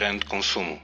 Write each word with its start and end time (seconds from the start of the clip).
Grande 0.00 0.24
Consumo. 0.24 0.80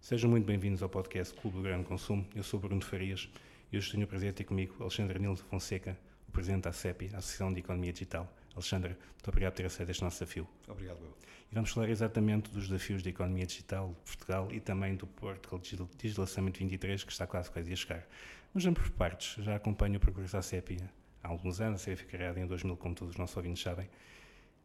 Sejam 0.00 0.30
muito 0.30 0.46
bem-vindos 0.46 0.84
ao 0.84 0.88
podcast 0.88 1.34
Clube 1.34 1.56
do 1.56 1.64
Grande 1.64 1.84
Consumo. 1.84 2.24
Eu 2.32 2.44
sou 2.44 2.60
Bruno 2.60 2.80
Farias 2.80 3.28
e 3.72 3.76
hoje 3.76 3.90
tenho 3.90 4.04
o 4.04 4.06
prazer 4.06 4.30
de 4.30 4.36
ter 4.36 4.44
comigo 4.44 4.76
Alexandre 4.78 5.18
Nildo 5.18 5.42
Fonseca, 5.42 5.98
o 6.28 6.30
presidente 6.30 6.62
da 6.62 6.70
ACEPI, 6.70 7.10
a 7.12 7.18
Associação 7.18 7.52
de 7.52 7.58
Economia 7.58 7.92
Digital. 7.92 8.32
Alexandre, 8.54 8.90
muito 8.90 9.28
obrigado 9.28 9.54
por 9.54 9.56
ter 9.56 9.66
aceito 9.66 9.90
este 9.90 10.04
nosso 10.04 10.20
desafio. 10.20 10.48
Obrigado, 10.68 10.98
eu. 11.02 11.12
E 11.50 11.54
vamos 11.56 11.72
falar 11.72 11.88
exatamente 11.88 12.52
dos 12.52 12.68
desafios 12.68 13.02
da 13.02 13.10
economia 13.10 13.46
digital 13.46 13.88
de 13.88 14.00
Portugal 14.12 14.48
e 14.52 14.60
também 14.60 14.94
do 14.94 15.08
Portugal 15.08 15.60
Legislaçamento 16.00 16.60
23, 16.60 17.02
que 17.02 17.10
está 17.10 17.26
quase 17.26 17.50
quase 17.50 17.72
a 17.72 17.74
chegar. 17.74 18.06
Mas 18.54 18.62
vamos 18.62 18.78
por 18.78 18.90
partes. 18.90 19.44
Já 19.44 19.56
acompanho 19.56 19.96
o 19.96 20.00
percurso 20.00 20.34
da 20.34 20.38
ACEPI 20.38 20.76
há 21.20 21.26
alguns 21.26 21.60
anos, 21.60 21.80
a 21.80 21.84
CEPI 21.84 21.96
foi 21.96 22.06
criada 22.06 22.38
em 22.38 22.46
2000, 22.46 22.76
como 22.76 22.94
todos 22.94 23.14
os 23.14 23.18
nossos 23.18 23.36
ouvintes 23.36 23.60
sabem. 23.60 23.90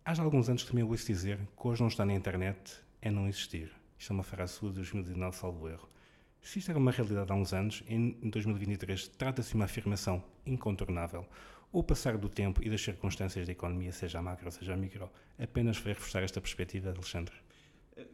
Há 0.05 0.13
já 0.13 0.21
alguns 0.21 0.49
anos 0.49 0.61
que 0.61 0.69
também 0.69 0.83
ouço 0.83 1.07
dizer 1.07 1.39
que 1.59 1.67
hoje 1.67 1.81
não 1.81 1.87
está 1.87 2.05
na 2.05 2.13
internet 2.13 2.85
é 3.01 3.09
não 3.09 3.27
existir. 3.27 3.71
Isto 3.97 4.11
é 4.11 4.13
uma 4.13 4.23
frase 4.23 4.53
sua 4.53 4.69
de 4.69 4.75
2019, 4.75 5.35
salvo 5.35 5.67
erro. 5.67 5.87
Se 6.41 6.59
isto 6.59 6.69
era 6.69 6.79
uma 6.79 6.91
realidade 6.91 7.31
há 7.31 7.35
uns 7.35 7.51
anos, 7.53 7.83
em 7.87 8.11
2023 8.29 9.07
trata-se 9.09 9.49
de 9.49 9.55
uma 9.55 9.65
afirmação 9.65 10.23
incontornável. 10.45 11.25
O 11.71 11.83
passar 11.83 12.17
do 12.17 12.29
tempo 12.29 12.63
e 12.63 12.69
das 12.69 12.81
circunstâncias 12.81 13.45
da 13.45 13.51
economia, 13.51 13.91
seja 13.91 14.21
macro, 14.21 14.49
seja 14.51 14.73
a 14.73 14.77
micro, 14.77 15.09
apenas 15.37 15.77
vai 15.77 15.93
reforçar 15.93 16.23
esta 16.23 16.39
perspectiva, 16.39 16.89
Alexandre? 16.89 17.35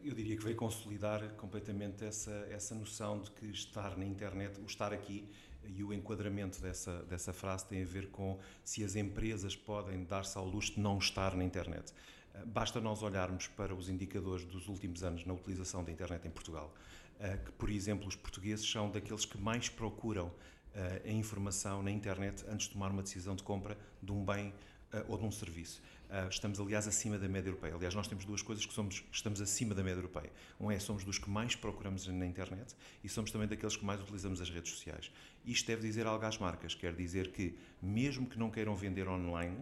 Eu 0.02 0.14
diria 0.14 0.36
que 0.36 0.42
veio 0.42 0.56
consolidar 0.56 1.22
completamente 1.34 2.04
essa, 2.04 2.48
essa 2.50 2.74
noção 2.74 3.20
de 3.20 3.30
que 3.30 3.46
estar 3.46 3.96
na 3.96 4.04
internet, 4.04 4.58
o 4.58 4.64
estar 4.64 4.92
aqui 4.92 5.28
e 5.62 5.84
o 5.84 5.92
enquadramento 5.92 6.60
dessa, 6.60 7.02
dessa 7.04 7.32
frase 7.32 7.66
tem 7.66 7.82
a 7.82 7.86
ver 7.86 8.08
com 8.08 8.38
se 8.64 8.82
as 8.82 8.96
empresas 8.96 9.54
podem 9.54 10.02
dar-se 10.04 10.36
ao 10.38 10.46
luxo 10.46 10.74
de 10.74 10.80
não 10.80 10.98
estar 10.98 11.36
na 11.36 11.44
internet. 11.44 11.92
Basta 12.46 12.80
nós 12.80 13.02
olharmos 13.02 13.46
para 13.46 13.74
os 13.74 13.88
indicadores 13.88 14.44
dos 14.44 14.66
últimos 14.68 15.04
anos 15.04 15.24
na 15.24 15.32
utilização 15.32 15.84
da 15.84 15.92
internet 15.92 16.26
em 16.26 16.30
Portugal, 16.30 16.74
eh, 17.20 17.36
que, 17.36 17.52
por 17.52 17.70
exemplo, 17.70 18.08
os 18.08 18.16
portugueses 18.16 18.68
são 18.68 18.90
daqueles 18.90 19.24
que 19.24 19.38
mais 19.38 19.68
procuram 19.68 20.32
eh, 20.74 21.02
a 21.04 21.10
informação 21.10 21.82
na 21.82 21.92
internet 21.92 22.44
antes 22.48 22.66
de 22.66 22.72
tomar 22.72 22.90
uma 22.90 23.02
decisão 23.02 23.36
de 23.36 23.42
compra 23.42 23.78
de 24.02 24.10
um 24.10 24.24
bem 24.24 24.52
eh, 24.92 25.04
ou 25.08 25.16
de 25.16 25.24
um 25.24 25.30
serviço. 25.30 25.82
Estamos, 26.30 26.60
aliás, 26.60 26.86
acima 26.86 27.18
da 27.18 27.26
média 27.26 27.48
europeia. 27.48 27.74
Aliás, 27.74 27.92
nós 27.92 28.06
temos 28.06 28.24
duas 28.24 28.40
coisas 28.40 28.64
que 28.64 28.72
somos, 28.72 29.02
estamos 29.10 29.40
acima 29.40 29.74
da 29.74 29.82
média 29.82 29.98
europeia. 29.98 30.30
Um 30.60 30.70
é, 30.70 30.78
somos 30.78 31.02
dos 31.02 31.18
que 31.18 31.28
mais 31.28 31.56
procuramos 31.56 32.06
na 32.06 32.24
internet 32.24 32.76
e 33.02 33.08
somos 33.08 33.32
também 33.32 33.48
daqueles 33.48 33.76
que 33.76 33.84
mais 33.84 34.00
utilizamos 34.00 34.40
as 34.40 34.48
redes 34.48 34.70
sociais. 34.70 35.10
Isto 35.44 35.66
deve 35.66 35.82
dizer 35.82 36.06
algo 36.06 36.24
às 36.24 36.38
marcas, 36.38 36.72
quer 36.72 36.94
dizer 36.94 37.32
que, 37.32 37.58
mesmo 37.82 38.28
que 38.28 38.38
não 38.38 38.48
queiram 38.48 38.76
vender 38.76 39.08
online, 39.08 39.56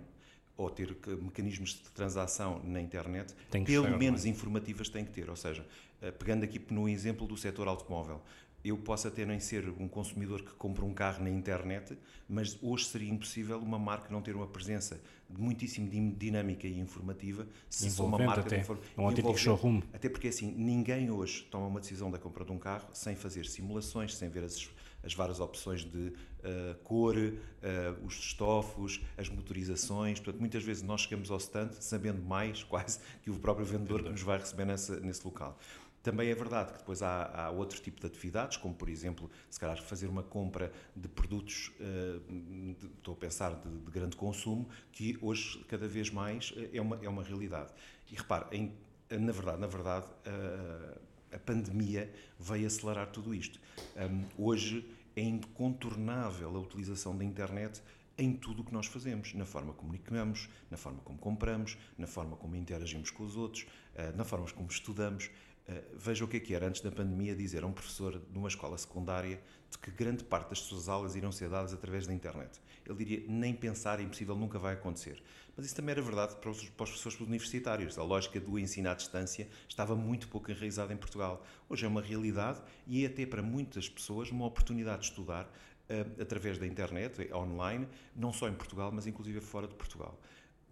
ou 0.56 0.68
ter 0.70 0.96
mecanismos 1.20 1.70
de 1.70 1.90
transação 1.90 2.60
na 2.64 2.80
internet, 2.80 3.34
pelo 3.64 3.98
menos 3.98 4.24
informativas 4.24 4.88
têm 4.88 5.04
que 5.04 5.10
ter. 5.10 5.28
Ou 5.30 5.36
seja, 5.36 5.66
eh, 6.00 6.10
pegando 6.10 6.44
aqui 6.44 6.60
no 6.70 6.88
exemplo 6.88 7.26
do 7.26 7.36
setor 7.36 7.68
automóvel, 7.68 8.22
eu 8.64 8.76
posso 8.76 9.08
até 9.08 9.24
nem 9.26 9.40
ser 9.40 9.68
um 9.78 9.88
consumidor 9.88 10.42
que 10.42 10.52
compra 10.52 10.84
um 10.84 10.94
carro 10.94 11.24
na 11.24 11.30
internet, 11.30 11.98
mas 12.28 12.56
hoje 12.62 12.84
seria 12.86 13.10
impossível 13.10 13.58
uma 13.58 13.78
marca 13.78 14.08
não 14.10 14.22
ter 14.22 14.36
uma 14.36 14.46
presença 14.46 15.00
muitíssimo 15.28 15.88
dinâmica 16.16 16.66
e 16.66 16.78
informativa 16.78 17.46
se 17.68 17.90
sou 17.90 18.06
uma 18.06 18.18
marca 18.18 18.42
até, 18.42 18.58
de 18.58 18.70
um 18.96 19.06
autêntico 19.06 19.36
showroom. 19.36 19.82
Até 19.92 20.08
porque 20.08 20.28
assim, 20.28 20.52
ninguém 20.52 21.10
hoje 21.10 21.42
toma 21.50 21.66
uma 21.66 21.80
decisão 21.80 22.10
da 22.10 22.18
compra 22.18 22.44
de 22.44 22.52
um 22.52 22.58
carro 22.58 22.88
sem 22.92 23.16
fazer 23.16 23.46
simulações, 23.46 24.14
sem 24.14 24.28
ver 24.28 24.44
as 24.44 24.56
as 25.02 25.14
várias 25.14 25.40
opções 25.40 25.84
de 25.84 25.98
uh, 25.98 26.74
cor, 26.84 27.16
uh, 27.16 28.06
os 28.06 28.14
estofos, 28.14 29.00
as 29.16 29.28
motorizações. 29.28 30.18
Portanto, 30.20 30.40
muitas 30.40 30.62
vezes 30.62 30.82
nós 30.82 31.02
chegamos 31.02 31.30
ao 31.30 31.38
stand 31.38 31.70
sabendo 31.80 32.22
mais, 32.22 32.62
quase, 32.64 33.00
que 33.22 33.30
o 33.30 33.38
próprio 33.38 33.66
vendedor 33.66 34.02
que 34.02 34.08
nos 34.08 34.22
vai 34.22 34.38
receber 34.38 34.64
nessa, 34.64 34.98
nesse 35.00 35.24
local. 35.24 35.58
Também 36.02 36.30
é 36.30 36.34
verdade 36.34 36.72
que 36.72 36.78
depois 36.78 37.00
há, 37.00 37.30
há, 37.32 37.50
outro 37.50 37.80
tipo 37.80 38.00
de 38.00 38.06
atividades, 38.08 38.56
como 38.56 38.74
por 38.74 38.88
exemplo, 38.88 39.30
se 39.48 39.60
calhar 39.60 39.80
fazer 39.80 40.08
uma 40.08 40.22
compra 40.22 40.72
de 40.96 41.06
produtos, 41.06 41.70
uh, 41.78 42.20
de, 42.28 42.86
estou 42.86 43.14
a 43.14 43.16
pensar, 43.16 43.54
de, 43.54 43.68
de, 43.68 43.90
grande 43.90 44.16
consumo, 44.16 44.68
que 44.90 45.16
hoje 45.22 45.64
cada 45.68 45.86
vez 45.86 46.10
mais 46.10 46.52
é 46.72 46.80
uma, 46.80 46.98
é 47.00 47.08
uma 47.08 47.22
realidade. 47.22 47.72
E 48.10 48.16
repare, 48.16 48.46
em, 48.50 48.74
na 49.10 49.30
verdade, 49.30 49.60
na 49.60 49.66
verdade, 49.68 50.06
uh, 50.06 50.98
a 51.32 51.38
pandemia 51.38 52.12
veio 52.38 52.66
acelerar 52.66 53.10
tudo 53.10 53.34
isto. 53.34 53.58
Um, 53.96 54.24
hoje 54.36 54.88
é 55.16 55.22
incontornável 55.22 56.56
a 56.56 56.58
utilização 56.60 57.16
da 57.16 57.24
internet 57.24 57.82
em 58.16 58.34
tudo 58.34 58.62
o 58.62 58.64
que 58.64 58.72
nós 58.72 58.86
fazemos, 58.86 59.32
na 59.34 59.44
forma 59.44 59.72
como 59.72 59.92
comunicamos, 59.92 60.48
na 60.70 60.76
forma 60.76 61.00
como 61.00 61.18
compramos, 61.18 61.78
na 61.96 62.06
forma 62.06 62.36
como 62.36 62.54
interagimos 62.56 63.10
com 63.10 63.24
os 63.24 63.36
outros, 63.36 63.62
uh, 63.62 64.16
na 64.16 64.24
forma 64.24 64.46
como 64.52 64.68
estudamos. 64.68 65.30
Uh, 65.68 65.96
veja 65.98 66.24
o 66.24 66.28
que 66.28 66.36
é 66.36 66.40
que 66.40 66.54
era 66.54 66.66
antes 66.66 66.80
da 66.80 66.90
pandemia 66.90 67.34
dizer 67.34 67.62
a 67.62 67.66
um 67.66 67.72
professor 67.72 68.18
de 68.18 68.38
uma 68.38 68.48
escola 68.48 68.76
secundária 68.76 69.40
de 69.72 69.78
que 69.78 69.90
grande 69.90 70.22
parte 70.22 70.50
das 70.50 70.60
suas 70.60 70.86
aulas 70.86 71.16
irão 71.16 71.32
ser 71.32 71.48
dadas 71.48 71.72
através 71.72 72.06
da 72.06 72.12
internet. 72.12 72.60
Ele 72.86 73.04
diria, 73.04 73.24
nem 73.26 73.54
pensar, 73.54 73.98
é 74.00 74.02
impossível, 74.02 74.36
nunca 74.36 74.58
vai 74.58 74.74
acontecer. 74.74 75.22
Mas 75.56 75.64
isso 75.66 75.74
também 75.74 75.92
era 75.92 76.02
verdade 76.02 76.36
para 76.36 76.50
os, 76.50 76.68
para 76.68 76.84
os 76.84 76.90
professores 76.90 77.18
universitários. 77.20 77.98
A 77.98 78.02
lógica 78.02 78.38
do 78.38 78.58
ensino 78.58 78.90
à 78.90 78.94
distância 78.94 79.48
estava 79.66 79.96
muito 79.96 80.28
pouco 80.28 80.50
enraizada 80.50 80.92
em 80.92 80.96
Portugal. 80.96 81.44
Hoje 81.70 81.86
é 81.86 81.88
uma 81.88 82.02
realidade 82.02 82.60
e 82.86 83.02
é 83.02 83.06
até 83.06 83.24
para 83.24 83.42
muitas 83.42 83.88
pessoas 83.88 84.30
uma 84.30 84.44
oportunidade 84.44 85.02
de 85.02 85.08
estudar 85.08 85.44
uh, 85.44 86.22
através 86.22 86.58
da 86.58 86.66
internet, 86.66 87.32
online, 87.32 87.88
não 88.14 88.32
só 88.32 88.48
em 88.48 88.54
Portugal, 88.54 88.92
mas 88.92 89.06
inclusive 89.06 89.40
fora 89.40 89.66
de 89.66 89.74
Portugal. 89.74 90.20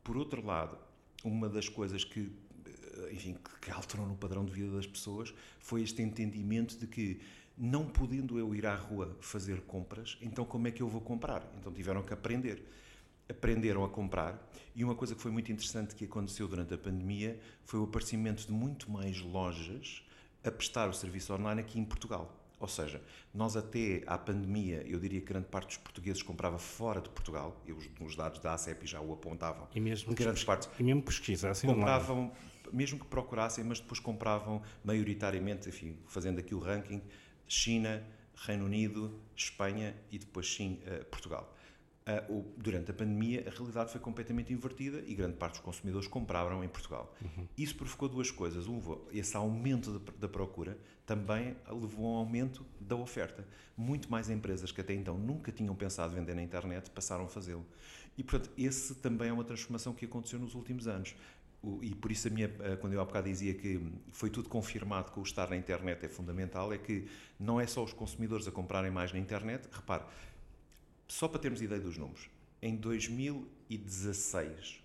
Por 0.05 0.17
outro 0.17 0.45
lado, 0.45 0.77
uma 1.25 1.49
das 1.49 1.69
coisas 1.69 2.05
que 2.05 2.31
eh, 3.01 3.13
enfim, 3.13 3.37
que 3.61 3.71
alterou 3.71 4.07
no 4.07 4.17
padrão 4.17 4.45
de 4.45 4.53
vida 4.53 4.75
das 4.75 4.87
pessoas 4.87 5.33
foi 5.59 5.83
este 5.83 6.03
entendimento 6.03 6.79
de 6.79 6.87
que 6.87 7.21
não 7.61 7.85
podendo 7.85 8.39
eu 8.39 8.55
ir 8.55 8.65
à 8.65 8.75
rua 8.75 9.15
fazer 9.21 9.61
compras, 9.61 10.17
então 10.23 10.47
como 10.47 10.67
é 10.67 10.71
que 10.71 10.83
eu 10.83 10.89
vou 10.89 11.03
comprar? 11.03 11.47
Então 11.59 11.71
tiveram 11.71 12.03
que 12.03 12.15
aprender. 12.15 12.65
Aprenderam 13.29 13.85
a 13.85 13.89
comprar 13.89 14.51
e 14.75 14.83
uma 14.83 14.95
coisa 14.95 15.15
que 15.15 15.21
foi 15.21 15.31
muito 15.31 15.53
interessante 15.53 15.95
que 15.95 16.05
aconteceu 16.05 16.49
durante 16.49 16.75
a 16.75 16.79
pandemia 16.79 17.39
foi 17.65 17.79
o 17.79 17.85
aparecimento 17.85 18.45
de 18.45 18.53
muito 18.53 18.91
mais 18.91 19.21
lojas 19.21 20.03
a 20.43 20.51
prestar 20.51 20.89
o 20.89 20.93
serviço 20.93 21.33
online 21.35 21.61
aqui 21.61 21.79
em 21.79 21.85
Portugal. 21.85 22.35
Ou 22.59 22.69
seja, 22.69 23.01
nós 23.33 23.57
até 23.57 24.03
à 24.07 24.19
pandemia, 24.19 24.83
eu 24.87 24.99
diria 24.99 25.21
que 25.21 25.27
grande 25.27 25.47
parte 25.47 25.69
dos 25.69 25.77
portugueses 25.79 26.23
comprava 26.23 26.59
fora 26.59 27.01
de 27.01 27.09
Portugal, 27.09 27.59
e 27.67 27.73
os, 27.73 27.89
os 28.01 28.17
dados 28.17 28.39
da 28.41 28.53
ACEP 28.53 28.87
já 28.87 29.01
o 29.01 29.13
apontavam. 29.13 29.67
E 29.75 29.81
mesmo, 29.81 30.15
grandes 30.15 30.45
partes, 30.45 30.69
e 30.79 30.83
mesmo 30.83 31.03
pesquisassem 31.03 31.73
compravam, 31.73 32.19
online. 32.19 32.33
mesmo 32.71 32.99
que 32.99 33.07
procurassem, 33.07 33.65
mas 33.65 33.81
depois 33.81 33.99
compravam 33.99 34.61
maioritariamente, 34.85 35.71
enfim, 35.71 35.97
fazendo 36.07 36.39
aqui 36.39 36.55
o 36.55 36.59
ranking, 36.59 37.01
China, 37.51 38.03
Reino 38.47 38.65
Unido, 38.65 39.21
Espanha 39.37 39.95
e 40.11 40.19
depois 40.19 40.53
sim 40.55 40.81
uh, 40.87 41.05
Portugal. 41.07 41.53
Uh, 42.31 42.45
durante 42.57 42.91
a 42.91 42.95
pandemia, 42.95 43.45
a 43.47 43.51
realidade 43.51 43.91
foi 43.91 44.01
completamente 44.01 44.53
invertida 44.53 45.03
e 45.07 45.15
grande 45.15 45.37
parte 45.37 45.55
dos 45.55 45.61
consumidores 45.61 46.09
compraram 46.09 46.65
em 46.65 46.69
Portugal. 46.69 47.15
Uhum. 47.21 47.47
Isso 47.59 47.75
provocou 47.75 48.09
duas 48.09 48.31
coisas. 48.31 48.67
Um, 48.67 48.81
esse 49.13 49.37
aumento 49.37 49.99
de, 49.99 50.13
da 50.19 50.29
procura 50.29 50.79
também 51.05 51.57
levou 51.69 52.07
a 52.07 52.11
um 52.11 52.17
aumento 52.17 52.65
da 52.81 52.97
oferta. 52.97 53.47
Muito 53.77 54.11
mais 54.11 54.31
empresas 54.31 54.71
que 54.71 54.81
até 54.81 54.95
então 54.95 55.19
nunca 55.19 55.51
tinham 55.51 55.75
pensado 55.75 56.15
vender 56.15 56.35
na 56.35 56.43
internet 56.43 56.89
passaram 56.91 57.25
a 57.25 57.29
fazê-lo. 57.29 57.67
E, 58.17 58.23
portanto, 58.23 58.51
esse 58.57 58.95
também 58.97 59.29
é 59.29 59.33
uma 59.33 59.45
transformação 59.45 59.93
que 59.93 60.05
aconteceu 60.05 60.39
nos 60.39 60.55
últimos 60.55 60.87
anos 60.87 61.15
e 61.83 61.95
por 61.95 62.11
isso 62.11 62.27
a 62.27 62.31
minha, 62.31 62.51
eh, 62.61 62.77
quando 62.77 62.95
eu 62.95 63.01
há 63.01 63.05
bocado 63.05 63.29
dizia 63.29 63.53
que 63.53 63.79
foi 64.13 64.31
tudo 64.31 64.49
confirmado 64.49 65.13
que 65.13 65.21
o 65.21 65.23
estar 65.23 65.51
na 65.51 65.57
internet 65.57 66.07
é 66.07 66.09
fundamental, 66.09 66.73
é 66.73 66.79
que 66.79 67.07
não 67.39 67.61
é 67.61 67.67
só 67.67 67.85
os 67.85 67.93
consumidores 67.93 68.49
a 68.49 68.51
comprarem 68.51 68.91
mais 68.91 69.13
na 69.13 69.19
internet, 69.19 69.69
repare, 69.71 70.05
só 71.07 71.29
para 71.29 71.39
termos 71.39 71.61
ideia 71.61 71.81
dos 71.81 71.99
números, 71.99 72.31
em 72.63 72.77
2016 72.77 74.81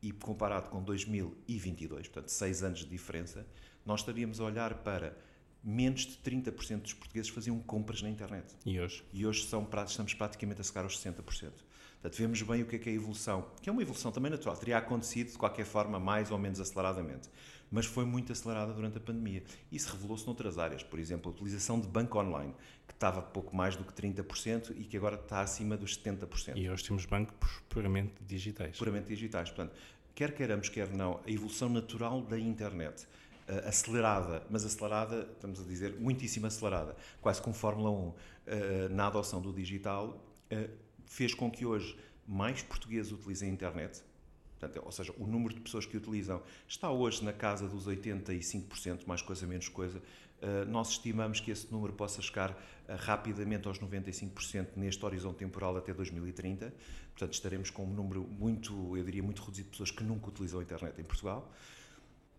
e 0.00 0.12
comparado 0.12 0.70
com 0.70 0.80
2022, 0.82 2.06
portanto 2.08 2.28
seis 2.28 2.62
anos 2.62 2.78
de 2.80 2.86
diferença, 2.86 3.46
nós 3.84 4.00
estaríamos 4.00 4.40
a 4.40 4.44
olhar 4.44 4.74
para 4.74 5.16
menos 5.62 6.02
de 6.02 6.16
30% 6.18 6.82
dos 6.82 6.92
portugueses 6.92 7.30
faziam 7.30 7.58
compras 7.60 8.02
na 8.02 8.10
internet. 8.10 8.52
E 8.66 8.80
hoje? 8.80 9.04
E 9.12 9.24
hoje 9.26 9.44
são, 9.44 9.68
estamos 9.86 10.14
praticamente 10.14 10.60
a 10.60 10.64
chegar 10.64 10.82
aos 10.82 11.00
60%. 11.00 11.52
Portanto, 12.02 12.18
vemos 12.18 12.42
bem 12.42 12.62
o 12.62 12.66
que 12.66 12.74
é, 12.74 12.78
que 12.80 12.88
é 12.88 12.92
a 12.92 12.94
evolução, 12.96 13.46
que 13.62 13.70
é 13.70 13.72
uma 13.72 13.80
evolução 13.80 14.10
também 14.10 14.28
natural, 14.28 14.56
teria 14.56 14.76
acontecido 14.76 15.30
de 15.30 15.38
qualquer 15.38 15.64
forma 15.64 16.00
mais 16.00 16.32
ou 16.32 16.38
menos 16.38 16.58
aceleradamente, 16.58 17.30
mas 17.70 17.86
foi 17.86 18.04
muito 18.04 18.32
acelerada 18.32 18.72
durante 18.72 18.98
a 18.98 19.00
pandemia. 19.00 19.44
Isso 19.70 19.92
revelou-se 19.92 20.26
noutras 20.26 20.58
áreas, 20.58 20.82
por 20.82 20.98
exemplo, 20.98 21.30
a 21.30 21.34
utilização 21.34 21.78
de 21.78 21.86
banco 21.86 22.18
online, 22.18 22.52
que 22.88 22.92
estava 22.92 23.22
pouco 23.22 23.54
mais 23.54 23.76
do 23.76 23.84
que 23.84 23.92
30% 23.92 24.74
e 24.76 24.82
que 24.82 24.96
agora 24.96 25.14
está 25.14 25.42
acima 25.42 25.76
dos 25.76 25.96
70%. 25.96 26.56
E 26.56 26.68
hoje 26.68 26.82
temos 26.82 27.06
bancos 27.06 27.62
puramente 27.68 28.14
digitais. 28.26 28.76
Puramente 28.76 29.06
digitais. 29.06 29.50
Portanto, 29.50 29.72
quer 30.12 30.34
queiramos, 30.34 30.68
quer 30.68 30.88
não, 30.92 31.20
a 31.24 31.30
evolução 31.30 31.68
natural 31.68 32.20
da 32.20 32.38
internet 32.38 33.06
Uh, 33.42 33.68
acelerada, 33.68 34.46
mas 34.48 34.64
acelerada, 34.64 35.28
estamos 35.32 35.60
a 35.60 35.64
dizer, 35.64 35.96
muitíssimo 35.98 36.46
acelerada, 36.46 36.94
quase 37.20 37.42
com 37.42 37.52
Fórmula 37.52 37.90
1 37.90 37.94
uh, 37.94 38.14
na 38.88 39.08
adoção 39.08 39.42
do 39.42 39.52
digital, 39.52 40.24
uh, 40.52 40.81
fez 41.12 41.34
com 41.34 41.50
que 41.50 41.66
hoje 41.66 41.94
mais 42.26 42.62
portugueses 42.62 43.12
utilizem 43.12 43.50
a 43.50 43.52
internet, 43.52 44.02
Portanto, 44.58 44.80
ou 44.84 44.92
seja, 44.92 45.12
o 45.18 45.26
número 45.26 45.54
de 45.54 45.60
pessoas 45.60 45.84
que 45.84 45.96
utilizam 45.96 46.40
está 46.68 46.88
hoje 46.88 47.24
na 47.24 47.32
casa 47.32 47.66
dos 47.66 47.88
85%, 47.88 49.00
mais 49.06 49.20
coisa 49.20 49.44
menos 49.44 49.68
coisa. 49.68 49.98
Uh, 49.98 50.64
nós 50.70 50.90
estimamos 50.90 51.40
que 51.40 51.50
esse 51.50 51.70
número 51.72 51.92
possa 51.92 52.22
chegar 52.22 52.50
uh, 52.52 52.54
rapidamente 52.96 53.66
aos 53.66 53.80
95% 53.80 54.68
neste 54.76 55.04
horizonte 55.04 55.38
temporal 55.38 55.76
até 55.76 55.92
2030. 55.92 56.72
Portanto, 57.10 57.34
estaremos 57.34 57.70
com 57.70 57.84
um 57.84 57.92
número 57.92 58.22
muito, 58.22 58.96
eu 58.96 59.02
diria, 59.02 59.22
muito 59.22 59.42
reduzido 59.42 59.66
de 59.66 59.70
pessoas 59.72 59.90
que 59.90 60.04
nunca 60.04 60.28
utilizam 60.28 60.60
a 60.60 60.62
internet 60.62 61.00
em 61.00 61.04
Portugal. 61.04 61.52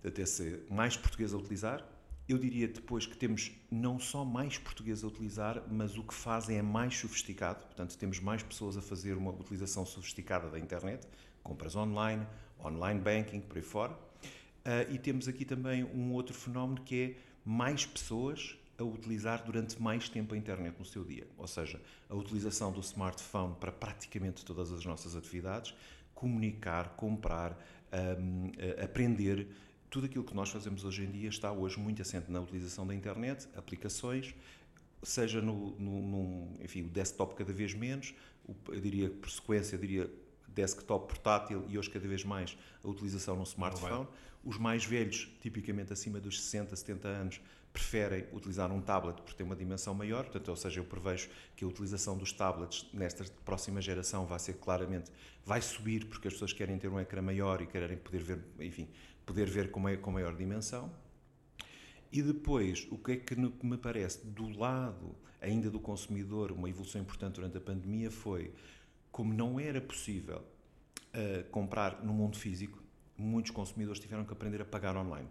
Até 0.02 0.26
ser 0.26 0.66
mais 0.70 0.96
português 0.96 1.34
a 1.34 1.38
utilizar. 1.38 1.86
Eu 2.28 2.38
diria 2.38 2.68
depois 2.68 3.06
que 3.06 3.18
temos 3.18 3.52
não 3.70 4.00
só 4.00 4.24
mais 4.24 4.58
português 4.58 5.04
a 5.04 5.08
utilizar, 5.08 5.62
mas 5.70 5.98
o 5.98 6.04
que 6.04 6.14
fazem 6.14 6.58
é 6.58 6.62
mais 6.62 6.96
sofisticado. 6.98 7.66
Portanto, 7.66 7.98
temos 7.98 8.20
mais 8.20 8.42
pessoas 8.42 8.78
a 8.78 8.82
fazer 8.82 9.18
uma 9.18 9.32
utilização 9.32 9.86
sofisticada 9.86 10.50
da 10.50 10.58
internet, 10.58 11.06
compras 11.44 11.76
online, 11.76 12.26
online 12.64 13.02
banking, 13.02 13.42
por 13.42 13.58
aí 13.58 13.64
fora. 13.64 13.92
Uh, 13.92 14.94
e 14.94 14.98
temos 14.98 15.28
aqui 15.28 15.44
também 15.44 15.84
um 15.84 16.14
outro 16.14 16.34
fenómeno 16.34 16.82
que 16.82 17.04
é 17.04 17.16
mais 17.44 17.86
pessoas 17.86 18.56
a 18.78 18.84
utilizar 18.84 19.44
durante 19.44 19.82
mais 19.82 20.08
tempo 20.08 20.34
a 20.34 20.38
internet 20.38 20.76
no 20.80 20.86
seu 20.86 21.04
dia. 21.04 21.28
Ou 21.38 21.46
seja, 21.46 21.82
a 22.10 22.16
utilização 22.16 22.72
do 22.72 22.80
smartphone 22.80 23.56
para 23.60 23.72
praticamente 23.72 24.46
todas 24.46 24.72
as 24.72 24.86
nossas 24.86 25.16
atividades, 25.16 25.76
comunicar, 26.16 26.96
comprar, 26.96 27.58
um, 28.18 28.52
aprender 28.82 29.48
tudo 29.94 30.08
aquilo 30.08 30.24
que 30.24 30.34
nós 30.34 30.50
fazemos 30.50 30.84
hoje 30.84 31.04
em 31.04 31.12
dia 31.12 31.30
está 31.30 31.52
hoje 31.52 31.80
muito 31.80 32.02
assente 32.02 32.32
na 32.32 32.42
utilização 32.42 32.86
da 32.88 32.96
internet, 32.96 33.48
aplicações, 33.56 34.34
seja 35.04 35.40
no, 35.40 35.80
no, 35.80 36.02
no 36.02 36.64
enfim, 36.64 36.82
o 36.82 36.90
desktop 36.90 37.36
cada 37.36 37.54
vez 37.54 37.76
menos, 37.76 38.12
eu 38.70 38.82
diria 38.82 39.12
por 39.12 39.30
sequência, 39.30 39.78
diria 39.78 40.10
desktop 40.48 41.08
portátil 41.08 41.64
e 41.70 41.78
hoje 41.78 41.92
cada 41.92 42.08
vez 42.08 42.24
mais 42.24 42.58
a 42.84 42.88
utilização 42.88 43.36
no 43.36 43.44
smartphone. 43.44 44.08
Os 44.44 44.58
mais 44.58 44.84
velhos, 44.84 45.32
tipicamente 45.42 45.94
acima 45.94 46.20
dos 46.20 46.42
60, 46.42 46.76
70 46.76 47.08
anos, 47.08 47.42
preferem 47.72 48.26
utilizar 48.34 48.72
um 48.72 48.82
tablet 48.82 49.22
porque 49.22 49.36
tem 49.36 49.46
uma 49.46 49.56
dimensão 49.56 49.94
maior, 49.94 50.24
portanto, 50.24 50.50
ou 50.50 50.56
seja, 50.56 50.80
eu 50.80 50.86
prevejo 50.86 51.30
que 51.56 51.64
a 51.64 51.68
utilização 51.68 52.18
dos 52.18 52.34
tablets 52.34 52.88
nesta 52.92 53.24
próxima 53.46 53.80
geração 53.80 54.26
vai 54.26 54.40
ser 54.40 54.54
claramente, 54.54 55.12
vai 55.46 55.62
subir 55.62 56.06
porque 56.06 56.28
as 56.28 56.34
pessoas 56.34 56.52
querem 56.52 56.80
ter 56.80 56.88
um 56.88 57.00
ecrã 57.00 57.22
maior 57.22 57.62
e 57.62 57.68
querem 57.68 57.98
poder 57.98 58.24
ver, 58.24 58.40
enfim, 58.60 58.88
poder 59.26 59.50
ver 59.50 59.72
com 59.72 59.80
maior, 59.80 60.00
com 60.00 60.12
maior 60.12 60.36
dimensão. 60.36 60.92
E 62.12 62.22
depois, 62.22 62.88
o 62.92 62.98
que 62.98 63.14
é 63.14 63.16
que 63.18 63.36
me 63.36 63.78
parece 63.78 64.26
do 64.26 64.48
lado 64.50 65.16
ainda 65.42 65.70
do 65.70 65.80
consumidor, 65.80 66.52
uma 66.52 66.70
evolução 66.70 67.02
importante 67.02 67.36
durante 67.36 67.58
a 67.58 67.62
pandemia 67.62 68.10
foi 68.10 68.54
como 69.12 69.34
não 69.34 69.60
era 69.60 69.82
possível 69.82 70.38
uh, 70.38 71.44
comprar 71.52 72.04
no 72.04 72.14
mundo 72.14 72.38
físico, 72.38 72.82
muitos 73.18 73.52
consumidores 73.52 74.00
tiveram 74.00 74.26
que 74.26 74.34
aprender 74.34 74.62
a 74.62 74.66
pagar 74.66 74.96
online. 74.96 75.28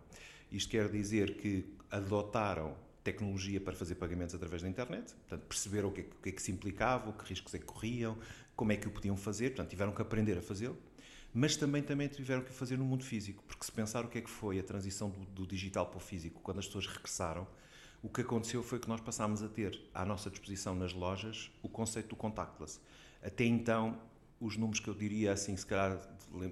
Isto 0.50 0.70
quer 0.70 0.88
dizer 0.90 1.36
que 1.36 1.64
adotaram 1.90 2.76
tecnologia 3.02 3.60
para 3.60 3.74
fazer 3.74 3.96
pagamentos 3.96 4.34
através 4.34 4.62
da 4.62 4.68
internet, 4.68 5.14
portanto, 5.14 5.46
perceberam 5.48 5.88
o 5.88 5.92
que, 5.92 6.02
é, 6.02 6.04
o 6.04 6.22
que 6.22 6.28
é 6.28 6.32
que 6.32 6.42
se 6.42 6.52
implicava, 6.52 7.12
que 7.12 7.24
riscos 7.24 7.54
é 7.54 7.58
que 7.58 7.64
corriam, 7.64 8.16
como 8.54 8.70
é 8.70 8.76
que 8.76 8.86
o 8.86 8.90
podiam 8.90 9.16
fazer, 9.16 9.50
portanto, 9.50 9.70
tiveram 9.70 9.92
que 9.92 10.02
aprender 10.02 10.38
a 10.38 10.42
fazê-lo 10.42 10.78
mas 11.32 11.56
também, 11.56 11.82
também 11.82 12.08
tiveram 12.08 12.42
que 12.42 12.52
fazer 12.52 12.76
no 12.76 12.84
mundo 12.84 13.04
físico, 13.04 13.42
porque 13.46 13.64
se 13.64 13.72
pensar 13.72 14.04
o 14.04 14.08
que 14.08 14.18
é 14.18 14.20
que 14.20 14.30
foi 14.30 14.58
a 14.58 14.62
transição 14.62 15.08
do, 15.08 15.20
do 15.24 15.46
digital 15.46 15.86
para 15.86 15.96
o 15.96 16.00
físico, 16.00 16.40
quando 16.42 16.58
as 16.58 16.66
pessoas 16.66 16.86
regressaram, 16.86 17.46
o 18.02 18.08
que 18.08 18.20
aconteceu 18.20 18.62
foi 18.62 18.78
que 18.78 18.88
nós 18.88 19.00
passámos 19.00 19.42
a 19.42 19.48
ter 19.48 19.80
à 19.94 20.04
nossa 20.04 20.28
disposição 20.28 20.74
nas 20.74 20.92
lojas 20.92 21.50
o 21.62 21.68
conceito 21.68 22.08
do 22.08 22.16
contactless. 22.16 22.80
Até 23.22 23.44
então, 23.44 23.96
os 24.42 24.56
números 24.56 24.80
que 24.80 24.88
eu 24.88 24.94
diria, 24.94 25.32
assim, 25.32 25.56
se 25.56 25.64
calhar, 25.64 25.96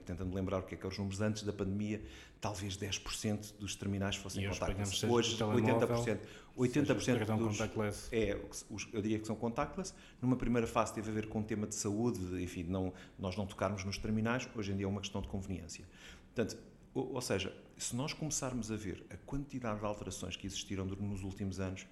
tentando 0.07 0.33
lembrar 0.33 0.59
o 0.59 0.63
que 0.63 0.75
é 0.75 0.79
que 0.79 0.83
eram 0.83 0.93
os 0.93 0.99
números 0.99 1.21
antes 1.21 1.43
da 1.43 1.53
pandemia, 1.53 2.01
talvez 2.41 2.79
10% 2.79 3.59
dos 3.59 3.75
terminais 3.75 4.15
fossem 4.15 4.49
contactless. 4.49 5.07
Hoje, 5.07 5.37
80%. 5.37 6.19
80% 6.57 7.37
dos. 7.37 8.09
É, 8.13 8.41
os, 8.71 8.89
eu 8.93 9.03
diria 9.03 9.19
que 9.19 9.27
são 9.27 9.35
contactless. 9.35 9.93
Numa 10.23 10.37
primeira 10.37 10.67
fase 10.67 10.95
teve 10.95 11.11
a 11.11 11.15
ver 11.15 11.29
com 11.29 11.41
o 11.41 11.43
tema 11.43 11.67
de 11.67 11.75
saúde, 11.75 12.21
enfim, 12.43 12.63
não, 12.63 12.93
nós 13.19 13.37
não 13.37 13.45
tocarmos 13.45 13.85
nos 13.85 13.99
terminais, 13.99 14.49
hoje 14.55 14.73
em 14.73 14.77
dia 14.77 14.87
é 14.87 14.89
uma 14.89 15.01
questão 15.01 15.21
de 15.21 15.29
conveniência. 15.29 15.85
Portanto, 16.27 16.57
ou, 16.95 17.15
ou 17.15 17.21
seja, 17.21 17.53
se 17.77 17.97
nós 17.97 18.13
começarmos 18.13 18.71
a 18.71 18.77
ver 18.77 19.05
a 19.11 19.17
quantidade 19.17 19.81
de 19.81 19.87
alterações 19.87 20.37
que 20.37 20.47
existiram 20.47 20.85
nos 20.85 21.23
últimos 21.23 21.59
anos, 21.59 21.87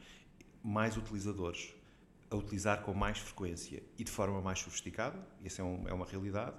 mais 0.63 0.97
utilizadores, 0.97 1.75
a 2.31 2.37
utilizar 2.37 2.83
com 2.83 2.93
mais 2.93 3.19
frequência 3.19 3.83
e 3.99 4.05
de 4.05 4.11
forma 4.11 4.41
mais 4.41 4.59
sofisticada, 4.59 5.19
isso 5.45 5.61
é, 5.61 5.65
um, 5.65 5.89
é 5.89 5.93
uma 5.93 6.05
realidade. 6.05 6.57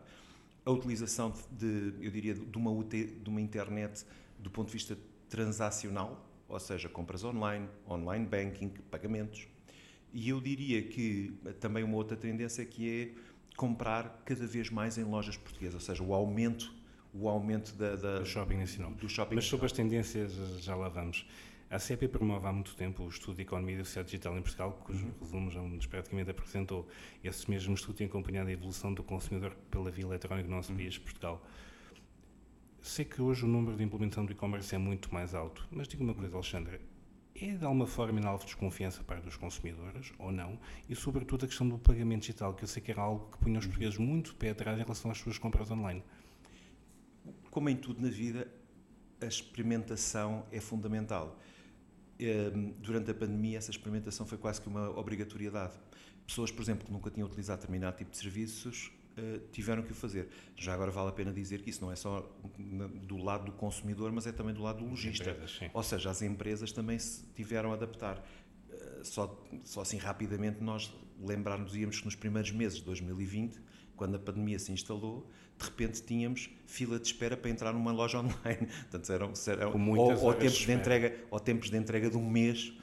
A 0.66 0.72
utilização 0.72 1.34
de, 1.52 1.94
eu 2.02 2.12
diria, 2.12 2.34
de 2.34 2.58
uma, 2.58 2.72
UT, 2.72 2.90
de 2.90 3.30
uma 3.30 3.40
internet 3.42 4.06
do 4.38 4.50
ponto 4.50 4.68
de 4.68 4.74
vista 4.74 4.98
transacional, 5.30 6.26
ou 6.48 6.60
seja, 6.60 6.90
compras 6.90 7.24
online, 7.24 7.68
online 7.88 8.26
banking, 8.26 8.70
pagamentos. 8.90 9.48
E 10.12 10.30
eu 10.30 10.42
diria 10.42 10.82
que 10.82 11.34
também 11.60 11.84
uma 11.84 11.96
outra 11.96 12.18
tendência 12.18 12.66
que 12.66 13.16
é 13.16 13.56
comprar 13.56 14.24
cada 14.26 14.48
vez 14.48 14.70
mais 14.70 14.98
em 14.98 15.04
lojas 15.04 15.38
portuguesas, 15.38 15.76
ou 15.76 15.82
seja, 15.82 16.04
o 16.04 16.14
aumento 16.14 16.80
o 17.14 17.28
aumento 17.28 17.74
da, 17.76 17.96
da 17.96 18.20
do 18.20 18.26
shopping 18.26 18.58
nacional. 18.58 18.92
Do 18.92 19.10
shopping 19.10 19.36
Mas 19.36 19.46
sobre 19.46 19.66
as 19.66 19.72
tendências 19.72 20.32
já 20.62 20.76
lá 20.76 20.90
vamos. 20.90 21.26
A 21.70 21.78
CEP 21.78 22.08
promove 22.08 22.48
há 22.48 22.52
muito 22.52 22.76
tempo 22.76 23.04
o 23.04 23.10
estudo 23.10 23.36
de 23.36 23.44
Economia 23.44 23.76
e 23.76 23.86
Sociedade 23.86 24.08
Digital 24.10 24.36
em 24.36 24.42
Portugal, 24.42 24.72
cujo 24.84 25.06
uhum. 25.06 25.14
resumo 25.22 25.52
já 25.52 25.62
nos 25.62 25.86
praticamente 25.86 26.32
apresentou. 26.32 26.88
Esse 27.24 27.48
mesmo 27.48 27.76
estudo 27.76 27.96
tem 27.96 28.08
acompanhado 28.08 28.50
a 28.50 28.52
evolução 28.52 28.92
do 28.92 29.04
consumidor 29.04 29.56
pela 29.70 29.92
via 29.92 30.04
eletrónica 30.04 30.50
no 30.50 30.56
nosso 30.56 30.72
uhum. 30.72 30.78
país, 30.78 30.98
Portugal. 30.98 31.46
Sei 32.82 33.06
que 33.06 33.22
hoje 33.22 33.46
o 33.46 33.48
número 33.48 33.78
de 33.78 33.84
implementação 33.84 34.26
do 34.26 34.32
e-commerce 34.32 34.74
é 34.74 34.80
muito 34.80 35.14
mais 35.14 35.36
alto, 35.36 35.68
mas 35.70 35.88
diga 35.88 36.02
uma 36.02 36.16
coisa, 36.16 36.36
Alexandre, 36.36 36.82
é 37.36 37.52
de 37.52 37.64
alguma 37.64 37.86
forma 37.86 38.20
alvo 38.28 38.40
de 38.40 38.46
desconfiança 38.46 39.04
para 39.04 39.20
os 39.20 39.38
consumidores, 39.38 40.12
ou 40.18 40.32
não? 40.32 40.58
E, 40.90 40.96
sobretudo, 40.96 41.46
a 41.46 41.48
questão 41.48 41.70
do 41.70 41.78
pagamento 41.78 42.22
digital, 42.22 42.56
que 42.56 42.64
eu 42.64 42.68
sei 42.68 42.82
que 42.82 42.90
era 42.90 43.02
algo 43.02 43.30
que 43.32 43.38
punha 43.38 43.60
os 43.60 43.66
uhum. 43.66 43.70
portugueses 43.70 44.00
muito 44.00 44.34
pé 44.34 44.50
atrás 44.50 44.76
em 44.80 44.82
relação 44.82 45.12
às 45.12 45.20
suas 45.20 45.38
compras 45.38 45.70
online. 45.70 46.04
Como 47.52 47.70
em 47.70 47.76
tudo 47.76 48.02
na 48.02 48.10
vida, 48.10 48.52
a 49.22 49.26
experimentação 49.28 50.48
é 50.52 50.60
fundamental. 50.60 51.38
Durante 52.80 53.12
a 53.12 53.14
pandemia, 53.14 53.58
essa 53.58 53.72
experimentação 53.72 54.26
foi 54.26 54.38
quase 54.38 54.62
que 54.62 54.68
uma 54.68 54.90
obrigatoriedade. 54.98 55.74
Pessoas, 56.28 56.52
por 56.52 56.62
exemplo, 56.62 56.86
que 56.86 56.92
nunca 56.92 57.10
tinham 57.10 57.28
utilizado 57.28 57.62
determinado 57.62 57.98
tipo 57.98 58.12
de 58.12 58.18
serviços 58.18 58.92
eh, 59.20 59.40
tiveram 59.52 59.84
que 59.84 59.92
o 59.92 59.96
fazer. 59.96 60.30
Já 60.56 60.74
agora 60.74 60.92
vale 60.92 61.10
a 61.10 61.12
pena 61.12 61.34
dizer 61.34 61.62
que 61.62 61.70
isso 61.70 61.82
não 61.82 61.92
é 61.92 61.96
só 61.96 62.30
do 63.04 63.18
lado 63.18 63.46
do 63.46 63.52
consumidor, 63.52 64.12
mas 64.12 64.26
é 64.28 64.32
também 64.32 64.54
do 64.54 64.62
lado 64.62 64.80
do. 64.80 64.96
Empresas, 65.32 65.60
Ou 65.74 65.84
seja, 65.84 66.10
as 66.10 66.22
empresas 66.22 66.72
também 66.72 66.98
se 66.98 67.26
tiveram 67.36 67.72
a 67.72 67.74
adaptar. 67.74 68.24
Eh, 68.72 69.02
só, 69.04 69.46
só 69.64 69.82
assim 69.82 69.98
rapidamente 69.98 70.64
nós 70.64 70.94
lembrar-nos-íamos 71.22 72.00
que 72.00 72.06
nos 72.06 72.16
primeiros 72.16 72.52
meses 72.52 72.78
de 72.78 72.86
2020, 72.86 73.60
quando 74.00 74.16
a 74.16 74.20
pandemia 74.20 74.58
se 74.58 74.72
instalou, 74.72 75.30
de 75.58 75.66
repente 75.66 76.02
tínhamos 76.02 76.50
fila 76.66 76.98
de 76.98 77.06
espera 77.06 77.36
para 77.36 77.52
entrar 77.52 77.74
numa 77.74 77.92
loja 77.92 78.18
online. 78.20 78.66
Portanto, 78.90 79.12
eram, 79.12 79.34
eram 79.46 79.90
ou, 79.92 80.24
ou, 80.24 80.34
tempos 80.34 80.60
de 80.60 80.72
entrega, 80.72 81.16
ou 81.30 81.38
tempos 81.38 81.70
de 81.70 81.76
entrega 81.76 82.10
de 82.10 82.16
um 82.16 82.28
mês 82.28 82.74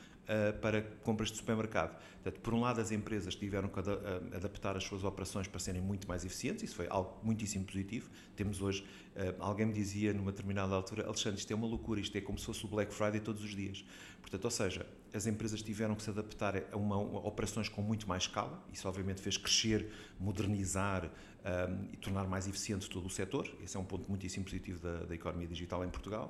para 0.61 0.83
compras 1.03 1.31
de 1.31 1.37
supermercado. 1.37 1.97
Portanto, 2.23 2.41
por 2.41 2.55
um 2.55 2.61
lado, 2.61 2.81
as 2.81 2.91
empresas 2.91 3.35
tiveram 3.35 3.69
que 3.69 3.79
ad 3.79 3.91
adaptar 4.35 4.77
as 4.77 4.85
suas 4.85 5.05
operações 5.05 5.47
para 5.47 5.61
serem 5.61 5.81
muito 5.81 6.09
mais 6.09 6.25
eficientes, 6.25 6.65
isso 6.65 6.75
foi 6.75 6.87
algo 6.89 7.19
muitíssimo 7.23 7.65
positivo. 7.65 8.11
Temos 8.35 8.61
hoje, 8.61 8.83
uh, 9.15 9.35
alguém 9.39 9.67
me 9.67 9.73
dizia 9.73 10.13
numa 10.13 10.33
determinada 10.33 10.75
altura, 10.75 11.07
Alexandre, 11.07 11.39
isto 11.39 11.53
é 11.53 11.55
uma 11.55 11.67
loucura, 11.67 12.01
isto 12.01 12.17
é 12.17 12.21
como 12.21 12.39
se 12.39 12.47
fosse 12.47 12.65
o 12.65 12.69
Black 12.69 12.93
Friday 12.93 13.21
todos 13.21 13.45
os 13.45 13.55
dias. 13.55 13.85
Portanto, 14.21 14.45
ou 14.45 14.51
seja, 14.51 14.87
as 15.15 15.27
empresas 15.27 15.63
tiveram 15.63 15.95
que 15.95 16.03
se 16.03 16.11
adaptar 16.11 16.57
a 16.73 16.77
uma, 16.77 16.97
uma 16.97 17.21
operações 17.27 17.69
com 17.69 17.81
muito 17.81 18.09
mais 18.09 18.25
escala, 18.25 18.61
isso 18.73 18.89
obviamente 18.89 19.21
fez 19.21 19.37
crescer, 19.37 19.89
modernizar, 20.19 21.09
um, 21.47 21.89
e 21.93 21.97
tornar 21.97 22.27
mais 22.27 22.49
eficiente 22.49 22.91
todo 22.91 23.07
o 23.07 23.11
setor. 23.11 23.49
Esse 23.63 23.77
é 23.77 23.81
um 23.81 23.85
ponto 23.85 24.09
muitíssimo 24.09 24.45
positivo 24.45 24.81
da, 24.81 25.05
da 25.05 25.15
economia 25.15 25.47
digital 25.47 25.85
em 25.85 25.89
Portugal. 25.89 26.29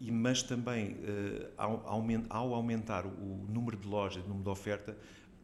E, 0.00 0.10
mas 0.12 0.42
também, 0.42 0.92
uh, 0.92 1.50
ao, 1.56 1.82
ao, 2.28 2.54
aumentar 2.54 3.04
o 3.06 3.46
número 3.48 3.76
de 3.76 3.86
lojas, 3.86 4.24
o 4.24 4.28
número 4.28 4.44
de 4.44 4.50
oferta, 4.50 4.96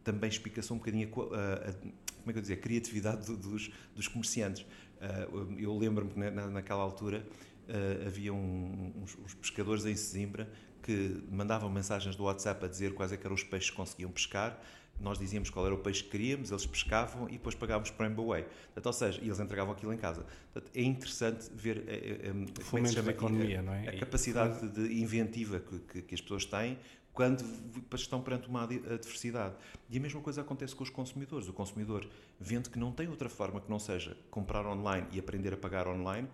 também 0.03 0.29
explica-se 0.29 0.73
um 0.73 0.77
bocadinho 0.77 1.09
a, 1.33 1.71
a, 1.71 1.73
como 1.73 2.31
é 2.31 2.33
que 2.33 2.51
eu 2.51 2.55
a 2.55 2.61
criatividade 2.61 3.27
do, 3.27 3.37
dos, 3.37 3.71
dos 3.95 4.09
comerciantes. 4.09 4.63
Uh, 4.63 5.59
eu 5.59 5.77
lembro-me 5.77 6.11
que 6.13 6.19
na, 6.19 6.47
naquela 6.49 6.83
altura 6.83 7.27
uh, 7.69 8.07
havia 8.07 8.33
um, 8.33 8.93
uns, 9.03 9.19
uns, 9.19 9.35
pescadores 9.35 9.85
em 9.85 9.97
Sesimbra 9.97 10.49
que 10.83 11.23
mandavam 11.31 11.71
mensagens 11.71 12.15
do 12.15 12.25
WhatsApp 12.25 12.65
a 12.65 12.69
dizer 12.69 12.95
quais 12.95 13.11
é 13.13 13.19
eram 13.25 13.35
os 13.35 13.43
peixes 13.43 13.71
que 13.71 13.77
conseguiam 13.77 14.11
pescar 14.11 14.61
nós 15.01 15.19
dizíamos 15.19 15.51
qual 15.51 15.67
era 15.67 15.75
o 15.75 15.79
peixe 15.79 16.03
que 16.03 16.11
queríamos, 16.11 16.51
eles 16.51 16.67
pescavam 16.67 17.29
e 17.29 17.33
depois 17.33 17.55
pagávamos 17.55 17.91
para 17.91 18.09
Way. 18.09 18.45
Portanto, 18.45 18.87
ou 18.87 18.93
seja, 18.93 19.21
e 19.21 19.27
eles 19.27 19.41
entregavam 19.41 19.73
aquilo 19.73 19.93
em 19.93 19.97
casa. 19.97 20.25
Portanto, 20.53 20.71
é 20.75 20.83
interessante 20.83 21.51
ver 21.55 21.85
é, 21.87 22.29
é, 22.29 22.33
como 22.71 22.79
é 22.79 22.83
que 22.83 22.89
se 22.89 22.95
chama 22.95 23.11
economia, 23.11 23.63
não 23.63 23.73
é? 23.73 23.89
a 23.89 23.99
capacidade 23.99 24.69
de 24.69 25.01
inventiva 25.01 25.61
que, 25.61 25.79
que, 25.79 26.03
que, 26.03 26.15
as 26.15 26.21
pessoas 26.21 26.45
têm 26.45 26.79
quando 27.13 27.45
estão 27.95 28.21
perante 28.21 28.49
uma 28.49 28.65
adversidade. 28.65 29.55
E 29.89 29.97
a 29.97 30.01
mesma 30.01 30.21
coisa 30.21 30.41
acontece 30.41 30.75
com 30.75 30.83
os 30.83 30.91
consumidores. 30.91 31.49
O 31.49 31.53
consumidor, 31.53 32.09
vendo 32.41 32.69
que 32.71 32.79
não 32.79 32.91
tem 32.91 33.09
outra 33.09 33.29
forma 33.29 33.61
que 33.61 33.71
não 33.71 33.79
seja 33.79 34.17
comprar 34.31 34.67
online 34.67 35.07
e 35.13 35.19
aprender 35.21 35.55
a 35.55 35.57
pagar 35.57 35.87
online, 35.87 36.29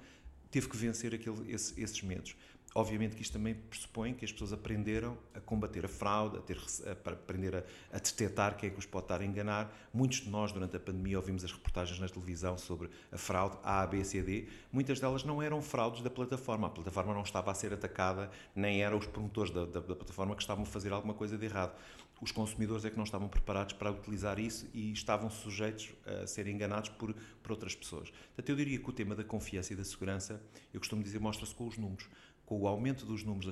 teve 0.50 0.68
que 0.68 0.76
vencer 0.76 1.14
aquele, 1.14 1.52
esse, 1.52 1.80
esses 1.80 2.02
medos. 2.02 2.34
Obviamente 2.72 3.16
que 3.16 3.22
isto 3.22 3.32
também 3.32 3.54
pressupõe 3.54 4.14
que 4.14 4.24
as 4.24 4.30
pessoas 4.30 4.52
aprenderam 4.52 5.18
a 5.34 5.40
combater 5.40 5.84
a 5.84 5.88
fraude, 5.88 6.38
a, 6.38 6.40
ter, 6.40 6.56
a 6.86 7.10
aprender 7.10 7.56
a, 7.56 7.64
a 7.92 7.98
detectar 7.98 8.56
quem 8.56 8.68
é 8.68 8.72
que 8.72 8.78
os 8.78 8.86
pode 8.86 9.06
estar 9.06 9.20
a 9.20 9.24
enganar. 9.24 9.74
Muitos 9.92 10.20
de 10.20 10.30
nós, 10.30 10.52
durante 10.52 10.76
a 10.76 10.80
pandemia, 10.80 11.18
ouvimos 11.18 11.44
as 11.44 11.50
reportagens 11.50 11.98
na 11.98 12.08
televisão 12.08 12.56
sobre 12.56 12.88
a 13.10 13.18
fraude 13.18 13.58
A, 13.64 13.84
B, 13.86 14.04
C, 14.04 14.22
D. 14.22 14.46
Muitas 14.70 15.00
delas 15.00 15.24
não 15.24 15.42
eram 15.42 15.60
fraudes 15.60 16.00
da 16.00 16.10
plataforma. 16.10 16.68
A 16.68 16.70
plataforma 16.70 17.12
não 17.12 17.22
estava 17.22 17.50
a 17.50 17.54
ser 17.54 17.72
atacada, 17.72 18.30
nem 18.54 18.82
eram 18.82 18.98
os 18.98 19.06
promotores 19.06 19.52
da, 19.52 19.64
da, 19.64 19.80
da 19.80 19.96
plataforma 19.96 20.36
que 20.36 20.42
estavam 20.42 20.62
a 20.62 20.66
fazer 20.66 20.92
alguma 20.92 21.14
coisa 21.14 21.36
de 21.36 21.44
errado. 21.46 21.74
Os 22.20 22.32
consumidores 22.32 22.84
é 22.84 22.90
que 22.90 22.98
não 22.98 23.04
estavam 23.04 23.28
preparados 23.28 23.72
para 23.72 23.90
utilizar 23.90 24.38
isso 24.38 24.68
e 24.74 24.92
estavam 24.92 25.30
sujeitos 25.30 25.88
a 26.04 26.26
serem 26.26 26.54
enganados 26.54 26.90
por, 26.90 27.14
por 27.42 27.52
outras 27.52 27.74
pessoas. 27.74 28.10
Portanto, 28.10 28.48
eu 28.50 28.56
diria 28.56 28.78
que 28.78 28.90
o 28.90 28.92
tema 28.92 29.14
da 29.14 29.24
confiança 29.24 29.72
e 29.72 29.76
da 29.76 29.84
segurança, 29.84 30.40
eu 30.72 30.78
costumo 30.78 31.02
dizer, 31.02 31.18
mostra-se 31.18 31.54
com 31.54 31.66
os 31.66 31.78
números 31.78 32.06
com 32.50 32.58
o 32.58 32.66
aumento 32.66 33.06
dos 33.06 33.22
números 33.22 33.46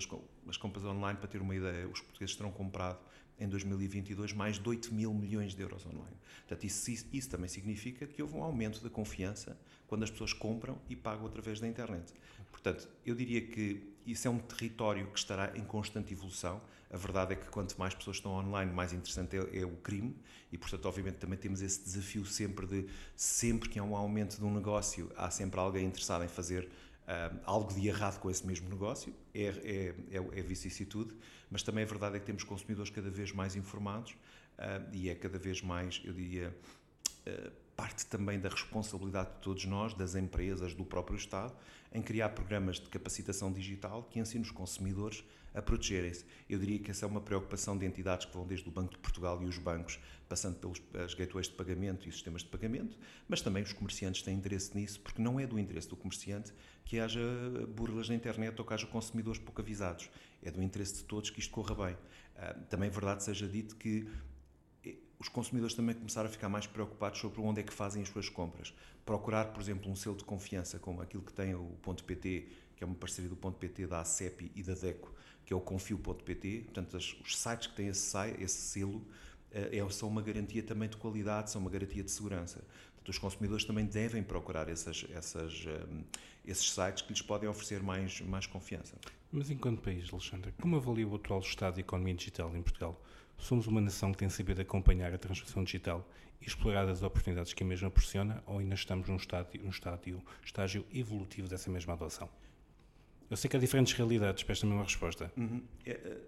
das, 0.45 0.57
compras 0.57 0.85
online, 0.85 1.17
para 1.17 1.29
ter 1.29 1.41
uma 1.41 1.55
ideia, 1.55 1.87
os 1.87 2.01
portugueses 2.01 2.35
terão 2.35 2.51
comprado 2.51 2.99
em 3.39 3.49
2022 3.49 4.33
mais 4.33 4.59
de 4.59 4.69
8 4.69 4.93
mil 4.93 5.15
milhões 5.15 5.55
de 5.55 5.63
euros 5.63 5.87
online. 5.87 6.17
Portanto, 6.41 6.65
isso, 6.65 7.07
isso, 7.13 7.31
também 7.31 7.49
significa 7.49 8.09
que 8.09 8.21
houve 8.21 8.35
um 8.35 8.43
aumento 8.43 8.83
da 8.83 8.91
confiança 8.91 9.57
quando 9.87 10.03
as 10.03 10.11
pessoas 10.11 10.33
compram 10.33 10.77
e 10.91 10.97
pagam 10.97 11.27
através 11.27 11.61
da 11.61 11.69
internet. 11.69 12.13
Portanto, 12.51 12.89
eu 13.07 13.15
diria 13.15 13.41
que 13.41 13.81
isso 14.05 14.27
é 14.27 14.31
um 14.33 14.39
território 14.41 15.07
que 15.07 15.19
estará 15.21 15.57
em 15.57 15.63
constante 15.63 16.13
evolução. 16.13 16.61
A 16.91 16.97
verdade 16.97 17.35
é 17.35 17.37
que 17.37 17.49
quanto 17.51 17.79
mais 17.79 17.95
pessoas 17.95 18.17
estão 18.17 18.33
online, 18.33 18.73
mais 18.73 18.93
interessante 18.93 19.37
é, 19.37 19.61
é 19.61 19.65
o 19.65 19.77
crime 19.77 20.17
e, 20.51 20.59
portanto, 20.59 20.87
obviamente 20.87 21.19
também 21.19 21.39
temos 21.39 21.63
esse 21.63 21.85
desafio 21.85 22.27
sempre 22.27 22.67
de, 22.67 22.87
sempre 23.15 23.69
que 23.69 23.79
há 23.79 23.85
um 23.85 23.95
aumento 23.95 24.39
de 24.39 24.45
um 24.45 24.53
negócio, 24.53 25.13
há 25.17 25.31
sempre 25.31 25.61
alguém 25.61 25.87
interessado 25.87 26.25
em 26.25 26.29
fazer 26.29 26.69
Algo 27.45 27.73
de 27.73 27.89
errado 27.89 28.19
com 28.21 28.31
esse 28.31 28.47
mesmo 28.47 28.69
negócio, 28.69 29.15
é, 29.35 29.45
é, 29.45 29.95
é, 30.11 30.17
é 30.17 30.43
vicissitude, 30.43 31.15
mas 31.51 31.63
também 31.63 31.85
a 31.85 31.87
verdade 31.87 32.17
é 32.17 32.21
que 32.21 32.27
temos 32.27 32.45
consumidores 32.45 32.91
cada 32.91 33.09
vez 33.09 33.33
mais 33.33 33.57
informados 33.57 34.13
uh, 34.13 34.89
e 34.93 35.09
é 35.09 35.15
cada 35.15 35.39
vez 35.39 35.63
mais, 35.63 36.03
eu 36.05 36.13
diria, 36.13 36.55
uh, 37.27 37.51
parte 37.75 38.05
também 38.07 38.39
da 38.39 38.49
responsabilidade 38.49 39.31
de 39.31 39.41
todos 39.41 39.65
nós, 39.65 39.95
das 39.95 40.15
empresas, 40.15 40.75
do 40.75 40.85
próprio 40.85 41.17
Estado, 41.17 41.55
em 41.93 42.03
criar 42.03 42.31
programas 42.31 42.79
de 42.79 42.89
capacitação 42.89 43.53
digital 43.53 44.05
que 44.05 44.19
ensinem 44.19 44.43
os 44.43 44.51
consumidores 44.51 45.25
a 45.55 45.63
protegerem-se. 45.63 46.25
Eu 46.49 46.59
diria 46.59 46.79
que 46.79 46.91
essa 46.91 47.05
é 47.05 47.09
uma 47.09 47.21
preocupação 47.21 47.77
de 47.77 47.87
entidades 47.87 48.27
que 48.27 48.35
vão 48.35 48.47
desde 48.47 48.69
o 48.69 48.73
Banco 48.73 48.93
de 48.93 48.99
Portugal 48.99 49.43
e 49.43 49.47
os 49.47 49.59
bancos, 49.59 49.99
passando 50.29 50.57
pelas 50.57 51.15
gateways 51.15 51.49
de 51.49 51.55
pagamento 51.55 52.09
e 52.09 52.13
sistemas 52.13 52.43
de 52.43 52.49
pagamento, 52.49 52.99
mas 53.27 53.41
também 53.41 53.63
os 53.63 53.73
comerciantes 53.73 54.23
têm 54.23 54.37
interesse 54.37 54.77
nisso, 54.77 55.01
porque 55.01 55.21
não 55.21 55.41
é 55.41 55.47
do 55.47 55.59
interesse 55.59 55.89
do 55.89 55.97
comerciante 55.97 56.53
que 56.85 57.01
haja 57.01 57.21
burlas 57.75 58.09
na 58.09 58.15
internet 58.15 58.59
ou 58.59 58.65
que 58.65 58.75
haja 58.75 58.87
consumidores 58.87 59.41
pouco 59.41 59.61
avisados. 59.61 60.11
É 60.43 60.51
do 60.51 60.63
interesse 60.63 60.97
de 60.97 61.05
todos 61.05 61.31
que 61.31 61.41
isto 61.41 61.51
corra 61.51 61.75
bem. 61.75 61.97
Ah, 62.37 62.55
também 62.69 62.89
é 62.89 62.91
verdade 62.93 63.25
seja 63.25 63.49
dito 63.49 63.75
que 63.77 64.07
os 65.19 65.29
consumidores 65.29 65.75
também 65.75 65.95
começaram 65.95 66.29
a 66.29 66.33
ficar 66.33 66.49
mais 66.49 66.67
preocupados 66.67 67.19
sobre 67.19 67.41
onde 67.41 67.61
é 67.61 67.63
que 67.63 67.73
fazem 67.73 68.03
as 68.03 68.09
suas 68.09 68.29
compras. 68.29 68.73
Procurar, 69.05 69.47
por 69.53 69.61
exemplo, 69.61 69.91
um 69.91 69.97
selo 69.97 70.17
de 70.17 70.25
confiança 70.25 70.79
como 70.79 71.03
aquilo 71.03 71.23
que 71.23 71.33
tem 71.33 71.55
o 71.55 71.77
Ponto 71.83 72.05
.pt, 72.05 72.49
que 72.77 72.85
é 72.85 72.87
uma 72.87 72.95
parceria 72.95 73.29
do 73.29 73.37
Ponto 73.37 73.59
.pt, 73.59 73.87
da 73.87 74.01
ACEP 74.01 74.53
e 74.55 74.63
da 74.63 74.75
DECO, 74.75 75.13
que 75.45 75.53
é 75.53 75.57
o 75.57 75.61
confio.pt. 75.61 76.63
Portanto, 76.67 76.97
os 76.97 77.37
sites 77.37 77.67
que 77.67 77.75
têm 77.75 77.89
esse, 77.89 78.17
esse 78.39 78.57
selo 78.57 79.05
eh, 79.51 79.79
é, 79.79 79.91
são 79.91 80.09
uma 80.09 80.23
garantia 80.23 80.63
também 80.63 80.89
de 80.89 80.97
qualidade, 80.97 81.51
são 81.51 81.61
uma 81.61 81.71
garantia 81.71 82.05
de 82.05 82.11
segurança. 82.11 82.65
Portanto, 82.95 83.09
os 83.09 83.19
consumidores 83.19 83.65
também 83.65 83.87
devem 83.87 84.23
procurar 84.23 84.69
essas, 84.69 85.05
essas, 85.13 85.67
um, 85.67 86.05
esses 86.45 86.71
sites 86.71 87.03
que 87.03 87.13
lhes 87.13 87.23
podem 87.23 87.49
oferecer 87.49 87.83
mais, 87.83 88.21
mais 88.21 88.47
confiança. 88.47 88.97
Mas 89.33 89.51
enquanto 89.51 89.83
país, 89.83 90.09
Alexandre, 90.13 90.53
como 90.61 90.77
avalia 90.77 91.07
o 91.09 91.17
atual 91.17 91.41
estado 91.41 91.75
da 91.75 91.81
economia 91.81 92.15
digital 92.15 92.55
em 92.57 92.63
Portugal? 92.63 93.01
Somos 93.39 93.67
uma 93.67 93.81
nação 93.81 94.13
que 94.13 94.19
tem 94.19 94.29
sabido 94.29 94.61
acompanhar 94.61 95.15
a 95.15 95.19
transformação 95.19 95.65
digital 95.65 96.07
e 96.41 96.47
explorar 96.47 96.89
as 96.89 97.03
oportunidades 97.03 97.53
que 97.53 97.63
a 97.63 97.67
mesma 97.67 97.91
proporciona 97.91 98.43
ou 98.47 98.59
ainda 98.59 98.75
estamos 98.75 99.09
num 99.09 99.17
estágio, 99.17 99.63
num 99.63 99.71
estágio, 99.71 100.23
estágio 100.45 100.85
evolutivo 100.93 101.49
dessa 101.49 101.71
mesma 101.71 101.95
adoção? 101.95 102.29
Eu 103.31 103.37
sei 103.37 103.49
que 103.49 103.57
há 103.57 103.61
diferentes 103.61 103.93
realidades 103.93 104.43
para 104.43 104.53
esta 104.53 104.67
mesma 104.67 104.83
resposta. 104.83 105.33
Uhum. 105.37 105.63
É, 105.85 105.91
é, 105.91 106.19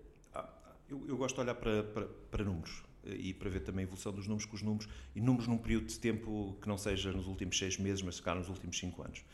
eu, 0.88 1.04
eu, 1.08 1.16
gosto 1.16 1.36
de 1.36 1.40
olhar 1.42 1.54
para, 1.54 1.82
para, 1.82 2.06
para, 2.06 2.44
números 2.44 2.82
eh, 3.04 3.14
e 3.14 3.34
para 3.34 3.48
ver 3.48 3.60
também 3.60 3.84
a 3.84 3.86
evolução 3.86 4.12
dos 4.12 4.26
números, 4.26 4.44
com 4.44 4.56
os 4.56 4.62
números, 4.62 4.88
e 5.14 5.20
números 5.20 5.46
num 5.46 5.56
período 5.56 5.86
de 5.86 5.98
tempo 5.98 6.58
que 6.60 6.68
não 6.68 6.76
seja 6.76 7.12
nos 7.12 7.26
últimos 7.26 7.56
seis 7.56 7.78
meses, 7.78 8.02
mas 8.02 8.16
se 8.16 8.22
calhar 8.22 8.38
nos 8.38 8.48
últimos 8.48 8.78
cinco 8.78 9.02
anos. 9.02 9.24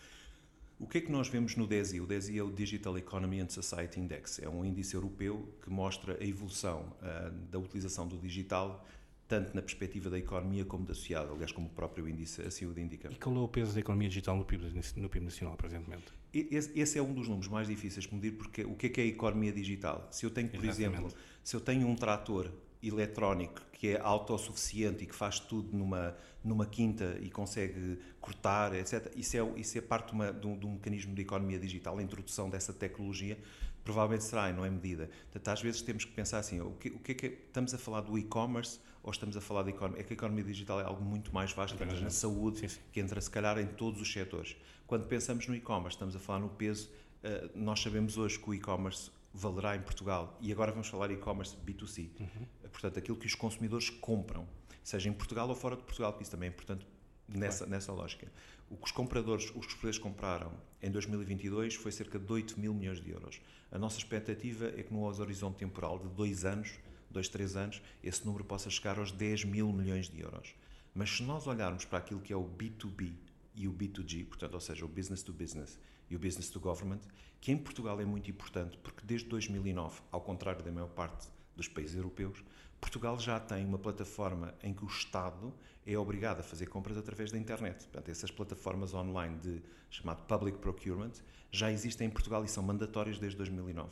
O 0.78 0.86
que 0.86 0.98
é 0.98 1.00
que 1.00 1.10
nós 1.10 1.28
vemos 1.28 1.56
no 1.56 1.66
DESI? 1.66 2.00
O 2.02 2.06
DESI 2.06 2.38
é 2.38 2.42
o 2.42 2.50
Digital 2.50 2.98
Economy 2.98 3.40
and 3.40 3.48
Society 3.48 3.98
Index. 3.98 4.38
É 4.40 4.48
um 4.48 4.62
índice 4.62 4.94
europeu 4.94 5.48
que 5.62 5.70
mostra 5.70 6.18
a 6.20 6.24
evolução 6.24 6.92
uh, 7.00 7.30
da 7.50 7.58
utilização 7.58 8.06
do 8.06 8.18
digital 8.18 8.84
tanto 9.28 9.54
na 9.54 9.62
perspectiva 9.62 10.08
da 10.08 10.18
economia 10.18 10.64
como 10.64 10.84
da 10.84 10.94
sociedade, 10.94 11.30
aliás, 11.32 11.50
como 11.50 11.66
o 11.66 11.70
próprio 11.70 12.08
índice 12.08 12.42
assim 12.42 12.64
o 12.64 12.78
indica. 12.78 13.08
E 13.10 13.16
qual 13.16 13.34
é 13.34 13.40
o 13.40 13.48
peso 13.48 13.74
da 13.74 13.80
economia 13.80 14.08
digital 14.08 14.36
no 14.36 14.44
PIB, 14.44 14.82
no 14.96 15.08
PIB 15.08 15.24
nacional, 15.24 15.56
presentemente? 15.56 16.04
Esse, 16.32 16.78
esse, 16.78 16.98
é 16.98 17.02
um 17.02 17.12
dos 17.12 17.26
números 17.26 17.48
mais 17.48 17.66
difíceis 17.66 18.06
de 18.06 18.14
medir, 18.14 18.32
porque 18.32 18.64
o 18.64 18.74
que 18.74 18.86
é, 18.86 18.88
que 18.88 19.00
é 19.00 19.04
a 19.04 19.06
economia 19.06 19.52
digital? 19.52 20.06
Se 20.12 20.24
eu 20.24 20.30
tenho, 20.30 20.48
por 20.48 20.64
Exatamente. 20.64 20.94
exemplo, 20.94 21.12
se 21.42 21.56
eu 21.56 21.60
tenho 21.60 21.88
um 21.88 21.96
trator 21.96 22.52
eletrónico 22.82 23.60
que 23.72 23.88
é 23.88 24.00
autossuficiente 24.00 25.04
e 25.04 25.06
que 25.06 25.14
faz 25.14 25.38
tudo 25.38 25.76
numa, 25.76 26.16
numa 26.42 26.64
quinta 26.64 27.18
e 27.20 27.30
consegue 27.30 27.98
cortar, 28.20 28.74
etc., 28.74 29.12
isso 29.14 29.36
é, 29.36 29.60
isso 29.60 29.76
é 29.76 29.80
parte 29.80 30.08
de, 30.08 30.14
uma, 30.14 30.32
de, 30.32 30.46
um, 30.46 30.58
de 30.58 30.66
um 30.66 30.72
mecanismo 30.72 31.14
de 31.14 31.22
economia 31.22 31.58
digital, 31.58 31.98
a 31.98 32.02
introdução 32.02 32.48
dessa 32.48 32.72
tecnologia, 32.72 33.38
provavelmente 33.84 34.24
será 34.24 34.50
e 34.50 34.52
não 34.52 34.64
é 34.64 34.70
medida. 34.70 35.08
Portanto, 35.30 35.48
às 35.48 35.62
vezes 35.62 35.82
temos 35.82 36.04
que 36.04 36.12
pensar 36.12 36.38
assim, 36.38 36.60
o 36.60 36.72
que, 36.72 36.88
o 36.88 36.98
que 36.98 37.12
é 37.12 37.14
que 37.14 37.26
é, 37.26 37.28
estamos 37.28 37.72
a 37.74 37.78
falar 37.78 38.00
do 38.00 38.18
e-commerce 38.18 38.80
ou 39.02 39.10
estamos 39.10 39.36
a 39.36 39.40
falar 39.40 39.62
de 39.62 39.70
economia? 39.70 40.00
É 40.00 40.04
que 40.04 40.12
a 40.12 40.16
economia 40.16 40.44
digital 40.44 40.80
é 40.80 40.84
algo 40.84 41.04
muito 41.04 41.32
mais 41.32 41.52
vasto, 41.52 41.76
que 41.76 41.84
entra 41.84 42.00
na 42.00 42.10
saúde, 42.10 42.60
sim, 42.60 42.68
sim. 42.68 42.80
que 42.92 42.98
entra 42.98 43.20
se 43.20 43.30
calhar 43.30 43.58
em 43.58 43.66
todos 43.66 44.00
os 44.00 44.12
setores. 44.12 44.56
Quando 44.86 45.06
pensamos 45.06 45.46
no 45.46 45.54
e-commerce, 45.54 45.94
estamos 45.94 46.16
a 46.16 46.18
falar 46.18 46.40
no 46.40 46.48
peso, 46.48 46.90
uh, 47.22 47.50
nós 47.54 47.80
sabemos 47.80 48.16
hoje 48.16 48.38
que 48.38 48.50
o 48.50 48.54
e-commerce 48.54 49.10
valerá 49.32 49.76
em 49.76 49.82
Portugal, 49.82 50.36
e 50.40 50.50
agora 50.50 50.72
vamos 50.72 50.88
falar 50.88 51.10
e-commerce 51.10 51.54
B2C, 51.64 52.08
uhum. 52.18 52.46
Portanto, 52.76 52.98
aquilo 52.98 53.16
que 53.16 53.26
os 53.26 53.34
consumidores 53.34 53.88
compram, 53.88 54.46
seja 54.84 55.08
em 55.08 55.12
Portugal 55.12 55.48
ou 55.48 55.54
fora 55.54 55.76
de 55.76 55.82
Portugal, 55.82 56.12
que 56.12 56.22
isso 56.22 56.30
também 56.30 56.50
é 56.50 56.52
importante 56.52 56.86
nessa, 57.26 57.58
claro. 57.58 57.70
nessa 57.70 57.90
lógica. 57.90 58.30
O 58.68 58.76
que 58.76 58.84
os 58.84 58.92
compradores, 58.92 59.46
os 59.46 59.66
portugueses 59.66 59.98
compraram 59.98 60.52
em 60.82 60.90
2022 60.90 61.74
foi 61.74 61.90
cerca 61.90 62.18
de 62.18 62.30
8 62.30 62.60
mil 62.60 62.74
milhões 62.74 63.00
de 63.00 63.10
euros. 63.10 63.40
A 63.72 63.78
nossa 63.78 63.96
expectativa 63.96 64.66
é 64.76 64.82
que 64.82 64.92
no 64.92 65.02
horizonte 65.04 65.56
temporal 65.56 65.98
de 65.98 66.08
dois 66.08 66.44
anos, 66.44 66.78
dois, 67.10 67.28
três 67.28 67.56
anos, 67.56 67.80
esse 68.02 68.26
número 68.26 68.44
possa 68.44 68.68
chegar 68.68 68.98
aos 68.98 69.10
10 69.10 69.44
mil 69.44 69.72
milhões 69.72 70.10
de 70.10 70.20
euros. 70.20 70.54
Mas 70.94 71.08
se 71.10 71.22
nós 71.22 71.46
olharmos 71.46 71.86
para 71.86 71.98
aquilo 71.98 72.20
que 72.20 72.30
é 72.30 72.36
o 72.36 72.44
B2B 72.44 73.14
e 73.54 73.66
o 73.66 73.72
B2G, 73.72 74.26
portanto, 74.26 74.52
ou 74.52 74.60
seja, 74.60 74.84
o 74.84 74.88
business 74.88 75.22
to 75.22 75.32
business 75.32 75.78
e 76.10 76.14
o 76.14 76.18
business 76.18 76.50
to 76.50 76.60
government, 76.60 77.00
que 77.40 77.50
em 77.50 77.56
Portugal 77.56 77.98
é 78.02 78.04
muito 78.04 78.30
importante, 78.30 78.76
porque 78.78 79.00
desde 79.06 79.28
2009, 79.28 80.02
ao 80.12 80.20
contrário 80.20 80.62
da 80.62 80.70
maior 80.70 80.90
parte 80.90 81.28
dos 81.56 81.68
países 81.68 81.96
europeus, 81.96 82.44
Portugal 82.80 83.18
já 83.18 83.40
tem 83.40 83.64
uma 83.64 83.78
plataforma 83.78 84.54
em 84.62 84.72
que 84.72 84.84
o 84.84 84.88
Estado 84.88 85.52
é 85.86 85.96
obrigado 85.96 86.40
a 86.40 86.42
fazer 86.42 86.66
compras 86.66 86.96
através 86.96 87.30
da 87.30 87.38
internet. 87.38 87.84
Portanto, 87.84 88.08
essas 88.10 88.30
plataformas 88.30 88.92
online 88.92 89.38
de 89.38 89.62
chamado 89.90 90.22
Public 90.24 90.58
Procurement 90.58 91.12
já 91.50 91.70
existem 91.70 92.08
em 92.08 92.10
Portugal 92.10 92.44
e 92.44 92.48
são 92.48 92.62
mandatórias 92.62 93.18
desde 93.18 93.36
2009. 93.38 93.90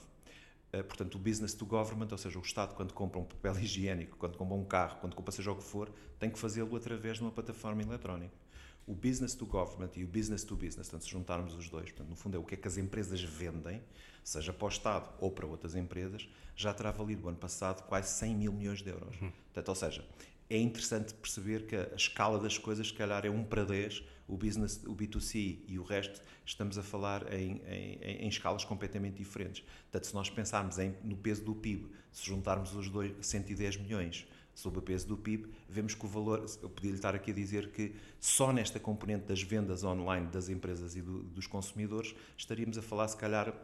Eh, 0.73 0.83
portanto, 0.83 1.15
o 1.15 1.19
business 1.19 1.55
to 1.55 1.65
government, 1.65 2.09
ou 2.11 2.19
seja, 2.19 2.37
o 2.37 2.43
Estado, 2.43 2.75
quando 2.75 2.93
compra 2.93 3.21
um 3.21 3.25
papel 3.25 3.59
higiênico, 3.63 4.17
quando 4.17 4.37
compra 4.37 4.55
um 4.57 4.65
carro, 4.65 4.99
quando 5.01 5.15
compra 5.15 5.31
seja 5.31 5.53
o 5.53 5.57
que 5.57 5.63
for, 5.63 5.89
tem 6.19 6.29
que 6.29 6.39
fazê-lo 6.39 6.75
através 6.77 7.19
de 7.19 7.23
uma 7.23 7.31
plataforma 7.31 7.81
eletrónica. 7.81 8.44
O 8.87 8.95
business 8.95 9.35
to 9.35 9.47
government 9.47 9.91
e 9.97 10.05
o 10.05 10.07
business 10.07 10.45
to 10.45 10.55
business, 10.55 10.89
portanto, 10.89 11.05
se 11.05 11.11
juntarmos 11.11 11.55
os 11.55 11.69
dois, 11.69 11.91
portanto, 11.91 12.09
no 12.09 12.17
fundo 12.17 12.37
é 12.37 12.41
o 12.41 12.45
que 12.45 12.55
é 12.55 12.57
que 12.57 12.69
as 12.69 12.77
empresas 12.77 13.23
vendem, 13.23 13.83
seja 14.23 14.53
para 14.53 14.67
o 14.67 14.69
Estado 14.69 15.09
ou 15.19 15.31
para 15.31 15.47
outras 15.47 15.75
empresas, 15.75 16.29
já 16.55 16.73
terá 16.73 16.91
valido 16.91 17.25
o 17.25 17.29
ano 17.29 17.39
passado 17.39 17.83
quase 17.87 18.11
100 18.19 18.35
mil 18.35 18.53
milhões 18.53 18.83
de 18.83 18.91
euros. 18.91 19.21
Uhum. 19.21 19.31
Portanto, 19.31 19.69
ou 19.69 19.75
seja, 19.75 20.05
é 20.49 20.59
interessante 20.59 21.15
perceber 21.15 21.67
que 21.67 21.75
a 21.75 21.95
escala 21.97 22.39
das 22.39 22.59
coisas, 22.59 22.89
se 22.89 22.93
calhar, 22.93 23.25
é 23.25 23.31
1 23.31 23.45
para 23.45 23.65
10, 23.65 24.03
o, 24.29 24.37
business, 24.37 24.83
o 24.87 24.95
B2C 24.95 25.61
e 25.67 25.79
o 25.79 25.83
resto, 25.83 26.21
estamos 26.45 26.77
a 26.79 26.83
falar 26.83 27.33
em, 27.33 27.63
em, 27.67 28.25
em 28.25 28.29
escalas 28.29 28.65
completamente 28.65 29.17
diferentes. 29.17 29.65
Portanto, 29.85 30.07
se 30.07 30.15
nós 30.15 30.29
pensarmos 30.29 30.79
em, 30.79 30.95
no 31.03 31.17
peso 31.17 31.43
do 31.43 31.55
PIB, 31.55 31.91
se 32.13 32.27
juntarmos 32.27 32.75
os 32.75 32.89
dois, 32.89 33.13
110 33.21 33.79
milhões 33.79 34.27
sobre 34.55 34.79
o 34.79 34.83
peso 34.83 35.07
do 35.07 35.17
PIB, 35.17 35.49
vemos 35.69 35.95
que 35.95 36.05
o 36.05 36.09
valor, 36.09 36.45
eu 36.63 36.69
podia-lhe 36.69 36.97
estar 36.97 37.15
aqui 37.15 37.31
a 37.31 37.35
dizer 37.35 37.71
que 37.71 37.95
só 38.21 38.53
nesta 38.53 38.79
componente 38.79 39.27
das 39.27 39.43
vendas 39.43 39.83
online 39.85 40.27
das 40.29 40.49
empresas 40.49 40.97
e 40.97 41.03
do, 41.03 41.23
dos 41.23 41.47
consumidores, 41.47 42.15
estaríamos 42.37 42.79
a 42.79 42.83
falar, 42.83 43.09
se 43.09 43.17
calhar, 43.17 43.55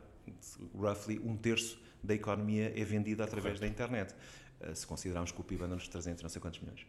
roughly 0.74 1.18
um 1.20 1.36
terço 1.36 1.78
da 2.02 2.14
economia 2.14 2.72
é 2.76 2.84
vendida 2.84 3.24
através 3.24 3.58
Correto. 3.58 3.60
da 3.60 3.66
internet. 3.68 4.14
Eh, 4.60 4.74
se 4.74 4.86
considerarmos 4.86 5.32
que 5.32 5.40
o 5.40 5.44
PIB 5.44 5.64
anda 5.64 5.74
nos 5.74 5.88
300 5.88 6.22
não 6.22 6.30
sei 6.30 6.40
quantos 6.40 6.60
milhões. 6.60 6.86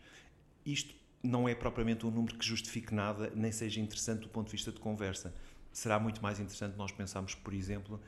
Isto 0.66 0.94
não 1.24 1.48
é 1.48 1.56
propriamente 1.56 2.06
um 2.06 2.12
número 2.12 2.36
que 2.36 2.46
justifique 2.46 2.94
nada, 2.94 3.32
nem 3.36 3.52
seja 3.52 3.80
interessante 3.80 4.22
do 4.22 4.30
ponto 4.30 4.48
de 4.48 4.54
vista 4.54 4.72
de 4.72 4.80
conversa. 4.80 5.34
será 5.72 6.00
muito 6.00 6.22
mais 6.22 6.40
interessante 6.40 6.76
nós 6.76 6.92
pensarmos, 6.92 7.34
por 7.34 7.54
exemplo, 7.54 8.02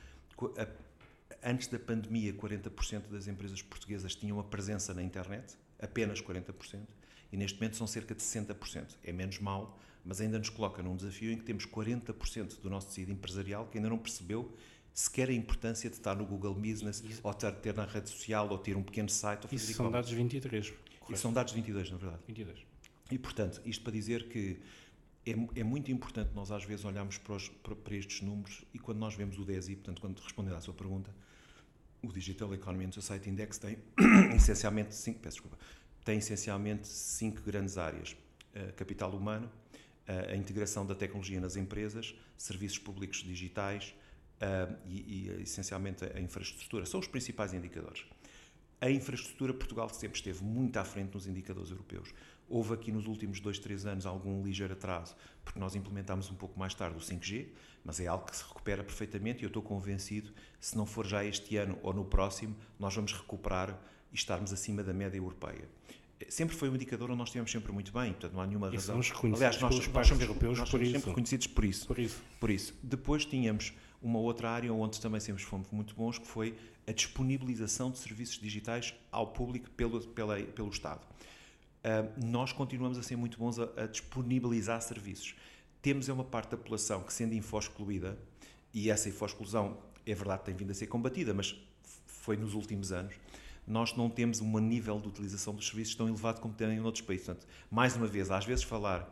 antes 1.41 1.67
da 1.67 1.79
pandemia, 1.79 2.33
40% 2.33 3.09
das 3.09 3.27
empresas 3.27 3.61
portuguesas 3.61 4.15
tinham 4.15 4.39
a 4.39 4.43
presença 4.43 4.93
na 4.93 5.01
internet, 5.01 5.55
apenas 5.83 6.21
40%, 6.21 6.79
e 7.31 7.37
neste 7.37 7.59
momento 7.59 7.75
são 7.75 7.87
cerca 7.87 8.15
de 8.15 8.21
60%. 8.21 8.95
É 9.03 9.11
menos 9.11 9.39
mal, 9.39 9.79
mas 10.05 10.21
ainda 10.21 10.37
nos 10.37 10.49
coloca 10.49 10.81
num 10.81 10.95
desafio 10.95 11.31
em 11.31 11.37
que 11.37 11.43
temos 11.43 11.65
40% 11.65 12.61
do 12.61 12.69
nosso 12.69 12.87
tecido 12.87 13.11
empresarial 13.11 13.67
que 13.67 13.77
ainda 13.77 13.89
não 13.89 13.97
percebeu 13.97 14.53
sequer 14.93 15.29
a 15.29 15.33
importância 15.33 15.89
de 15.89 15.95
estar 15.95 16.15
no 16.15 16.25
Google 16.25 16.53
Business, 16.53 17.03
Isso. 17.03 17.19
ou 17.23 17.33
ter, 17.33 17.51
ter 17.55 17.73
na 17.73 17.85
rede 17.85 18.09
social, 18.09 18.47
ou 18.49 18.57
ter 18.57 18.77
um 18.77 18.83
pequeno 18.83 19.09
site. 19.09 19.43
Ou 19.43 19.49
fazer 19.49 19.63
Isso 19.63 19.73
são 19.73 19.91
dados 19.91 20.11
23. 20.11 20.69
Correto. 20.69 21.13
Isso 21.13 21.21
são 21.21 21.33
dados 21.33 21.53
22, 21.53 21.91
na 21.91 21.97
verdade. 21.97 22.21
22. 22.27 22.65
E, 23.11 23.17
portanto, 23.17 23.61
isto 23.65 23.83
para 23.83 23.91
dizer 23.91 24.29
que 24.29 24.59
é, 25.25 25.31
é 25.59 25.63
muito 25.63 25.91
importante 25.91 26.31
nós, 26.35 26.51
às 26.51 26.63
vezes, 26.63 26.85
olharmos 26.85 27.17
para, 27.17 27.33
os, 27.33 27.49
para, 27.49 27.95
estes 27.95 28.21
números 28.21 28.63
e 28.73 28.79
quando 28.79 28.99
nós 28.99 29.15
vemos 29.15 29.37
o 29.39 29.43
DESI, 29.43 29.75
portanto, 29.75 30.01
quando 30.01 30.19
responder 30.19 30.53
à 30.53 30.61
sua 30.61 30.73
pergunta, 30.73 31.13
o 32.03 32.11
Digital 32.11 32.53
Economy 32.53 32.85
and 32.85 32.91
Society 32.91 33.29
Index 33.29 33.57
tem 33.57 33.77
essencialmente 34.35 34.93
cinco, 34.93 35.19
peço 35.19 35.37
desculpa, 35.37 35.57
tem 36.03 36.17
essencialmente 36.17 36.87
cinco 36.87 37.41
grandes 37.41 37.77
áreas: 37.77 38.15
uh, 38.55 38.73
capital 38.73 39.11
humano, 39.11 39.49
uh, 40.07 40.31
a 40.31 40.35
integração 40.35 40.85
da 40.85 40.93
tecnologia 40.93 41.39
nas 41.39 41.55
empresas, 41.55 42.13
serviços 42.37 42.77
públicos 42.77 43.23
digitais 43.23 43.95
uh, 44.41 44.75
e, 44.85 45.29
e, 45.29 45.41
essencialmente 45.41 46.03
a 46.05 46.19
infraestrutura. 46.19 46.85
São 46.85 46.99
os 46.99 47.07
principais 47.07 47.53
indicadores. 47.53 48.05
A 48.81 48.89
infraestrutura, 48.89 49.53
Portugal 49.53 49.87
sempre 49.89 50.17
esteve 50.17 50.43
muito 50.43 50.75
à 50.77 50.83
frente 50.83 51.13
nos 51.13 51.25
indicadores 51.25 51.71
europeus. 51.71 52.13
Houve 52.49 52.73
aqui 52.73 52.91
nos 52.91 53.07
últimos 53.07 53.39
dois, 53.39 53.57
três 53.59 53.85
anos 53.85 54.05
algum 54.05 54.43
ligeiro 54.43 54.73
atraso, 54.73 55.15
porque 55.43 55.59
nós 55.59 55.75
implementámos 55.75 56.29
um 56.29 56.35
pouco 56.35 56.59
mais 56.59 56.73
tarde 56.73 56.97
o 56.97 56.99
5G, 56.99 57.47
mas 57.83 57.99
é 57.99 58.07
algo 58.07 58.25
que 58.25 58.35
se 58.35 58.43
recupera 58.43 58.83
perfeitamente 58.83 59.41
e 59.41 59.45
eu 59.45 59.47
estou 59.47 59.61
convencido, 59.61 60.31
se 60.59 60.77
não 60.77 60.85
for 60.85 61.05
já 61.05 61.23
este 61.23 61.57
ano 61.57 61.77
ou 61.81 61.93
no 61.93 62.05
próximo, 62.05 62.55
nós 62.79 62.93
vamos 62.95 63.13
recuperar 63.13 63.79
e 64.11 64.15
estarmos 64.15 64.53
acima 64.53 64.83
da 64.83 64.93
média 64.93 65.17
europeia 65.17 65.67
sempre 66.29 66.55
foi 66.55 66.69
um 66.69 66.75
indicador 66.75 67.09
onde 67.09 67.17
nós 67.17 67.29
estivemos 67.29 67.51
sempre 67.51 67.71
muito 67.71 67.91
bem, 67.91 68.11
portanto 68.11 68.33
não 68.33 68.41
há 68.41 68.47
nenhuma 68.47 68.69
razão. 68.69 68.95
Aliás, 69.23 69.59
nós, 69.59 69.87
nós 69.87 70.07
somos 70.07 70.21
europeus 70.21 70.59
nós 70.59 70.69
somos 70.69 70.91
sempre 70.91 71.09
reconhecidos 71.09 71.47
por 71.47 71.65
isso. 71.65 71.87
Por 71.87 71.99
isso. 71.99 72.21
Por 72.39 72.49
isso. 72.49 72.73
Depois 72.81 73.25
tínhamos 73.25 73.73
uma 74.01 74.19
outra 74.19 74.49
área 74.49 74.73
onde 74.73 74.99
também 74.99 75.19
sempre 75.19 75.43
fomos 75.43 75.67
muito 75.71 75.95
bons, 75.95 76.17
que 76.17 76.27
foi 76.27 76.55
a 76.85 76.91
disponibilização 76.91 77.89
de 77.89 77.97
serviços 77.97 78.37
digitais 78.37 78.93
ao 79.11 79.27
público 79.27 79.69
pelo, 79.71 80.01
pela, 80.07 80.37
pelo 80.39 80.69
Estado. 80.69 81.01
Nós 82.23 82.53
continuamos 82.53 82.97
a 82.97 83.03
ser 83.03 83.15
muito 83.15 83.37
bons 83.37 83.59
a, 83.59 83.69
a, 83.75 83.87
disponibilizar 83.87 84.81
serviços. 84.81 85.35
Temos 85.81 86.07
é 86.07 86.13
uma 86.13 86.23
parte 86.23 86.51
da 86.51 86.57
população 86.57 87.03
que, 87.03 87.11
sendo 87.11 87.33
info-excluída, 87.33 88.17
e 88.73 88.89
essa 88.89 89.09
info-exclusão 89.09 89.77
é 90.05 90.15
verdade 90.15 90.43
tem 90.43 90.55
vindo 90.55 90.71
a 90.71 90.73
ser 90.73 90.87
combatida, 90.87 91.33
mas 91.33 91.55
foi 92.05 92.37
nos 92.37 92.53
últimos 92.53 92.91
anos, 92.91 93.13
nós 93.67 93.95
não 93.95 94.09
temos 94.09 94.41
um 94.41 94.59
nível 94.59 94.99
de 94.99 95.07
utilização 95.07 95.53
dos 95.53 95.67
serviços 95.67 95.95
tão 95.95 96.07
elevado 96.07 96.41
como 96.41 96.53
tem 96.53 96.69
em 96.69 96.81
outros 96.81 97.05
países. 97.05 97.25
Portanto, 97.25 97.47
mais 97.71 97.95
uma 97.95 98.07
vez, 98.07 98.31
às 98.31 98.45
vezes 98.45 98.63
falar 98.63 99.09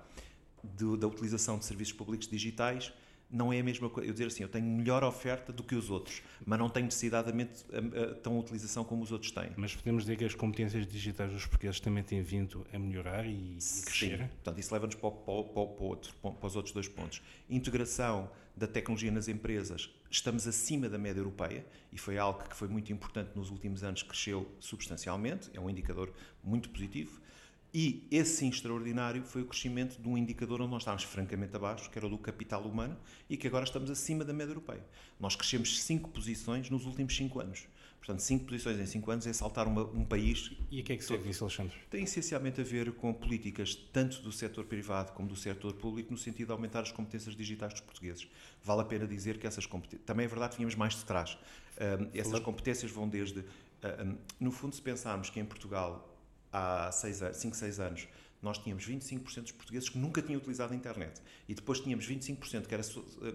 de, 0.63 0.97
da 0.97 1.07
utilização 1.07 1.57
de 1.57 1.65
serviços 1.65 1.93
públicos 1.93 2.27
digitais 2.27 2.93
não 3.31 3.51
é 3.53 3.59
a 3.59 3.63
mesma 3.63 3.89
coisa. 3.89 4.09
Eu 4.09 4.13
dizer 4.13 4.27
assim, 4.27 4.43
eu 4.43 4.49
tenho 4.49 4.65
melhor 4.65 5.03
oferta 5.03 5.53
do 5.53 5.63
que 5.63 5.75
os 5.75 5.89
outros, 5.89 6.21
mas 6.45 6.59
não 6.59 6.69
tenho 6.69 6.85
necessariamente 6.85 7.65
a, 7.71 8.03
a, 8.03 8.15
tão 8.15 8.37
utilização 8.37 8.83
como 8.83 9.03
os 9.03 9.11
outros 9.11 9.31
têm. 9.31 9.51
Mas 9.55 9.75
podemos 9.75 10.03
dizer 10.03 10.17
que 10.17 10.25
as 10.25 10.35
competências 10.35 10.85
digitais 10.85 11.31
dos 11.31 11.45
portugueses 11.45 11.79
também 11.79 12.03
têm 12.03 12.21
vindo 12.21 12.65
a 12.73 12.77
melhorar 12.77 13.25
e, 13.25 13.29
e 13.29 13.57
crescer? 13.85 14.17
Sim. 14.17 14.27
Portanto, 14.27 14.59
isso 14.59 14.73
leva-nos 14.73 14.95
para, 14.95 15.11
para, 15.11 15.43
para, 15.43 15.65
para, 15.65 16.31
para 16.31 16.47
os 16.47 16.55
outros 16.55 16.73
dois 16.73 16.87
pontos. 16.87 17.21
Integração 17.49 18.29
da 18.55 18.67
tecnologia 18.67 19.11
nas 19.11 19.27
empresas, 19.27 19.89
estamos 20.09 20.47
acima 20.47 20.89
da 20.89 20.97
média 20.97 21.19
europeia 21.19 21.65
e 21.91 21.97
foi 21.97 22.17
algo 22.17 22.43
que 22.47 22.55
foi 22.55 22.67
muito 22.67 22.91
importante 22.91 23.31
nos 23.35 23.49
últimos 23.49 23.83
anos, 23.83 24.03
cresceu 24.03 24.49
substancialmente, 24.59 25.49
é 25.53 25.59
um 25.59 25.69
indicador 25.69 26.13
muito 26.43 26.69
positivo. 26.69 27.21
E 27.73 28.05
esse 28.11 28.37
sim 28.37 28.49
extraordinário 28.49 29.23
foi 29.23 29.43
o 29.43 29.45
crescimento 29.45 30.01
de 30.01 30.07
um 30.07 30.17
indicador 30.17 30.61
onde 30.61 30.71
nós 30.71 30.81
estávamos 30.81 31.03
francamente 31.05 31.55
abaixo, 31.55 31.89
que 31.89 31.97
era 31.97 32.05
o 32.05 32.09
do 32.09 32.17
capital 32.17 32.61
humano, 32.63 32.97
e 33.29 33.37
que 33.37 33.47
agora 33.47 33.63
estamos 33.63 33.89
acima 33.89 34.25
da 34.25 34.33
média 34.33 34.51
europeia. 34.51 34.85
Nós 35.19 35.35
crescemos 35.35 35.81
cinco 35.81 36.09
posições 36.09 36.69
nos 36.69 36.85
últimos 36.85 37.15
cinco 37.15 37.39
anos. 37.39 37.67
Portanto, 38.01 38.19
cinco 38.21 38.45
posições 38.45 38.79
em 38.79 38.85
cinco 38.87 39.11
anos 39.11 39.27
é 39.27 39.31
saltar 39.31 39.67
uma, 39.67 39.83
um 39.83 40.03
país. 40.03 40.51
E 40.71 40.79
a 40.79 40.83
que 40.83 40.93
é 40.93 40.97
que 40.97 41.03
serve 41.03 41.29
isso, 41.29 41.43
Alexandre? 41.43 41.77
Tem 41.87 42.03
essencialmente 42.03 42.59
a 42.59 42.63
ver 42.63 42.91
com 42.93 43.13
políticas 43.13 43.75
tanto 43.75 44.21
do 44.23 44.31
setor 44.31 44.65
privado 44.65 45.13
como 45.13 45.29
do 45.29 45.35
setor 45.35 45.73
público, 45.73 46.11
no 46.11 46.17
sentido 46.17 46.47
de 46.47 46.51
aumentar 46.51 46.81
as 46.81 46.91
competências 46.91 47.35
digitais 47.35 47.73
dos 47.73 47.81
portugues. 47.81 48.27
Vale 48.63 48.81
a 48.81 48.85
pena 48.85 49.05
dizer 49.05 49.37
que 49.37 49.45
essas 49.45 49.67
competências. 49.67 50.03
Também 50.03 50.25
é 50.25 50.27
verdade 50.27 50.53
que 50.53 50.57
vínhamos 50.57 50.75
mais 50.75 50.95
de 50.95 51.05
trás. 51.05 51.37
Um, 51.77 52.09
essas 52.13 52.39
competências 52.39 52.91
vão 52.91 53.07
desde. 53.07 53.45
Um, 54.03 54.17
no 54.39 54.51
fundo, 54.51 54.75
se 54.75 54.81
pensarmos 54.81 55.29
que 55.29 55.39
em 55.39 55.45
Portugal 55.45 56.10
há 56.51 56.91
5, 56.91 57.55
6 57.55 57.79
anos, 57.79 58.07
nós 58.41 58.57
tínhamos 58.57 58.87
25% 58.87 59.41
dos 59.43 59.51
portugueses 59.51 59.89
que 59.89 59.97
nunca 59.97 60.21
tinham 60.21 60.39
utilizado 60.39 60.73
a 60.73 60.75
internet. 60.75 61.21
E 61.47 61.53
depois 61.53 61.79
tínhamos 61.79 62.07
25% 62.07 62.65
que 62.65 62.73
eram 62.73 62.83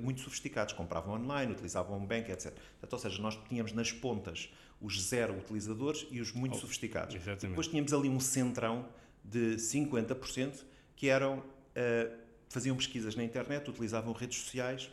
muito 0.00 0.20
sofisticados, 0.20 0.74
compravam 0.74 1.14
online, 1.14 1.52
utilizavam 1.52 1.96
um 1.96 2.04
bank, 2.04 2.30
etc. 2.30 2.52
Portanto, 2.52 2.92
ou 2.92 2.98
seja, 2.98 3.22
nós 3.22 3.38
tínhamos 3.48 3.72
nas 3.72 3.92
pontas 3.92 4.50
os 4.80 5.00
zero 5.02 5.38
utilizadores 5.38 6.06
e 6.10 6.20
os 6.20 6.32
muito 6.32 6.56
oh, 6.56 6.60
sofisticados. 6.60 7.14
Exatamente. 7.14 7.46
Depois 7.48 7.68
tínhamos 7.68 7.92
ali 7.92 8.08
um 8.08 8.20
centrão 8.20 8.88
de 9.24 9.56
50% 9.56 10.64
que 10.96 11.08
eram 11.08 11.38
uh, 11.38 12.26
faziam 12.48 12.76
pesquisas 12.76 13.14
na 13.14 13.24
internet, 13.24 13.68
utilizavam 13.68 14.12
redes 14.12 14.38
sociais 14.38 14.90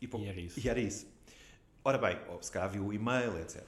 e, 0.00 0.06
e, 0.06 0.26
era 0.26 0.40
isso. 0.40 0.60
e 0.60 0.68
era 0.68 0.80
isso. 0.80 1.06
Ora 1.82 1.98
bem, 1.98 2.18
se 2.40 2.50
calhar 2.50 2.68
havia 2.68 2.82
o 2.82 2.92
e-mail, 2.92 3.38
etc. 3.38 3.62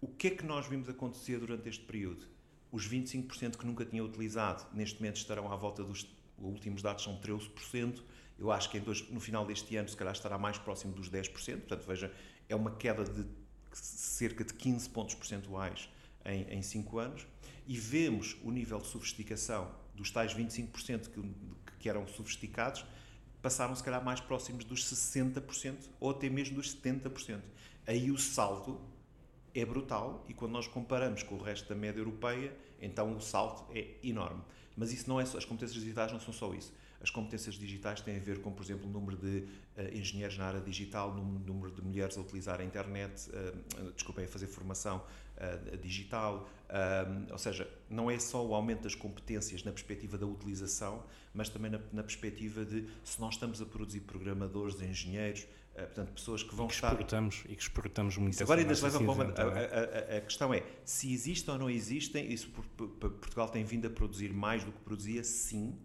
O 0.00 0.06
que 0.08 0.28
é 0.28 0.30
que 0.30 0.44
nós 0.44 0.66
vimos 0.66 0.88
acontecer 0.88 1.38
durante 1.38 1.68
este 1.68 1.84
período? 1.84 2.33
Os 2.74 2.88
25% 2.88 3.56
que 3.56 3.64
nunca 3.64 3.84
tinham 3.84 4.04
utilizado, 4.04 4.66
neste 4.74 4.96
momento 4.96 5.18
estarão 5.18 5.52
à 5.52 5.54
volta 5.54 5.84
dos. 5.84 6.12
Os 6.36 6.44
últimos 6.44 6.82
dados 6.82 7.04
são 7.04 7.16
13%. 7.20 8.02
Eu 8.36 8.50
acho 8.50 8.68
que 8.68 8.80
dois, 8.80 9.08
no 9.10 9.20
final 9.20 9.46
deste 9.46 9.76
ano, 9.76 9.88
se 9.88 9.96
calhar, 9.96 10.12
estará 10.12 10.36
mais 10.36 10.58
próximo 10.58 10.92
dos 10.92 11.08
10%. 11.08 11.30
Portanto, 11.58 11.86
veja, 11.86 12.12
é 12.48 12.56
uma 12.56 12.72
queda 12.72 13.04
de 13.04 13.24
cerca 13.72 14.42
de 14.42 14.52
15 14.54 14.90
pontos 14.90 15.14
percentuais 15.14 15.88
em 16.24 16.60
5 16.60 16.98
anos. 16.98 17.24
E 17.64 17.78
vemos 17.78 18.36
o 18.42 18.50
nível 18.50 18.80
de 18.80 18.88
sofisticação 18.88 19.70
dos 19.94 20.10
tais 20.10 20.34
25% 20.34 21.10
que, 21.10 21.22
que 21.78 21.88
eram 21.88 22.08
sofisticados, 22.08 22.84
passaram, 23.40 23.76
se 23.76 23.84
calhar, 23.84 24.04
mais 24.04 24.18
próximos 24.18 24.64
dos 24.64 24.84
60% 24.84 25.76
ou 26.00 26.10
até 26.10 26.28
mesmo 26.28 26.56
dos 26.56 26.74
70%. 26.74 27.40
Aí 27.86 28.10
o 28.10 28.18
salto 28.18 28.80
é 29.54 29.64
brutal 29.64 30.24
e 30.28 30.34
quando 30.34 30.52
nós 30.52 30.66
comparamos 30.66 31.22
com 31.22 31.36
o 31.36 31.42
resto 31.42 31.68
da 31.68 31.74
média 31.74 32.00
europeia, 32.00 32.54
então 32.80 33.16
o 33.16 33.20
salto 33.20 33.64
é 33.74 33.86
enorme. 34.02 34.42
Mas 34.76 34.92
isso 34.92 35.08
não 35.08 35.20
é 35.20 35.24
só, 35.24 35.38
as 35.38 35.44
competências 35.44 35.80
digitais 35.80 36.12
não 36.12 36.20
são 36.20 36.32
só 36.32 36.52
isso. 36.52 36.72
As 37.00 37.10
competências 37.10 37.56
digitais 37.56 38.00
têm 38.00 38.16
a 38.16 38.18
ver 38.18 38.40
com, 38.40 38.50
por 38.50 38.64
exemplo, 38.64 38.88
o 38.88 38.90
número 38.90 39.16
de 39.16 39.40
uh, 39.76 39.94
engenheiros 39.94 40.38
na 40.38 40.46
área 40.46 40.60
digital, 40.60 41.10
o 41.10 41.14
número 41.14 41.70
de 41.70 41.82
mulheres 41.82 42.16
a 42.16 42.20
utilizar 42.22 42.60
a 42.60 42.64
internet, 42.64 43.28
uh, 43.28 43.92
desculpem, 43.92 44.24
a 44.24 44.28
fazer 44.28 44.46
formação 44.46 45.04
uh, 45.36 45.76
digital. 45.76 46.48
ou 47.30 47.38
seja, 47.38 47.68
não 47.90 48.10
é 48.10 48.18
só 48.18 48.44
o 48.44 48.54
aumento 48.54 48.84
das 48.84 48.94
competências 48.94 49.62
na 49.62 49.70
perspectiva 49.70 50.16
da 50.16 50.26
utilização, 50.26 51.04
mas 51.34 51.50
também 51.50 51.70
na, 51.70 51.80
na 51.92 52.02
perspectiva 52.02 52.64
de 52.64 52.88
se 53.04 53.20
nós 53.20 53.34
estamos 53.34 53.60
a 53.60 53.66
produzir 53.66 54.00
programadores, 54.00 54.80
engenheiros, 54.80 55.46
portanto, 55.82 56.12
pessoas 56.12 56.42
que 56.42 56.54
vão 56.54 56.66
e 56.66 56.68
que 56.68 56.74
estar. 56.74 56.88
Exportamos, 56.92 57.42
e 57.48 57.56
que 57.56 57.62
exportamos 57.62 58.16
muito 58.16 58.42
Agora 58.42 58.60
ainda 58.60 58.74
leva 58.74 58.98
a, 58.98 59.42
a, 59.42 60.14
a, 60.14 60.18
a, 60.18 60.20
questão 60.20 60.54
é: 60.54 60.62
se 60.84 61.12
existem 61.12 61.52
ou 61.52 61.58
não 61.58 61.68
existem, 61.68 62.32
isso 62.32 62.48
Portugal 62.48 63.48
tem 63.48 63.64
vindo 63.64 63.86
a 63.86 63.90
produzir 63.90 64.32
mais 64.32 64.62
do 64.64 64.72
que 64.72 64.78
produzia, 64.80 65.24
sim. 65.24 65.76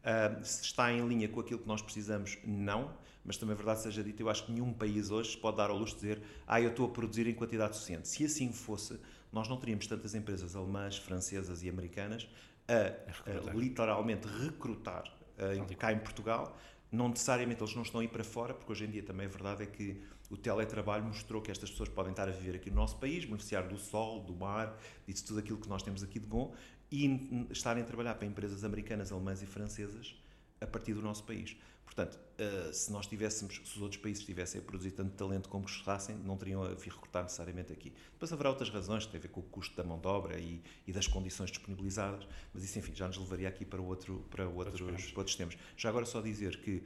Uh, 0.00 0.44
se 0.44 0.64
está 0.64 0.92
em 0.92 1.06
linha 1.06 1.28
com 1.28 1.40
aquilo 1.40 1.60
que 1.60 1.68
nós 1.68 1.80
precisamos, 1.80 2.38
não. 2.44 2.94
Mas 3.24 3.38
também, 3.38 3.54
a 3.54 3.56
verdade 3.56 3.80
seja 3.80 4.02
dita, 4.04 4.22
eu 4.22 4.28
acho 4.28 4.44
que 4.44 4.52
nenhum 4.52 4.70
país 4.72 5.10
hoje 5.10 5.34
pode 5.36 5.56
dar 5.56 5.70
ao 5.70 5.78
luxo 5.78 5.94
de 5.94 6.00
dizer 6.02 6.22
ah, 6.46 6.60
eu 6.60 6.68
estou 6.68 6.86
a 6.86 6.90
produzir 6.90 7.26
em 7.26 7.32
quantidade 7.32 7.74
suficiente. 7.74 8.06
Se 8.06 8.22
assim 8.22 8.52
fosse, 8.52 9.00
nós 9.32 9.48
não 9.48 9.56
teríamos 9.56 9.86
tantas 9.86 10.14
empresas 10.14 10.54
alemãs, 10.54 10.98
francesas 10.98 11.62
e 11.62 11.68
americanas 11.70 12.28
a, 12.68 13.50
a 13.50 13.54
literalmente 13.54 14.28
recrutar 14.28 15.04
uh, 15.38 15.76
cá 15.76 15.92
em 15.92 15.98
Portugal 15.98 16.56
não 16.94 17.08
necessariamente 17.08 17.62
eles 17.62 17.74
não 17.74 17.82
estão 17.82 18.00
a 18.00 18.04
ir 18.04 18.08
para 18.08 18.24
fora, 18.24 18.54
porque 18.54 18.70
hoje 18.72 18.84
em 18.84 18.90
dia 18.90 19.02
também 19.02 19.26
a 19.26 19.28
verdade 19.28 19.62
é 19.62 19.66
que 19.66 20.00
o 20.30 20.36
teletrabalho 20.36 21.04
mostrou 21.04 21.42
que 21.42 21.50
estas 21.50 21.70
pessoas 21.70 21.88
podem 21.88 22.12
estar 22.12 22.28
a 22.28 22.32
viver 22.32 22.56
aqui 22.56 22.70
no 22.70 22.76
nosso 22.76 22.96
país, 22.96 23.24
beneficiar 23.24 23.66
do 23.68 23.78
sol, 23.78 24.22
do 24.22 24.34
mar 24.34 24.78
de 25.06 25.24
tudo 25.24 25.40
aquilo 25.40 25.58
que 25.58 25.68
nós 25.68 25.82
temos 25.82 26.02
aqui 26.02 26.18
de 26.18 26.26
bom 26.26 26.54
e 26.90 27.46
estarem 27.50 27.82
a 27.82 27.86
trabalhar 27.86 28.14
para 28.14 28.26
empresas 28.26 28.64
americanas, 28.64 29.12
alemãs 29.12 29.42
e 29.42 29.46
francesas 29.46 30.14
a 30.60 30.66
partir 30.66 30.94
do 30.94 31.02
nosso 31.02 31.24
país. 31.24 31.56
Portanto, 31.84 32.18
uh, 32.18 32.72
se 32.72 32.90
nós 32.90 33.06
tivéssemos, 33.06 33.54
se 33.64 33.76
os 33.76 33.82
outros 33.82 34.00
países 34.00 34.24
tivessem 34.24 34.60
a 34.60 34.64
produzir 34.64 34.90
tanto 34.90 35.12
talento 35.12 35.48
como 35.48 35.64
gostassem, 35.64 36.16
não 36.16 36.36
teriam 36.36 36.62
a 36.62 36.68
vir 36.74 36.92
recrutar 36.92 37.22
necessariamente 37.22 37.72
aqui. 37.72 37.92
Depois 38.12 38.32
haverá 38.32 38.50
outras 38.50 38.68
razões, 38.70 39.04
que 39.06 39.12
têm 39.12 39.18
a 39.18 39.22
ver 39.22 39.28
com 39.28 39.40
o 39.40 39.44
custo 39.44 39.76
da 39.76 39.84
mão 39.84 39.98
de 39.98 40.06
obra 40.06 40.38
e, 40.38 40.60
e 40.86 40.92
das 40.92 41.06
condições 41.06 41.50
disponibilizadas, 41.50 42.26
mas 42.52 42.64
isso, 42.64 42.78
enfim, 42.78 42.94
já 42.94 43.06
nos 43.06 43.18
levaria 43.18 43.48
aqui 43.48 43.64
para, 43.64 43.80
outro, 43.80 44.24
para 44.30 44.48
outros, 44.48 44.80
para 44.80 45.20
outros 45.20 45.36
temas. 45.36 45.56
Já 45.76 45.88
agora 45.88 46.04
só 46.04 46.20
dizer 46.20 46.60
que 46.60 46.82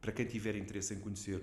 para 0.00 0.12
quem 0.12 0.26
tiver 0.26 0.54
interesse 0.56 0.92
em 0.92 1.00
conhecer 1.00 1.42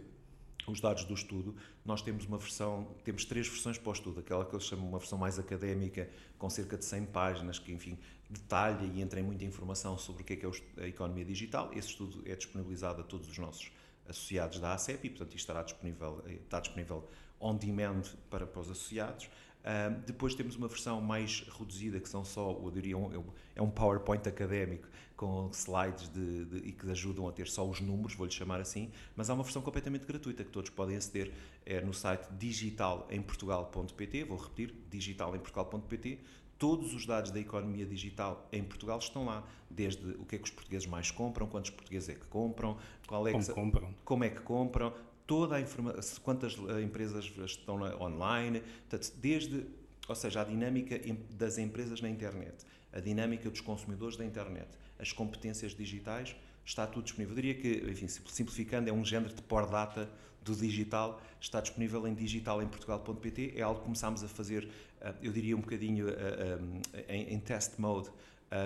os 0.68 0.80
dados 0.80 1.06
do 1.06 1.14
estudo, 1.16 1.56
nós 1.84 2.04
temos 2.04 2.26
uma 2.26 2.38
versão, 2.38 2.96
temos 3.04 3.26
três 3.26 3.48
versões 3.48 3.80
para 3.80 3.90
o 3.90 3.94
estudo, 3.94 4.20
aquela 4.20 4.46
que 4.46 4.54
eu 4.54 4.60
chamo 4.60 4.88
uma 4.88 5.00
versão 5.00 5.18
mais 5.18 5.40
académica, 5.40 6.08
com 6.38 6.50
cerca 6.50 6.78
de 6.78 6.86
100 6.86 7.06
páginas, 7.08 7.58
que 7.58 7.72
enfim 7.72 7.98
detalha 8.32 8.86
e 8.86 9.02
entra 9.02 9.20
em 9.20 9.24
muita 9.24 9.44
informação 9.44 9.98
sobre 9.98 10.24
o 10.24 10.26
que 10.26 10.34
é, 10.34 10.36
que 10.36 10.46
é 10.46 10.50
a 10.84 10.88
economia 10.88 11.26
digital. 11.26 11.72
Esse 11.74 11.90
estudo 11.90 12.24
é 12.26 12.36
disponibilizado 12.36 13.02
a 13.02 13.04
todos 13.04 13.30
os 13.30 13.38
nossos 13.38 13.72
associados 14.08 14.60
da 14.60 14.74
ACEP 14.74 15.08
e, 15.08 15.10
portanto, 15.10 15.30
isto 15.30 15.40
estará 15.40 15.64
disponível, 15.64 16.24
eh, 16.28 16.34
está 16.34 16.60
disponível 16.60 17.08
on 17.40 17.56
demand 17.56 18.04
para, 18.30 18.46
para 18.46 18.62
os 18.62 18.70
associados. 18.70 19.26
Uh, 19.62 20.02
depois 20.08 20.34
temos 20.34 20.56
uma 20.56 20.68
versão 20.68 21.00
mais 21.00 21.42
reduzida, 21.60 22.00
que 22.00 22.10
são 22.10 22.26
só, 22.26 22.52
eu 22.52 22.72
diria, 22.72 22.98
um, 22.98 23.32
é 23.56 23.62
um 23.62 23.70
PowerPoint 23.70 24.28
académico 24.28 24.88
com 25.16 25.52
slides 25.54 26.10
de, 26.10 26.46
de, 26.46 26.58
e 26.70 26.72
que 26.72 26.90
ajudam 26.90 27.28
a 27.28 27.32
ter 27.32 27.48
só 27.48 27.68
os 27.70 27.80
números, 27.80 28.16
vou-lhe 28.16 28.32
chamar 28.32 28.60
assim, 28.60 28.92
mas 29.16 29.30
há 29.30 29.36
uma 29.36 29.44
versão 29.44 29.62
completamente 29.62 30.04
gratuita 30.04 30.44
que 30.44 30.50
todos 30.50 30.72
podem 30.72 30.98
aceder 30.98 31.32
é 31.64 31.80
no 31.80 31.94
site 31.94 32.28
digitalemportugal.pt, 32.40 34.24
vou 34.24 34.40
repetir, 34.40 34.74
digitalemportugal.pt, 34.90 36.20
todos 36.62 36.94
os 36.94 37.08
dados 37.08 37.32
da 37.32 37.40
economia 37.40 37.88
digital 37.88 38.48
em 38.52 38.64
Portugal 38.64 39.00
estão 39.00 39.26
lá, 39.26 39.44
desde 39.68 40.12
o 40.12 40.26
que 40.26 40.36
é 40.36 40.38
que 40.38 40.46
os 40.46 40.52
portugueses 40.52 40.88
mais 40.88 41.10
compram, 41.10 41.48
quantos 41.48 41.72
portugueses 41.72 42.10
é 42.10 42.14
que 42.14 42.28
compram, 42.28 42.78
qual 43.08 43.28
é 43.28 43.32
como 43.32 43.44
que, 43.44 43.52
compram. 43.52 43.96
como 44.06 44.24
é 44.24 44.30
que 44.30 44.42
compram, 44.42 44.94
toda 45.26 45.56
a 45.56 45.60
informação, 45.60 46.24
quantas 46.24 46.56
eh, 46.70 46.84
empresas 46.84 47.26
estão 47.44 47.82
online, 48.00 48.60
portanto, 48.60 49.12
desde, 49.18 49.66
ou 50.08 50.14
seja, 50.14 50.42
a 50.42 50.44
dinâmica 50.44 51.02
das 51.32 51.58
empresas 51.58 52.00
na 52.00 52.08
internet, 52.08 52.64
a 52.94 53.00
dinâmica 53.00 53.50
dos 53.50 53.62
consumidores 53.62 54.16
da 54.16 54.24
internet, 54.24 54.70
as 55.00 55.12
competências 55.12 55.74
digitais, 55.74 56.36
está 56.66 56.88
tudo 56.88 57.04
disponível. 57.04 57.36
Eu 57.36 57.42
diria 57.42 57.56
que, 57.56 57.92
enfim, 57.92 58.08
simplificando, 58.08 58.90
é 58.90 58.94
um 58.94 59.04
género 59.06 59.34
de 59.34 59.42
por 59.42 59.70
data 59.70 60.10
do 60.44 60.56
digital, 60.56 61.22
está 61.40 61.62
disponível 61.62 62.08
em 62.08 62.14
digitalemportugal.pt, 62.14 63.54
é 63.56 63.62
algo 63.62 63.80
que 63.80 63.86
começámos 63.86 64.24
a 64.24 64.28
fazer, 64.28 64.68
eh, 65.00 65.14
eu 65.22 65.32
diria 65.32 65.56
um 65.56 65.62
bocadinho 65.62 66.08
eh, 66.10 67.16
em 67.16 67.40
test 67.40 67.78
mode 67.78 68.10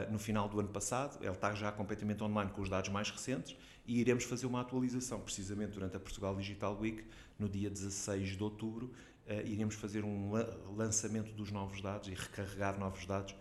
no 0.09 0.17
final 0.17 0.49
do 0.49 0.59
ano 0.59 0.69
passado, 0.69 1.23
ele 1.23 1.31
está 1.31 1.53
já 1.53 1.71
completamente 1.71 2.23
online 2.23 2.49
com 2.49 2.59
os 2.59 2.67
dados 2.67 2.89
mais 2.89 3.11
recentes 3.11 3.55
e 3.85 3.99
iremos 3.99 4.23
fazer 4.23 4.47
uma 4.47 4.61
atualização 4.61 5.19
precisamente 5.19 5.73
durante 5.73 5.95
a 5.95 5.99
Portugal 5.99 6.35
Digital 6.35 6.75
Week, 6.79 7.03
no 7.37 7.47
dia 7.47 7.69
16 7.69 8.35
de 8.35 8.43
outubro. 8.43 8.91
Iremos 9.45 9.75
fazer 9.75 10.03
um 10.03 10.31
lançamento 10.75 11.31
dos 11.33 11.51
novos 11.51 11.81
dados 11.81 12.07
e 12.07 12.15
recarregar 12.15 12.79
novos 12.79 13.05
dados 13.05 13.35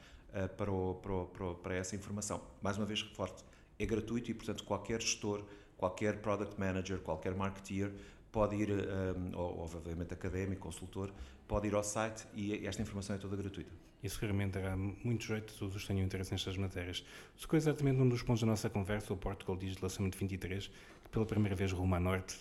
para, 0.58 0.70
o, 0.70 0.96
para, 0.96 1.44
o, 1.46 1.54
para, 1.54 1.76
essa 1.76 1.96
informação. 1.96 2.42
Mais 2.60 2.76
uma 2.76 2.84
vez, 2.84 3.02
reforço, 3.02 3.42
é 3.78 3.86
gratuito 3.86 4.30
e, 4.30 4.34
portanto, 4.34 4.64
qualquer 4.64 5.00
gestor, 5.00 5.44
qualquer 5.76 6.20
product 6.20 6.58
manager, 6.58 6.98
qualquer 6.98 7.34
marketeer 7.34 7.92
pode 8.30 8.56
ir, 8.56 8.70
um, 8.70 8.74
eh, 8.74 9.36
ou 9.36 9.60
obviamente 9.60 10.12
académico, 10.12 10.62
consultor, 10.62 11.12
pode 11.46 11.68
ir 11.68 11.74
ao 11.74 11.84
site 11.84 12.26
e 12.34 12.66
esta 12.66 12.82
informação 12.82 13.14
é 13.14 13.18
toda 13.18 13.36
gratuita. 13.36 13.70
E 14.02 14.08
seguramente 14.08 14.58
dará 14.58 14.76
muito 14.76 15.24
jeito 15.24 15.54
a 15.54 15.58
todos 15.58 15.76
os 15.76 15.82
que 15.82 15.88
tenham 15.88 16.04
interesse 16.04 16.32
nestas 16.32 16.56
matérias. 16.56 17.04
Tocou 17.40 17.56
exatamente 17.56 18.00
um 18.00 18.08
dos 18.08 18.22
pontos 18.22 18.40
da 18.42 18.46
nossa 18.48 18.68
conversa, 18.68 19.12
o 19.12 19.16
Portugal 19.16 19.56
Digital 19.56 19.88
Summit 19.88 20.18
23, 20.18 20.66
que 20.66 21.03
pela 21.14 21.24
primeira 21.24 21.54
vez 21.54 21.70
rumo 21.70 21.94
a 21.94 22.00
norte, 22.00 22.36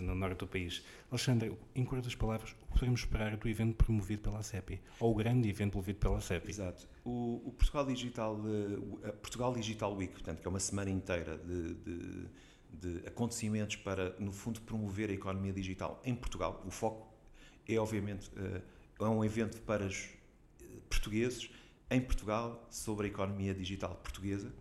no 0.00 0.14
norte 0.14 0.38
do 0.38 0.46
país. 0.46 0.84
Alexandre, 1.10 1.56
em 1.74 1.84
curtas 1.84 2.14
palavras, 2.14 2.54
o 2.62 2.66
que 2.66 2.78
podemos 2.78 3.00
esperar 3.00 3.36
do 3.36 3.48
evento 3.48 3.74
promovido 3.74 4.22
pela 4.22 4.42
CEPI? 4.42 4.80
Ou 5.00 5.12
o 5.12 5.14
grande 5.14 5.48
evento 5.48 5.72
promovido 5.72 5.98
pela 5.98 6.20
CEPI? 6.20 6.50
Exato. 6.50 6.88
O, 7.04 7.42
o 7.46 7.52
Portugal, 7.52 7.86
Digital, 7.86 8.34
uh, 8.36 9.12
Portugal 9.14 9.54
Digital 9.54 9.96
Week, 9.96 10.12
portanto, 10.12 10.40
que 10.40 10.46
é 10.46 10.50
uma 10.50 10.60
semana 10.60 10.90
inteira 10.90 11.38
de, 11.38 11.74
de, 11.74 12.28
de 12.70 13.08
acontecimentos 13.08 13.76
para, 13.76 14.14
no 14.18 14.30
fundo, 14.30 14.60
promover 14.60 15.08
a 15.08 15.12
economia 15.14 15.52
digital 15.52 16.00
em 16.04 16.14
Portugal. 16.14 16.62
O 16.66 16.70
foco 16.70 17.10
é, 17.66 17.78
obviamente, 17.78 18.30
uh, 18.36 19.04
é 19.04 19.08
um 19.08 19.24
evento 19.24 19.60
para 19.62 19.88
portugueses 20.90 21.50
em 21.90 22.00
Portugal 22.00 22.66
sobre 22.70 23.06
a 23.06 23.10
economia 23.10 23.54
digital 23.54 23.94
portuguesa. 23.96 24.52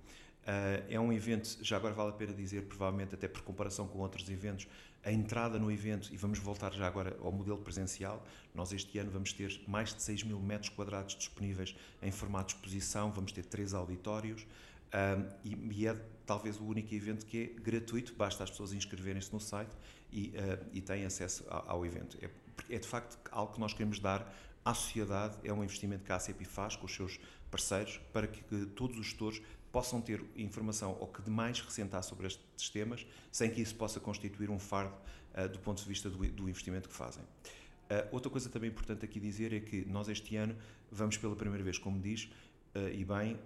Uh, 0.41 0.83
é 0.89 0.99
um 0.99 1.13
evento, 1.13 1.57
já 1.61 1.77
agora 1.77 1.93
vale 1.93 2.09
a 2.09 2.13
pena 2.13 2.33
dizer, 2.33 2.63
provavelmente 2.63 3.13
até 3.13 3.27
por 3.27 3.41
comparação 3.43 3.87
com 3.87 3.99
outros 3.99 4.27
eventos, 4.27 4.67
a 5.03 5.11
entrada 5.11 5.59
no 5.59 5.71
evento, 5.71 6.09
e 6.11 6.17
vamos 6.17 6.39
voltar 6.39 6.73
já 6.73 6.87
agora 6.87 7.15
ao 7.21 7.31
modelo 7.31 7.59
presencial, 7.59 8.25
nós 8.53 8.71
este 8.71 8.97
ano 8.99 9.11
vamos 9.11 9.33
ter 9.33 9.61
mais 9.67 9.93
de 9.93 10.01
6 10.01 10.23
mil 10.23 10.39
metros 10.39 10.69
quadrados 10.69 11.15
disponíveis 11.15 11.75
em 12.01 12.11
formato 12.11 12.49
de 12.49 12.55
exposição, 12.55 13.11
vamos 13.11 13.31
ter 13.31 13.45
três 13.45 13.73
auditórios, 13.73 14.41
uh, 14.41 15.31
e, 15.43 15.55
e, 15.79 15.87
é 15.87 15.95
talvez 16.25 16.59
o 16.59 16.65
único 16.65 16.93
evento 16.93 17.25
que 17.25 17.43
é 17.43 17.61
gratuito, 17.61 18.13
basta 18.15 18.43
as 18.43 18.49
pessoas 18.49 18.73
inscreverem-se 18.73 19.31
no 19.31 19.39
site 19.39 19.71
e, 20.11 20.29
uh, 20.29 20.65
e 20.73 20.81
têm 20.81 21.05
acesso 21.05 21.43
ao, 21.49 21.69
ao 21.69 21.85
evento. 21.85 22.17
É, 22.21 22.29
é 22.75 22.79
de 22.79 22.87
facto 22.87 23.17
algo 23.31 23.53
que 23.53 23.59
nós 23.59 23.73
queremos 23.73 23.99
dar 23.99 24.31
à 24.63 24.73
sociedade, 24.73 25.37
é 25.43 25.51
um 25.51 25.63
investimento 25.63 26.03
que 26.03 26.11
a 26.11 26.15
ACP 26.15 26.45
faz 26.45 26.75
com 26.75 26.85
os 26.85 26.93
seus 26.93 27.19
parceiros 27.49 27.99
para 28.13 28.27
que, 28.27 28.41
que 28.43 28.65
todos 28.67 28.97
os 28.97 29.07
gestores 29.07 29.41
possam 29.71 30.01
ter 30.01 30.23
informação 30.35 30.97
ou 30.99 31.07
que 31.07 31.21
de 31.21 31.29
mais 31.29 31.59
recente 31.61 31.95
há 31.95 32.01
sobre 32.01 32.27
estes 32.27 32.69
temas, 32.69 33.05
sem 33.31 33.49
que 33.49 33.61
isso 33.61 33.75
possa 33.75 33.99
constituir 33.99 34.49
um 34.49 34.59
fardo 34.59 34.95
uh, 35.35 35.47
do 35.47 35.59
ponto 35.59 35.81
de 35.81 35.87
vista 35.87 36.09
do, 36.09 36.17
do 36.17 36.49
investimento 36.49 36.89
que 36.89 36.95
fazem. 36.95 37.23
Uh, 37.23 38.07
outra 38.11 38.29
coisa 38.29 38.49
também 38.49 38.69
importante 38.69 39.05
aqui 39.05 39.19
dizer 39.19 39.53
é 39.53 39.59
que 39.59 39.85
nós 39.85 40.07
este 40.09 40.35
ano 40.35 40.55
vamos 40.91 41.17
pela 41.17 41.35
primeira 41.35 41.63
vez, 41.63 41.77
como 41.77 41.99
diz, 41.99 42.29
uh, 42.75 42.89
e 42.93 43.03
bem, 43.05 43.39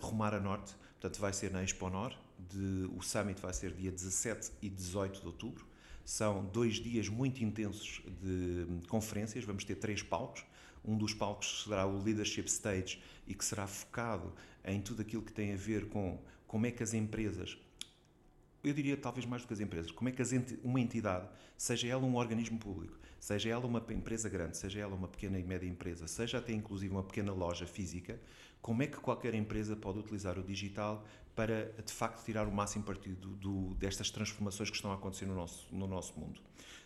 rumar 0.00 0.34
a 0.34 0.40
norte, 0.40 0.74
portanto 1.00 1.20
vai 1.20 1.32
ser 1.32 1.50
na 1.50 1.62
Expo 1.62 1.88
Nor, 1.88 2.14
de, 2.38 2.90
o 2.96 3.02
Summit 3.02 3.40
vai 3.40 3.52
ser 3.52 3.72
dia 3.72 3.90
17 3.90 4.52
e 4.60 4.68
18 4.68 5.20
de 5.20 5.26
outubro, 5.26 5.66
são 6.04 6.44
dois 6.46 6.76
dias 6.76 7.08
muito 7.08 7.42
intensos 7.44 8.02
de 8.20 8.66
conferências, 8.88 9.44
vamos 9.44 9.64
ter 9.64 9.76
três 9.76 10.02
palcos, 10.02 10.44
um 10.84 10.96
dos 10.96 11.14
palcos 11.14 11.64
será 11.64 11.86
o 11.86 12.02
Leadership 12.02 12.46
Stage 12.46 13.00
e 13.26 13.34
que 13.34 13.44
será 13.44 13.66
focado 13.66 14.32
em 14.64 14.80
tudo 14.80 15.02
aquilo 15.02 15.22
que 15.22 15.32
tem 15.32 15.52
a 15.52 15.56
ver 15.56 15.88
com 15.88 16.18
como 16.46 16.66
é 16.66 16.70
que 16.70 16.82
as 16.82 16.94
empresas, 16.94 17.56
eu 18.62 18.74
diria 18.74 18.96
talvez 18.96 19.24
mais 19.24 19.42
do 19.42 19.48
que 19.48 19.54
as 19.54 19.60
empresas, 19.60 19.90
como 19.90 20.08
é 20.08 20.12
que 20.12 20.22
uma 20.62 20.80
entidade, 20.80 21.28
seja 21.56 21.88
ela 21.88 22.04
um 22.04 22.16
organismo 22.16 22.58
público, 22.58 22.98
seja 23.18 23.50
ela 23.50 23.66
uma 23.66 23.84
empresa 23.90 24.28
grande, 24.28 24.56
seja 24.56 24.80
ela 24.80 24.94
uma 24.94 25.08
pequena 25.08 25.38
e 25.38 25.42
média 25.42 25.66
empresa, 25.66 26.06
seja 26.06 26.38
até 26.38 26.52
inclusive 26.52 26.92
uma 26.92 27.02
pequena 27.02 27.32
loja 27.32 27.66
física, 27.66 28.20
como 28.60 28.82
é 28.82 28.86
que 28.86 28.98
qualquer 28.98 29.34
empresa 29.34 29.74
pode 29.74 29.98
utilizar 29.98 30.38
o 30.38 30.42
digital 30.42 31.06
para 31.34 31.72
de 31.84 31.92
facto 31.92 32.24
tirar 32.24 32.46
o 32.46 32.52
máximo 32.52 32.84
partido 32.84 33.28
do, 33.36 33.74
destas 33.74 34.10
transformações 34.10 34.68
que 34.68 34.76
estão 34.76 34.90
a 34.90 34.94
acontecer 34.94 35.26
no 35.26 35.34
nosso, 35.34 35.66
no 35.74 35.86
nosso 35.86 36.18
mundo. 36.18 36.40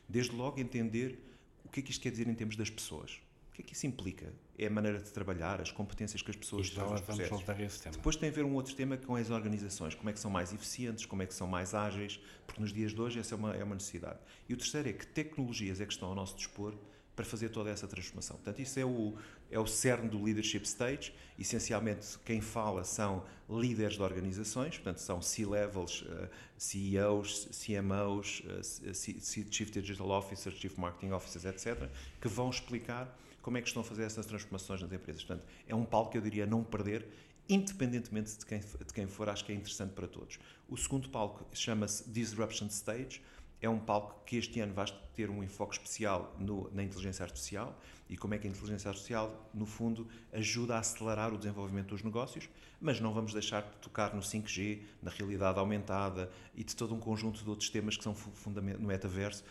Desde 0.09 0.35
logo 0.35 0.61
entender 0.61 1.19
o 1.65 1.69
que 1.69 1.81
é 1.81 1.83
que 1.83 1.91
isto 1.91 2.03
quer 2.03 2.11
dizer 2.11 2.29
em 2.29 2.35
termos 2.35 2.57
das 2.57 2.71
pessoas. 2.71 3.21
O 3.55 3.57
que 3.57 3.63
é 3.63 3.65
que 3.67 3.73
isso 3.73 3.87
implica? 3.87 4.33
É 4.59 4.67
a 4.67 4.71
maneira 4.71 4.99
de 4.99 5.09
trabalhar, 5.13 5.61
as 5.61 5.71
competências 5.71 6.21
que 6.21 6.29
as 6.29 6.37
pessoas 6.37 6.71
têm. 6.71 6.83
Vamos 6.83 7.29
voltar 7.29 7.55
a 7.55 7.63
esse 7.63 7.81
tema. 7.81 7.95
Depois 7.95 8.17
tem 8.17 8.29
a 8.29 8.33
ver 8.33 8.45
um 8.45 8.53
outro 8.53 8.75
tema 8.75 8.97
com 8.97 9.15
as 9.15 9.31
organizações, 9.31 9.95
como 9.95 10.11
é 10.11 10.13
que 10.13 10.19
são 10.19 10.29
mais 10.29 10.53
eficientes, 10.53 11.07
como 11.07 11.23
é 11.23 11.27
que 11.27 11.33
são 11.33 11.47
mais 11.47 11.73
ágeis, 11.73 12.19
porque 12.49 12.61
nos 12.61 12.73
dias 12.73 12.93
de 12.93 13.01
hoje 13.01 13.21
essa 13.21 13.37
é 13.37 13.39
uma, 13.39 13.55
é 13.55 13.63
uma 13.63 13.77
necessidade. 13.77 14.19
E 14.49 14.55
o 14.55 14.57
terceiro 14.57 14.89
é 14.89 14.93
que 14.93 15.07
tecnologias 15.07 15.81
é 15.81 15.87
que 15.87 15.93
estão 15.93 16.09
ao 16.09 16.17
nosso 16.17 16.37
dispor 16.37 16.75
para 17.15 17.25
fazer 17.25 17.51
toda 17.51 17.71
essa 17.71 17.87
transformação. 17.87 18.35
Portanto, 18.39 18.59
isso 18.61 18.77
é 18.81 18.85
o, 18.85 19.15
é 19.49 19.59
o 19.61 19.69
cerne 19.69 20.09
do 20.09 20.21
Leadership 20.21 20.65
Stage. 20.65 21.15
Essencialmente, 21.39 22.19
quem 22.25 22.41
fala 22.41 22.83
são 22.83 23.25
líderes 23.49 23.95
de 23.95 24.03
organizações, 24.03 24.79
portanto, 24.79 24.99
são 24.99 25.23
C-levels, 25.23 26.03
uh, 26.03 26.29
CEOs, 26.59 27.51
CMOs, 27.53 28.41
uh, 28.41 28.95
Chief 29.49 29.71
Digital 29.71 30.11
Officers, 30.11 30.57
Chief 30.57 30.77
Marketing 30.77 31.13
Officers, 31.13 31.45
etc., 31.45 31.89
que 32.21 32.27
vão 32.27 32.51
explicar 32.51 33.17
como 33.45 33.59
é 33.59 33.61
que 33.61 33.69
estão 33.69 33.83
a 33.83 33.85
fazer 33.85 34.05
essas 34.05 34.25
transformações 34.25 34.81
nas 34.81 34.91
empresas. 34.91 35.23
Portanto, 35.23 35.47
é 35.69 35.75
um 35.75 35.85
palco 35.85 36.13
que 36.13 36.17
eu 36.17 36.23
diria 36.23 36.47
não 36.47 36.65
perder, 36.65 37.07
independentemente 37.47 38.39
de 38.39 38.47
quem, 38.47 38.59
de 38.59 38.95
quem 38.95 39.07
for, 39.07 39.29
acho 39.29 39.45
que 39.45 39.53
é 39.53 39.55
interessante 39.55 39.93
para 39.93 40.09
todos. 40.09 40.39
O 40.67 40.79
segundo 40.79 41.11
palco 41.11 41.47
chama-se 41.53 42.09
Disruption 42.11 42.69
Stage, 42.69 43.21
é 43.61 43.69
um 43.69 43.79
palco 43.79 44.23
que 44.25 44.37
este 44.37 44.61
ano 44.61 44.73
vai 44.73 44.87
ter 45.15 45.29
um 45.29 45.43
enfoque 45.45 45.75
especial 45.75 46.35
no, 46.39 46.71
na 46.73 46.83
inteligência 46.83 47.23
artificial 47.23 47.79
e 48.09 48.17
como 48.17 48.33
é 48.33 48.39
que 48.39 48.47
a 48.47 48.51
inteligência 48.51 48.89
artificial, 48.89 49.51
no 49.53 49.67
fundo, 49.67 50.09
ajuda 50.33 50.77
a 50.77 50.79
acelerar 50.79 51.33
o 51.33 51.39
desenvolvimento 51.39 51.89
dos 51.89 52.03
negócios, 52.03 52.49
mas 52.81 52.99
não 52.99 53.13
vamos 53.13 53.35
deixar 53.35 53.63
de 53.63 53.77
tocar 53.83 54.15
no 54.15 54.23
5G, 54.23 54.81
na 55.03 55.11
realidade 55.11 55.59
aumentada 55.59 56.31
e 56.55 56.65
de 56.65 56.75
todo 56.75 56.95
um 56.95 57.01
conjunto 57.01 57.43
de 57.43 57.49
outros 57.49 57.69
temas 57.69 57.97
que 57.97 58.05
são 58.05 58.15
no 58.47 58.87
metaverso, 58.87 59.45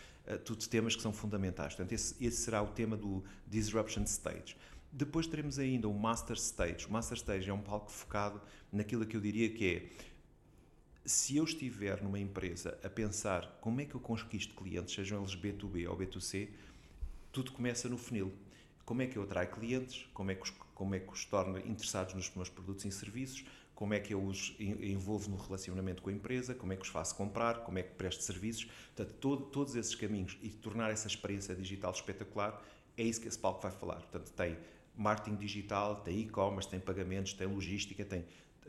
tudo 0.44 0.66
temas 0.68 0.96
que 0.96 1.02
são 1.02 1.12
fundamentais. 1.12 1.74
Portanto, 1.74 1.92
esse, 1.92 2.14
esse 2.24 2.38
será 2.38 2.62
o 2.62 2.68
tema 2.68 2.96
do 2.96 3.22
Disruption 3.46 4.04
Stage. 4.04 4.56
Depois 4.90 5.26
teremos 5.26 5.58
ainda 5.58 5.88
o 5.88 5.94
Master 5.94 6.36
Stage. 6.36 6.86
O 6.86 6.92
Master 6.92 7.16
Stage 7.16 7.50
é 7.50 7.52
um 7.52 7.60
palco 7.60 7.90
focado 7.90 8.40
naquilo 8.72 9.04
que 9.04 9.16
eu 9.16 9.20
diria 9.20 9.50
que 9.50 9.66
é 9.66 10.14
se 11.04 11.36
eu 11.36 11.44
estiver 11.44 12.02
numa 12.02 12.18
empresa 12.18 12.78
a 12.82 12.88
pensar 12.88 13.58
como 13.60 13.80
é 13.80 13.84
que 13.84 13.94
eu 13.94 14.00
conquisto 14.00 14.54
clientes, 14.54 14.94
sejam 14.94 15.20
eles 15.20 15.36
B2B 15.36 15.88
ou 15.88 15.96
B2C, 15.96 16.48
tudo 17.30 17.52
começa 17.52 17.88
no 17.88 17.98
funil. 17.98 18.32
Como 18.84 19.02
é 19.02 19.06
que 19.06 19.16
eu 19.16 19.22
atraio 19.22 19.50
clientes, 19.50 20.06
como 20.14 20.30
é 20.30 20.34
que 20.34 20.42
os, 20.42 20.50
como 20.74 20.94
é 20.94 21.00
que 21.00 21.12
os 21.12 21.24
torno 21.24 21.58
interessados 21.58 22.14
nos 22.14 22.34
meus 22.34 22.48
produtos 22.48 22.84
e 22.84 22.90
serviços, 22.90 23.44
como 23.74 23.92
é 23.92 24.00
que 24.00 24.14
eu 24.14 24.24
os 24.24 24.54
envolvo 24.58 25.30
no 25.30 25.36
relacionamento 25.36 26.02
com 26.02 26.10
a 26.10 26.12
empresa, 26.12 26.54
como 26.54 26.72
é 26.72 26.76
que 26.76 26.82
os 26.82 26.88
faço 26.88 27.14
comprar, 27.16 27.64
como 27.64 27.78
é 27.78 27.82
que 27.82 27.94
presto 27.94 28.22
serviços. 28.22 28.64
Portanto, 28.94 29.14
todo, 29.20 29.44
todos 29.46 29.74
esses 29.74 29.94
caminhos 29.94 30.38
e 30.40 30.48
tornar 30.48 30.90
essa 30.90 31.08
experiência 31.08 31.54
digital 31.54 31.90
espetacular, 31.90 32.62
é 32.96 33.02
isso 33.02 33.20
que 33.20 33.28
esse 33.28 33.38
palco 33.38 33.60
vai 33.60 33.72
falar. 33.72 33.96
Portanto, 33.96 34.32
tem 34.32 34.56
marketing 34.96 35.36
digital, 35.36 35.96
tem 35.96 36.20
e-commerce, 36.20 36.68
tem 36.68 36.78
pagamentos, 36.78 37.32
tem 37.32 37.46
logística, 37.46 38.04
tem, 38.04 38.24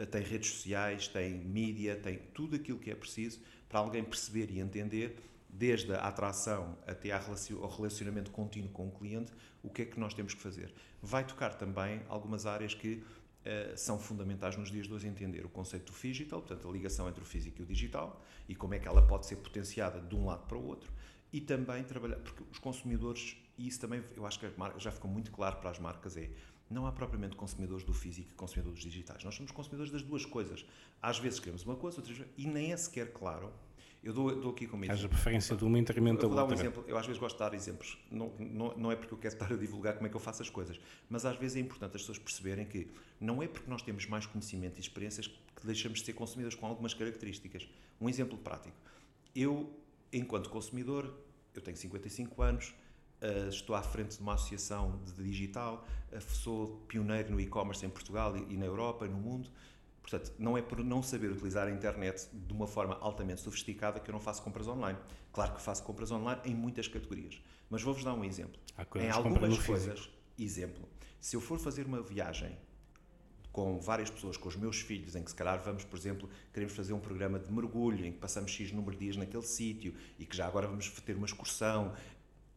tem 0.10 0.22
redes 0.24 0.50
sociais, 0.50 1.08
tem 1.08 1.34
mídia, 1.34 1.96
tem 1.96 2.18
tudo 2.34 2.56
aquilo 2.56 2.80
que 2.80 2.90
é 2.90 2.96
preciso 2.96 3.40
para 3.70 3.80
alguém 3.80 4.04
perceber 4.04 4.50
e 4.50 4.60
entender, 4.60 5.18
desde 5.48 5.94
a 5.94 6.00
atração 6.00 6.78
até 6.86 7.12
ao 7.12 7.70
relacionamento 7.70 8.32
contínuo 8.32 8.70
com 8.72 8.88
o 8.88 8.92
cliente, 8.92 9.32
o 9.64 9.70
que 9.70 9.84
é 9.84 9.86
que 9.86 10.00
nós 10.00 10.14
temos 10.14 10.34
que 10.34 10.42
fazer. 10.42 10.74
Vai 11.02 11.26
tocar 11.26 11.54
também 11.54 12.02
algumas 12.10 12.46
áreas 12.46 12.74
que 12.74 13.04
uh, 13.46 13.78
são 13.78 14.00
fundamentais 14.00 14.58
nos 14.58 14.72
dias 14.72 14.88
de 14.88 14.94
hoje 14.94 15.08
entender 15.08 15.46
o 15.46 15.50
conceito 15.50 15.92
do 15.92 15.98
digital, 15.98 16.42
portanto 16.42 16.68
a 16.68 16.72
ligação 16.72 17.08
entre 17.08 17.22
o 17.22 17.26
físico 17.26 17.62
e 17.62 17.64
o 17.64 17.66
digital 17.66 18.22
e 18.50 18.56
como 18.56 18.74
é 18.74 18.80
que 18.80 18.88
ela 18.88 19.02
pode 19.06 19.26
ser 19.26 19.38
potenciada 19.38 20.02
de 20.02 20.16
um 20.16 20.26
lado 20.26 20.46
para 20.48 20.58
o 20.58 20.66
outro 20.66 20.92
e 21.32 21.42
também 21.42 21.84
trabalhar, 21.84 22.18
porque 22.18 22.44
os 22.52 22.60
consumidores, 22.60 23.38
e 23.58 23.68
isso 23.68 23.80
também 23.80 24.04
eu 24.16 24.26
acho 24.26 24.40
que 24.40 24.48
já 24.78 24.92
ficou 24.92 25.10
muito 25.10 25.32
claro 25.32 25.58
para 25.58 25.70
as 25.70 25.80
marcas, 25.80 26.16
é 26.18 26.30
não 26.70 26.88
há 26.88 26.92
propriamente 26.92 27.36
consumidores 27.36 27.84
do 27.84 27.94
físico 27.94 28.32
e 28.32 28.34
consumidores 28.34 28.80
digitais. 28.80 29.24
Nós 29.24 29.36
somos 29.36 29.52
consumidores 29.52 29.92
das 29.92 30.02
duas 30.02 30.26
coisas. 30.26 30.66
Às 31.02 31.20
vezes 31.20 31.40
queremos 31.40 31.64
uma 31.64 31.76
coisa, 31.76 31.98
outras 31.98 32.18
vezes, 32.18 32.34
e 32.38 32.48
nem 32.48 32.72
é 32.72 32.78
sequer 32.78 33.14
claro 33.14 33.54
eu 34.06 34.14
dou, 34.14 34.40
dou 34.40 34.52
aqui 34.52 34.68
como 34.68 34.86
exemplo. 34.86 35.00
Haja 35.00 35.10
preferência 35.10 35.56
de 35.56 35.66
uma 35.66 35.80
em 35.80 35.84
detrimento 35.84 36.22
da 36.22 36.28
outra. 36.28 36.46
Vou 36.46 36.48
dar 36.48 36.54
um 36.54 36.60
exemplo. 36.60 36.86
Eu 36.88 36.96
às 36.96 37.08
vezes 37.08 37.20
gosto 37.20 37.38
de 37.38 37.40
dar 37.40 37.56
exemplos. 37.56 37.98
Não, 38.12 38.32
não, 38.38 38.78
não 38.78 38.92
é 38.92 38.96
porque 38.96 39.12
eu 39.12 39.18
quero 39.18 39.34
estar 39.36 39.52
a 39.52 39.58
divulgar 39.58 39.96
como 39.96 40.06
é 40.06 40.10
que 40.12 40.16
eu 40.16 40.20
faço 40.20 40.44
as 40.44 40.50
coisas, 40.50 40.80
mas 41.10 41.26
às 41.26 41.36
vezes 41.38 41.58
é 41.58 41.60
importante 41.60 41.96
as 41.96 42.04
pessoas 42.04 42.20
perceberem 42.20 42.68
que 42.68 42.88
não 43.20 43.42
é 43.42 43.48
porque 43.48 43.68
nós 43.68 43.82
temos 43.82 44.06
mais 44.06 44.28
conhecimento 44.28 44.78
e 44.78 44.80
experiências 44.80 45.26
que 45.26 45.66
deixamos 45.66 46.00
de 46.00 46.06
ser 46.06 46.14
consumidores 46.14 46.56
com 46.56 46.68
algumas 46.68 46.94
características. 46.94 47.68
Um 48.00 48.08
exemplo 48.08 48.38
prático. 48.38 48.78
Eu, 49.36 49.76
enquanto 50.14 50.52
consumidor, 50.52 51.12
eu 51.56 51.62
tenho 51.62 51.76
55 51.76 52.42
anos, 52.44 52.76
Uh, 53.16 53.48
estou 53.48 53.74
à 53.74 53.82
frente 53.82 54.18
de 54.18 54.22
uma 54.22 54.34
associação 54.34 55.00
de 55.06 55.24
digital, 55.24 55.88
uh, 56.12 56.22
sou 56.22 56.82
pioneiro 56.86 57.32
no 57.32 57.40
e-commerce 57.40 57.84
em 57.86 57.90
Portugal 57.90 58.36
e, 58.36 58.54
e, 58.54 58.58
na 58.58 58.66
Europa 58.66 59.06
e 59.06 59.10
no 59.10 59.18
mundo. 59.18 59.50
Portanto, 60.06 60.32
não 60.38 60.56
é 60.56 60.62
por 60.62 60.84
não 60.84 61.02
saber 61.02 61.32
utilizar 61.32 61.68
a 61.68 61.72
internet 61.72 62.30
de 62.32 62.54
uma 62.54 62.68
forma 62.68 62.96
altamente 63.02 63.42
sofisticada 63.42 64.00
que 64.00 64.08
eu 64.08 64.14
não 64.14 64.20
faço 64.20 64.44
compras 64.44 64.68
online. 64.68 65.00
Claro 65.34 65.56
que 65.56 65.62
faço 65.62 65.82
compras 65.82 66.12
online 66.12 66.40
em 66.46 66.54
muitas 66.54 66.88
categorias. 66.88 67.42
Mas 67.72 67.82
vou-vos 67.82 68.04
dar 68.04 68.14
um 68.14 68.24
exemplo. 68.24 68.62
Em 68.98 69.10
algumas 69.10 69.58
coisas, 69.58 70.08
exemplo, 70.38 70.88
se 71.20 71.36
eu 71.36 71.42
for 71.42 71.58
fazer 71.58 71.88
uma 71.88 72.04
viagem 72.04 72.56
com 73.52 73.80
várias 73.80 74.12
pessoas, 74.12 74.38
com 74.38 74.48
os 74.48 74.56
meus 74.56 74.80
filhos, 74.80 75.16
em 75.16 75.24
que 75.24 75.32
se 75.32 75.36
calhar 75.36 75.60
vamos, 75.64 75.84
por 75.84 75.98
exemplo, 75.98 76.30
queremos 76.54 76.76
fazer 76.76 76.94
um 76.94 77.00
programa 77.00 77.40
de 77.40 77.52
mergulho, 77.52 78.06
em 78.06 78.12
que 78.12 78.20
passamos 78.20 78.52
X 78.52 78.72
número 78.72 78.92
de 78.92 79.06
dias 79.06 79.18
naquele 79.18 79.42
sítio 79.42 79.96
e 80.20 80.26
que 80.26 80.38
já 80.38 80.46
agora 80.46 80.68
vamos 80.68 80.88
ter 81.02 81.16
uma 81.16 81.26
excursão 81.26 81.96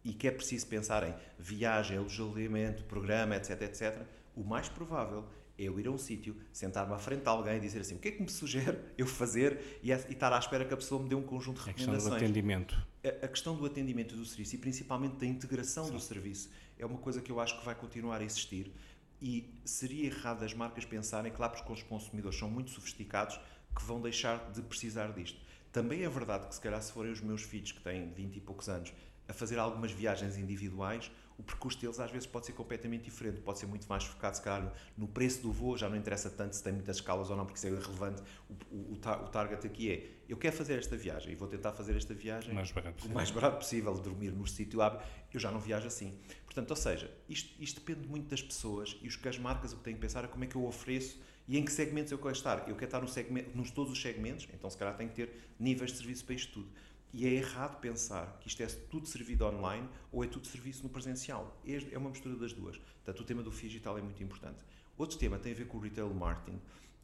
e 0.05 0.13
que 0.13 0.29
é 0.29 0.31
preciso 0.31 0.67
pensar 0.67 1.09
em 1.09 1.15
viagem, 1.39 1.97
alojamento, 1.97 2.85
programa, 2.85 3.37
etc, 3.37 3.63
etc, 3.63 4.07
o 4.37 4.45
mais 4.45 4.69
provável 4.69 5.25
eu 5.59 5.79
ir 5.81 5.89
a 5.89 5.91
um 5.91 5.99
sítio, 5.99 6.37
sentar-me 6.53 6.95
à 6.95 6.99
frente 6.99 7.23
de 7.23 7.29
alguém 7.29 7.57
e 7.57 7.61
dizer 7.61 7.81
assim: 7.81 7.97
o 7.97 7.99
que 7.99 8.09
é 8.09 8.11
que 8.13 8.23
me 8.23 8.31
sugere 8.31 8.79
eu 8.97 9.07
fazer 9.07 9.79
e, 9.83 9.91
estar 9.91 10.33
à 10.33 10.39
espera 10.39 10.65
que 10.65 10.73
a 10.73 10.77
pessoa 10.77 11.03
me 11.03 11.09
dê 11.09 11.15
um 11.15 11.23
conjunto 11.23 11.61
de 11.61 11.67
recomendações. 11.67 12.07
A 12.07 12.11
questão 12.11 12.19
do 12.19 12.25
atendimento. 12.25 12.87
A, 13.05 13.27
a 13.27 13.29
questão 13.29 13.57
do 13.57 13.67
atendimento 13.67 14.15
do 14.15 14.25
serviço 14.25 14.55
e 14.55 14.59
principalmente 14.59 15.17
da 15.17 15.27
integração 15.27 15.87
Sim. 15.87 15.93
do 15.93 16.01
serviço 16.01 16.51
é 16.79 16.87
uma 16.87 16.99
coisa 16.99 17.21
que 17.21 17.31
eu 17.31 17.41
acho 17.41 17.59
que 17.59 17.65
vai 17.65 17.75
continuar 17.75 18.21
a 18.21 18.25
existir 18.25 18.73
e 19.21 19.53
seria 19.65 20.07
errado 20.07 20.45
as 20.45 20.55
marcas 20.55 20.85
pensarem, 20.85 21.33
claro, 21.33 21.53
porque 21.53 21.73
os 21.73 21.83
consumidores 21.83 22.39
são 22.39 22.49
muito 22.49 22.71
sofisticados, 22.71 23.39
que 23.77 23.85
vão 23.85 24.01
deixar 24.01 24.51
de 24.53 24.63
precisar 24.63 25.13
disto. 25.13 25.41
Também 25.73 26.03
é 26.03 26.09
verdade 26.09 26.49
que, 26.49 26.55
se 26.55 26.61
calhar, 26.61 26.81
se 26.81 26.93
forem 26.93 27.13
os 27.13 27.21
meus 27.21 27.43
filhos, 27.43 27.73
que 27.73 27.81
têm 27.81 28.11
20 28.11 28.37
e 28.37 28.41
poucos 28.41 28.69
anos, 28.69 28.93
a 29.27 29.33
fazer 29.33 29.59
algumas 29.59 29.93
viagens 29.93 30.39
individuais, 30.39 31.11
o 31.39 31.43
percurso 31.43 31.81
deles 31.81 32.01
às 32.01 32.11
vezes 32.11 32.27
pode 32.27 32.47
ser 32.47 32.53
completamente 32.53 33.05
diferente, 33.05 33.41
pode 33.41 33.61
ser 33.61 33.67
muito 33.67 33.87
mais 33.89 34.03
focado, 34.03 34.37
se 34.37 34.43
calhar, 34.43 34.73
no 34.97 35.07
preço 35.07 35.41
do 35.41 35.53
voo, 35.53 35.79
já 35.79 35.89
não 35.89 35.97
interessa 35.97 36.29
tanto 36.29 36.57
se 36.57 36.63
tem 36.63 36.73
muitas 36.73 36.97
escalas 36.97 37.31
ou 37.31 37.37
não, 37.37 37.47
porque 37.47 37.59
isso 37.59 37.69
é 37.69 37.71
irrelevante. 37.71 38.23
O, 38.51 38.75
o, 38.75 38.93
o, 38.95 39.29
target 39.29 39.65
aqui 39.65 39.93
é: 39.93 40.11
eu 40.29 40.37
quero 40.37 40.57
fazer 40.57 40.79
esta 40.79 40.97
viagem 40.97 41.33
e 41.33 41.37
vou 41.37 41.47
tentar 41.47 41.73
fazer 41.73 41.97
esta 41.97 42.13
viagem 42.13 42.53
mais 42.53 42.73
o 43.05 43.09
mais 43.15 43.31
barato 43.31 43.59
possível, 43.59 43.95
dormir 43.95 44.33
no 44.33 44.47
sítio 44.49 44.83
hábil. 44.83 45.01
Eu 45.33 45.39
já 45.39 45.51
não 45.53 45.61
viajo 45.61 45.87
assim. 45.87 46.19
Portanto, 46.45 46.71
ou 46.71 46.77
seja, 46.77 47.09
isto, 47.29 47.55
isto 47.63 47.81
depende 47.81 48.09
muito 48.09 48.29
das 48.29 48.43
pessoas 48.43 48.99
e 49.01 49.07
os 49.07 49.15
que 49.15 49.29
as 49.29 49.39
marcas 49.39 49.73
o 49.73 49.77
que 49.77 49.85
têm 49.85 49.95
que 49.95 50.01
pensar 50.01 50.25
é 50.25 50.27
como 50.27 50.43
é 50.43 50.47
que 50.49 50.57
eu 50.57 50.67
ofereço 50.67 51.21
e 51.47 51.57
em 51.57 51.65
que 51.65 51.73
segmentos 51.73 52.11
eu 52.11 52.19
quero 52.19 52.33
estar. 52.33 52.69
Eu 52.69 52.75
quero 52.75 52.85
estar 52.85 53.01
no 53.01 53.09
segmento, 53.09 53.57
nos 53.57 53.71
todos 53.71 53.93
os 53.93 54.03
segmentos, 54.03 54.47
então 54.53 54.69
se 54.69 54.77
calhar 54.77 54.97
tenho 54.97 55.09
que 55.09 55.17
ter 55.17 55.35
níveis 55.59 55.93
de 55.93 55.99
serviço 55.99 56.25
para 56.25 56.35
isto 56.35 56.53
tudo. 56.53 56.69
E 57.13 57.27
é 57.27 57.31
errado 57.31 57.81
pensar 57.81 58.39
que 58.41 58.49
isto 58.49 58.63
é 58.63 58.67
tudo 58.67 59.07
servido 59.07 59.47
online 59.47 59.89
ou 60.13 60.23
é 60.23 60.27
tudo 60.27 60.47
serviço 60.47 60.83
no 60.83 60.89
presencial. 60.89 61.59
É 61.65 61.97
uma 61.97 62.11
mistura 62.11 62.37
das 62.37 62.53
duas. 62.53 62.77
Portanto, 62.77 63.21
o 63.21 63.25
tema 63.25 63.43
do 63.43 63.51
digital 63.51 63.97
é 63.97 64.03
muito 64.03 64.23
importante. 64.23 64.63
Outro 64.97 65.19
tema 65.19 65.39
tem 65.39 65.53
a 65.53 65.55
ver 65.55 65.67
com 65.67 65.79
o 65.79 65.81
retail 65.81 66.13
marketing 66.13 66.61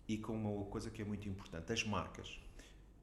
e 0.07 0.19
com 0.19 0.35
uma 0.35 0.64
coisa 0.67 0.90
que 0.90 1.01
é 1.01 1.05
muito 1.05 1.29
importante, 1.29 1.73
as 1.73 1.85
marcas. 1.85 2.38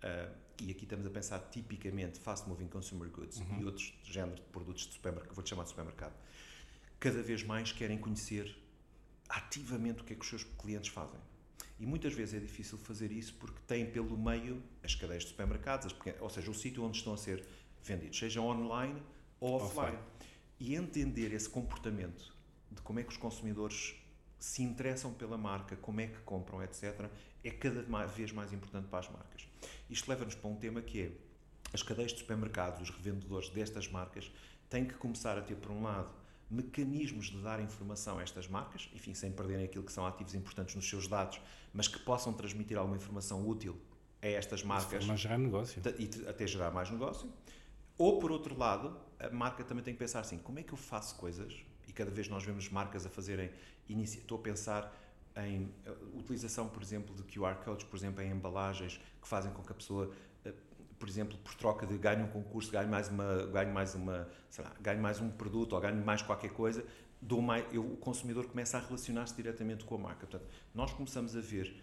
Uh, 0.04 0.36
e 0.62 0.72
aqui 0.72 0.84
estamos 0.84 1.06
a 1.06 1.10
pensar 1.10 1.40
tipicamente 1.50 2.20
fast 2.20 2.48
moving 2.48 2.68
consumer 2.68 3.10
goods 3.10 3.38
uhum. 3.40 3.62
e 3.62 3.66
outros 3.66 3.94
géneros 4.04 4.40
de 4.40 4.46
produtos 4.48 4.86
de 4.88 4.94
supermercado, 4.94 5.34
vou-te 5.34 5.50
chamar 5.50 5.64
de 5.64 5.70
supermercado, 5.70 6.14
cada 7.00 7.22
vez 7.24 7.44
mais 7.44 7.72
querem 7.72 7.98
conhecer 7.98 8.56
ativamente 9.28 10.02
o 10.02 10.04
que 10.04 10.14
é 10.14 10.16
que 10.16 10.22
os 10.22 10.28
seus 10.28 10.44
clientes 10.44 10.90
fazem. 10.90 11.20
E 11.82 11.86
muitas 11.88 12.14
vezes 12.14 12.36
é 12.36 12.40
difícil 12.40 12.78
fazer 12.78 13.12
isso 13.12 13.34
porque 13.40 13.60
tem 13.66 13.88
pelo 13.88 14.16
meio 14.16 14.62
as 14.84 14.94
cadeias 14.94 15.24
de 15.24 15.30
supermercados, 15.30 15.96
ou 16.20 16.30
seja, 16.30 16.52
o 16.52 16.54
sítio 16.54 16.84
onde 16.84 16.98
estão 16.98 17.12
a 17.12 17.18
ser 17.18 17.44
vendidos, 17.82 18.20
seja 18.20 18.40
online 18.40 19.02
ou 19.40 19.56
offline. 19.56 19.98
offline. 19.98 20.04
E 20.60 20.76
entender 20.76 21.34
esse 21.34 21.50
comportamento 21.50 22.36
de 22.70 22.84
como 22.84 23.00
é 23.00 23.04
que 23.04 23.10
os 23.10 23.18
consumidores 23.18 23.96
se 24.38 24.62
interessam 24.62 25.12
pela 25.12 25.40
marca, 25.40 25.76
como 25.76 26.02
é 26.02 26.06
que 26.06 26.20
compram, 26.20 26.62
etc., 26.62 27.10
é 27.44 27.50
cada 27.50 27.82
vez 28.06 28.32
mais 28.32 28.54
importante 28.54 28.88
para 28.88 29.00
as 29.00 29.10
marcas. 29.10 29.48
Isto 29.90 30.08
leva-nos 30.08 30.36
para 30.36 30.52
um 30.52 30.58
tema 30.58 30.84
que 30.84 31.02
é 31.02 31.12
as 31.74 31.82
cadeias 31.82 32.14
de 32.14 32.20
supermercados, 32.20 32.88
os 32.88 32.96
revendedores 32.96 33.50
destas 33.50 33.90
marcas, 33.90 34.32
têm 34.70 34.86
que 34.86 34.94
começar 34.94 35.36
a 35.36 35.42
ter, 35.42 35.56
por 35.56 35.72
um 35.72 35.82
lado, 35.82 36.14
mecanismos 36.52 37.28
de 37.28 37.42
dar 37.42 37.62
informação 37.62 38.20
a 38.20 38.24
estas 38.24 38.48
marcas, 38.48 38.90
enfim, 38.94 39.14
sem 39.14 39.32
perderem 39.32 39.66
aquilo 39.66 39.84
que 39.84 39.92
são 39.92 40.06
ativos 40.06 40.36
importantes 40.36 40.76
nos 40.76 40.88
seus 40.88 41.08
dados, 41.08 41.40
mas 41.74 41.88
que 41.88 41.98
possam 42.00 42.34
transmitir 42.34 42.78
alguma 42.78 42.98
informação 42.98 43.48
útil 43.48 43.80
a 44.22 44.28
estas 44.28 44.62
marcas. 44.64 45.06
Mas 45.06 45.22
gerar 45.22 45.38
negócio. 45.38 45.82
E 45.98 46.30
até 46.30 46.46
gerar 46.46 46.72
mais 46.72 46.92
negócio. 46.92 47.32
Ou, 47.98 48.20
por 48.20 48.32
outro 48.32 48.58
lado, 48.58 48.96
a 49.20 49.30
marca 49.30 49.64
também 49.64 49.84
tem 49.84 49.94
que 49.94 50.00
pensar 50.00 50.20
assim: 50.20 50.38
como 50.38 50.60
é 50.60 50.64
que 50.64 50.74
eu 50.74 50.78
faço 50.78 51.16
coisas? 51.16 51.56
E 51.88 51.94
cada 51.94 52.12
vez 52.12 52.28
nós 52.28 52.44
vemos 52.44 52.70
marcas 52.70 53.06
a 53.06 53.10
fazerem. 53.10 53.50
Estou 53.88 54.38
a 54.38 54.42
pensar 54.42 54.94
em 55.36 55.70
eh, 55.86 55.94
utilização, 56.14 56.68
por 56.68 56.82
exemplo, 56.82 57.16
de 57.16 57.24
QR 57.24 57.56
codes, 57.64 57.86
por 57.86 57.98
exemplo, 57.98 58.22
em 58.22 58.32
embalagens 58.32 59.00
que 59.22 59.28
fazem 59.28 59.52
com 59.52 59.62
que 59.62 59.72
a 59.72 59.76
pessoa 59.76 60.14
por 61.02 61.10
exemplo, 61.10 61.36
por 61.40 61.56
troca 61.56 61.88
de 61.88 61.98
ganho 61.98 62.26
um 62.26 62.28
concurso, 62.28 62.72
ganho 62.72 62.88
mais 62.88 63.10
uma, 63.10 63.48
ganho 63.48 63.74
mais 63.74 63.96
uma, 63.96 64.30
lá, 64.60 64.72
ganho 64.80 65.02
mais 65.02 65.20
um 65.20 65.32
produto 65.32 65.74
ou 65.74 65.82
ganho 65.82 66.06
mais 66.06 66.22
qualquer 66.22 66.52
coisa, 66.52 66.86
dou 67.20 67.42
mais, 67.42 67.66
eu, 67.74 67.84
o 67.84 67.98
consumidor 67.98 68.46
começa 68.46 68.78
a 68.78 68.80
relacionar-se 68.80 69.36
diretamente 69.36 69.84
com 69.84 69.96
a 69.96 69.98
marca. 69.98 70.28
Portanto, 70.28 70.48
nós 70.76 70.94
começamos 70.94 71.36
a 71.36 71.42
ver 71.42 71.76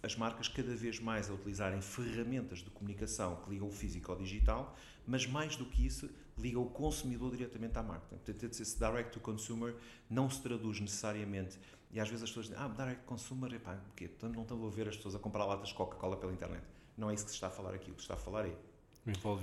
as 0.00 0.14
marcas 0.14 0.46
cada 0.46 0.76
vez 0.76 1.00
mais 1.00 1.28
a 1.28 1.34
utilizarem 1.34 1.82
ferramentas 1.82 2.60
de 2.60 2.70
comunicação 2.70 3.34
que 3.42 3.50
ligam 3.50 3.66
o 3.66 3.72
físico 3.72 4.12
ao 4.12 4.18
digital, 4.18 4.76
mas 5.04 5.26
mais 5.26 5.56
do 5.56 5.66
que 5.66 5.84
isso, 5.84 6.08
ligam 6.38 6.62
o 6.62 6.70
consumidor 6.70 7.32
diretamente 7.32 7.76
à 7.76 7.82
marca. 7.82 8.06
Portanto, 8.10 8.44
esse 8.44 8.78
direct 8.78 9.10
to 9.10 9.18
consumer 9.18 9.74
não 10.08 10.30
se 10.30 10.40
traduz 10.40 10.78
necessariamente, 10.78 11.58
e 11.90 11.98
às 11.98 12.08
vezes 12.08 12.22
as 12.22 12.30
pessoas 12.30 12.46
dizem, 12.46 12.62
ah, 12.62 12.68
direct 12.68 13.02
to 13.02 13.08
consumer, 13.08 13.52
epá, 13.52 13.76
quê? 13.96 14.08
não 14.22 14.42
estão 14.42 14.64
a 14.64 14.70
ver 14.70 14.86
as 14.86 14.96
pessoas 14.96 15.16
a 15.16 15.18
comprar 15.18 15.46
latas 15.46 15.70
de 15.70 15.74
Coca-Cola 15.74 16.16
pela 16.16 16.32
internet. 16.32 16.62
Não 16.96 17.10
é 17.10 17.14
isso 17.14 17.24
que 17.24 17.30
se 17.30 17.36
está 17.36 17.48
a 17.48 17.50
falar 17.50 17.74
aqui. 17.74 17.90
O 17.90 17.94
que 17.94 18.00
se 18.00 18.04
está 18.04 18.14
a 18.14 18.18
falar 18.18 18.46
é 18.46 18.54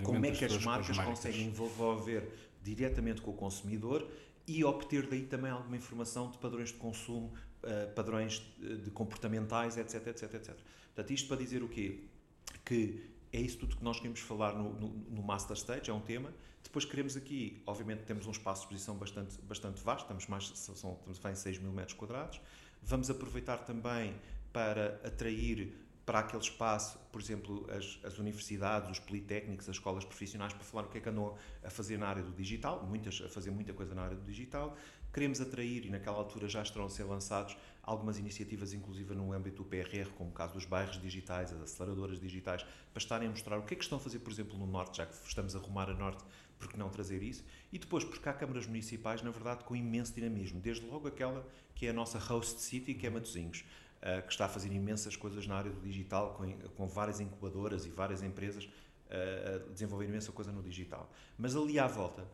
como 0.03 0.25
é 0.25 0.31
que 0.31 0.45
as 0.45 0.63
marcas, 0.63 0.97
conseguem 0.97 1.47
envolver 1.47 2.31
diretamente 2.63 3.21
com 3.21 3.31
o 3.31 3.33
consumidor 3.33 4.09
e 4.47 4.63
obter 4.63 5.07
daí 5.07 5.25
também 5.25 5.51
alguma 5.51 5.75
informação 5.75 6.31
de 6.31 6.38
padrões 6.38 6.69
de 6.69 6.75
consumo, 6.75 7.33
uh, 7.63 7.93
padrões 7.93 8.41
de 8.57 8.89
comportamentais, 8.91 9.77
etc, 9.77 10.07
etc, 10.07 10.33
etc. 10.33 10.55
Portanto, 10.88 11.12
isto 11.12 11.27
para 11.27 11.38
dizer 11.38 11.62
o 11.62 11.67
quê? 11.67 12.05
Que 12.65 13.12
é 13.31 13.39
isso 13.39 13.57
tudo 13.59 13.75
que 13.75 13.83
nós 13.83 13.97
queremos 13.97 14.19
falar 14.21 14.53
no, 14.53 14.73
no, 14.73 14.88
no, 14.88 15.21
Master 15.21 15.55
Stage, 15.55 15.89
é 15.89 15.93
um 15.93 15.99
tema. 15.99 16.33
Depois 16.63 16.83
queremos 16.83 17.15
aqui, 17.15 17.62
obviamente 17.65 18.03
temos 18.03 18.25
um 18.25 18.31
espaço 18.31 18.62
de 18.62 18.65
exposição 18.65 18.95
bastante, 18.95 19.39
bastante 19.41 19.83
vasto, 19.83 20.03
estamos, 20.03 20.27
mais, 20.27 20.47
são, 20.55 20.99
estamos 21.12 21.25
em 21.25 21.35
6 21.35 21.59
mil 21.59 21.71
metros 21.71 21.93
quadrados. 21.93 22.41
Vamos 22.81 23.09
aproveitar 23.09 23.57
também 23.59 24.15
para 24.51 24.95
atrair 25.05 25.73
para 26.09 26.21
aquele 26.21 26.41
espaço, 26.41 26.97
por 27.11 27.21
exemplo, 27.21 27.67
as, 27.69 27.99
as, 28.03 28.17
universidades, 28.17 28.89
os 28.89 28.97
politécnicos, 28.97 29.69
as 29.69 29.75
escolas 29.75 30.03
profissionais, 30.03 30.51
para 30.51 30.63
falar 30.63 30.87
o 30.87 30.89
que 30.89 30.97
é 30.97 31.01
que 31.01 31.07
andam 31.07 31.35
a 31.63 31.69
fazer 31.69 31.99
na 31.99 32.07
área 32.07 32.23
do 32.23 32.31
digital, 32.31 32.83
muitas, 32.83 33.21
a 33.23 33.29
fazer 33.29 33.51
muita 33.51 33.73
coisa 33.73 33.93
na 33.93 34.01
área 34.01 34.17
do 34.17 34.23
digital. 34.23 34.75
Queremos 35.13 35.39
atrair, 35.39 35.85
e 35.85 35.89
naquela 35.91 36.17
altura 36.17 36.49
já 36.49 36.63
estarão 36.63 36.87
a 36.87 36.89
ser 36.89 37.03
lançados, 37.03 37.55
algumas 37.83 38.17
iniciativas, 38.17 38.73
inclusive 38.73 39.13
no 39.13 39.31
âmbito 39.31 39.57
do 39.57 39.69
PRR, 39.69 40.09
como 40.17 40.31
o 40.31 40.33
caso 40.33 40.55
dos 40.55 40.65
bairros 40.65 40.99
digitais, 40.99 41.53
as 41.53 41.61
aceleradoras 41.61 42.19
digitais, 42.19 42.63
para 42.63 42.97
estarem 42.99 43.27
a 43.27 43.29
mostrar 43.29 43.59
o 43.59 43.61
que 43.61 43.75
é 43.75 43.77
que 43.77 43.83
estão 43.83 43.99
a 43.99 44.01
fazer, 44.01 44.17
por 44.17 44.33
exemplo, 44.33 44.57
no 44.57 44.65
Norte, 44.65 44.97
já 44.97 45.05
que 45.05 45.13
estamos 45.27 45.55
a 45.55 45.59
rumar 45.59 45.91
a 45.91 45.93
Norte, 45.93 46.23
porque 46.57 46.75
não 46.75 46.89
trazer 46.89 47.21
isso? 47.21 47.43
E 47.71 47.77
depois, 47.77 48.03
porque 48.03 48.27
há 48.27 48.33
câmaras 48.33 48.65
municipais, 48.65 49.21
na 49.21 49.29
verdade, 49.29 49.63
com 49.63 49.75
imenso 49.75 50.11
dinamismo, 50.15 50.59
desde 50.59 50.87
logo 50.87 51.07
aquela 51.07 51.47
que 51.75 51.85
é 51.85 51.91
a 51.91 51.93
nossa 51.93 52.17
host 52.17 52.61
city, 52.61 52.95
que 52.95 53.05
é 53.05 53.11
Matosinhos, 53.11 53.63
uh, 54.01 54.25
que 54.25 54.31
está 54.31 54.45
a 54.45 54.49
fazer 54.49 54.71
imensas 54.71 55.15
coisas 55.15 55.45
na 55.47 55.55
área 55.55 55.71
do 55.71 55.81
digital, 55.81 56.33
com, 56.33 56.51
com 56.75 56.88
várias 56.88 57.19
incubadoras 57.19 57.85
e 57.85 57.89
várias 57.89 58.21
empresas 58.23 58.65
uh, 58.65 59.69
a 59.69 59.73
desenvolver 59.73 60.05
imensa 60.05 60.31
coisa 60.31 60.51
no 60.51 60.62
digital. 60.62 61.09
Mas 61.38 61.55
ali 61.55 61.79
à 61.79 61.88
volta, 61.88 62.23
uh, 62.23 62.27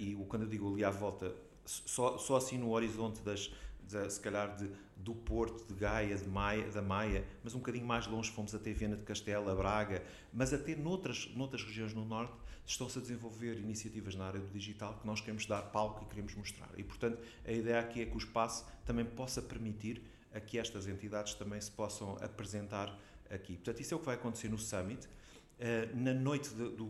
e 0.00 0.14
quando 0.28 0.42
eu 0.42 0.48
digo 0.48 0.72
ali 0.72 0.84
à 0.84 0.90
volta, 0.90 1.34
só, 1.64 2.16
só 2.18 2.36
assim 2.36 2.58
no 2.58 2.70
horizonte 2.70 3.20
das, 3.22 3.52
de, 3.82 4.10
se 4.10 4.20
calhar 4.20 4.56
de, 4.56 4.70
do 4.96 5.14
Porto, 5.14 5.66
de 5.66 5.74
Gaia, 5.78 6.16
de 6.16 6.28
Maia, 6.28 6.68
da 6.70 6.82
Maia, 6.82 7.24
mas 7.42 7.54
um 7.54 7.58
bocadinho 7.58 7.86
mais 7.86 8.06
longe 8.06 8.30
fomos 8.30 8.54
até 8.54 8.72
Viana 8.72 8.96
de 8.96 9.04
Castela, 9.04 9.54
Braga, 9.54 10.02
mas 10.32 10.52
até 10.52 10.74
noutras, 10.74 11.30
noutras 11.34 11.62
regiões 11.62 11.92
no 11.94 12.04
Norte 12.04 12.34
estão-se 12.66 12.98
a 12.98 13.00
desenvolver 13.00 13.58
iniciativas 13.58 14.16
na 14.16 14.26
área 14.26 14.40
do 14.40 14.48
digital 14.48 14.98
que 15.00 15.06
nós 15.06 15.20
queremos 15.20 15.46
dar 15.46 15.62
palco 15.62 16.02
e 16.04 16.06
queremos 16.06 16.34
mostrar. 16.34 16.68
E, 16.76 16.82
portanto, 16.82 17.18
a 17.44 17.52
ideia 17.52 17.78
aqui 17.78 18.02
é 18.02 18.06
que 18.06 18.14
o 18.14 18.18
espaço 18.18 18.66
também 18.84 19.04
possa 19.04 19.40
permitir 19.40 20.02
a 20.36 20.40
que 20.40 20.58
estas 20.58 20.86
entidades 20.86 21.34
também 21.34 21.60
se 21.60 21.70
possam 21.70 22.16
apresentar 22.20 22.96
aqui. 23.30 23.54
Portanto, 23.54 23.80
isso 23.80 23.94
é 23.94 23.96
o 23.96 24.00
que 24.00 24.06
vai 24.06 24.14
acontecer 24.14 24.48
no 24.48 24.58
Summit. 24.58 25.06
Uh, 25.06 25.96
na 25.96 26.12
noite 26.12 26.50
do, 26.50 26.70
do, 26.70 26.86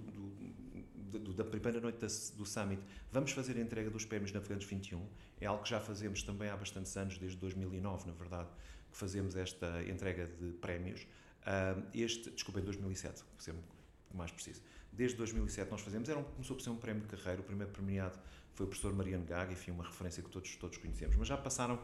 do, 1.18 1.32
da 1.32 1.44
primeira 1.44 1.80
noite 1.80 1.98
do 2.00 2.44
Summit, 2.44 2.82
vamos 3.12 3.30
fazer 3.30 3.56
a 3.56 3.60
entrega 3.60 3.88
dos 3.88 4.04
prémios 4.04 4.32
Navegantes 4.32 4.68
21. 4.68 5.06
É 5.40 5.46
algo 5.46 5.62
que 5.62 5.70
já 5.70 5.80
fazemos 5.80 6.24
também 6.24 6.48
há 6.48 6.56
bastantes 6.56 6.96
anos, 6.96 7.16
desde 7.16 7.38
2009, 7.38 8.08
na 8.08 8.12
verdade, 8.12 8.48
que 8.90 8.98
fazemos 8.98 9.36
esta 9.36 9.82
entrega 9.84 10.26
de 10.26 10.52
prémios. 10.54 11.02
Uh, 11.42 11.86
este, 11.94 12.30
desculpa, 12.30 12.58
em 12.58 12.64
2007, 12.64 13.22
para 13.22 13.44
ser 13.44 13.54
mais 14.12 14.32
preciso. 14.32 14.60
Desde 14.92 15.16
2007 15.16 15.70
nós 15.70 15.80
fazemos, 15.82 16.08
era 16.08 16.18
um, 16.18 16.24
começou 16.24 16.56
por 16.56 16.62
ser 16.62 16.70
um 16.70 16.76
prémio 16.76 17.02
de 17.02 17.08
carreira, 17.08 17.40
o 17.40 17.44
primeiro 17.44 17.70
premiado 17.70 18.18
foi 18.56 18.64
o 18.64 18.68
professor 18.70 18.94
Mariano 18.94 19.24
Gaga, 19.24 19.52
enfim, 19.52 19.70
uma 19.70 19.84
referência 19.84 20.22
que 20.22 20.30
todos, 20.30 20.56
todos 20.56 20.78
conhecemos, 20.78 21.14
mas 21.16 21.28
já 21.28 21.36
passaram 21.36 21.78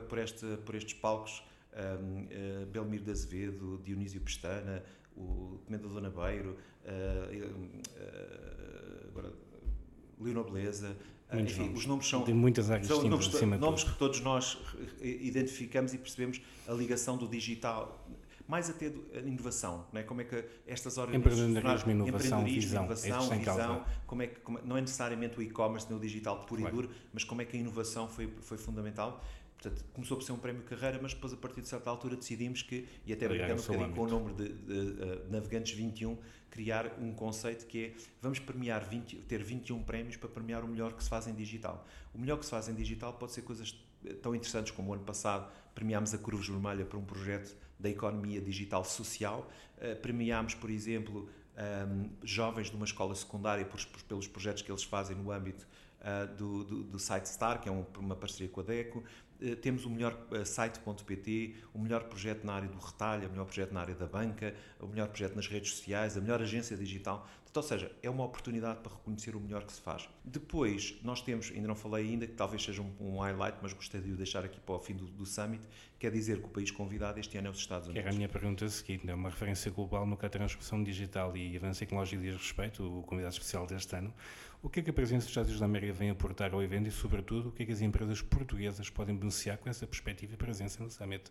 por, 0.00 0.18
este, 0.18 0.46
por 0.64 0.74
estes 0.74 0.94
palcos 0.94 1.42
um, 1.74 2.22
uh, 2.22 2.28
eh, 2.30 2.66
Belmiro 2.66 3.04
de 3.04 3.10
Azevedo, 3.10 3.80
Dionísio 3.84 4.20
Pestana, 4.20 4.82
o 5.16 5.58
Comendador 5.64 6.00
Nabeiro, 6.00 6.56
uh, 6.84 7.36
uh, 7.96 9.08
agora 9.08 9.32
Leonor 10.20 10.50
Beleza, 10.50 10.96
enfim, 11.32 11.62
nomes. 11.62 11.78
os 11.80 11.86
nomes 11.86 12.06
são 12.06 12.22
de 12.22 12.32
muitas 12.32 12.70
áreas 12.70 12.86
são 12.86 13.02
nomes, 13.02 13.28
nomes 13.58 13.82
que 13.82 13.98
todos 13.98 14.20
nós 14.20 14.56
identificamos 15.00 15.92
e 15.92 15.98
percebemos 15.98 16.40
a 16.68 16.72
ligação 16.72 17.16
do 17.16 17.26
digital 17.26 18.06
mais 18.46 18.68
até 18.68 18.92
a 19.14 19.20
inovação, 19.20 19.86
não 19.92 20.00
é? 20.00 20.04
como 20.04 20.20
é 20.20 20.24
que 20.24 20.44
estas 20.66 20.98
organizações... 20.98 21.40
Empreendedorismo, 21.40 21.90
inovação, 21.90 22.44
visão, 22.44 22.82
é 22.82 22.84
inovação, 22.84 23.32
é 23.32 23.38
visão 23.38 23.84
como 24.06 24.22
é 24.22 24.26
que, 24.26 24.40
como, 24.40 24.58
não 24.64 24.76
é 24.76 24.82
necessariamente 24.82 25.38
o 25.38 25.42
e-commerce 25.42 25.86
nem 25.88 25.96
o 25.96 26.00
digital 26.00 26.44
puro 26.44 26.60
claro. 26.60 26.76
e 26.76 26.82
duro, 26.82 26.94
mas 27.12 27.24
como 27.24 27.40
é 27.40 27.44
que 27.46 27.56
a 27.56 27.60
inovação 27.60 28.06
foi, 28.06 28.28
foi 28.42 28.58
fundamental. 28.58 29.24
Portanto, 29.64 29.84
começou 29.94 30.18
por 30.18 30.22
ser 30.22 30.32
um 30.32 30.38
prémio 30.38 30.62
carreira, 30.62 30.98
mas 31.00 31.14
depois, 31.14 31.32
a 31.32 31.36
partir 31.36 31.62
de 31.62 31.68
certa 31.68 31.88
altura, 31.88 32.16
decidimos 32.16 32.60
que, 32.60 32.86
e 33.06 33.12
até 33.14 33.26
brincando 33.26 33.62
um 33.62 33.64
bocadinho 33.64 33.94
com 33.94 34.02
o 34.02 34.08
número 34.08 34.34
de, 34.34 34.48
de, 34.50 34.94
de 34.94 35.02
uh, 35.02 35.30
Navegantes 35.30 35.72
21, 35.72 36.18
criar 36.50 36.98
um 37.00 37.14
conceito 37.14 37.66
que 37.66 37.86
é 37.86 37.94
vamos 38.20 38.38
premiar 38.38 38.84
20, 38.84 39.16
ter 39.20 39.42
21 39.42 39.82
prémios 39.82 40.16
para 40.16 40.28
premiar 40.28 40.62
o 40.62 40.68
melhor 40.68 40.92
que 40.92 41.02
se 41.02 41.08
faz 41.08 41.26
em 41.26 41.34
digital. 41.34 41.86
O 42.12 42.18
melhor 42.18 42.38
que 42.38 42.44
se 42.44 42.50
faz 42.50 42.68
em 42.68 42.74
digital 42.74 43.14
pode 43.14 43.32
ser 43.32 43.42
coisas 43.42 43.74
eh, 44.04 44.12
tão 44.14 44.34
interessantes 44.34 44.70
como 44.70 44.90
o 44.90 44.94
ano 44.94 45.02
passado 45.02 45.50
premiámos 45.74 46.12
a 46.12 46.18
Cruz 46.18 46.46
Vermelha 46.46 46.84
para 46.84 46.98
um 46.98 47.04
projeto 47.04 47.56
da 47.80 47.88
economia 47.88 48.40
digital 48.40 48.84
social. 48.84 49.50
Uh, 49.78 49.96
premiámos, 50.00 50.54
por 50.54 50.70
exemplo, 50.70 51.28
um, 51.56 52.02
ehm, 52.02 52.10
jovens 52.22 52.70
de 52.70 52.76
uma 52.76 52.84
escola 52.84 53.14
secundária 53.14 53.64
por, 53.64 53.84
por, 53.86 54.02
pelos 54.02 54.28
projetos 54.28 54.62
que 54.62 54.70
eles 54.70 54.84
fazem 54.84 55.16
no 55.16 55.32
âmbito 55.32 55.66
uh, 56.04 56.32
do, 56.36 56.64
do, 56.64 56.82
do 56.84 56.98
SiteStar, 56.98 57.60
que 57.60 57.68
é 57.68 57.72
um, 57.72 57.84
uma 57.98 58.14
parceria 58.14 58.48
com 58.48 58.60
a 58.60 58.64
DECO. 58.64 59.02
Uh, 59.40 59.56
temos 59.56 59.84
o 59.84 59.90
melhor 59.90 60.16
site.pt, 60.44 61.56
o 61.72 61.78
melhor 61.78 62.04
projeto 62.04 62.44
na 62.44 62.54
área 62.54 62.68
do 62.68 62.78
retalho, 62.78 63.28
o 63.28 63.30
melhor 63.30 63.44
projeto 63.44 63.72
na 63.72 63.80
área 63.80 63.94
da 63.94 64.06
banca, 64.06 64.54
o 64.80 64.86
melhor 64.86 65.08
projeto 65.08 65.34
nas 65.34 65.46
redes 65.46 65.70
sociais, 65.72 66.16
a 66.16 66.20
melhor 66.20 66.40
agência 66.40 66.76
digital. 66.76 67.28
Então, 67.54 67.62
ou 67.62 67.68
seja, 67.68 67.92
é 68.02 68.10
uma 68.10 68.24
oportunidade 68.24 68.80
para 68.80 68.90
reconhecer 68.90 69.36
o 69.36 69.40
melhor 69.40 69.64
que 69.64 69.72
se 69.72 69.80
faz. 69.80 70.08
Depois, 70.24 70.98
nós 71.04 71.22
temos, 71.22 71.52
ainda 71.54 71.68
não 71.68 71.76
falei 71.76 72.04
ainda, 72.04 72.26
que 72.26 72.32
talvez 72.32 72.64
seja 72.64 72.82
um, 72.82 72.92
um 72.98 73.18
highlight, 73.20 73.58
mas 73.62 73.72
gostaria 73.72 74.04
de 74.04 74.12
o 74.12 74.16
deixar 74.16 74.44
aqui 74.44 74.58
para 74.58 74.74
o 74.74 74.80
fim 74.80 74.96
do, 74.96 75.06
do 75.06 75.24
Summit, 75.24 75.62
quer 75.96 76.10
dizer 76.10 76.40
que 76.40 76.46
o 76.46 76.48
país 76.48 76.72
convidado 76.72 77.20
este 77.20 77.38
ano 77.38 77.46
é 77.46 77.50
os 77.52 77.58
Estados 77.58 77.86
Unidos. 77.86 78.02
Que 78.02 78.08
era 78.08 78.12
a 78.12 78.16
minha 78.16 78.28
pergunta 78.28 78.68
seguinte, 78.68 79.08
é 79.08 79.14
uma 79.14 79.30
referência 79.30 79.70
global 79.70 80.04
no 80.04 80.16
que 80.16 80.26
a 80.26 80.28
transformação 80.28 80.82
digital 80.82 81.36
e 81.36 81.56
avanço 81.56 81.78
tecnológico 81.78 82.22
diz 82.22 82.34
respeito, 82.34 82.82
o 82.82 83.04
convidado 83.04 83.34
especial 83.34 83.68
deste 83.68 83.94
ano. 83.94 84.12
O 84.64 84.70
que 84.70 84.80
é 84.80 84.82
que 84.82 84.88
a 84.88 84.94
presença 84.94 85.26
dos 85.26 85.28
Estados 85.28 85.50
Unidos 85.50 85.60
da 85.60 85.66
América 85.66 85.92
vem 85.92 86.08
aportar 86.08 86.54
ao 86.54 86.62
evento 86.62 86.88
e, 86.88 86.90
sobretudo, 86.90 87.50
o 87.50 87.52
que 87.52 87.64
é 87.64 87.66
que 87.66 87.72
as 87.72 87.82
empresas 87.82 88.22
portuguesas 88.22 88.88
podem 88.88 89.14
beneficiar 89.14 89.58
com 89.58 89.68
essa 89.68 89.86
perspectiva 89.86 90.32
e 90.32 90.36
presença 90.38 90.82
no 90.82 90.90
Summit? 90.90 91.30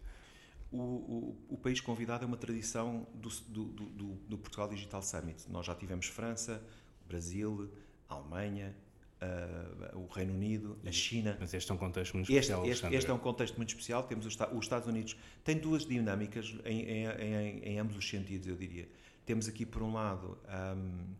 o, 0.72 0.78
o, 0.78 1.38
o, 1.50 1.58
país 1.58 1.82
convidado 1.82 2.24
é 2.24 2.28
uma 2.28 2.38
tradição 2.38 3.08
do, 3.14 3.30
do, 3.48 3.64
do, 3.66 4.06
do, 4.28 4.38
Portugal 4.38 4.68
Digital 4.68 5.02
Summit. 5.02 5.50
Nós 5.50 5.66
já 5.66 5.74
tivemos 5.74 6.06
França, 6.06 6.64
Brasil, 7.08 7.72
Alemanha, 8.08 8.76
uh, 9.22 9.98
o 9.98 10.08
Reino 10.08 10.34
Unido, 10.34 10.78
a 10.86 10.92
China. 10.92 11.36
Mas 11.40 11.56
este 11.56 11.72
é 11.72 11.74
um 11.74 11.78
contexto 11.78 12.14
muito 12.14 12.32
especial. 12.32 12.66
Este, 12.66 12.86
este, 12.86 12.96
este 12.96 13.10
é 13.10 13.14
um 13.16 13.20
contexto 13.20 13.56
muito 13.58 13.70
especial. 13.70 14.04
Temos 14.04 14.28
os, 14.28 14.36
os 14.36 14.66
Estados 14.66 14.88
Unidos. 14.88 15.16
Tem 15.44 15.58
duas 15.58 15.86
dinâmicas 15.86 16.56
em, 16.66 16.82
em, 16.82 17.06
em, 17.08 17.60
em, 17.64 17.80
ambos 17.80 17.96
os 17.96 18.08
sentidos, 18.08 18.48
eu 18.48 18.56
diria. 18.56 18.88
Temos 19.26 19.48
aqui, 19.48 19.66
por 19.66 19.82
um 19.82 19.94
lado, 19.94 20.38
um, 20.76 21.16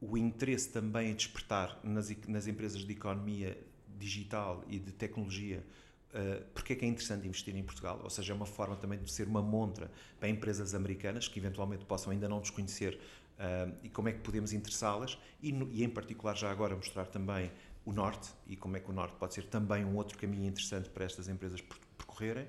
o 0.00 0.16
interesse 0.16 0.70
também 0.70 1.10
em 1.10 1.14
despertar 1.14 1.78
nas, 1.82 2.14
nas 2.26 2.46
empresas 2.46 2.84
de 2.84 2.92
economia 2.92 3.58
digital 3.98 4.64
e 4.68 4.78
de 4.78 4.92
tecnologia 4.92 5.64
Uh, 6.08 6.42
porque 6.54 6.72
é 6.72 6.76
que 6.76 6.84
é 6.86 6.88
interessante 6.88 7.26
investir 7.26 7.54
em 7.54 7.62
Portugal? 7.62 8.00
Ou 8.02 8.08
seja, 8.08 8.32
é 8.32 8.34
uma 8.36 8.46
forma 8.46 8.74
também 8.76 8.98
de 8.98 9.10
ser 9.12 9.28
uma 9.28 9.42
montra 9.42 9.90
para 10.18 10.28
empresas 10.28 10.74
americanas 10.74 11.28
que 11.28 11.38
eventualmente 11.38 11.84
possam 11.84 12.10
ainda 12.10 12.26
não 12.26 12.40
desconhecer 12.40 12.98
uh, 13.38 13.74
e 13.82 13.90
como 13.90 14.08
é 14.08 14.12
que 14.12 14.20
podemos 14.20 14.54
interessá-las 14.54 15.18
e, 15.42 15.50
e, 15.70 15.84
em 15.84 15.88
particular, 15.88 16.34
já 16.34 16.50
agora 16.50 16.74
mostrar 16.74 17.06
também 17.06 17.52
o 17.84 17.92
Norte 17.92 18.30
e 18.46 18.56
como 18.56 18.76
é 18.76 18.80
que 18.80 18.88
o 18.90 18.92
Norte 18.92 19.16
pode 19.18 19.34
ser 19.34 19.44
também 19.44 19.84
um 19.84 19.96
outro 19.96 20.16
caminho 20.16 20.46
interessante 20.46 20.88
para 20.88 21.04
estas 21.04 21.28
empresas 21.28 21.60
percorrerem. 21.98 22.46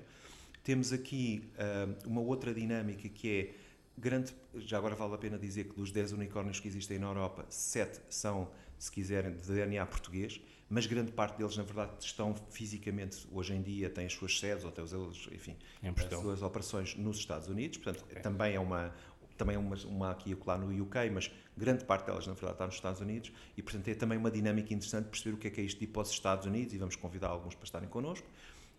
Temos 0.64 0.90
aqui 0.90 1.50
uh, 1.56 2.08
uma 2.08 2.22
outra 2.22 2.54
dinâmica 2.54 3.10
que 3.10 3.30
é 3.30 3.54
grande, 4.00 4.34
já 4.56 4.78
agora 4.78 4.94
vale 4.94 5.14
a 5.14 5.18
pena 5.18 5.38
dizer 5.38 5.64
que 5.64 5.74
dos 5.74 5.92
10 5.92 6.12
unicórnios 6.12 6.58
que 6.58 6.68
existem 6.68 6.98
na 6.98 7.06
Europa, 7.06 7.46
7 7.48 8.00
são, 8.08 8.50
se 8.78 8.90
quiserem, 8.90 9.36
de 9.36 9.46
DNA 9.46 9.84
português 9.86 10.40
mas 10.72 10.86
grande 10.86 11.10
parte 11.10 11.36
deles, 11.36 11.56
na 11.56 11.64
verdade, 11.64 11.90
estão 11.98 12.32
fisicamente, 12.48 13.26
hoje 13.32 13.52
em 13.52 13.60
dia, 13.60 13.90
têm 13.90 14.06
as 14.06 14.12
suas 14.12 14.38
sedes, 14.38 14.64
ou 14.64 14.70
têm 14.70 14.84
os, 14.84 15.28
enfim, 15.32 15.56
as 15.82 16.20
suas 16.20 16.42
operações 16.42 16.94
nos 16.94 17.18
Estados 17.18 17.48
Unidos, 17.48 17.78
portanto, 17.78 18.04
okay. 18.04 18.22
também 18.22 18.54
é 18.54 18.60
uma 18.60 18.94
também 19.36 19.56
uma, 19.56 19.74
uma 19.86 20.10
aqui 20.10 20.32
e 20.32 20.36
lá 20.46 20.58
no 20.58 20.82
UK, 20.82 21.08
mas 21.10 21.30
grande 21.56 21.82
parte 21.86 22.04
delas, 22.04 22.26
na 22.26 22.34
verdade, 22.34 22.52
está 22.52 22.66
nos 22.66 22.74
Estados 22.74 23.00
Unidos, 23.00 23.32
e, 23.56 23.62
portanto, 23.62 23.88
é 23.88 23.94
também 23.94 24.18
uma 24.18 24.30
dinâmica 24.30 24.72
interessante 24.72 25.06
perceber 25.06 25.34
o 25.34 25.38
que 25.38 25.48
é 25.48 25.50
que 25.50 25.60
é 25.62 25.64
isto 25.64 25.78
de 25.78 25.84
ir 25.84 25.88
para 25.88 26.02
os 26.02 26.10
Estados 26.10 26.46
Unidos, 26.46 26.74
e 26.74 26.78
vamos 26.78 26.94
convidar 26.94 27.28
alguns 27.28 27.54
para 27.54 27.64
estarem 27.64 27.88
connosco. 27.88 28.28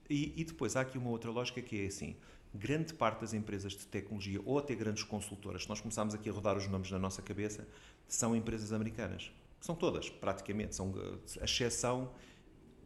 E, 0.08 0.34
e 0.40 0.44
depois 0.46 0.76
há 0.76 0.82
aqui 0.82 1.00
uma 1.00 1.10
outra 1.10 1.32
lógica 1.32 1.62
que 1.64 1.84
é 1.84 1.88
assim, 1.88 2.16
grande 2.54 2.94
parte 2.94 3.22
das 3.22 3.34
empresas 3.34 3.74
de 3.74 3.86
tecnologia, 3.86 4.42
ou 4.46 4.60
até 4.60 4.76
grandes 4.76 5.04
consultoras, 5.04 5.64
se 5.64 5.70
nós 5.70 5.80
começarmos 5.80 6.14
aqui 6.14 6.30
a 6.30 6.34
rodar 6.34 6.58
os 6.58 6.68
nomes 6.68 6.92
na 6.92 7.00
nossa 7.00 7.22
cabeça, 7.22 7.68
são 8.08 8.36
empresas 8.36 8.74
americanas. 8.74 9.32
São 9.60 9.76
todas, 9.76 10.10
praticamente. 10.10 10.76
São, 10.76 10.94
a 11.40 11.46
exceção, 11.46 12.12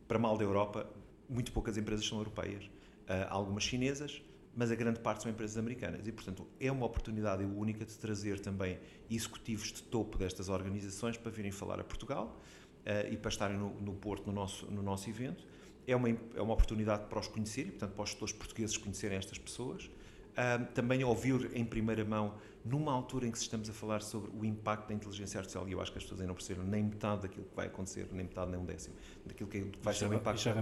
para 0.08 0.20
mal 0.20 0.38
da 0.38 0.44
Europa, 0.44 0.88
muito 1.28 1.52
poucas 1.52 1.78
empresas 1.78 2.06
são 2.06 2.18
europeias. 2.18 2.66
Uh, 2.66 3.26
algumas 3.30 3.64
chinesas, 3.64 4.22
mas 4.56 4.72
a 4.72 4.76
grande 4.76 5.00
parte 5.00 5.24
são 5.24 5.32
empresas 5.32 5.58
americanas. 5.58 6.08
E, 6.08 6.12
portanto, 6.12 6.46
é 6.60 6.72
uma 6.72 6.86
oportunidade 6.86 7.44
única 7.44 7.86
de 7.86 7.98
trazer 7.98 8.40
também 8.40 8.78
executivos 9.10 9.72
de 9.72 9.84
topo 9.84 10.18
destas 10.18 10.50
organizações 10.50 11.18
para 11.18 11.32
virem 11.32 11.52
falar 11.52 11.80
a 11.80 11.84
Portugal 11.84 12.40
uh, 12.82 13.12
e 13.12 13.18
para 13.18 13.30
estarem 13.30 13.58
no, 13.58 13.70
no 13.82 13.94
Porto, 13.94 14.28
no 14.28 14.34
nosso, 14.34 14.70
no 14.70 14.84
nosso 14.84 15.10
evento. 15.10 15.46
É 15.88 15.96
uma, 15.96 16.10
é 16.10 16.42
uma 16.42 16.54
oportunidade 16.54 17.06
para 17.06 17.20
os 17.20 17.28
conhecerem, 17.28 17.72
portanto, 17.72 17.94
para 17.94 18.04
os 18.04 18.10
gestores 18.10 18.34
portugueses 18.34 18.78
conhecerem 18.78 19.18
estas 19.18 19.38
pessoas. 19.38 19.86
Uh, 19.86 20.66
também 20.74 21.02
ouvir 21.02 21.52
em 21.54 21.64
primeira 21.64 22.04
mão 22.04 22.34
numa 22.66 22.92
altura 22.92 23.28
em 23.28 23.32
que 23.32 23.38
estamos 23.38 23.70
a 23.70 23.74
falar 23.74 24.02
sobre 24.02 24.32
o 24.36 24.44
impacto 24.44 24.88
da 24.88 24.94
inteligência 24.96 25.38
artificial, 25.38 25.70
e 25.70 25.72
eu 25.72 25.80
acho 25.80 25.92
que 25.92 26.00
as 26.00 26.04
pessoas 26.04 26.20
ainda 26.20 26.30
não 26.30 26.36
perceberam 26.36 26.68
nem 26.68 26.84
metade 26.84 27.22
daquilo 27.22 27.46
que 27.46 27.56
vai 27.56 27.68
acontecer, 27.68 28.08
nem 28.12 28.26
metade, 28.26 28.50
nem 28.50 28.60
um 28.60 28.66
décimo, 28.66 28.96
daquilo 29.24 29.50
que 29.50 29.72
vai 29.82 29.94
ser 29.94 30.10
o 30.10 30.14
impacto. 30.14 30.42
Já 30.42 30.54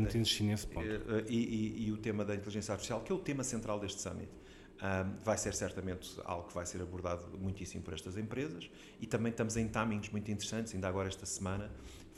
nesse 0.43 0.67
ponto. 0.67 0.85
Eh, 0.85 0.95
eh, 0.95 1.25
e, 1.29 1.37
e, 1.37 1.87
e, 1.87 1.91
o 1.91 1.97
tema 1.97 2.25
da 2.25 2.35
inteligência 2.35 2.73
artificial, 2.73 3.01
que 3.01 3.11
é 3.11 3.15
o 3.15 3.19
tema 3.19 3.43
central 3.43 3.79
deste 3.79 4.01
summit. 4.01 4.29
Um, 4.73 5.23
vai 5.23 5.37
ser 5.37 5.53
certamente 5.53 6.19
algo 6.25 6.47
que 6.49 6.53
vai 6.53 6.65
ser 6.65 6.81
abordado 6.81 7.37
muitíssimo 7.37 7.81
por 7.83 7.93
estas 7.93 8.17
empresas 8.17 8.69
e 8.99 9.07
também 9.07 9.29
estamos 9.29 9.55
em 9.55 9.65
timings 9.67 10.09
muito 10.09 10.29
interessantes. 10.29 10.73
Ainda 10.75 10.89
agora, 10.89 11.07
esta 11.07 11.25
semana, 11.25 11.71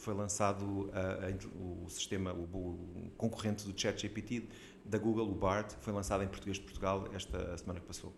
foi 0.05 0.13
lançado 0.13 0.91
a, 0.93 0.99
a, 0.99 1.83
o 1.83 1.89
sistema, 1.89 2.31
o, 2.31 2.43
o, 2.43 3.11
concorrente 3.17 3.67
do 3.67 3.79
ChatGPT 3.79 4.47
da 4.85 4.99
Google, 4.99 5.27
o 5.31 5.33
BART, 5.33 5.73
foi 5.81 5.91
lançado 5.91 6.23
em 6.23 6.27
português 6.27 6.57
de 6.57 6.63
Portugal 6.63 7.09
esta 7.11 7.57
semana 7.57 7.79
que 7.79 7.87
passou. 7.87 8.13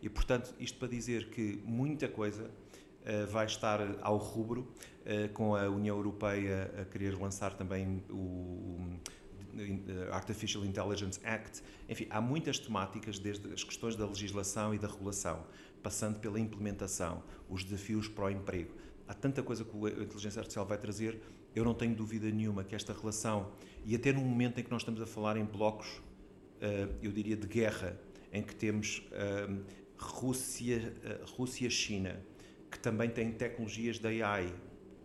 E, 0.00 0.08
portanto, 0.08 0.54
isto 0.58 0.78
para 0.78 0.88
dizer 0.88 1.28
que 1.28 1.62
muita 1.66 2.08
coisa 2.08 2.44
uh, 2.44 3.26
vai 3.30 3.44
estar 3.44 3.80
ao 4.00 4.16
rubro, 4.16 4.62
uh, 4.62 5.28
com 5.34 5.54
a 5.54 5.68
União 5.68 5.94
Europeia 5.94 6.72
a 6.80 6.84
querer 6.86 7.14
lançar 7.20 7.52
também 7.52 8.02
o 8.08 8.78
Artificial 10.12 10.64
Intelligence 10.64 11.20
Act. 11.22 11.62
Enfim, 11.86 12.06
há 12.08 12.20
muitas 12.20 12.58
temáticas, 12.58 13.18
desde 13.18 13.52
as 13.52 13.62
questões 13.62 13.94
da 13.94 14.06
legislação 14.06 14.74
e 14.74 14.78
da 14.78 14.88
regulação, 14.88 15.44
passando 15.82 16.18
pela 16.18 16.40
implementação, 16.40 17.22
os 17.48 17.62
desafios 17.62 18.08
para 18.08 18.24
o 18.24 18.30
emprego. 18.30 18.74
Há 19.08 19.14
tanta 19.14 19.42
coisa 19.42 19.64
que 19.64 19.70
a 19.76 20.02
inteligência 20.02 20.40
artificial 20.40 20.66
vai 20.66 20.78
trazer, 20.78 21.20
eu 21.54 21.64
não 21.64 21.74
tenho 21.74 21.94
dúvida 21.94 22.28
nenhuma 22.30 22.64
que 22.64 22.74
esta 22.74 22.92
relação, 22.92 23.52
e 23.84 23.94
até 23.94 24.12
no 24.12 24.20
momento 24.20 24.58
em 24.58 24.64
que 24.64 24.70
nós 24.70 24.82
estamos 24.82 25.00
a 25.00 25.06
falar 25.06 25.36
em 25.36 25.44
blocos, 25.44 26.02
eh, 26.60 26.88
eu 27.02 27.12
diria, 27.12 27.36
de 27.36 27.46
guerra, 27.46 27.98
em 28.32 28.42
que 28.42 28.54
temos 28.54 29.06
eh, 29.12 29.48
Rússia, 29.96 30.92
eh, 31.04 31.20
Rússia-China, 31.36 32.20
que 32.70 32.78
também 32.78 33.08
tem 33.08 33.30
tecnologias 33.30 33.98
da 33.98 34.08
AI, 34.08 34.52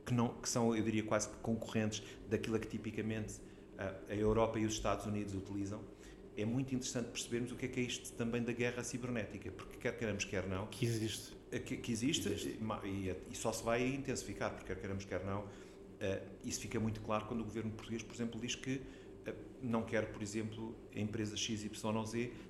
que, 0.03 0.13
não, 0.13 0.29
que 0.29 0.49
são, 0.49 0.75
eu 0.75 0.83
diria, 0.83 1.03
quase 1.03 1.29
concorrentes 1.41 2.01
daquilo 2.27 2.59
que 2.59 2.67
tipicamente 2.67 3.39
a 4.09 4.13
Europa 4.13 4.59
e 4.59 4.65
os 4.65 4.73
Estados 4.73 5.07
Unidos 5.07 5.33
utilizam, 5.33 5.81
é 6.37 6.45
muito 6.45 6.73
interessante 6.73 7.09
percebermos 7.09 7.51
o 7.51 7.55
que 7.55 7.65
é 7.65 7.69
que 7.69 7.79
é 7.79 7.83
isto 7.83 8.13
também 8.13 8.41
da 8.41 8.53
guerra 8.53 8.83
cibernética, 8.83 9.51
porque 9.51 9.77
quer 9.77 9.97
queremos, 9.97 10.25
quer 10.25 10.47
não. 10.47 10.67
Que 10.67 10.85
existe. 10.85 11.35
Que, 11.65 11.77
que 11.77 11.91
existe, 11.91 12.29
existe. 12.29 12.59
E, 12.85 13.15
e, 13.31 13.35
só 13.35 13.51
se 13.51 13.63
vai 13.63 13.85
intensificar, 13.85 14.51
porque 14.51 14.67
quer 14.67 14.79
queremos, 14.79 15.05
quer 15.05 15.23
não. 15.25 15.41
Uh, 15.41 16.25
isso 16.43 16.61
fica 16.61 16.79
muito 16.79 17.01
claro 17.01 17.25
quando 17.25 17.41
o 17.41 17.43
governo 17.43 17.71
português, 17.71 18.01
por 18.01 18.15
exemplo, 18.15 18.39
diz 18.39 18.55
que 18.55 18.75
uh, 18.75 19.33
não 19.61 19.83
quer, 19.83 20.11
por 20.11 20.21
exemplo, 20.21 20.75
a 20.95 20.99
empresa 20.99 21.35
XYZ 21.35 21.69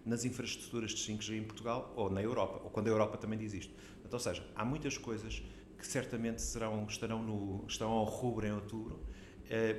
nas 0.05 0.23
infraestruturas 0.23 0.91
de 0.91 1.13
5G 1.13 1.37
em 1.37 1.43
Portugal 1.43 1.91
ou 1.95 2.09
na 2.09 2.21
Europa, 2.21 2.61
ou 2.63 2.69
quando 2.69 2.87
a 2.87 2.91
Europa 2.91 3.17
também 3.17 3.39
diz 3.39 3.53
isto. 3.53 3.73
Então, 3.99 4.13
ou 4.13 4.19
seja, 4.19 4.45
há 4.55 4.63
muitas 4.63 4.97
coisas 4.97 5.43
que 5.81 5.87
certamente 5.87 6.41
serão, 6.43 6.85
estarão, 6.87 7.23
no, 7.23 7.65
estarão 7.67 7.91
ao 7.91 8.05
rubro 8.05 8.45
em 8.45 8.51
outubro 8.51 8.99
eh, 9.09 9.10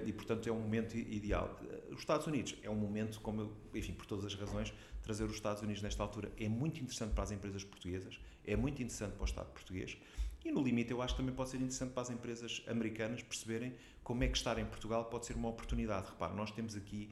e, 0.06 0.12
portanto, 0.12 0.48
é 0.48 0.52
um 0.52 0.60
momento 0.60 0.96
ideal. 0.96 1.58
Os 1.90 2.00
Estados 2.00 2.26
Unidos 2.26 2.54
é 2.62 2.68
um 2.68 2.74
momento, 2.74 3.20
como 3.20 3.40
eu, 3.40 3.56
enfim, 3.74 3.92
por 3.92 4.06
todas 4.06 4.24
as 4.26 4.34
razões, 4.34 4.72
trazer 5.02 5.24
os 5.24 5.34
Estados 5.34 5.62
Unidos 5.62 5.82
nesta 5.82 6.02
altura 6.02 6.30
é 6.38 6.48
muito 6.48 6.80
interessante 6.80 7.12
para 7.12 7.24
as 7.24 7.30
empresas 7.30 7.64
portuguesas, 7.64 8.20
é 8.44 8.54
muito 8.54 8.82
interessante 8.82 9.14
para 9.14 9.22
o 9.22 9.24
Estado 9.24 9.50
português 9.50 9.96
e, 10.44 10.50
no 10.50 10.62
limite, 10.62 10.90
eu 10.90 11.00
acho 11.00 11.14
que 11.14 11.20
também 11.20 11.34
pode 11.34 11.50
ser 11.50 11.58
interessante 11.58 11.92
para 11.92 12.02
as 12.02 12.10
empresas 12.10 12.62
americanas 12.66 13.22
perceberem 13.22 13.74
como 14.02 14.24
é 14.24 14.28
que 14.28 14.36
estar 14.36 14.58
em 14.58 14.64
Portugal 14.64 15.04
pode 15.04 15.26
ser 15.26 15.36
uma 15.36 15.48
oportunidade. 15.48 16.08
Repare, 16.08 16.34
nós 16.34 16.50
temos 16.50 16.74
aqui 16.74 17.10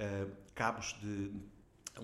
uh, 0.00 0.30
cabos 0.54 0.96
de, 1.00 1.30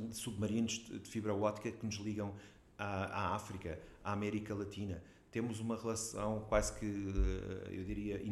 de 0.09 0.17
submarinos 0.17 0.73
de, 0.73 0.99
de 0.99 1.09
fibra 1.09 1.35
óptica 1.35 1.73
que 1.73 1.85
nos 1.85 1.97
ligam 1.97 2.35
à, 2.79 3.05
à 3.05 3.35
África, 3.35 3.81
à 4.05 4.13
América 4.13 4.55
Latina 4.55 5.03
temos 5.31 5.61
uma 5.61 5.77
relação 5.77 6.45
quase 6.49 6.73
que, 6.79 6.87
eh, 6.87 7.79
eu 7.79 7.85
diria, 7.85 8.23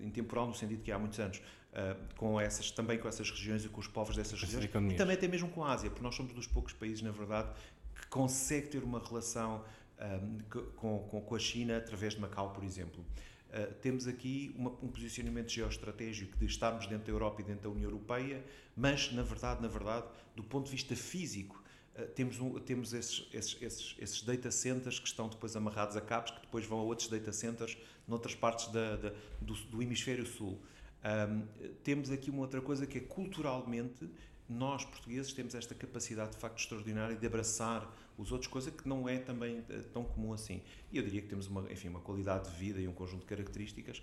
intemporal, 0.00 0.46
no 0.46 0.54
sentido 0.54 0.82
que 0.82 0.92
há 0.92 0.98
muitos 0.98 1.18
anos, 1.18 1.42
eh, 1.72 1.96
com 2.16 2.40
essas, 2.40 2.70
também 2.70 2.98
com 2.98 3.08
essas 3.08 3.30
regiões 3.30 3.64
e 3.64 3.68
com 3.68 3.80
os 3.80 3.88
povos 3.88 4.14
dessas 4.14 4.40
regiões, 4.40 4.64
e 4.64 4.94
também 4.94 5.16
até 5.16 5.26
mesmo 5.26 5.48
com 5.48 5.64
a 5.64 5.72
Ásia, 5.72 5.90
porque 5.90 6.02
nós 6.02 6.14
somos 6.14 6.32
dos 6.32 6.46
poucos 6.46 6.72
países, 6.72 7.02
na 7.02 7.10
verdade, 7.10 7.50
que 7.94 8.06
consegue 8.08 8.68
ter 8.68 8.84
uma 8.84 9.00
relação 9.00 9.64
um, 9.98 10.38
eh, 10.38 10.62
com, 10.76 10.98
com, 10.98 11.20
com, 11.20 11.34
a 11.34 11.38
China 11.38 11.78
através 11.78 12.14
de 12.14 12.20
Macau, 12.20 12.52
por 12.52 12.62
exemplo. 12.62 13.04
Uh, 13.52 13.72
temos 13.82 14.06
aqui 14.06 14.54
uma, 14.56 14.70
um 14.82 14.88
posicionamento 14.88 15.50
geoestratégico 15.50 16.38
de 16.38 16.46
estarmos 16.46 16.86
dentro 16.86 17.04
da 17.04 17.12
Europa 17.12 17.42
e 17.42 17.44
dentro 17.44 17.64
da 17.64 17.68
União 17.68 17.90
Europeia, 17.90 18.42
mas, 18.74 19.12
na 19.12 19.22
verdade, 19.22 19.60
na 19.60 19.68
verdade, 19.68 20.06
do 20.34 20.42
ponto 20.42 20.66
de 20.66 20.72
vista 20.72 20.96
físico, 20.96 21.61
eh, 21.94 22.02
temos, 22.04 22.36
temos 22.64 22.92
esses, 22.92 23.28
esses, 23.32 23.62
esses, 23.62 23.96
esses, 23.98 24.22
data 24.22 24.50
centers 24.50 24.98
que 24.98 25.06
estão 25.06 25.28
depois 25.28 25.54
amarrados 25.56 25.96
a 25.96 26.00
cabos, 26.00 26.30
que 26.30 26.40
depois 26.40 26.64
vão 26.64 26.80
a 26.80 26.82
outros 26.82 27.08
data 27.08 27.32
centers 27.32 27.76
noutras 28.06 28.34
partes 28.34 28.66
da, 28.68 28.96
da, 28.96 29.12
do, 29.40 29.54
do, 29.54 29.82
hemisfério 29.82 30.26
sul. 30.26 30.60
Um, 31.04 31.42
temos 31.82 32.10
aqui 32.10 32.30
uma 32.30 32.42
outra 32.42 32.60
coisa 32.60 32.86
que 32.86 32.98
é 32.98 33.00
culturalmente 33.00 34.08
nós 34.48 34.84
portugueses 34.84 35.32
temos 35.32 35.54
esta 35.54 35.74
capacidade 35.74 36.32
de 36.32 36.36
facto 36.36 36.58
extraordinária 36.58 37.16
de 37.16 37.26
abraçar 37.26 37.90
os 38.18 38.30
outros, 38.32 38.50
coisa 38.50 38.70
que 38.70 38.86
não 38.86 39.08
é 39.08 39.18
também 39.18 39.64
eh, 39.68 39.82
tão 39.92 40.04
comum 40.04 40.32
assim. 40.32 40.60
E 40.90 40.98
eu 40.98 41.02
diria 41.02 41.22
que 41.22 41.28
temos 41.28 41.46
uma, 41.46 41.70
enfim, 41.72 41.88
uma 41.88 42.00
qualidade 42.00 42.50
de 42.50 42.56
vida 42.56 42.80
e 42.80 42.86
um 42.86 42.92
conjunto 42.92 43.20
de 43.20 43.26
características, 43.26 44.02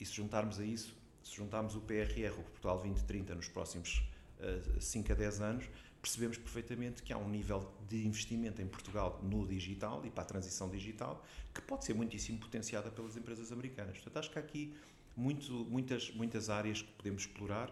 e 0.00 0.06
se 0.06 0.14
juntarmos 0.14 0.58
a 0.58 0.64
isso, 0.64 0.96
se 1.22 1.36
juntarmos 1.36 1.76
o 1.76 1.80
PRR, 1.80 2.32
o 2.38 2.42
Portugal 2.42 2.78
2030, 2.78 3.34
nos 3.34 3.48
próximos 3.48 4.02
uh, 4.40 4.80
5 4.80 5.12
a 5.12 5.14
10 5.14 5.40
anos, 5.40 5.64
percebemos 6.02 6.36
perfeitamente 6.36 7.00
que 7.00 7.12
há 7.12 7.16
um 7.16 7.28
nível 7.28 7.72
de 7.88 8.04
investimento 8.04 8.60
em 8.60 8.66
Portugal 8.66 9.20
no 9.22 9.46
digital 9.46 10.04
e 10.04 10.10
para 10.10 10.24
a 10.24 10.26
transição 10.26 10.68
digital 10.68 11.24
que 11.54 11.62
pode 11.62 11.84
ser 11.84 11.94
muitíssimo 11.94 12.40
potenciada 12.40 12.90
pelas 12.90 13.16
empresas 13.16 13.52
americanas. 13.52 13.94
Portanto, 13.98 14.16
acho 14.18 14.30
que 14.30 14.38
há 14.38 14.42
aqui 14.42 14.74
muito, 15.16 15.52
muitas, 15.52 16.10
muitas 16.10 16.50
áreas 16.50 16.82
que 16.82 16.92
podemos 16.92 17.22
explorar. 17.22 17.70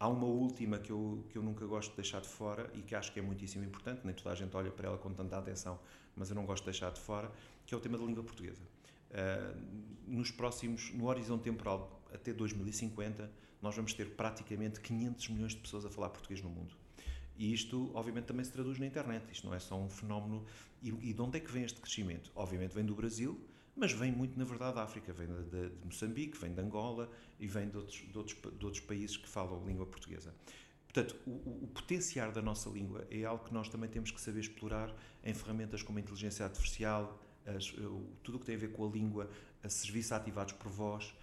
Há 0.00 0.08
uma 0.08 0.26
última 0.26 0.78
que 0.78 0.90
eu, 0.90 1.24
que 1.30 1.38
eu 1.38 1.42
nunca 1.42 1.64
gosto 1.66 1.90
de 1.90 1.96
deixar 1.96 2.20
de 2.20 2.28
fora 2.28 2.68
e 2.74 2.82
que 2.82 2.96
acho 2.96 3.12
que 3.12 3.20
é 3.20 3.22
muitíssimo 3.22 3.64
importante, 3.64 4.00
nem 4.04 4.14
toda 4.14 4.30
a 4.30 4.34
gente 4.34 4.56
olha 4.56 4.72
para 4.72 4.88
ela 4.88 4.98
com 4.98 5.12
tanta 5.12 5.38
atenção, 5.38 5.78
mas 6.16 6.30
eu 6.30 6.34
não 6.34 6.44
gosto 6.44 6.64
de 6.64 6.70
deixar 6.70 6.90
de 6.90 7.00
fora, 7.00 7.30
que 7.64 7.74
é 7.74 7.76
o 7.76 7.80
tema 7.80 7.96
da 7.96 8.04
língua 8.04 8.24
portuguesa. 8.24 8.62
Uh, 9.10 9.60
nos 10.06 10.30
próximos, 10.30 10.92
no 10.94 11.06
horizonte 11.06 11.44
temporal 11.44 12.02
até 12.12 12.32
2050, 12.32 13.30
nós 13.62 13.74
vamos 13.74 13.92
ter 13.92 14.10
praticamente 14.10 14.80
500 14.80 15.28
milhões 15.28 15.52
de 15.52 15.58
pessoas 15.58 15.84
a 15.84 15.90
falar 15.90 16.10
português 16.10 16.42
no 16.42 16.50
mundo. 16.50 16.74
E 17.38 17.54
isto, 17.54 17.90
obviamente, 17.94 18.24
também 18.24 18.44
se 18.44 18.50
traduz 18.50 18.78
na 18.78 18.86
internet. 18.86 19.24
Isto 19.32 19.46
não 19.46 19.54
é 19.54 19.60
só 19.60 19.78
um 19.78 19.88
fenómeno. 19.88 20.44
E, 20.82 20.88
e 20.88 21.12
de 21.14 21.22
onde 21.22 21.38
é 21.38 21.40
que 21.40 21.50
vem 21.50 21.62
este 21.62 21.80
crescimento? 21.80 22.32
Obviamente 22.34 22.74
vem 22.74 22.84
do 22.84 22.96
Brasil, 22.96 23.40
mas 23.76 23.92
vem 23.92 24.10
muito, 24.10 24.36
na 24.36 24.44
verdade, 24.44 24.74
da 24.74 24.82
África. 24.82 25.12
Vem 25.12 25.28
de, 25.28 25.70
de, 25.70 25.84
Moçambique, 25.84 26.36
vem 26.36 26.52
de 26.52 26.60
Angola 26.60 27.08
e 27.38 27.46
vem 27.46 27.68
de 27.68 27.76
outros, 27.76 27.96
de 27.96 28.18
outros, 28.18 28.36
de 28.36 28.64
outros 28.64 28.80
países 28.80 29.16
que 29.16 29.28
falam 29.28 29.64
língua 29.64 29.86
portuguesa. 29.86 30.34
Portanto, 30.92 31.16
o, 31.26 31.30
o, 31.64 31.68
potenciar 31.72 32.32
da 32.32 32.42
nossa 32.42 32.68
língua 32.68 33.06
é 33.08 33.22
algo 33.22 33.44
que 33.44 33.54
nós 33.54 33.68
também 33.68 33.88
temos 33.88 34.10
que 34.10 34.20
saber 34.20 34.40
explorar 34.40 34.92
em 35.22 35.32
ferramentas 35.32 35.82
como 35.82 35.98
a 35.98 36.00
inteligência 36.00 36.44
artificial, 36.44 37.22
as, 37.46 37.72
tudo 38.22 38.36
o 38.36 38.40
que 38.40 38.46
tem 38.46 38.56
a 38.56 38.58
ver 38.58 38.72
com 38.72 38.84
a 38.84 38.90
língua, 38.90 39.30
a 39.62 39.68
serviços 39.68 40.12
ativados 40.12 40.54
por 40.54 40.70
voz, 40.70 41.14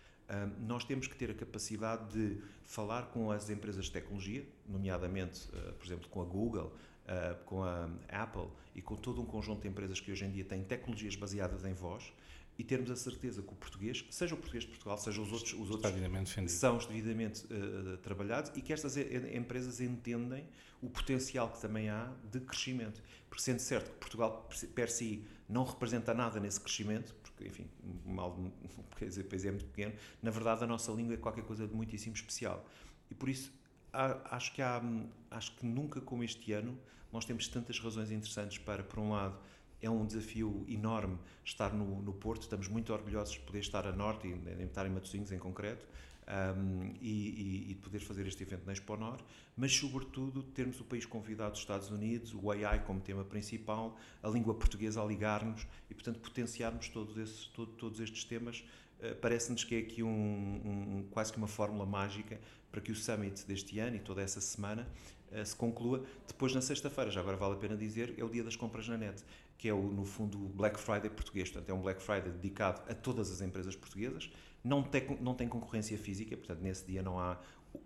nós 0.62 0.84
temos 0.84 1.08
que 1.08 1.16
ter 1.16 1.30
a 1.30 1.34
capacidade 1.34 2.12
de 2.12 2.42
falar 2.66 3.08
com 3.08 3.32
as 3.32 3.50
empresas 3.50 3.86
de 3.86 3.92
tecnologia, 3.92 4.46
nomeadamente, 4.68 5.48
uh, 5.50 5.74
por 5.74 5.86
exemplo, 5.86 6.10
com 6.10 6.22
a 6.22 6.26
Google, 6.26 6.76
uh, 7.06 7.44
com 7.46 7.64
a 7.64 7.90
Apple 8.10 8.48
e 8.74 8.82
com 8.82 8.96
todo 8.96 9.22
um 9.22 9.26
conjunto 9.26 9.62
de 9.62 9.68
empresas 9.68 10.00
que 10.00 10.12
hoje 10.12 10.26
em 10.26 10.32
dia 10.32 10.44
têm 10.44 10.64
tecnologias 10.64 11.16
baseadas 11.16 11.64
em 11.64 11.74
voz 11.74 12.12
e 12.58 12.64
termos 12.64 12.90
a 12.90 12.96
certeza 12.96 13.42
que 13.42 13.52
o 13.52 13.56
português, 13.56 14.06
seja 14.10 14.34
o 14.34 14.38
português 14.38 14.64
de 14.64 14.70
Portugal, 14.70 14.98
seja 14.98 15.22
os 15.22 15.32
outros, 15.32 15.54
os 15.54 15.70
outros 15.70 15.92
devidamente 15.92 16.50
são 16.50 16.78
devidamente 16.78 17.46
uh, 17.46 17.98
trabalhados 17.98 18.52
e 18.56 18.62
que 18.62 18.72
estas 18.72 18.98
empresas 18.98 19.82
entendem 19.82 20.48
o 20.82 20.90
potencial 20.90 21.52
que 21.52 21.60
também 21.62 21.90
há 21.90 22.12
de 22.32 22.40
crescimento. 22.40 23.02
Porque 23.30 23.44
sendo 23.44 23.60
certo 23.60 23.92
que 23.92 23.98
Portugal 23.98 24.50
per 24.74 24.90
si 24.90 25.26
não 25.50 25.66
representa 25.66 26.14
nada 26.14 26.40
nesse 26.40 26.60
crescimento, 26.60 27.14
porque, 27.36 27.50
enfim, 27.50 27.68
mal, 28.06 28.38
quer 28.98 29.06
dizer, 29.06 29.26
país 29.26 29.46
é 29.46 29.52
muito 29.52 29.66
pequeno, 29.66 29.94
na 30.24 30.32
verdade 30.32 30.64
a 30.64 30.68
nossa 30.68 30.92
língua 30.92 31.14
é 31.14 31.18
qualquer 31.18 31.44
coisa 31.44 31.68
de 31.68 31.76
muitíssimo 31.76 32.16
especial. 32.16 32.66
E 33.12 33.14
por 33.14 33.30
isso 33.30 33.54
há, 33.92 34.36
acho 34.36 34.54
que 34.54 34.62
há, 34.62 34.82
acho 35.30 35.56
que 35.56 35.66
nunca 35.66 36.02
como 36.02 36.24
este 36.24 36.54
ano 36.54 36.78
nós 37.12 37.26
temos 37.26 37.48
tantas 37.48 37.80
razões 37.80 38.12
interessantes 38.12 38.58
para, 38.58 38.84
por 38.84 39.00
um 39.00 39.12
lado, 39.12 39.38
é 39.82 39.90
um 39.90 40.06
desafio 40.06 40.66
enorme 40.68 41.18
estar 41.44 41.74
no, 41.74 42.02
no 42.02 42.14
Porto, 42.14 42.44
estamos 42.44 42.68
muito 42.68 42.92
orgulhosos 42.92 43.36
de 43.36 43.42
poder 43.42 43.60
estar 43.60 43.86
a 43.86 43.92
norte 43.92 44.28
e 44.28 44.64
estar 44.64 44.86
em 44.86 44.90
Matosinhos 44.90 45.32
em 45.32 45.38
concreto, 45.38 45.86
um, 46.28 46.94
e, 47.02 47.72
e, 47.72 47.76
poder 47.76 48.00
fazer 48.00 48.26
este 48.28 48.44
evento 48.44 48.66
na 48.66 48.74
Exponor, 48.74 49.20
mas 49.56 49.74
sobretudo 49.76 50.42
termos 50.42 50.80
o 50.80 50.84
país 50.84 51.06
convidado 51.06 51.52
dos 51.52 51.60
Estados 51.60 51.90
Unidos, 51.92 52.34
o 52.34 52.52
AI 52.52 52.80
como 52.80 53.00
tema 53.00 53.24
principal, 53.24 53.98
a 54.24 54.28
língua 54.28 54.54
portuguesa 54.56 55.02
a 55.02 55.06
ligar-nos 55.06 55.68
e, 55.90 55.94
portanto, 55.94 56.20
potenciarmos 56.20 56.90
todos, 56.90 57.48
todo, 57.54 57.72
todos 57.74 58.00
estes 58.00 58.24
temas. 58.24 58.64
Uh, 59.00 59.16
Parece-nos 59.16 59.64
que 59.64 59.76
é 59.76 59.80
aqui 59.80 60.02
um, 60.02 60.10
um, 60.10 61.08
quase 61.12 61.32
que 61.32 61.38
uma 61.38 61.48
fórmula 61.48 61.86
mágica 61.86 62.40
para 62.72 62.82
que 62.82 62.92
o 62.92 62.96
Summit 62.96 63.46
deste 63.46 63.78
ano 63.80 63.96
e 63.96 64.00
toda 64.00 64.22
essa 64.22 64.42
semana 64.42 64.88
uh, 65.32 65.46
se 65.46 65.56
conclua. 65.56 66.04
Depois, 66.28 66.56
na 66.56 66.62
sexta-feira, 66.62 67.12
já 67.12 67.20
agora 67.20 67.38
vale 67.38 67.54
a 67.54 67.58
pena 67.58 67.78
dizer, 67.78 68.16
é 68.18 68.24
o 68.24 68.30
dia 68.30 68.44
das 68.44 68.56
compras 68.56 68.88
na 68.88 68.98
net, 68.98 69.24
que 69.58 69.70
é, 69.70 69.74
o, 69.74 69.82
no 69.82 70.06
fundo, 70.06 70.44
o 70.44 70.50
Black 70.50 70.80
Friday 70.80 71.10
português. 71.10 71.50
Portanto, 71.50 71.70
é 71.70 71.74
um 71.74 71.82
Black 71.82 72.02
Friday 72.02 72.32
dedicado 72.32 72.82
a 72.90 72.96
todas 72.96 73.32
as 73.32 73.42
empresas 73.42 73.76
portuguesas 73.76 74.32
não 74.66 74.82
tem, 74.82 75.18
não 75.22 75.36
tem 75.36 75.48
concorrência 75.48 75.96
física, 75.96 76.36
portanto, 76.36 76.60
nesse 76.60 76.84
dia 76.88 77.04
não 77.04 77.20
há 77.20 77.40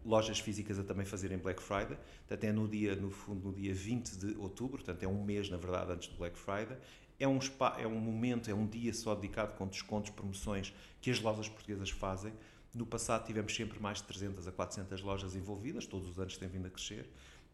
lojas 0.05 0.39
físicas 0.39 0.80
a 0.80 0.84
também 0.84 1.05
fazerem 1.05 1.38
Black 1.38 1.61
Friday. 1.61 1.97
Portanto, 2.19 2.43
é 2.45 2.51
no 2.53 2.69
dia, 2.69 2.95
no 2.95 3.11
fundo, 3.11 3.49
no 3.49 3.53
dia 3.53 3.73
20 3.73 4.17
de 4.17 4.38
outubro, 4.38 4.77
portanto, 4.77 5.03
é 5.03 5.07
um 5.07 5.21
mês, 5.21 5.49
na 5.49 5.57
verdade, 5.57 5.91
antes 5.91 6.07
do 6.07 6.15
Black 6.15 6.39
Friday. 6.39 6.77
É 7.19 7.27
um, 7.27 7.39
spa, 7.41 7.75
é 7.77 7.86
um 7.86 7.99
momento, 7.99 8.49
é 8.49 8.53
um 8.53 8.65
dia 8.65 8.93
só 8.93 9.13
dedicado 9.13 9.55
com 9.57 9.67
descontos, 9.67 10.09
promoções 10.11 10.73
que 11.01 11.11
as 11.11 11.19
lojas 11.19 11.49
portuguesas 11.49 11.89
fazem. 11.89 12.32
No 12.73 12.86
passado 12.86 13.25
tivemos 13.25 13.53
sempre 13.53 13.77
mais 13.77 13.97
de 13.97 14.05
300 14.05 14.47
a 14.47 14.51
400 14.53 15.01
lojas 15.01 15.36
envolvidas, 15.36 15.86
todos 15.86 16.07
os 16.07 16.17
anos 16.17 16.38
tem 16.38 16.47
vindo 16.47 16.67
a 16.67 16.69
crescer. 16.69 17.09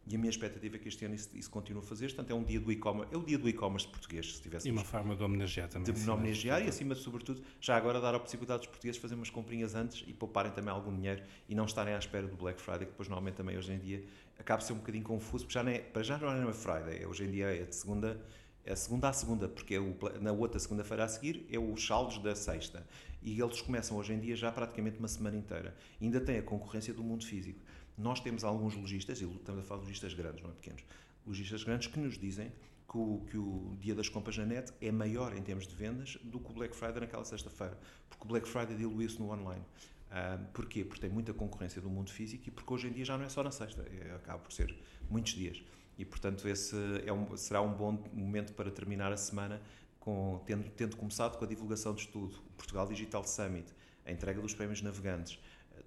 E 0.08 0.16
a 0.16 0.20
minha 0.20 0.30
expectativa 0.30 0.76
é 0.76 0.80
que 0.80 0.88
este 0.88 1.04
ano 1.06 1.16
isso, 1.16 1.30
isso 1.34 1.50
continue 1.50 1.82
a 1.82 1.86
fazer. 1.86 2.08
Portanto, 2.08 2.30
é 2.30 2.36
um 2.36 2.44
dia 2.44 2.60
do 2.60 2.72
e-commerce, 2.72 3.14
é 3.14 3.18
o 3.18 3.24
dia 3.24 3.38
do 3.40 3.50
e-commerce 3.50 3.88
português, 3.88 4.36
se 4.36 4.42
tivesse 4.42 4.68
E 4.68 4.72
uma 4.72 4.84
forma 4.84 5.16
de 5.16 5.24
homenagear 5.24 5.68
também. 5.68 5.92
de 5.92 6.10
homenagear 6.10 6.64
e, 6.64 6.68
acima 6.68 6.94
de 6.94 7.02
sobretudo, 7.02 7.42
já 7.60 7.76
agora 7.76 8.00
dar 8.00 8.14
a 8.14 8.20
possibilidade 8.20 8.60
dos 8.60 8.68
portugueses 8.68 8.98
de 8.98 9.02
fazer 9.02 9.16
umas 9.16 9.32
comprinhas 9.32 9.74
antes 9.74 10.04
e 10.08 10.14
pouparem 10.14 10.52
também 10.52 10.72
algum 10.72 10.96
dinheiro 10.96 11.24
e 11.50 11.56
não 11.56 11.66
estarem 11.66 11.96
à 11.96 11.98
espera 11.98 12.28
do 12.28 12.36
Black 12.36 12.62
Friday, 12.62 12.86
que 12.86 12.92
depois 12.92 13.08
normalmente 13.10 13.36
também 13.36 13.58
hoje 13.58 13.74
em 13.74 13.80
dia 13.80 14.04
acaba 14.38 14.62
ser 14.62 14.74
um 14.74 14.78
bocadinho 14.78 15.04
confuso, 15.04 15.46
porque 15.46 15.54
já 15.54 15.64
não 15.64 15.72
é, 15.72 15.80
para 15.80 16.04
já 16.04 16.18
não 16.18 16.50
é 16.50 16.54
Friday, 16.54 17.02
é, 17.02 17.08
hoje 17.08 17.24
em 17.24 17.32
dia 17.32 17.48
é 17.48 17.64
de 17.64 17.76
segunda, 17.76 18.22
é 18.64 18.76
segunda 18.76 19.10
à 19.10 19.14
segunda, 19.14 19.48
porque 19.48 19.76
é 19.76 19.80
o, 19.80 19.96
na 20.22 20.32
outra 20.32 20.60
segunda-feira 20.60 21.04
a 21.04 21.08
seguir 21.08 21.48
é 21.52 21.58
os 21.58 21.86
saldos 21.86 22.20
da 22.20 22.36
sexta. 22.36 22.86
E 23.22 23.42
eles 23.42 23.60
começam 23.60 23.98
hoje 23.98 24.14
em 24.14 24.20
dia 24.20 24.36
já 24.36 24.52
praticamente 24.52 25.00
uma 25.00 25.08
semana 25.08 25.36
inteira. 25.36 25.76
E 26.00 26.06
ainda 26.06 26.22
tem 26.22 26.38
a 26.38 26.44
concorrência 26.44 26.94
do 26.94 27.04
mundo 27.04 27.26
físico. 27.26 27.60
Nós 27.98 28.20
temos 28.20 28.44
alguns 28.44 28.76
lojistas, 28.76 29.22
e 29.22 29.26
estamos 29.26 29.62
a 29.62 29.64
falar 29.64 29.80
de 29.82 29.88
lojistas 29.88 30.14
grandes, 30.14 30.44
não 30.44 30.50
é 30.50 30.54
pequenos, 30.54 30.84
lojistas 31.26 31.64
grandes 31.64 31.88
que 31.88 32.00
nos 32.00 32.18
dizem 32.18 32.52
que 32.90 32.98
o, 32.98 33.26
que 33.30 33.38
o 33.38 33.76
dia 33.80 33.96
das 33.96 34.10
compras 34.10 34.38
na 34.38 34.46
net 34.46 34.72
é 34.82 34.92
maior 34.92 35.36
em 35.36 35.42
termos 35.42 35.68
de 35.68 35.76
vendas 35.76 36.18
do 36.24 36.40
que 36.40 36.52
o 36.52 36.54
Black 36.54 36.76
Friday 36.76 37.02
naquela 37.02 37.26
sexta-feira, 37.26 37.78
porque 38.10 38.24
o 38.24 38.28
Black 38.28 38.48
Friday 38.48 38.76
dilui-se 38.76 39.20
no 39.20 39.32
online. 39.32 39.64
Uh, 40.06 40.46
porquê? 40.54 40.86
Porque 40.86 41.02
tem 41.02 41.10
muita 41.10 41.34
concorrência 41.34 41.82
do 41.82 41.90
mundo 41.90 42.12
físico 42.12 42.48
e 42.48 42.52
porque 42.52 42.72
hoje 42.72 42.88
em 42.88 42.92
dia 42.92 43.04
já 43.04 43.18
não 43.18 43.26
é 43.26 43.30
só 43.30 43.44
na 43.44 43.52
sexta, 43.52 43.82
é, 43.82 44.16
acaba 44.16 44.40
por 44.40 44.52
ser 44.52 44.76
muitos 45.10 45.34
dias. 45.34 45.62
E, 45.98 46.06
portanto, 46.06 46.48
esse 46.48 46.76
é 47.06 47.12
um, 47.12 47.36
será 47.36 47.62
um 47.62 47.74
bom 47.74 48.04
momento 48.14 48.54
para 48.54 48.70
terminar 48.70 49.12
a 49.12 49.18
semana 49.18 49.62
com, 50.00 50.42
tendo, 50.46 50.70
tendo 50.72 50.96
começado 50.96 51.38
com 51.38 51.46
a 51.46 51.48
divulgação 51.48 51.94
de 51.94 52.02
estudo, 52.02 52.36
o 52.36 52.54
Portugal 52.54 52.88
Digital 52.88 53.26
Summit, 53.26 53.74
a 54.06 54.12
entrega 54.12 54.40
dos 54.40 54.54
prémios 54.54 54.82
navegantes, 54.82 55.40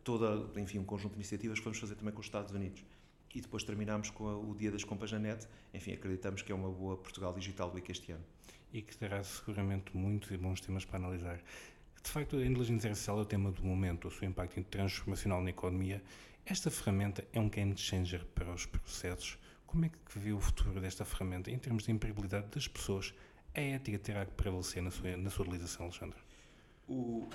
toda, 0.09 0.59
enfim, 0.59 0.79
um 0.79 0.85
conjunto 0.85 1.13
de 1.13 1.19
iniciativas 1.19 1.59
que 1.59 1.65
vamos 1.67 1.79
fazer 1.79 1.95
também 1.95 2.15
com 2.15 2.21
os 2.21 2.27
Estados 2.27 2.55
Unidos. 2.55 2.83
E 3.35 3.43
depois 3.43 3.63
terminamos 3.63 4.09
com 4.09 4.25
o 4.25 4.55
Dia 4.55 4.73
das 4.73 4.83
Compras 4.83 5.13
na 5.13 5.19
Net. 5.19 5.47
Enfim, 5.75 5.93
acreditamos 5.93 6.41
que 6.41 6.51
é 6.51 6.55
uma 6.55 6.71
boa 6.71 6.97
Portugal 6.97 7.35
Digital 7.35 7.71
Week 7.75 7.93
este 7.93 8.13
ano. 8.13 8.25
E 8.73 8.81
que 8.81 8.97
terá 8.97 9.23
seguramente 9.23 9.95
muitos 9.95 10.31
e 10.31 10.39
bons 10.39 10.63
temas 10.63 10.87
para 10.87 10.99
analisar. 10.99 11.39
De 12.03 12.11
facto, 12.11 12.37
a 12.37 12.47
inteligência 12.47 12.89
artificial 12.89 13.19
é 13.19 13.21
o 13.21 13.27
tema 13.27 13.53
do 13.53 13.63
momento, 13.63 14.09
o 14.09 14.11
seu 14.11 14.27
impacto 14.27 14.65
transformacional 14.65 15.43
na 15.43 15.51
economia. 15.51 16.03
Esta 16.47 16.71
ferramenta 16.71 17.23
é 17.31 17.39
um 17.39 17.51
game 17.51 17.77
changer 17.77 18.25
para 18.35 18.51
os 18.51 18.65
processos. 18.65 19.37
Como 19.67 19.85
é 19.85 19.91
que 19.91 20.19
vê 20.19 20.33
o 20.33 20.41
futuro 20.41 20.81
desta 20.81 21.05
ferramenta 21.05 21.51
em 21.51 21.59
termos 21.59 21.85
de 21.85 21.93
empregabilidade 21.93 22.47
das 22.47 22.67
pessoas? 22.67 23.13
A 23.55 23.61
ética 23.61 23.99
terá 23.99 24.25
que 24.25 24.33
prevalecer 24.33 24.83
na 24.83 24.91
sua, 24.91 25.19
na 25.19 25.29
sua 25.29 25.45
utilização, 25.45 25.85
Alexandre? 25.85 26.19
O, 26.89 27.29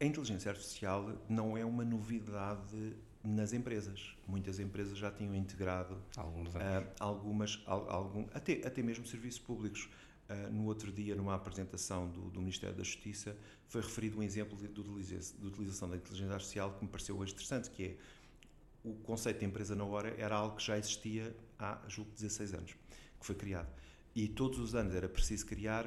a 0.00 0.04
inteligência 0.04 0.50
artificial 0.50 1.24
não 1.28 1.56
é 1.56 1.64
uma 1.64 1.84
novidade 1.84 2.96
nas 3.24 3.52
empresas. 3.52 4.14
Muitas 4.26 4.58
empresas 4.58 4.96
já 4.96 5.10
tinham 5.10 5.34
integrado 5.34 6.00
Alguns 6.16 6.54
uh, 6.54 6.58
algumas, 7.00 7.62
algum, 7.66 8.26
até, 8.32 8.66
até 8.66 8.82
mesmo 8.82 9.06
serviços 9.06 9.40
públicos. 9.40 9.88
Uh, 10.28 10.52
no 10.52 10.64
outro 10.64 10.90
dia, 10.90 11.14
numa 11.14 11.36
apresentação 11.36 12.08
do, 12.08 12.28
do, 12.30 12.40
Ministério 12.40 12.74
da 12.74 12.82
Justiça, 12.82 13.36
foi 13.68 13.80
referido 13.80 14.18
um 14.18 14.22
exemplo 14.24 14.56
de, 14.56 14.66
de, 14.66 14.82
de, 14.82 15.46
utilização 15.46 15.88
da 15.88 15.96
inteligência 15.96 16.34
artificial 16.34 16.74
que 16.74 16.84
me 16.84 16.90
pareceu 16.90 17.22
interessante, 17.22 17.70
que 17.70 17.84
é 17.84 17.96
o 18.82 18.94
conceito 18.94 19.38
de 19.38 19.44
empresa 19.44 19.76
na 19.76 19.84
hora 19.84 20.14
era 20.18 20.34
algo 20.34 20.56
que 20.56 20.64
já 20.64 20.76
existia 20.76 21.36
há, 21.56 21.80
julgo, 21.86 22.10
16 22.10 22.54
anos, 22.54 22.72
que 22.72 23.24
foi 23.24 23.36
criado. 23.36 23.68
E 24.16 24.26
todos 24.26 24.58
os 24.58 24.74
anos 24.74 24.96
era 24.96 25.08
preciso 25.08 25.46
criar 25.46 25.86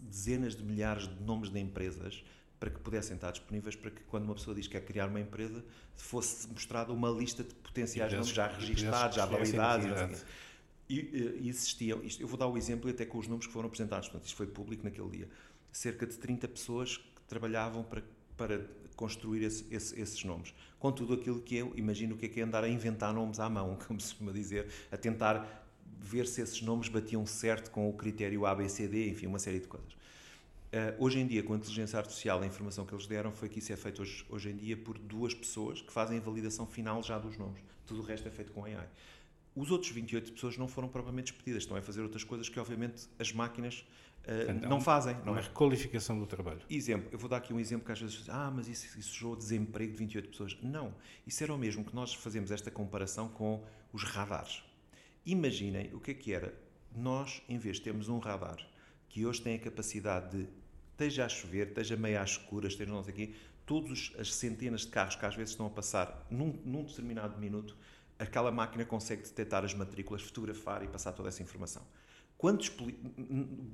dezenas 0.00 0.56
de 0.56 0.64
milhares 0.64 1.06
de 1.06 1.22
nomes 1.22 1.48
de 1.48 1.60
empresas 1.60 2.24
para 2.62 2.70
que 2.70 2.78
pudessem 2.78 3.16
estar 3.16 3.32
disponíveis 3.32 3.74
para 3.74 3.90
que 3.90 4.02
quando 4.04 4.22
uma 4.22 4.34
pessoa 4.36 4.54
diz 4.54 4.68
que 4.68 4.74
quer 4.78 4.86
criar 4.86 5.08
uma 5.08 5.18
empresa 5.18 5.64
fosse 5.96 6.46
mostrada 6.46 6.92
uma 6.92 7.10
lista 7.10 7.42
de 7.42 7.52
potenciais 7.56 8.12
nomes 8.12 8.28
já 8.28 8.46
registados, 8.46 9.16
já 9.16 9.26
validados. 9.26 10.24
E, 10.88 11.40
e 11.40 11.48
existiam, 11.48 12.00
isto, 12.04 12.22
eu 12.22 12.28
vou 12.28 12.38
dar 12.38 12.46
o 12.46 12.56
exemplo 12.56 12.88
até 12.88 13.04
com 13.04 13.18
os 13.18 13.26
números 13.26 13.48
que 13.48 13.52
foram 13.52 13.66
apresentados, 13.66 14.08
portanto, 14.08 14.28
isto 14.28 14.36
foi 14.36 14.46
público 14.46 14.84
naquele 14.84 15.08
dia, 15.10 15.28
cerca 15.72 16.06
de 16.06 16.16
30 16.16 16.46
pessoas 16.46 16.98
que 16.98 17.22
trabalhavam 17.26 17.82
para, 17.82 18.04
para 18.36 18.60
construir 18.94 19.42
esse, 19.42 19.66
esse, 19.74 20.00
esses 20.00 20.22
nomes. 20.22 20.54
Com 20.78 20.92
tudo 20.92 21.14
aquilo 21.14 21.40
que 21.40 21.56
eu 21.56 21.72
imagino 21.74 22.16
que 22.16 22.26
é 22.26 22.28
que 22.28 22.38
é 22.38 22.44
andar 22.44 22.62
a 22.62 22.68
inventar 22.68 23.12
nomes 23.12 23.40
à 23.40 23.50
mão, 23.50 23.76
como 23.88 24.00
se 24.00 24.10
costuma 24.10 24.30
dizer, 24.30 24.68
a 24.92 24.96
tentar 24.96 25.66
ver 25.98 26.28
se 26.28 26.40
esses 26.40 26.62
nomes 26.62 26.88
batiam 26.88 27.26
certo 27.26 27.72
com 27.72 27.88
o 27.88 27.92
critério 27.92 28.46
ABCD, 28.46 29.10
enfim, 29.10 29.26
uma 29.26 29.40
série 29.40 29.58
de 29.58 29.66
coisas. 29.66 30.00
Uh, 30.72 31.04
hoje 31.04 31.18
em 31.18 31.26
dia, 31.26 31.42
com 31.42 31.52
a 31.52 31.56
inteligência 31.56 31.98
artificial, 31.98 32.40
a 32.40 32.46
informação 32.46 32.86
que 32.86 32.94
eles 32.94 33.06
deram 33.06 33.30
foi 33.30 33.46
que 33.46 33.58
isso 33.58 33.70
é 33.70 33.76
feito 33.76 34.00
hoje, 34.00 34.24
hoje 34.30 34.48
em 34.48 34.56
dia 34.56 34.74
por 34.74 34.96
duas 34.98 35.34
pessoas 35.34 35.82
que 35.82 35.92
fazem 35.92 36.16
a 36.16 36.20
validação 36.20 36.66
final 36.66 37.02
já 37.02 37.18
dos 37.18 37.36
nomes. 37.36 37.60
Tudo 37.86 38.00
o 38.00 38.02
resto 38.02 38.26
é 38.26 38.30
feito 38.30 38.52
com 38.52 38.64
AI. 38.64 38.88
Os 39.54 39.70
outros 39.70 39.90
28 39.90 40.32
pessoas 40.32 40.56
não 40.56 40.66
foram 40.66 40.88
propriamente 40.88 41.30
despedidas, 41.30 41.64
estão 41.64 41.76
a 41.76 41.82
fazer 41.82 42.00
outras 42.00 42.24
coisas 42.24 42.48
que, 42.48 42.58
obviamente, 42.58 43.06
as 43.18 43.34
máquinas 43.34 43.84
uh, 44.22 44.46
Portanto, 44.46 44.66
não 44.66 44.80
fazem. 44.80 45.14
Não 45.16 45.28
é? 45.28 45.30
uma 45.32 45.40
requalificação 45.42 46.18
do 46.18 46.24
trabalho. 46.24 46.62
Exemplo, 46.70 47.06
eu 47.12 47.18
vou 47.18 47.28
dar 47.28 47.36
aqui 47.36 47.52
um 47.52 47.60
exemplo 47.60 47.84
que 47.84 47.92
às 47.92 48.00
vezes 48.00 48.24
ah, 48.30 48.50
mas 48.50 48.66
isso, 48.66 48.98
isso 48.98 49.14
gerou 49.14 49.36
desemprego 49.36 49.92
de 49.92 49.98
28 49.98 50.30
pessoas. 50.30 50.56
Não, 50.62 50.94
isso 51.26 51.44
era 51.44 51.52
o 51.52 51.58
mesmo 51.58 51.84
que 51.84 51.94
nós 51.94 52.14
fazemos 52.14 52.50
esta 52.50 52.70
comparação 52.70 53.28
com 53.28 53.62
os 53.92 54.04
radares. 54.04 54.62
Imaginem 55.26 55.90
o 55.92 56.00
que 56.00 56.12
é 56.12 56.14
que 56.14 56.32
era 56.32 56.54
nós, 56.96 57.42
em 57.46 57.58
vez 57.58 57.76
de 57.76 57.82
termos 57.82 58.08
um 58.08 58.18
radar 58.18 58.56
que 59.12 59.26
hoje 59.26 59.42
tem 59.42 59.54
a 59.56 59.58
capacidade 59.58 60.38
de 60.38 60.48
esteja 61.02 61.24
a 61.24 61.28
chover, 61.28 61.68
esteja 61.68 61.96
meio 61.96 62.20
às 62.20 62.30
escuras, 62.30 62.72
esteja 62.72 62.90
não 62.90 63.02
sei 63.02 63.12
aqui, 63.12 63.34
todas 63.66 64.12
as 64.18 64.32
centenas 64.34 64.82
de 64.82 64.88
carros 64.88 65.16
que 65.16 65.26
às 65.26 65.34
vezes 65.34 65.50
estão 65.50 65.66
a 65.66 65.70
passar 65.70 66.26
num, 66.30 66.58
num 66.64 66.84
determinado 66.84 67.38
minuto, 67.38 67.76
aquela 68.18 68.50
máquina 68.52 68.84
consegue 68.84 69.22
detectar 69.22 69.64
as 69.64 69.74
matrículas, 69.74 70.22
fotografar 70.22 70.82
e 70.84 70.88
passar 70.88 71.12
toda 71.12 71.28
essa 71.28 71.42
informação. 71.42 71.82
Quantos 72.38 72.72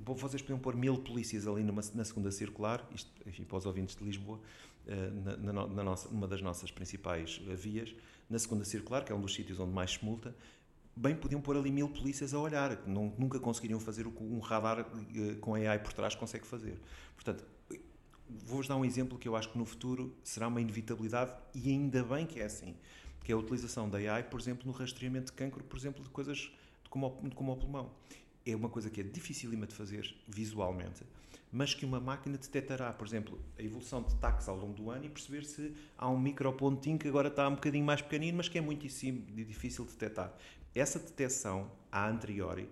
vocês 0.04 0.42
podiam 0.42 0.58
pôr 0.58 0.76
mil 0.76 0.98
polícias 0.98 1.46
ali 1.46 1.62
numa, 1.62 1.80
na 1.94 2.04
segunda 2.04 2.30
circular, 2.30 2.86
isto, 2.94 3.10
enfim, 3.26 3.44
para 3.44 3.56
os 3.56 3.64
ouvintes 3.64 3.96
de 3.96 4.04
Lisboa, 4.04 4.40
eh, 4.86 5.10
na, 5.10 5.36
na, 5.52 5.66
na 5.66 5.82
nossa, 5.82 6.08
numa 6.10 6.28
das 6.28 6.42
nossas 6.42 6.70
principais 6.70 7.40
eh, 7.48 7.54
vias, 7.54 7.94
na 8.28 8.38
segunda 8.38 8.64
circular, 8.64 9.04
que 9.04 9.10
é 9.10 9.14
um 9.14 9.22
dos 9.22 9.32
sítios 9.32 9.58
onde 9.58 9.72
mais 9.72 9.92
se 9.92 10.04
multa, 10.04 10.36
bem 10.98 11.14
podiam 11.14 11.40
pôr 11.40 11.56
ali 11.56 11.70
mil 11.70 11.88
polícias 11.88 12.34
a 12.34 12.38
olhar, 12.38 12.76
não, 12.86 13.14
nunca 13.16 13.38
conseguiriam 13.38 13.78
fazer 13.78 14.06
o 14.06 14.10
que 14.10 14.22
um 14.22 14.40
radar 14.40 14.80
uh, 14.80 15.36
com 15.40 15.54
AI 15.54 15.78
por 15.78 15.92
trás 15.92 16.14
consegue 16.14 16.46
fazer. 16.46 16.78
Portanto, 17.14 17.44
vou-vos 18.28 18.66
dar 18.66 18.76
um 18.76 18.84
exemplo 18.84 19.16
que 19.18 19.28
eu 19.28 19.36
acho 19.36 19.50
que 19.50 19.58
no 19.58 19.64
futuro 19.64 20.14
será 20.24 20.48
uma 20.48 20.60
inevitabilidade 20.60 21.32
e 21.54 21.70
ainda 21.70 22.02
bem 22.02 22.26
que 22.26 22.40
é 22.40 22.44
assim, 22.44 22.74
que 23.22 23.30
é 23.30 23.34
a 23.34 23.38
utilização 23.38 23.88
da 23.88 23.98
AI, 23.98 24.24
por 24.24 24.40
exemplo, 24.40 24.66
no 24.66 24.72
rastreamento 24.72 25.26
de 25.26 25.32
cancro, 25.32 25.62
por 25.62 25.78
exemplo, 25.78 26.02
de 26.02 26.10
coisas 26.10 26.50
como, 26.90 27.10
como 27.34 27.52
o 27.52 27.56
pulmão. 27.56 27.90
É 28.44 28.56
uma 28.56 28.68
coisa 28.68 28.90
que 28.90 29.00
é 29.00 29.04
dificílima 29.04 29.66
de 29.66 29.74
fazer 29.74 30.14
visualmente, 30.26 31.04
mas 31.52 31.74
que 31.74 31.84
uma 31.84 32.00
máquina 32.00 32.36
detectará, 32.36 32.92
por 32.92 33.06
exemplo, 33.06 33.38
a 33.58 33.62
evolução 33.62 34.02
de 34.02 34.14
taques 34.16 34.48
ao 34.48 34.56
longo 34.56 34.74
do 34.74 34.90
ano 34.90 35.04
e 35.04 35.08
perceber 35.08 35.44
se 35.44 35.74
há 35.96 36.08
um 36.08 36.18
micropontinho 36.18 36.98
que 36.98 37.08
agora 37.08 37.28
está 37.28 37.46
um 37.48 37.54
bocadinho 37.54 37.84
mais 37.84 38.02
pequenino, 38.02 38.38
mas 38.38 38.48
que 38.48 38.58
é 38.58 38.60
muitíssimo 38.60 39.22
difícil 39.32 39.84
de 39.84 39.92
detectar. 39.92 40.32
Essa 40.78 40.98
detecção 40.98 41.70
a 41.90 42.08
anteriori 42.08 42.68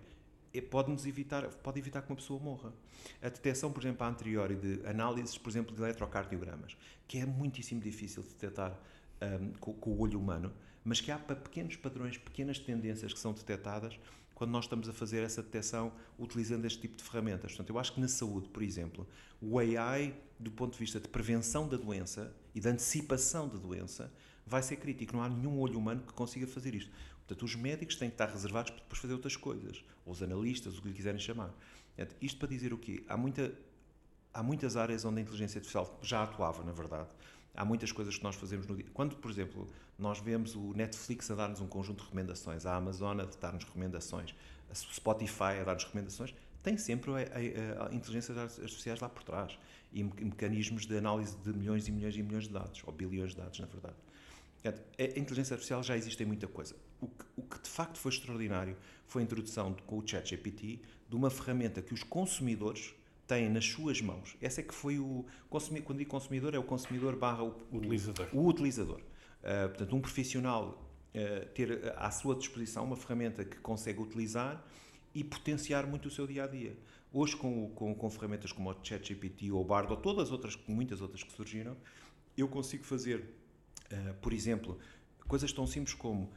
é, 0.53 0.61
pode-nos 0.61 1.05
evitar, 1.05 1.45
pode 1.47 1.77
evitar 1.77 2.01
que 2.01 2.09
uma 2.09 2.15
pessoa 2.15 2.39
morra. 2.39 2.73
A 3.21 3.27
detecção, 3.27 3.71
por 3.71 3.83
exemplo, 3.83 4.05
a 4.05 4.09
anteriori 4.09 4.55
de 4.55 4.87
análises, 4.87 5.37
por 5.37 5.49
exemplo, 5.49 5.75
de 5.75 5.81
eletrocardiogramas, 5.81 6.77
que 7.05 7.17
é 7.17 7.25
muitíssimo 7.25 7.81
difícil 7.81 8.23
de 8.23 8.29
detectar 8.29 8.77
um, 9.21 9.51
com, 9.59 9.73
com, 9.73 9.89
o 9.89 9.99
olho 9.99 10.19
humano, 10.19 10.53
mas 10.85 11.01
que 11.01 11.11
há 11.11 11.19
pequenos 11.19 11.75
padrões, 11.75 12.17
pequenas 12.17 12.57
tendências 12.59 13.11
que 13.11 13.19
são 13.19 13.33
detectadas 13.33 13.99
quando 14.33 14.51
nós 14.51 14.65
estamos 14.65 14.87
a 14.87 14.93
fazer 14.93 15.23
essa 15.23 15.41
detecção 15.41 15.91
utilizando 16.17 16.63
este 16.65 16.79
tipo 16.79 16.95
de 16.95 17.03
ferramentas. 17.03 17.51
Portanto, 17.51 17.71
eu 17.71 17.79
acho 17.79 17.91
que 17.93 17.99
na 17.99 18.07
saúde, 18.07 18.47
por 18.47 18.63
exemplo, 18.63 19.05
o 19.41 19.59
AI, 19.59 20.15
do 20.39 20.51
ponto 20.51 20.73
de 20.73 20.79
vista 20.79 20.99
de 20.99 21.07
prevenção 21.07 21.67
da 21.67 21.75
doença 21.75 22.33
e 22.55 22.59
de 22.59 22.69
antecipação 22.69 23.49
da 23.49 23.57
doença, 23.57 24.13
vai 24.45 24.63
ser 24.63 24.77
crítico. 24.77 25.15
Não 25.15 25.23
há 25.23 25.29
nenhum 25.29 25.59
olho 25.59 25.77
humano 25.77 26.01
que 26.05 26.13
consiga 26.13 26.47
fazer 26.47 26.73
isto. 26.73 26.91
Portanto, 27.27 27.43
os 27.43 27.55
médicos 27.55 27.97
têm 27.97 28.09
que 28.09 28.13
estar 28.13 28.29
reservados 28.29 28.71
para 28.71 28.81
depois 28.81 29.01
fazer 29.01 29.13
outras 29.13 29.35
coisas, 29.35 29.83
ou 30.05 30.13
os 30.13 30.23
analistas, 30.23 30.77
o 30.77 30.81
que 30.81 30.87
lhe 30.87 30.93
quiserem 30.93 31.19
chamar. 31.19 31.53
Isto 32.21 32.39
para 32.39 32.47
dizer 32.47 32.71
o 32.71 32.77
quê? 32.77 33.03
Há, 33.09 33.17
muita, 33.17 33.53
há 34.33 34.41
muitas 34.41 34.77
áreas 34.77 35.03
onde 35.03 35.19
a 35.19 35.21
inteligência 35.21 35.59
artificial 35.59 35.99
já 36.01 36.23
atuava, 36.23 36.63
na 36.63 36.71
verdade. 36.71 37.09
Há 37.53 37.65
muitas 37.65 37.91
coisas 37.91 38.17
que 38.17 38.23
nós 38.23 38.35
fazemos 38.35 38.65
no 38.65 38.75
dia. 38.75 38.85
Quando, 38.93 39.17
por 39.17 39.29
exemplo, 39.29 39.67
nós 39.99 40.19
vemos 40.19 40.55
o 40.55 40.73
Netflix 40.73 41.29
a 41.29 41.35
dar-nos 41.35 41.59
um 41.59 41.67
conjunto 41.67 41.97
de 41.97 42.03
recomendações, 42.03 42.65
a 42.65 42.75
Amazon 42.75 43.19
a 43.19 43.25
dar-nos 43.25 43.65
recomendações, 43.65 44.33
a 44.69 44.75
Spotify 44.75 45.59
a 45.59 45.63
dar-nos 45.65 45.83
recomendações, 45.83 46.33
tem 46.63 46.77
sempre 46.77 47.11
a, 47.11 47.15
a, 47.15 47.89
a 47.89 47.93
inteligência 47.93 48.33
artificiais 48.39 48.99
lá 49.01 49.09
por 49.09 49.23
trás 49.23 49.57
e 49.91 50.03
mecanismos 50.03 50.85
de 50.85 50.97
análise 50.97 51.35
de 51.37 51.51
milhões 51.51 51.87
e 51.87 51.91
milhões 51.91 52.15
e 52.15 52.23
milhões 52.23 52.43
de 52.45 52.53
dados, 52.53 52.83
ou 52.85 52.93
bilhões 52.93 53.31
de 53.31 53.37
dados, 53.37 53.59
na 53.59 53.65
verdade. 53.65 53.95
A 54.63 55.19
inteligência 55.19 55.55
artificial 55.55 55.81
já 55.81 55.97
existe 55.97 56.21
em 56.23 56.25
muita 56.25 56.47
coisa. 56.47 56.75
O 57.01 57.07
que, 57.07 57.25
o 57.35 57.43
que 57.43 57.61
de 57.61 57.69
facto 57.69 57.97
foi 57.97 58.11
extraordinário 58.11 58.75
foi 59.05 59.21
a 59.21 59.25
introdução 59.25 59.75
com 59.85 59.99
o 59.99 60.07
ChatGPT 60.07 60.81
de 61.09 61.15
uma 61.15 61.29
ferramenta 61.29 61.81
que 61.81 61.93
os 61.93 62.03
consumidores 62.03 62.93
tem 63.27 63.49
nas 63.49 63.65
suas 63.65 64.01
mãos, 64.01 64.37
essa 64.41 64.61
é 64.61 64.63
que 64.63 64.73
foi 64.73 64.97
o 64.97 65.25
consumidor, 65.49 65.85
quando 65.85 65.97
digo 65.99 66.09
consumidor 66.09 66.55
é 66.55 66.57
o 66.57 66.63
consumidor 66.63 67.15
barra 67.17 67.43
o, 67.43 67.55
utilizador. 67.73 68.27
O 68.31 68.47
utilizador. 68.47 68.99
Uh, 68.99 69.67
portanto, 69.67 69.95
um 69.95 70.01
profissional 70.01 70.89
uh, 71.13 71.45
ter 71.49 71.93
à 71.97 72.09
sua 72.09 72.35
disposição 72.35 72.85
uma 72.85 72.95
ferramenta 72.95 73.43
que 73.43 73.57
consegue 73.57 73.99
utilizar 73.99 74.65
e 75.13 75.23
potenciar 75.25 75.85
muito 75.85 76.07
o 76.07 76.11
seu 76.11 76.25
dia 76.25 76.45
a 76.45 76.47
dia. 76.47 76.77
Hoje, 77.11 77.35
com, 77.35 77.69
com, 77.71 77.93
com 77.93 78.09
ferramentas 78.09 78.53
como 78.53 78.71
o 78.71 78.75
ChatGPT 78.81 79.51
ou 79.51 79.61
o 79.61 79.65
Bard 79.65 79.91
ou 79.91 79.97
todas 79.97 80.27
as 80.27 80.31
outras, 80.31 80.57
muitas 80.65 81.01
outras 81.01 81.21
que 81.21 81.31
surgiram, 81.33 81.75
eu 82.37 82.47
consigo 82.47 82.85
fazer, 82.85 83.19
uh, 83.91 84.13
por 84.21 84.31
exemplo, 84.31 84.79
coisas 85.27 85.51
tão 85.51 85.67
simples 85.67 85.93
como 85.93 86.31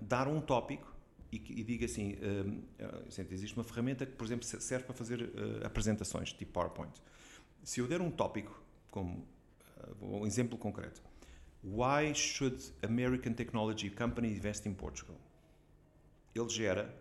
dar 0.00 0.28
um 0.28 0.40
tópico 0.40 0.94
e, 1.30 1.36
e 1.36 1.64
diga 1.64 1.86
assim, 1.86 2.14
uh, 2.14 3.22
existe 3.30 3.56
uma 3.56 3.64
ferramenta 3.64 4.04
que, 4.04 4.12
por 4.12 4.24
exemplo, 4.24 4.44
serve 4.44 4.84
para 4.84 4.94
fazer 4.94 5.22
uh, 5.22 5.66
apresentações, 5.66 6.32
tipo 6.32 6.52
PowerPoint. 6.52 6.92
Se 7.62 7.80
eu 7.80 7.86
der 7.86 8.00
um 8.00 8.10
tópico, 8.10 8.60
como 8.90 9.26
um 10.00 10.26
exemplo 10.26 10.58
concreto, 10.58 11.00
Why 11.64 12.12
should 12.12 12.72
American 12.82 13.34
technology 13.34 13.88
company 13.88 14.32
invest 14.32 14.66
in 14.66 14.74
Portugal? 14.74 15.16
Ele 16.34 16.48
gera 16.48 16.92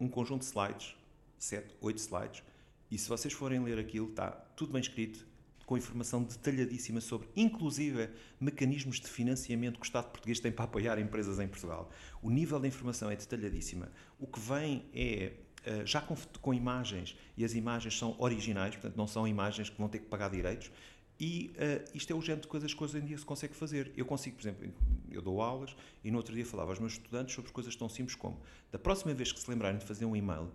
um 0.00 0.08
conjunto 0.08 0.40
de 0.40 0.46
slides, 0.46 0.96
7, 1.38 1.76
8 1.80 1.98
slides, 1.98 2.42
e 2.90 2.98
se 2.98 3.08
vocês 3.08 3.32
forem 3.32 3.62
ler 3.62 3.78
aquilo, 3.78 4.10
está 4.10 4.32
tudo 4.32 4.72
bem 4.72 4.80
escrito, 4.80 5.24
com 5.66 5.76
informação 5.76 6.22
detalhadíssima 6.22 7.00
sobre, 7.00 7.28
inclusive, 7.36 8.08
mecanismos 8.40 9.00
de 9.00 9.08
financiamento 9.08 9.74
que 9.74 9.82
o 9.82 9.84
Estado 9.84 10.08
português 10.10 10.38
tem 10.38 10.52
para 10.52 10.64
apoiar 10.64 10.98
empresas 10.98 11.40
em 11.40 11.48
Portugal. 11.48 11.90
O 12.22 12.30
nível 12.30 12.60
de 12.60 12.68
informação 12.68 13.10
é 13.10 13.16
detalhadíssima. 13.16 13.90
O 14.18 14.26
que 14.28 14.38
vem 14.38 14.84
é 14.94 15.32
eh, 15.66 15.84
já 15.84 16.00
com, 16.00 16.14
com, 16.40 16.54
imagens, 16.54 17.16
e 17.36 17.44
as 17.44 17.52
imagens 17.52 17.98
são 17.98 18.14
originais, 18.18 18.76
portanto 18.76 18.96
não 18.96 19.08
são 19.08 19.26
imagens 19.26 19.68
que 19.68 19.76
vão 19.76 19.88
ter 19.88 19.98
que 19.98 20.06
pagar 20.06 20.30
direitos, 20.30 20.70
e 21.18 21.50
uh, 21.56 21.90
isto 21.94 22.12
é 22.12 22.14
o 22.16 22.20
género 22.20 22.42
de 22.42 22.48
coisas 22.48 22.74
que 22.74 22.84
hoje 22.84 22.98
em 22.98 23.00
dia 23.00 23.16
se 23.16 23.24
consegue 23.24 23.54
fazer. 23.54 23.90
Eu 23.96 24.04
consigo, 24.04 24.36
por 24.36 24.42
exemplo, 24.42 24.70
eu 25.10 25.22
dou 25.22 25.40
aulas 25.40 25.74
e 26.04 26.10
no 26.10 26.18
outro 26.18 26.34
dia 26.34 26.44
falava 26.44 26.72
aos 26.72 26.78
meus 26.78 26.92
estudantes 26.92 27.34
sobre 27.34 27.50
coisas 27.52 27.74
tão 27.74 27.88
simples 27.88 28.14
como, 28.14 28.38
da 28.70 28.78
próxima 28.78 29.14
vez 29.14 29.32
que 29.32 29.40
se 29.40 29.50
lembrarem 29.50 29.78
de 29.78 29.86
fazer 29.86 30.04
um 30.04 30.14
e-mail, 30.14 30.52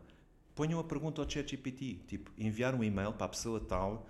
ponham 0.53 0.79
a 0.79 0.83
pergunta 0.83 1.19
ao 1.19 1.27
ChatGPT, 1.27 2.01
tipo, 2.07 2.31
enviar 2.37 2.75
um 2.75 2.83
e-mail 2.83 3.11
para 3.11 3.25
a 3.25 3.29
pessoa 3.29 3.59
tal 3.59 4.07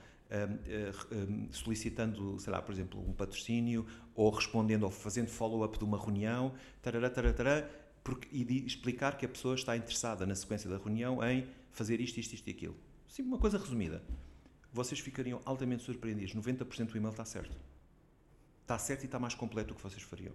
solicitando, 1.51 2.39
sei 2.39 2.51
lá, 2.51 2.61
por 2.61 2.73
exemplo, 2.73 2.99
um 2.99 3.13
patrocínio 3.13 3.85
ou 4.15 4.29
respondendo 4.29 4.83
ou 4.83 4.89
fazendo 4.89 5.27
follow-up 5.27 5.77
de 5.77 5.83
uma 5.83 5.97
reunião, 5.97 6.53
tarará, 6.81 7.09
tarará, 7.09 7.69
porque, 8.03 8.27
e 8.31 8.65
explicar 8.65 9.17
que 9.17 9.25
a 9.25 9.29
pessoa 9.29 9.55
está 9.55 9.75
interessada 9.75 10.25
na 10.25 10.35
sequência 10.35 10.69
da 10.69 10.77
reunião 10.77 11.23
em 11.23 11.47
fazer 11.71 11.99
isto, 11.99 12.19
isto, 12.19 12.33
isto 12.33 12.47
e 12.47 12.51
aquilo. 12.51 12.75
Sim, 13.07 13.23
uma 13.23 13.37
coisa 13.37 13.57
resumida. 13.57 14.01
Vocês 14.73 14.99
ficariam 14.99 15.41
altamente 15.45 15.83
surpreendidos. 15.83 16.33
90% 16.33 16.87
do 16.87 16.97
e-mail 16.97 17.11
está 17.11 17.25
certo. 17.25 17.55
Está 18.61 18.77
certo 18.79 19.03
e 19.03 19.05
está 19.05 19.19
mais 19.19 19.35
completo 19.35 19.73
do 19.73 19.75
que 19.75 19.83
vocês 19.83 20.01
fariam. 20.01 20.33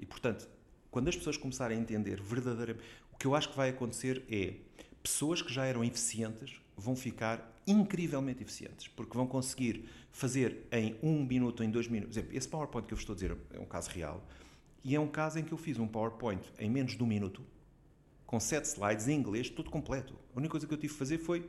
E, 0.00 0.06
portanto, 0.06 0.48
quando 0.90 1.08
as 1.08 1.16
pessoas 1.16 1.36
começarem 1.36 1.76
a 1.76 1.80
entender 1.80 2.20
verdadeiramente, 2.20 2.84
o 3.12 3.16
que 3.18 3.26
eu 3.26 3.34
acho 3.34 3.50
que 3.50 3.56
vai 3.56 3.68
acontecer 3.68 4.24
é 4.30 4.54
pessoas 5.02 5.42
que 5.42 5.52
já 5.52 5.66
eram 5.66 5.84
eficientes 5.84 6.58
vão 6.76 6.96
ficar 6.96 7.53
incrivelmente 7.66 8.42
eficientes, 8.42 8.88
porque 8.88 9.16
vão 9.16 9.26
conseguir 9.26 9.88
fazer 10.12 10.66
em 10.70 10.96
um 11.02 11.24
minuto, 11.24 11.62
em 11.62 11.70
dois 11.70 11.88
minutos. 11.88 12.14
Por 12.14 12.20
exemplo, 12.20 12.38
esse 12.38 12.48
PowerPoint 12.48 12.86
que 12.86 12.94
eu 12.94 12.96
vos 12.96 13.02
estou 13.02 13.14
a 13.14 13.16
dizer 13.16 13.36
é 13.52 13.60
um 13.60 13.66
caso 13.66 13.90
real, 13.90 14.24
e 14.84 14.94
é 14.94 15.00
um 15.00 15.08
caso 15.08 15.38
em 15.38 15.44
que 15.44 15.52
eu 15.52 15.58
fiz 15.58 15.78
um 15.78 15.86
PowerPoint 15.86 16.42
em 16.58 16.70
menos 16.70 16.96
de 16.96 17.02
um 17.02 17.06
minuto, 17.06 17.42
com 18.26 18.38
sete 18.38 18.66
slides 18.66 19.08
em 19.08 19.16
inglês, 19.16 19.48
tudo 19.48 19.70
completo. 19.70 20.14
A 20.34 20.38
única 20.38 20.52
coisa 20.52 20.66
que 20.66 20.74
eu 20.74 20.78
tive 20.78 20.92
que 20.92 20.98
fazer 20.98 21.18
foi 21.18 21.48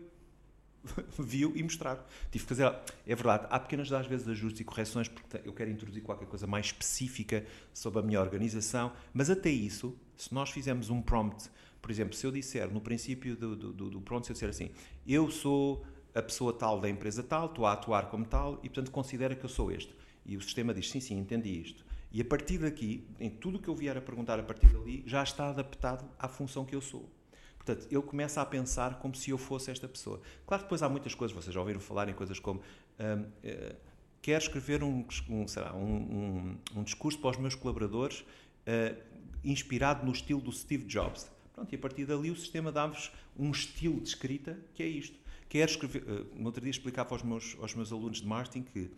viu 1.19 1.51
e 1.55 1.63
mostrar. 1.63 2.07
Tive 2.31 2.43
que 2.43 2.49
fazer. 2.49 2.73
É 3.05 3.15
verdade, 3.15 3.47
há 3.49 3.59
pequenas 3.59 3.91
às 3.91 4.07
vezes 4.07 4.27
ajustes 4.27 4.61
e 4.61 4.63
correções, 4.63 5.07
porque 5.07 5.41
eu 5.43 5.53
quero 5.53 5.69
introduzir 5.69 6.01
qualquer 6.03 6.27
coisa 6.27 6.47
mais 6.47 6.67
específica 6.67 7.45
sobre 7.73 7.99
a 7.99 8.01
minha 8.01 8.21
organização, 8.21 8.91
mas 9.13 9.29
até 9.29 9.49
isso, 9.49 9.97
se 10.15 10.33
nós 10.33 10.49
fizermos 10.49 10.89
um 10.89 11.01
prompt, 11.01 11.49
por 11.81 11.91
exemplo, 11.91 12.15
se 12.15 12.25
eu 12.25 12.31
disser 12.31 12.71
no 12.71 12.81
princípio 12.81 13.35
do, 13.35 13.55
do, 13.55 13.73
do, 13.73 13.89
do 13.89 14.01
prompt, 14.01 14.25
se 14.25 14.31
eu 14.31 14.33
disser 14.33 14.49
assim, 14.49 14.71
eu 15.07 15.29
sou 15.29 15.85
a 16.15 16.21
pessoa 16.21 16.53
tal 16.53 16.79
da 16.79 16.89
empresa 16.89 17.21
tal, 17.21 17.47
estou 17.47 17.65
a 17.65 17.73
atuar 17.73 18.09
como 18.09 18.25
tal 18.25 18.53
e, 18.63 18.69
portanto, 18.69 18.89
considera 18.89 19.35
que 19.35 19.43
eu 19.43 19.49
sou 19.49 19.69
este. 19.69 19.93
E 20.25 20.37
o 20.37 20.41
sistema 20.41 20.73
diz: 20.73 20.89
sim, 20.89 21.01
sim, 21.01 21.19
entendi 21.19 21.61
isto. 21.61 21.85
E 22.11 22.21
a 22.21 22.25
partir 22.25 22.57
daqui, 22.59 23.05
em 23.19 23.29
tudo 23.29 23.57
o 23.57 23.61
que 23.61 23.67
eu 23.67 23.75
vier 23.75 23.97
a 23.97 24.01
perguntar 24.01 24.39
a 24.39 24.43
partir 24.43 24.67
dali, 24.67 25.03
já 25.05 25.21
está 25.21 25.49
adaptado 25.49 26.09
à 26.17 26.29
função 26.29 26.63
que 26.65 26.73
eu 26.73 26.79
sou. 26.79 27.09
Portanto, 27.57 27.87
ele 27.91 28.01
começa 28.01 28.41
a 28.41 28.45
pensar 28.45 28.99
como 28.99 29.13
se 29.13 29.31
eu 29.31 29.37
fosse 29.37 29.69
esta 29.69 29.87
pessoa. 29.87 30.21
Claro 30.47 30.63
depois 30.63 30.81
há 30.81 30.87
muitas 30.87 31.13
coisas, 31.13 31.35
vocês 31.35 31.53
já 31.53 31.59
ouviram 31.59 31.81
falar 31.81 32.07
em 32.07 32.13
coisas 32.13 32.39
como. 32.39 32.61
Um, 32.97 33.21
uh, 33.21 33.31
eh, 33.43 33.75
quero 34.21 34.41
escrever 34.41 34.81
um, 34.81 35.05
um, 35.29 35.45
um, 35.73 35.77
um, 35.77 36.57
um, 36.77 36.83
discurso 36.83 37.19
para 37.19 37.31
os 37.31 37.37
meus 37.37 37.53
colaboradores 37.53 38.21
uh, 38.21 38.95
inspirado 39.43 40.05
no 40.05 40.11
estilo 40.11 40.39
do 40.39 40.51
Steve 40.51 40.85
Jobs. 40.85 41.29
Pronto, 41.53 41.71
e 41.71 41.75
a 41.75 41.79
partir 41.79 42.05
dali 42.05 42.31
o 42.31 42.35
sistema 42.35 42.71
dá-vos 42.71 43.11
um 43.37 43.51
estilo 43.51 43.99
de 43.99 44.07
escrita 44.07 44.57
que 44.73 44.81
é 44.81 44.87
isto 44.87 45.24
quer 45.49 45.67
escrever. 45.69 46.03
Uh, 46.03 46.27
no 46.35 46.45
outro 46.45 46.61
dia 46.61 46.71
explicava 46.71 47.13
aos 47.13 47.23
meus, 47.23 47.55
aos 47.59 47.73
meus 47.75 47.91
alunos 47.91 48.21
de 48.21 48.27
marketing 48.27 48.63
que 48.63 48.91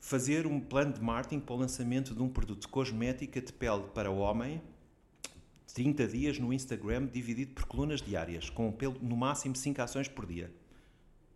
fazer 0.00 0.46
um 0.46 0.60
plano 0.60 0.92
de 0.92 1.00
marketing 1.00 1.40
para 1.40 1.54
o 1.54 1.58
lançamento 1.58 2.14
de 2.14 2.22
um 2.22 2.28
produto 2.28 2.62
de 2.62 2.68
cosmética 2.68 3.40
de 3.40 3.52
pele 3.52 3.84
para 3.94 4.10
homem, 4.10 4.62
30 5.74 6.08
dias 6.08 6.38
no 6.38 6.52
Instagram, 6.52 7.06
dividido 7.06 7.52
por 7.52 7.64
colunas 7.66 8.00
diárias, 8.00 8.50
com 8.50 8.74
no 9.02 9.16
máximo 9.16 9.54
5 9.54 9.80
ações 9.80 10.08
por 10.08 10.26
dia. 10.26 10.52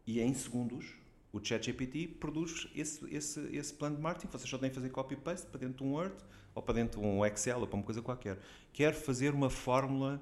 E 0.07 0.21
em 0.21 0.35
segundos, 0.35 0.95
o 1.33 1.39
ChatGPT 1.43 2.09
produz 2.09 2.69
esse, 2.75 3.05
esse, 3.15 3.41
esse 3.57 3.73
plano 3.73 3.97
de 3.97 4.03
marketing. 4.03 4.33
Vocês 4.33 4.51
só 4.51 4.59
têm 4.59 4.69
que 4.69 4.75
fazer 4.75 4.91
copy-paste 4.91 5.47
para 5.47 5.61
dentro 5.61 5.77
de 5.79 5.85
um 5.85 5.95
Word, 5.95 6.15
ou 6.55 6.63
para 6.63 6.75
dentro 6.75 7.01
de 7.01 7.07
um 7.07 7.25
Excel, 7.25 7.61
ou 7.61 7.67
para 7.67 7.77
uma 7.77 7.85
coisa 7.85 8.03
qualquer. 8.03 8.39
Quero 8.73 8.97
fazer 8.97 9.33
uma 9.33 9.49
fórmula 9.49 10.21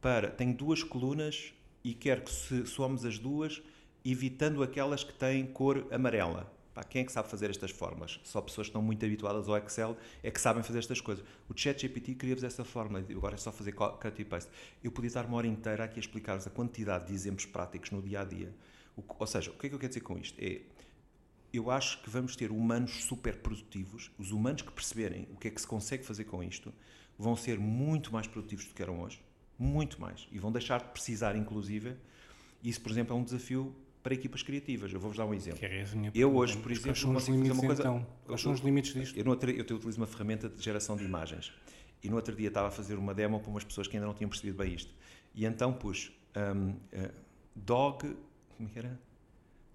para. 0.00 0.30
Tenho 0.30 0.54
duas 0.54 0.82
colunas 0.82 1.54
e 1.84 1.92
quer 1.92 2.24
que 2.24 2.32
somos 2.66 3.04
as 3.04 3.18
duas, 3.18 3.62
evitando 4.02 4.62
aquelas 4.62 5.04
que 5.04 5.12
têm 5.12 5.46
cor 5.46 5.86
amarela. 5.92 6.50
Pá, 6.72 6.82
quem 6.82 7.02
é 7.02 7.04
que 7.04 7.12
sabe 7.12 7.28
fazer 7.28 7.50
estas 7.50 7.70
fórmulas? 7.70 8.18
Só 8.24 8.40
pessoas 8.40 8.66
que 8.66 8.70
estão 8.70 8.82
muito 8.82 9.04
habituadas 9.04 9.48
ao 9.48 9.56
Excel 9.58 9.96
é 10.22 10.30
que 10.30 10.40
sabem 10.40 10.62
fazer 10.62 10.80
estas 10.80 11.00
coisas. 11.00 11.24
O 11.48 11.56
ChatGPT 11.56 12.16
cria-vos 12.16 12.42
essa 12.42 12.64
fórmula, 12.64 13.04
agora 13.10 13.34
é 13.34 13.38
só 13.38 13.52
fazer 13.52 13.72
cut 13.72 14.20
e 14.20 14.24
paste. 14.24 14.50
Eu 14.82 14.90
podia 14.90 15.06
estar 15.08 15.24
uma 15.26 15.36
hora 15.36 15.46
inteira 15.46 15.84
aqui 15.84 15.98
a 15.98 16.00
explicar-vos 16.00 16.46
a 16.46 16.50
quantidade 16.50 17.06
de 17.06 17.12
exemplos 17.12 17.46
práticos 17.46 17.92
no 17.92 18.02
dia 18.02 18.22
a 18.22 18.24
dia. 18.24 18.52
O, 18.96 19.04
ou 19.06 19.26
seja, 19.26 19.52
o 19.52 19.54
que 19.54 19.66
é 19.66 19.68
que 19.68 19.74
eu 19.74 19.78
quero 19.78 19.90
dizer 19.90 20.00
com 20.00 20.18
isto? 20.18 20.36
É, 20.42 20.62
eu 21.52 21.70
acho 21.70 22.02
que 22.02 22.10
vamos 22.10 22.34
ter 22.34 22.50
humanos 22.50 23.04
super 23.04 23.36
produtivos, 23.36 24.10
os 24.18 24.32
humanos 24.32 24.62
que 24.62 24.72
perceberem 24.72 25.28
o 25.30 25.36
que 25.36 25.46
é 25.46 25.50
que 25.52 25.60
se 25.60 25.66
consegue 25.66 26.04
fazer 26.04 26.24
com 26.24 26.42
isto, 26.42 26.74
vão 27.16 27.36
ser 27.36 27.60
muito 27.60 28.12
mais 28.12 28.26
produtivos 28.26 28.64
do 28.64 28.74
que 28.74 28.82
eram 28.82 29.00
hoje 29.00 29.22
muito 29.58 30.00
mais. 30.00 30.28
E 30.30 30.38
vão 30.38 30.50
deixar 30.52 30.78
de 30.80 30.88
precisar, 30.88 31.36
inclusive. 31.36 31.94
Isso, 32.62 32.80
por 32.80 32.90
exemplo, 32.90 33.16
é 33.16 33.18
um 33.18 33.24
desafio 33.24 33.74
para 34.02 34.12
equipas 34.14 34.42
criativas. 34.42 34.92
Eu 34.92 35.00
vou-vos 35.00 35.16
dar 35.16 35.24
um 35.24 35.32
exemplo. 35.32 35.58
eu 36.14 36.36
hoje, 36.36 36.58
por 36.58 36.70
exemplo, 36.70 37.12
consigo 37.12 37.38
fazer 37.38 37.52
uma 37.52 37.66
coisa. 37.66 37.82
Então? 37.82 38.06
Quais 38.26 38.40
são 38.42 38.52
os 38.52 38.60
limites 38.60 38.92
disto? 38.92 39.18
Eu, 39.18 39.24
eu, 39.24 39.64
eu 39.66 39.76
utilizo 39.76 39.98
uma 39.98 40.06
ferramenta 40.06 40.48
de 40.48 40.62
geração 40.62 40.96
de 40.96 41.04
imagens. 41.04 41.52
E 42.02 42.10
no 42.10 42.16
outro 42.16 42.36
dia 42.36 42.48
estava 42.48 42.68
a 42.68 42.70
fazer 42.70 42.98
uma 42.98 43.14
demo 43.14 43.40
para 43.40 43.50
umas 43.50 43.64
pessoas 43.64 43.88
que 43.88 43.96
ainda 43.96 44.06
não 44.06 44.12
tinham 44.12 44.28
percebido 44.28 44.58
bem 44.58 44.74
isto. 44.74 44.92
E 45.34 45.46
então 45.46 45.72
pus 45.72 46.12
um, 46.36 46.70
uh, 46.70 47.14
dog. 47.56 48.14
Como 48.56 48.68
é 48.68 48.72
que 48.72 48.78
era? 48.78 49.00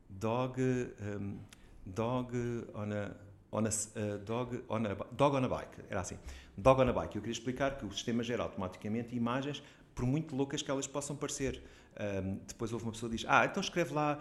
Dog. 0.07 0.61
Um, 0.61 1.39
dog 1.85 2.37
on 2.75 2.93
a. 2.93 3.28
On 3.51 3.63
a, 3.65 3.69
uh, 3.69 4.17
dog, 4.19 4.63
on 4.69 4.85
a, 4.85 4.93
dog 5.11 5.35
on 5.35 5.43
a 5.43 5.47
bike, 5.47 5.81
era 5.89 6.01
assim. 6.01 6.17
Dog 6.59 6.81
on 6.81 6.89
a 6.89 6.93
Bike. 6.93 7.15
Eu 7.15 7.21
queria 7.21 7.31
explicar 7.31 7.77
que 7.77 7.85
o 7.85 7.91
sistema 7.91 8.23
gera 8.23 8.43
automaticamente 8.43 9.15
imagens, 9.15 9.63
por 9.95 10.05
muito 10.05 10.35
loucas 10.35 10.61
que 10.61 10.69
elas 10.69 10.87
possam 10.87 11.15
parecer. 11.15 11.61
Um, 11.99 12.39
depois 12.47 12.71
houve 12.71 12.85
uma 12.85 12.91
pessoa 12.91 13.09
que 13.09 13.17
diz: 13.17 13.25
Ah, 13.27 13.45
então 13.45 13.61
escreve 13.61 13.93
lá 13.93 14.19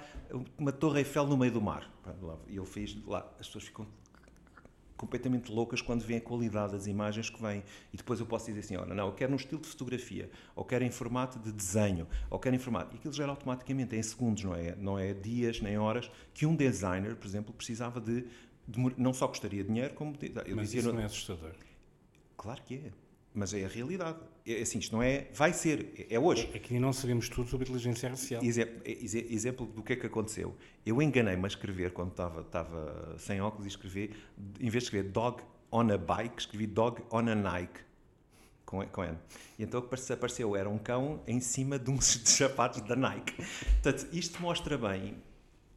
uma 0.56 0.72
Torre 0.72 1.00
Eiffel 1.00 1.26
no 1.26 1.36
meio 1.36 1.52
do 1.52 1.60
mar. 1.60 1.90
E 2.48 2.56
eu 2.56 2.64
fiz 2.64 2.96
lá. 3.06 3.26
As 3.38 3.46
pessoas 3.46 3.64
ficam 3.64 3.86
completamente 4.98 5.50
loucas 5.50 5.80
quando 5.80 6.02
veem 6.02 6.18
a 6.18 6.20
qualidade 6.20 6.72
das 6.72 6.86
imagens 6.86 7.30
que 7.30 7.40
vêm. 7.40 7.62
E 7.92 7.96
depois 7.96 8.18
eu 8.20 8.26
posso 8.26 8.46
dizer 8.46 8.60
assim: 8.60 8.76
olha, 8.76 8.94
não, 8.94 9.06
eu 9.06 9.12
quero 9.12 9.30
num 9.30 9.36
estilo 9.36 9.62
de 9.62 9.68
fotografia, 9.68 10.28
ou 10.54 10.64
quero 10.64 10.84
em 10.84 10.90
formato 10.90 11.38
de 11.38 11.52
desenho, 11.52 12.06
ou 12.28 12.38
quero 12.38 12.56
em 12.56 12.58
formato. 12.58 12.94
E 12.94 12.98
aquilo 12.98 13.14
gera 13.14 13.30
automaticamente, 13.30 13.96
em 13.96 14.02
segundos, 14.02 14.42
não 14.44 14.54
é, 14.54 14.74
não 14.76 14.98
é 14.98 15.14
dias 15.14 15.60
nem 15.60 15.78
horas, 15.78 16.10
que 16.34 16.44
um 16.44 16.54
designer, 16.54 17.16
por 17.16 17.26
exemplo, 17.26 17.54
precisava 17.54 18.00
de. 18.00 18.26
Não 18.96 19.12
só 19.12 19.26
custaria 19.28 19.64
dinheiro, 19.64 19.94
como. 19.94 20.16
Eu 20.46 20.56
Mas 20.56 20.66
dizia, 20.66 20.80
isso 20.80 20.92
não 20.92 21.00
é 21.00 21.04
assustador. 21.04 21.52
Claro 22.36 22.62
que 22.62 22.74
é. 22.76 22.92
Mas 23.34 23.54
é 23.54 23.64
a 23.64 23.68
realidade. 23.68 24.18
É 24.46 24.60
assim, 24.60 24.78
isto 24.78 24.94
não 24.94 25.02
é. 25.02 25.28
Vai 25.32 25.52
ser. 25.52 26.06
É 26.10 26.18
hoje. 26.18 26.50
É, 26.52 26.74
é 26.74 26.80
não 26.80 26.92
sabemos 26.92 27.28
tudo 27.28 27.48
sobre 27.48 27.64
inteligência 27.64 28.08
artificial. 28.08 28.42
Exemplo, 28.42 28.80
exemplo 28.84 29.66
do 29.66 29.82
que 29.82 29.92
é 29.92 29.96
que 29.96 30.06
aconteceu. 30.06 30.56
Eu 30.84 31.00
enganei-me 31.00 31.44
a 31.44 31.46
escrever 31.46 31.92
quando 31.92 32.10
estava, 32.10 32.40
estava 32.40 33.14
sem 33.18 33.40
óculos 33.40 33.66
e 33.66 33.68
escrever, 33.68 34.16
em 34.58 34.68
vez 34.68 34.84
de 34.84 34.88
escrever 34.88 35.10
dog 35.10 35.42
on 35.70 35.90
a 35.92 35.98
bike, 35.98 36.40
escrevi 36.40 36.66
dog 36.66 37.02
on 37.10 37.28
a 37.28 37.34
Nike. 37.34 37.80
com, 38.64 38.86
com 38.88 39.04
N. 39.04 39.16
E 39.58 39.62
então 39.62 39.80
o 39.80 39.82
que 39.82 40.12
apareceu 40.12 40.54
era 40.56 40.68
um 40.68 40.78
cão 40.78 41.22
em 41.26 41.40
cima 41.40 41.78
de 41.78 41.90
uns 41.90 42.04
sapatos 42.24 42.80
da 42.82 42.96
Nike. 42.96 43.34
Portanto, 43.82 44.08
isto 44.12 44.40
mostra 44.42 44.76
bem, 44.76 45.16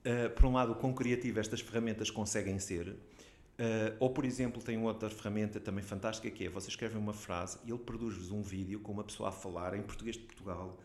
uh, 0.05 0.29
por 0.31 0.45
um 0.45 0.53
lado, 0.53 0.73
o 0.73 0.75
quão 0.75 0.93
criativo 0.93 1.39
estas 1.39 1.61
ferramentas 1.61 2.09
conseguem 2.09 2.59
ser. 2.59 2.89
Uh, 2.89 3.95
ou, 3.99 4.09
por 4.09 4.25
exemplo, 4.25 4.61
tem 4.61 4.81
outra 4.81 5.09
ferramenta 5.09 5.59
também 5.59 5.83
fantástica 5.83 6.29
que 6.29 6.45
é: 6.45 6.49
você 6.49 6.69
escreve 6.69 6.97
uma 6.97 7.13
frase 7.13 7.59
e 7.65 7.69
ele 7.69 7.79
produz-vos 7.79 8.31
um 8.31 8.41
vídeo 8.41 8.79
com 8.79 8.91
uma 8.91 9.03
pessoa 9.03 9.29
a 9.29 9.31
falar 9.31 9.75
em 9.75 9.81
português 9.81 10.15
de 10.15 10.23
Portugal 10.23 10.79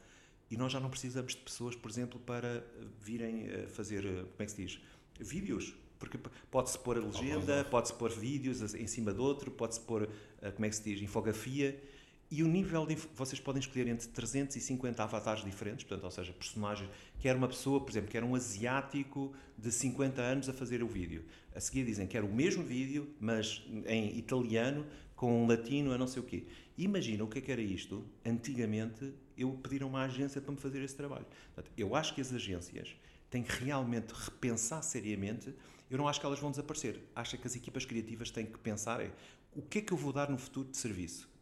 e 0.50 0.56
nós 0.56 0.72
já 0.72 0.78
não 0.78 0.90
precisamos 0.90 1.34
de 1.34 1.40
pessoas, 1.40 1.74
por 1.74 1.90
exemplo, 1.90 2.20
para 2.20 2.64
virem 3.00 3.48
fazer, 3.68 4.02
como 4.02 4.36
é 4.38 4.44
que 4.44 4.52
se 4.52 4.62
diz? 4.62 4.80
Vídeos 5.18 5.74
porque 5.98 6.18
pode-se 6.50 6.78
pôr 6.78 6.98
a 6.98 7.00
legenda, 7.00 7.64
pode-se 7.64 7.94
pôr 7.94 8.10
vídeos 8.10 8.74
em 8.74 8.86
cima 8.86 9.12
de 9.12 9.20
outro, 9.20 9.50
pode-se 9.50 9.80
pôr, 9.80 10.08
como 10.54 10.66
é 10.66 10.68
que 10.68 10.76
se 10.76 10.82
diz, 10.82 11.02
infografia. 11.02 11.80
E 12.28 12.42
o 12.42 12.48
nível 12.48 12.84
de. 12.84 12.96
Vocês 13.14 13.40
podem 13.40 13.60
escolher 13.60 13.86
entre 13.86 14.08
350 14.08 15.00
avatares 15.00 15.44
diferentes, 15.44 15.84
portanto, 15.84 16.04
ou 16.04 16.10
seja, 16.10 16.32
personagens. 16.32 16.90
Quer 17.20 17.36
uma 17.36 17.46
pessoa, 17.46 17.80
por 17.80 17.90
exemplo, 17.90 18.10
quer 18.10 18.24
um 18.24 18.34
asiático 18.34 19.32
de 19.56 19.70
50 19.70 20.20
anos 20.20 20.48
a 20.48 20.52
fazer 20.52 20.82
o 20.82 20.88
vídeo. 20.88 21.24
A 21.54 21.60
seguir 21.60 21.84
dizem 21.84 22.06
que 22.06 22.16
era 22.16 22.26
o 22.26 22.32
mesmo 22.32 22.64
vídeo, 22.64 23.14
mas 23.20 23.62
em 23.86 24.18
italiano, 24.18 24.84
com 25.14 25.44
um 25.44 25.46
latino 25.46 25.92
a 25.92 25.98
não 25.98 26.08
sei 26.08 26.20
o 26.20 26.24
quê. 26.24 26.44
Imagina 26.76 27.22
o 27.22 27.28
que, 27.28 27.38
é 27.38 27.40
que 27.40 27.52
era 27.52 27.62
isto. 27.62 28.04
Antigamente, 28.24 29.14
eu 29.38 29.52
pediram 29.62 29.88
uma 29.88 30.02
agência 30.02 30.40
para 30.40 30.50
me 30.50 30.58
fazer 30.58 30.82
esse 30.82 30.96
trabalho. 30.96 31.26
Portanto, 31.54 31.72
eu 31.76 31.94
acho 31.94 32.12
que 32.12 32.20
as 32.20 32.32
agências 32.32 32.96
têm 33.30 33.44
que 33.44 33.64
realmente 33.64 34.12
repensar 34.12 34.82
seriamente. 34.82 35.54
Eu 35.88 35.96
não 35.96 36.08
acho 36.08 36.18
que 36.18 36.26
elas 36.26 36.40
vão 36.40 36.50
desaparecer. 36.50 37.00
Acho 37.14 37.38
que 37.38 37.46
as 37.46 37.54
equipas 37.54 37.84
criativas 37.84 38.32
têm 38.32 38.44
que 38.44 38.58
pensar 38.58 39.00
é 39.00 39.12
o 39.54 39.62
que 39.62 39.78
é 39.78 39.80
que 39.80 39.92
eu 39.92 39.96
vou 39.96 40.12
dar 40.12 40.28
no 40.28 40.36
futuro 40.36 40.68
de 40.68 40.76
serviço 40.76 41.35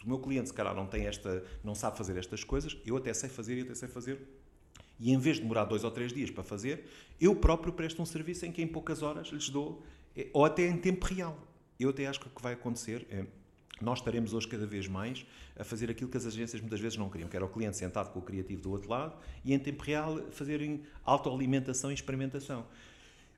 se 0.00 0.06
o 0.06 0.08
meu 0.08 0.18
cliente, 0.18 0.48
se 0.48 0.54
calhar, 0.54 0.74
não 0.74 0.86
tem 0.86 1.06
esta, 1.06 1.44
não 1.62 1.74
sabe 1.74 1.98
fazer 1.98 2.16
estas 2.16 2.42
coisas, 2.42 2.74
eu 2.86 2.96
até 2.96 3.12
sei 3.12 3.28
fazer 3.28 3.58
e 3.58 3.60
até 3.60 3.74
sei 3.74 3.86
fazer. 3.86 4.18
E 4.98 5.12
em 5.12 5.18
vez 5.18 5.36
de 5.36 5.42
demorar 5.42 5.64
dois 5.64 5.84
ou 5.84 5.90
três 5.90 6.10
dias 6.10 6.30
para 6.30 6.42
fazer, 6.42 6.86
eu 7.20 7.36
próprio 7.36 7.72
presto 7.72 8.00
um 8.00 8.06
serviço 8.06 8.46
em 8.46 8.52
que 8.52 8.62
em 8.62 8.66
poucas 8.66 9.02
horas 9.02 9.28
lhes 9.28 9.50
dou, 9.50 9.82
eh, 10.16 10.28
ou 10.32 10.44
até 10.44 10.66
em 10.66 10.78
tempo 10.78 11.04
real. 11.04 11.38
Eu 11.78 11.90
até 11.90 12.06
acho 12.06 12.18
que 12.18 12.28
o 12.28 12.30
que 12.30 12.42
vai 12.42 12.54
acontecer 12.54 13.06
é 13.10 13.26
nós 13.80 13.98
estaremos 13.98 14.34
hoje 14.34 14.46
cada 14.48 14.66
vez 14.66 14.86
mais 14.86 15.24
a 15.58 15.64
fazer 15.64 15.90
aquilo 15.90 16.10
que 16.10 16.16
as 16.16 16.26
agências 16.26 16.60
muitas 16.60 16.80
vezes 16.80 16.98
não 16.98 17.08
queriam, 17.08 17.28
que 17.28 17.36
era 17.36 17.44
o 17.44 17.48
cliente 17.48 17.76
sentado 17.76 18.10
com 18.10 18.18
o 18.18 18.22
criativo 18.22 18.60
do 18.60 18.70
outro 18.70 18.90
lado 18.90 19.14
e 19.44 19.54
em 19.54 19.58
tempo 19.58 19.82
real 19.82 20.18
fazerem 20.30 20.82
autoalimentação 21.04 21.90
e 21.90 21.94
experimentação. 21.94 22.66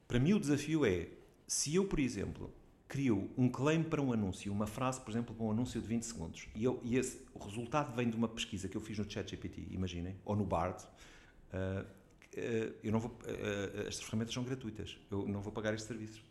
Para 0.08 0.18
mim 0.18 0.32
o 0.32 0.40
desafio 0.40 0.84
é, 0.84 1.08
se 1.46 1.74
eu, 1.74 1.84
por 1.86 1.98
exemplo, 1.98 2.52
crio 2.93 3.30
um 3.38 3.49
claim 3.49 3.82
para 3.82 4.03
um 4.03 4.12
anúncio, 4.12 4.53
uma 4.53 4.66
frase, 4.66 5.01
por 5.01 5.11
exemplo, 5.11 5.34
para 5.34 5.47
um 5.47 5.51
anúncio 5.51 5.80
de 5.80 5.88
20 5.88 6.03
segundos, 6.03 6.47
e, 6.55 6.62
eu, 6.62 6.78
e 6.84 6.99
esse, 6.99 7.24
o 7.32 7.38
resultado 7.38 7.97
vem 7.97 8.11
de 8.11 8.14
uma 8.14 8.28
pesquisa 8.28 8.68
que 8.68 8.76
eu 8.76 8.82
fiz 8.82 8.99
no 8.99 9.11
ChatGPT, 9.11 9.68
imaginem, 9.70 10.14
ou 10.26 10.36
no 10.36 10.45
Bard, 10.45 10.84
uh, 10.84 11.80
uh, 11.80 12.74
eu 12.84 12.93
não 12.93 13.01
vou, 13.01 13.11
uh, 13.11 13.88
estas 13.88 14.03
ferramentas 14.03 14.34
são 14.34 14.45
gratuitas, 14.45 14.99
eu 15.11 15.26
não 15.26 15.40
vou 15.40 15.51
pagar 15.51 15.72
estes 15.72 15.88
serviços. 15.88 16.22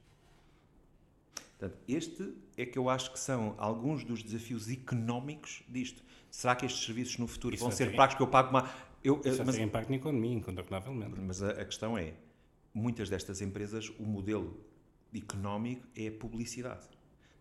Portanto, 1.58 1.80
este 1.88 2.32
é 2.56 2.64
que 2.64 2.78
eu 2.78 2.90
acho 2.90 3.12
que 3.12 3.20
são 3.20 3.56
alguns 3.58 4.04
dos 4.04 4.22
desafios 4.22 4.70
económicos 4.70 5.64
disto. 5.68 6.04
Será 6.30 6.56
que 6.56 6.68
estes 6.68 6.86
serviços 6.86 7.18
no 7.18 7.28
futuro 7.28 7.56
Isso 7.56 7.64
vão 7.64 7.72
ser 7.72 7.96
pagos? 7.96 8.16
Que 8.16 8.22
eu 8.22 8.28
pago 8.28 8.50
uma. 8.50 8.70
Eu, 9.04 9.22
Isso 9.24 9.44
mas, 9.46 9.56
tem 9.56 9.66
impacto 9.66 9.90
na 9.90 9.96
economia, 9.96 10.34
incontornavelmente. 10.34 11.20
Mas 11.20 11.44
a, 11.44 11.52
a 11.52 11.66
questão 11.66 11.96
é: 11.96 12.16
muitas 12.74 13.10
destas 13.10 13.42
empresas, 13.42 13.90
o 14.00 14.04
modelo 14.04 14.60
económico 15.14 15.88
é 15.96 16.08
a 16.08 16.12
publicidade. 16.12 16.88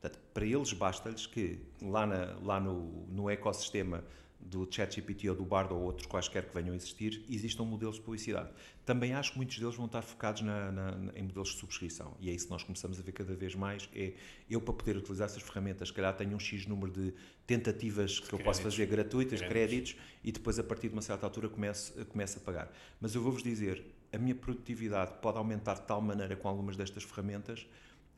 Portanto, 0.00 0.20
para 0.32 0.46
eles 0.46 0.72
basta-lhes 0.72 1.26
que 1.26 1.58
lá, 1.82 2.06
na, 2.06 2.36
lá 2.42 2.58
no, 2.58 3.06
no 3.08 3.28
ecossistema 3.28 4.02
do 4.40 4.66
ChatGPT 4.70 5.28
ou 5.28 5.36
do 5.36 5.44
Bard 5.44 5.72
ou 5.72 5.80
outros 5.80 6.06
quaisquer 6.06 6.46
que 6.48 6.54
venham 6.54 6.72
a 6.72 6.76
existir, 6.76 7.24
existam 7.28 7.64
modelos 7.64 7.96
de 7.96 8.02
publicidade. 8.02 8.50
Também 8.86 9.12
acho 9.12 9.32
que 9.32 9.36
muitos 9.36 9.58
deles 9.58 9.74
vão 9.74 9.86
estar 9.86 10.02
focados 10.02 10.42
na, 10.42 10.72
na, 10.72 11.12
em 11.14 11.22
modelos 11.22 11.50
de 11.50 11.58
subscrição 11.58 12.16
e 12.18 12.30
é 12.30 12.32
isso 12.32 12.46
que 12.46 12.50
nós 12.50 12.62
começamos 12.62 12.98
a 12.98 13.02
ver 13.02 13.12
cada 13.12 13.34
vez 13.34 13.54
mais, 13.54 13.88
é 13.94 14.14
eu 14.48 14.60
para 14.60 14.74
poder 14.74 14.96
utilizar 14.96 15.26
essas 15.26 15.42
ferramentas, 15.42 15.88
se 15.88 15.94
calhar 15.94 16.16
tenho 16.16 16.34
um 16.34 16.38
X 16.38 16.66
número 16.66 16.90
de 16.90 17.12
tentativas 17.46 18.18
que 18.18 18.28
créditos. 18.28 18.38
eu 18.38 18.44
posso 18.44 18.62
fazer 18.62 18.86
gratuitas, 18.86 19.40
créditos. 19.40 19.92
créditos, 19.92 20.20
e 20.24 20.32
depois 20.32 20.58
a 20.58 20.64
partir 20.64 20.88
de 20.88 20.94
uma 20.94 21.02
certa 21.02 21.26
altura 21.26 21.48
começo, 21.48 21.92
começo 22.06 22.38
a 22.38 22.40
pagar. 22.40 22.72
Mas 23.00 23.14
eu 23.14 23.22
vou-vos 23.22 23.42
dizer, 23.42 23.84
a 24.12 24.18
minha 24.18 24.34
produtividade 24.34 25.12
pode 25.20 25.38
aumentar 25.38 25.74
de 25.74 25.82
tal 25.82 26.00
maneira 26.00 26.36
com 26.36 26.48
algumas 26.48 26.76
destas 26.76 27.02
ferramentas 27.02 27.66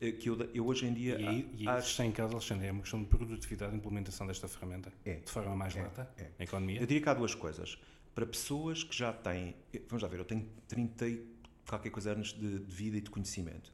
eh, 0.01 0.12
que 0.12 0.28
eu, 0.28 0.38
eu 0.55 0.66
hoje 0.66 0.86
em 0.86 0.93
dia. 0.93 1.20
E, 1.20 1.62
e 1.64 1.68
acho... 1.68 1.88
isso 1.88 2.03
em 2.03 2.12
casa, 2.12 2.32
Alexandre, 2.32 2.66
é 2.66 2.72
uma 2.72 2.82
questão 2.82 3.01
de 3.01 3.07
produtividade 3.07 3.74
e 3.74 3.76
implementação 3.76 4.26
desta 4.26 4.49
ferramenta? 4.49 4.93
É. 5.05 5.16
De 5.16 5.30
forma 5.30 5.55
mais 5.55 5.76
é, 5.76 5.82
lata 5.82 6.11
é. 6.16 6.28
na 6.38 6.45
economia? 6.45 6.80
Eu 6.80 6.86
diria 6.86 7.03
que 7.03 7.09
há 7.09 7.14
duas 7.14 7.34
coisas. 7.34 7.78
Para 8.14 8.26
pessoas 8.26 8.84
que 8.84 8.97
já 8.97 9.12
têm. 9.12 9.55
Vamos 9.88 10.03
lá 10.03 10.09
ver, 10.09 10.18
eu 10.18 10.24
tenho 10.24 10.47
30 10.68 11.09
e 11.09 11.26
qualquer 11.66 11.90
coisa 11.90 12.12
anos 12.12 12.32
de, 12.32 12.59
de 12.59 12.74
vida 12.74 12.97
e 12.97 13.01
de 13.01 13.11
conhecimento 13.11 13.72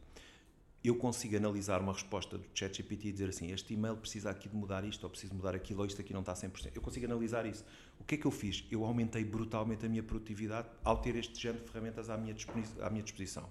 eu 0.84 0.94
consigo 0.96 1.36
analisar 1.36 1.80
uma 1.80 1.92
resposta 1.92 2.38
do 2.38 2.46
ChatGPT 2.54 3.08
e 3.08 3.12
dizer 3.12 3.28
assim, 3.28 3.52
este 3.52 3.74
e-mail 3.74 3.96
precisa 3.96 4.30
aqui 4.30 4.48
de 4.48 4.54
mudar 4.54 4.84
isto, 4.84 5.02
ou 5.04 5.10
preciso 5.10 5.34
mudar 5.34 5.54
aquilo, 5.54 5.80
ou 5.80 5.86
isto 5.86 6.00
aqui 6.00 6.12
não 6.12 6.20
está 6.20 6.34
100%. 6.34 6.70
Eu 6.74 6.80
consigo 6.80 7.04
analisar 7.06 7.46
isso. 7.46 7.64
O 7.98 8.04
que 8.04 8.14
é 8.14 8.18
que 8.18 8.26
eu 8.26 8.30
fiz? 8.30 8.64
Eu 8.70 8.84
aumentei 8.84 9.24
brutalmente 9.24 9.84
a 9.84 9.88
minha 9.88 10.02
produtividade 10.02 10.68
ao 10.84 10.98
ter 10.98 11.16
este 11.16 11.40
género 11.40 11.64
de 11.64 11.70
ferramentas 11.70 12.08
à 12.08 12.16
minha, 12.16 12.34
à 12.80 12.90
minha 12.90 13.02
disposição. 13.02 13.50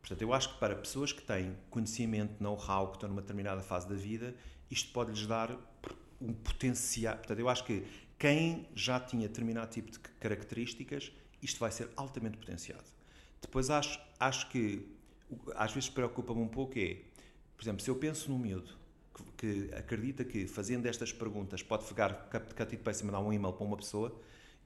Portanto, 0.00 0.22
eu 0.22 0.32
acho 0.32 0.54
que 0.54 0.58
para 0.58 0.74
pessoas 0.74 1.12
que 1.12 1.22
têm 1.22 1.56
conhecimento, 1.68 2.42
know-how, 2.42 2.88
que 2.88 2.96
estão 2.96 3.08
numa 3.08 3.20
determinada 3.20 3.62
fase 3.62 3.88
da 3.88 3.94
vida, 3.94 4.34
isto 4.70 4.92
pode 4.92 5.12
lhes 5.12 5.26
dar 5.26 5.56
um 6.20 6.32
potencial. 6.32 7.16
Portanto, 7.16 7.38
eu 7.38 7.48
acho 7.48 7.64
que 7.64 7.84
quem 8.18 8.66
já 8.74 8.98
tinha 8.98 9.28
determinado 9.28 9.70
tipo 9.70 9.90
de 9.90 9.98
características, 9.98 11.12
isto 11.40 11.60
vai 11.60 11.70
ser 11.70 11.88
altamente 11.96 12.38
potenciado. 12.38 12.84
Depois 13.40 13.70
acho, 13.70 14.00
acho 14.18 14.48
que 14.50 14.86
às 15.54 15.72
vezes 15.72 15.88
preocupa-me 15.88 16.40
um 16.40 16.48
pouco 16.48 16.78
é, 16.78 16.98
por 17.56 17.64
exemplo, 17.64 17.82
se 17.82 17.90
eu 17.90 17.96
penso 17.96 18.30
num 18.30 18.38
miúdo 18.38 18.72
que, 19.14 19.68
que 19.68 19.74
acredita 19.74 20.24
que 20.24 20.46
fazendo 20.46 20.86
estas 20.86 21.12
perguntas 21.12 21.62
pode 21.62 21.84
pegar 21.84 22.28
cut 22.30 22.76
para 22.78 22.92
e 22.92 23.04
mandar 23.04 23.20
um 23.20 23.32
e-mail 23.32 23.52
para 23.52 23.66
uma 23.66 23.76
pessoa, 23.76 24.18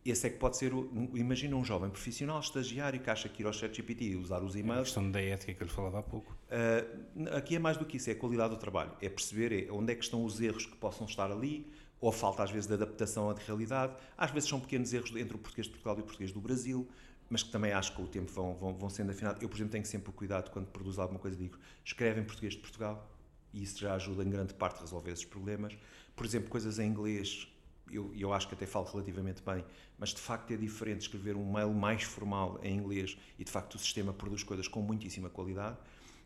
esse 0.05 0.27
é 0.27 0.31
que 0.31 0.37
pode 0.37 0.59
ser, 0.59 0.75
o, 0.75 0.91
imagina 1.15 1.57
um 1.57 1.65
jovem 1.65 1.89
profissional, 1.89 2.39
estagiário, 2.39 3.01
que 3.01 3.09
acha 3.09 3.27
que 3.27 3.43
ir 3.43 3.47
ao 3.47 3.53
ChatGPT 3.55 4.05
e 4.05 4.17
usar 4.17 4.43
os 4.43 4.55
e-mails. 4.55 4.77
É 4.77 4.81
a 4.81 4.85
questão 4.85 5.11
da 5.11 5.21
ética 5.21 5.55
que 5.55 5.63
eu 5.63 5.67
lhe 5.67 5.73
falava 5.73 6.01
há 6.01 6.03
pouco. 6.03 6.37
Uh, 6.51 7.35
aqui 7.35 7.57
é 7.57 7.59
mais 7.59 7.79
do 7.79 7.87
que 7.87 7.97
isso, 7.97 8.11
é 8.11 8.13
a 8.13 8.17
qualidade 8.17 8.55
do 8.55 8.61
trabalho. 8.61 8.93
É 9.01 9.09
perceber 9.09 9.67
é, 9.67 9.73
onde 9.73 9.93
é 9.93 9.97
que 9.97 10.05
estão 10.05 10.23
os 10.23 10.41
erros 10.43 10.67
que 10.67 10.77
possam 10.77 11.07
estar 11.07 11.33
ali, 11.33 11.67
ou 12.03 12.13
falta 12.13 12.43
às 12.43 12.51
vezes 12.51 12.67
de 12.67 12.75
adaptação 12.75 13.31
à 13.31 13.35
realidade. 13.35 13.95
Às 14.19 14.31
vezes 14.31 14.47
são 14.47 14.61
pequenos 14.61 14.93
erros 14.93 15.11
entre 15.17 15.37
o 15.37 15.39
português 15.39 15.67
de 15.67 15.73
Portugal 15.73 15.97
e 15.97 16.01
o 16.01 16.05
português 16.05 16.33
do 16.33 16.41
Brasil 16.41 16.87
mas 17.29 17.43
que 17.43 17.51
também 17.51 17.73
acho 17.73 17.93
que 17.93 17.97
com 17.97 18.05
o 18.05 18.09
tempo 18.09 18.31
vão, 18.33 18.55
vão, 18.55 18.75
vão 18.75 18.91
sendo 18.91 19.11
afinados. 19.11 19.43
Eu, 19.43 19.49
por 19.49 19.57
exemplo, 19.57 19.73
tenho 19.73 19.87
sempre 19.87 20.11
o 20.11 20.13
cuidado 20.13 20.51
quando 20.51 20.67
produzo 20.67 21.01
alguma 21.01 21.19
coisa, 21.19 21.37
digo, 21.37 21.59
escreve 21.85 22.21
em 22.21 22.25
português 22.25 22.55
de 22.55 22.61
Portugal, 22.61 23.11
e 23.53 23.63
isso 23.63 23.79
já 23.79 23.95
ajuda 23.95 24.23
em 24.23 24.31
grande 24.31 24.55
parte 24.55 24.79
a 24.79 24.81
resolver 24.81 25.13
esses 25.13 25.25
problemas. 25.25 25.77
Por 26.15 26.27
exemplo, 26.27 26.51
coisas 26.51 26.79
em 26.79 26.89
inglês, 26.89 27.49
eu, 27.91 28.13
eu 28.15 28.33
acho 28.33 28.49
que 28.49 28.55
até 28.55 28.67
falo 28.67 28.87
relativamente 28.87 29.43
bem, 29.43 29.65
mas 29.99 30.11
de 30.11 30.21
facto 30.21 30.51
é 30.53 30.57
diferente 30.57 31.03
escrever 31.03 31.37
um 31.37 31.53
mail 31.53 31.73
mais 31.73 32.03
formal 32.03 32.59
em 32.63 32.77
inglês 32.77 33.17
e 33.39 33.45
de 33.45 33.51
facto 33.51 33.77
o 33.77 33.79
sistema 33.79 34.13
produz 34.13 34.43
coisas 34.43 34.69
com 34.69 34.83
muitíssima 34.83 35.31
qualidade. 35.31 35.77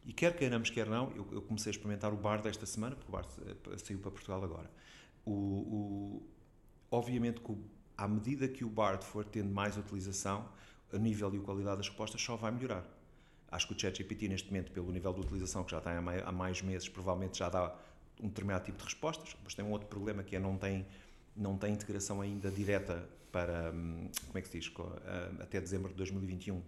E 0.06 0.12
quer 0.12 0.34
queiramos, 0.36 0.70
quer 0.70 0.86
não, 0.86 1.12
eu, 1.14 1.28
eu 1.32 1.42
comecei 1.42 1.70
a 1.70 1.72
experimentar 1.72 2.12
o 2.14 2.16
Bard 2.16 2.46
esta 2.48 2.64
semana, 2.64 2.96
porque 2.96 3.10
o 3.10 3.12
Bard 3.12 3.28
eh, 3.46 3.78
saiu 3.78 3.98
para 3.98 4.10
Portugal 4.10 4.42
agora. 4.42 4.70
O, 5.24 5.32
o, 5.32 6.22
obviamente 6.90 7.40
que 7.40 7.52
o, 7.52 7.58
à 7.96 8.08
medida 8.08 8.48
que 8.48 8.64
o 8.64 8.70
Bard 8.70 9.04
for 9.04 9.24
tendo 9.24 9.52
mais 9.52 9.76
utilização, 9.76 10.48
a 10.92 10.98
nível 10.98 11.34
e 11.34 11.38
a 11.38 11.40
qualidade 11.40 11.78
das 11.78 11.88
respostas 11.88 12.20
só 12.20 12.36
vai 12.36 12.50
melhorar. 12.50 12.84
Acho 13.50 13.66
que 13.68 13.74
o 13.74 13.78
ChatGPT, 13.78 14.28
neste 14.28 14.48
momento, 14.48 14.70
pelo 14.72 14.90
nível 14.92 15.12
de 15.12 15.20
utilização 15.20 15.64
que 15.64 15.70
já 15.70 15.80
tem 15.80 15.92
há 15.92 16.32
mais 16.32 16.60
meses, 16.60 16.88
provavelmente 16.88 17.38
já 17.38 17.48
dá 17.48 17.74
um 18.20 18.28
determinado 18.28 18.64
tipo 18.64 18.78
de 18.78 18.84
respostas, 18.84 19.36
mas 19.42 19.54
tem 19.54 19.64
um 19.64 19.70
outro 19.70 19.88
problema 19.88 20.22
que 20.22 20.36
é 20.36 20.38
não 20.38 20.56
tem, 20.56 20.86
não 21.36 21.56
tem 21.56 21.72
integração 21.72 22.20
ainda 22.20 22.50
direta 22.50 23.08
para, 23.32 23.70
hum, 23.72 24.10
como 24.26 24.38
é 24.38 24.42
que 24.42 24.48
se 24.48 24.58
diz, 24.58 24.72
eh, 24.76 25.30
até 25.42 25.60
dezembro 25.60 25.90
de 25.90 25.96
2021 25.96 26.60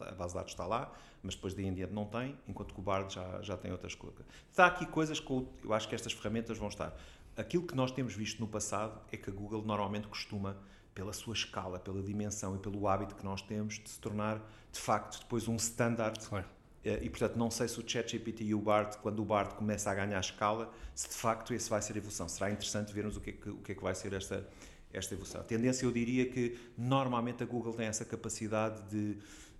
a 0.00 0.12
base 0.12 0.32
de 0.32 0.38
dados 0.38 0.52
está 0.52 0.66
lá, 0.66 0.92
mas 1.22 1.34
depois 1.34 1.52
daí 1.54 1.66
em 1.66 1.74
diante 1.74 1.92
não 1.92 2.06
tem, 2.06 2.36
enquanto 2.48 2.72
que 2.72 2.80
o 2.80 2.82
Bard 2.82 3.12
já, 3.12 3.42
já 3.42 3.56
tem 3.56 3.70
outras 3.70 3.94
coisas. 3.94 4.24
Está 4.50 4.66
aqui 4.66 4.86
coisas 4.86 5.20
que 5.20 5.30
eu 5.30 5.72
acho 5.72 5.88
que 5.88 5.94
estas 5.94 6.12
ferramentas 6.12 6.56
vão 6.56 6.68
estar. 6.68 6.96
Aquilo 7.36 7.66
que 7.66 7.74
nós 7.74 7.92
temos 7.92 8.14
visto 8.14 8.40
no 8.40 8.48
passado 8.48 9.00
é 9.12 9.16
que 9.16 9.30
a 9.30 9.32
Google 9.32 9.62
normalmente 9.62 10.08
costuma 10.08 10.56
pela 11.00 11.14
sua 11.14 11.32
escala, 11.32 11.78
pela 11.78 12.02
dimensão 12.02 12.54
e 12.54 12.58
pelo 12.58 12.86
hábito 12.86 13.14
que 13.14 13.24
nós 13.24 13.40
temos 13.40 13.78
de 13.78 13.88
se 13.88 13.98
tornar, 13.98 14.36
de 14.70 14.78
facto, 14.78 15.18
depois 15.18 15.48
um 15.48 15.56
standard. 15.56 16.20
Claro. 16.28 16.44
Eh, 16.84 17.04
e, 17.04 17.08
portanto, 17.08 17.36
não 17.36 17.50
sei 17.50 17.68
se 17.68 17.80
o 17.80 17.88
ChatGPT 17.88 18.44
e 18.44 18.54
o 18.54 18.60
BART, 18.60 18.98
quando 18.98 19.20
o 19.20 19.24
BART 19.24 19.54
começa 19.54 19.90
a 19.90 19.94
ganhar 19.94 20.20
escala, 20.20 20.70
se 20.94 21.08
de 21.08 21.14
facto 21.14 21.54
esse 21.54 21.70
vai 21.70 21.80
ser 21.80 21.94
a 21.94 21.96
evolução. 21.96 22.28
Será 22.28 22.50
interessante 22.50 22.92
vermos 22.92 23.16
o 23.16 23.20
que 23.22 23.30
é 23.30 23.32
que, 23.32 23.48
o 23.48 23.56
que, 23.56 23.72
é 23.72 23.74
que 23.74 23.82
vai 23.82 23.94
ser 23.94 24.12
esta, 24.12 24.46
esta 24.92 25.14
evolução. 25.14 25.40
A 25.40 25.44
tendência, 25.44 25.86
eu 25.86 25.90
diria 25.90 26.26
que, 26.26 26.58
normalmente, 26.76 27.42
a 27.42 27.46
Google 27.46 27.72
tem 27.72 27.86
essa 27.86 28.04
capacidade 28.04 28.82
de, 28.90 29.16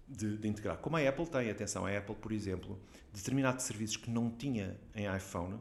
de, 0.07 0.37
de 0.37 0.47
integrar. 0.47 0.77
Como 0.77 0.99
a 0.99 1.09
Apple 1.09 1.27
tem, 1.27 1.51
atenção, 1.51 1.87
a 1.87 1.97
Apple, 1.97 2.17
por 2.17 2.33
exemplo, 2.33 2.79
determinados 3.15 3.65
serviços 3.65 3.97
que 3.97 4.11
não 4.11 4.31
tinha 4.31 4.77
em 4.95 5.07
iPhone, 5.17 5.59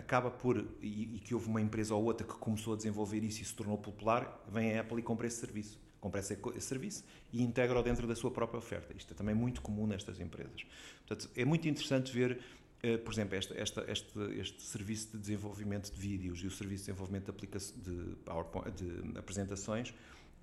acaba 0.00 0.30
por, 0.30 0.56
e, 0.80 1.16
e, 1.16 1.20
que 1.20 1.34
houve 1.34 1.46
uma 1.46 1.60
empresa 1.60 1.94
ou 1.94 2.02
outra 2.02 2.26
que 2.26 2.34
começou 2.34 2.72
a 2.72 2.76
desenvolver 2.76 3.22
isso 3.22 3.42
e 3.42 3.44
se 3.44 3.54
tornou 3.54 3.78
popular, 3.78 4.42
vem 4.50 4.76
a 4.76 4.80
Apple 4.80 4.98
e 4.98 5.02
compra 5.02 5.26
esse 5.26 5.36
serviço. 5.36 5.78
Compra 6.00 6.20
esse, 6.20 6.32
esse 6.56 6.66
serviço 6.66 7.04
e 7.30 7.42
integra-o 7.42 7.82
dentro 7.82 8.06
da 8.06 8.16
sua 8.16 8.30
própria 8.30 8.58
oferta. 8.58 8.94
Isto 8.96 9.12
é 9.12 9.16
também 9.16 9.34
muito 9.34 9.60
comum 9.60 9.86
nestas 9.86 10.18
empresas. 10.18 10.64
Portanto, 11.06 11.30
é 11.36 11.44
muito 11.44 11.68
interessante 11.68 12.10
ver, 12.10 12.40
uh, 12.82 12.98
por 13.00 13.12
exemplo, 13.12 13.36
esta, 13.36 13.54
esta, 13.54 13.84
este, 13.86 14.18
este 14.38 14.62
serviço 14.62 15.12
de 15.12 15.18
desenvolvimento 15.18 15.92
de 15.92 16.00
vídeos 16.00 16.42
e 16.42 16.46
o 16.46 16.50
serviço 16.50 16.84
de 16.84 16.90
desenvolvimento 16.90 17.30
de, 17.30 17.46
de, 17.46 18.16
PowerPoint, 18.24 18.70
de 18.70 19.18
apresentações. 19.18 19.92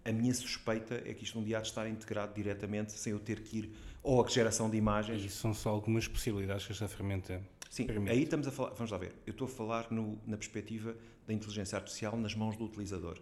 A 0.06 0.12
minha 0.12 0.34
suspeita 0.34 1.02
é 1.04 1.14
que 1.16 1.24
isto 1.24 1.40
um 1.40 1.44
dia 1.44 1.58
há 1.58 1.62
de 1.62 1.68
estar 1.68 1.90
integrado 1.90 2.36
diretamente 2.36 2.92
sem 2.92 3.12
eu 3.12 3.20
ter 3.20 3.42
que 3.42 3.58
ir 3.58 3.72
ou 4.04 4.24
a 4.24 4.30
geração 4.30 4.70
de 4.70 4.78
imagens. 4.78 5.26
E 5.26 5.30
são 5.30 5.56
só 5.56 5.70
algumas 5.72 6.08
possibilidades 6.08 6.68
que 6.68 6.72
esta 6.72 6.88
ferramenta 6.88 7.42
Sim, 7.70 7.86
permite. 7.86 8.12
aí 8.12 8.24
estamos 8.24 8.48
a 8.48 8.52
falar, 8.52 8.72
vamos 8.72 8.92
lá 8.92 8.98
ver, 8.98 9.14
eu 9.26 9.32
estou 9.32 9.46
a 9.46 9.50
falar 9.50 9.92
no, 9.92 10.20
na 10.26 10.38
perspectiva 10.38 10.96
da 11.28 11.34
inteligência 11.34 11.78
artificial 11.78 12.18
nas 12.18 12.36
mãos 12.36 12.56
do 12.56 12.66
utilizador. 12.66 13.20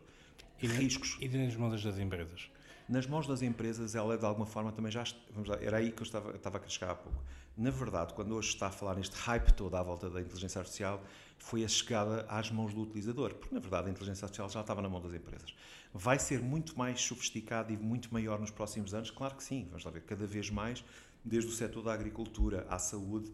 E 0.62 0.68
riscos. 0.68 1.18
E 1.20 1.28
nas 1.28 1.56
mãos 1.56 1.84
das 1.84 1.98
empresas? 1.98 2.50
Nas 2.88 3.08
mãos 3.08 3.26
das 3.28 3.42
empresas, 3.42 3.96
ela 3.96 4.18
de 4.18 4.26
alguma 4.26 4.46
forma 4.46 4.72
também 4.72 4.92
já. 4.92 5.04
Vamos 5.32 5.50
lá, 5.50 5.58
era 5.60 5.78
aí 5.78 5.92
que 5.92 6.02
eu 6.02 6.06
estava, 6.06 6.36
estava 6.36 6.60
a 6.60 6.68
chegar 6.68 6.92
há 6.92 6.96
pouco. 6.96 7.20
Na 7.58 7.72
verdade, 7.72 8.14
quando 8.14 8.36
hoje 8.36 8.50
está 8.50 8.68
a 8.68 8.72
falar 8.72 8.96
neste 8.96 9.16
hype 9.16 9.54
todo 9.54 9.76
à 9.76 9.82
volta 9.82 10.10
da 10.10 10.22
inteligência 10.22 10.60
artificial, 10.60 11.04
foi 11.38 11.64
a 11.64 11.68
chegada 11.68 12.26
às 12.30 12.52
mãos 12.52 12.74
do 12.74 12.82
utilizador, 12.82 13.34
porque 13.34 13.56
na 13.56 13.62
verdade 13.62 13.88
a 13.88 13.92
inteligência 13.92 14.26
artificial 14.26 14.50
já 14.50 14.62
estava 14.62 14.82
na 14.82 14.90
mão 14.90 15.02
das 15.02 15.14
empresas. 15.14 15.56
Vai 15.94 16.20
ser 16.20 16.42
muito 16.42 16.78
mais 16.78 17.02
sofisticado 17.02 17.72
e 17.72 17.78
muito 17.78 18.14
maior 18.14 18.40
nos 18.40 18.52
próximos 18.52 18.94
anos? 18.94 19.10
Claro 19.10 19.36
que 19.36 19.44
sim, 19.44 19.66
vamos 19.70 19.84
lá 19.84 19.92
ver, 19.92 20.02
cada 20.04 20.28
vez 20.28 20.50
mais, 20.50 20.84
desde 21.24 21.50
o 21.50 21.54
setor 21.54 21.84
da 21.84 21.94
agricultura 21.94 22.68
à 22.70 22.78
saúde, 22.78 23.32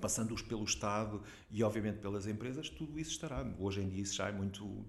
passando-os 0.00 0.42
pelo 0.42 0.64
Estado 0.64 1.22
e 1.50 1.62
obviamente 1.62 1.98
pelas 1.98 2.26
empresas, 2.26 2.68
tudo 2.68 2.98
isso 2.98 3.10
estará. 3.10 3.44
Hoje 3.58 3.80
em 3.80 3.88
dia 3.88 4.02
isso 4.02 4.14
já 4.14 4.28
é 4.28 4.32
muito 4.32 4.84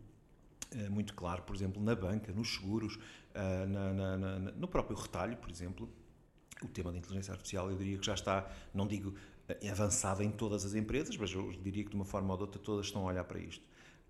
eh, 0.71 0.89
muito 0.89 1.13
claro, 1.13 1.43
por 1.43 1.55
exemplo, 1.55 1.81
na 1.81 1.95
banca, 1.95 2.31
nos 2.33 2.55
seguros, 2.55 2.99
eh, 3.33 3.65
na, 3.65 3.93
na, 3.93 4.17
na, 4.17 4.39
no 4.39 4.67
próprio 4.67 4.97
retalho, 4.97 5.37
por 5.37 5.49
exemplo, 5.49 5.89
o 6.61 6.67
tema 6.67 6.91
da 6.91 6.97
inteligência 6.97 7.31
artificial, 7.31 7.69
eu 7.69 7.77
diria 7.77 7.97
que 7.97 8.05
já 8.05 8.13
está, 8.13 8.49
não 8.73 8.85
digo 8.87 9.15
eh, 9.47 9.69
avançado 9.69 10.23
em 10.23 10.31
todas 10.31 10.65
as 10.65 10.73
empresas, 10.73 11.15
mas 11.15 11.31
eu 11.31 11.51
diria 11.63 11.83
que 11.83 11.89
de 11.89 11.95
uma 11.95 12.05
forma 12.05 12.31
ou 12.31 12.37
de 12.37 12.43
outra 12.43 12.59
todas 12.59 12.87
estão 12.87 13.03
a 13.03 13.11
olhar 13.11 13.23
para 13.23 13.39
isto. 13.39 13.63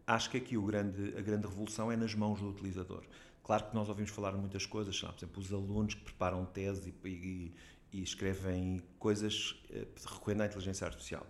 Acho 0.05 0.29
que 0.29 0.37
aqui 0.37 0.57
o 0.57 0.63
grande, 0.63 1.15
a 1.17 1.21
grande 1.21 1.45
revolução 1.45 1.91
é 1.91 1.97
nas 1.97 2.15
mãos 2.15 2.39
do 2.39 2.49
utilizador. 2.49 3.03
Claro 3.43 3.65
que 3.69 3.75
nós 3.75 3.87
ouvimos 3.87 4.11
falar 4.11 4.33
muitas 4.33 4.65
coisas, 4.65 4.99
por 4.99 5.15
exemplo, 5.15 5.41
os 5.41 5.53
alunos 5.53 5.93
que 5.93 6.01
preparam 6.01 6.45
tese 6.45 6.93
e, 7.03 7.07
e, 7.07 7.53
e 7.91 8.01
escrevem 8.01 8.81
coisas 8.99 9.55
recorrendo 10.05 10.41
à 10.41 10.45
inteligência 10.45 10.85
artificial. 10.85 11.25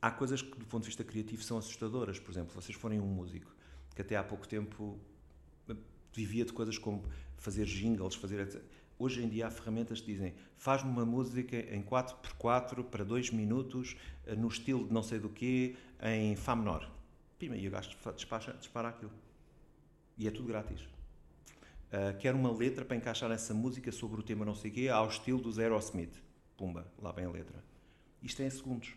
Há 0.00 0.10
coisas 0.10 0.42
que, 0.42 0.58
do 0.58 0.66
ponto 0.66 0.82
de 0.82 0.88
vista 0.88 1.02
criativo, 1.02 1.42
são 1.42 1.56
assustadoras. 1.56 2.18
Por 2.18 2.30
exemplo, 2.30 2.54
vocês 2.54 2.76
forem 2.76 3.00
um 3.00 3.06
músico 3.06 3.54
que 3.94 4.02
até 4.02 4.16
há 4.16 4.22
pouco 4.22 4.46
tempo 4.46 5.00
vivia 6.14 6.44
de 6.44 6.52
coisas 6.52 6.78
como 6.78 7.04
fazer 7.36 7.66
jingles, 7.66 8.14
fazer. 8.14 8.62
Hoje 8.98 9.22
em 9.22 9.28
dia 9.28 9.48
há 9.48 9.50
ferramentas 9.50 10.00
que 10.00 10.06
dizem 10.06 10.34
faz-me 10.56 10.90
uma 10.90 11.04
música 11.04 11.56
em 11.56 11.82
4x4 11.82 12.84
para 12.84 13.04
2 13.04 13.30
minutos, 13.30 13.96
eh, 14.24 14.36
no 14.36 14.48
estilo 14.48 14.86
de 14.86 14.92
não 14.92 15.02
sei 15.02 15.18
do 15.18 15.28
quê, 15.28 15.74
em 16.00 16.36
Fá 16.36 16.54
menor. 16.54 16.90
Pima, 17.38 17.56
e 17.56 17.66
o 17.66 17.70
gajo 17.70 17.90
dispara, 18.14 18.52
dispara 18.54 18.88
aquilo. 18.88 19.12
E 20.16 20.28
é 20.28 20.30
tudo 20.30 20.46
grátis. 20.46 20.93
Uh, 21.94 22.18
quero 22.18 22.36
uma 22.36 22.50
letra 22.50 22.84
para 22.84 22.96
encaixar 22.96 23.30
essa 23.30 23.54
música 23.54 23.92
sobre 23.92 24.18
o 24.18 24.22
tema 24.24 24.44
não 24.44 24.56
sei 24.56 24.68
o 24.68 24.74
quê, 24.74 24.88
ao 24.88 25.06
estilo 25.06 25.40
do 25.40 25.52
Zero 25.52 25.78
Smith. 25.78 26.20
Pumba, 26.56 26.84
lá 27.00 27.12
vem 27.12 27.24
a 27.24 27.30
letra. 27.30 27.62
Isto 28.20 28.42
é 28.42 28.46
em 28.46 28.50
segundos. 28.50 28.94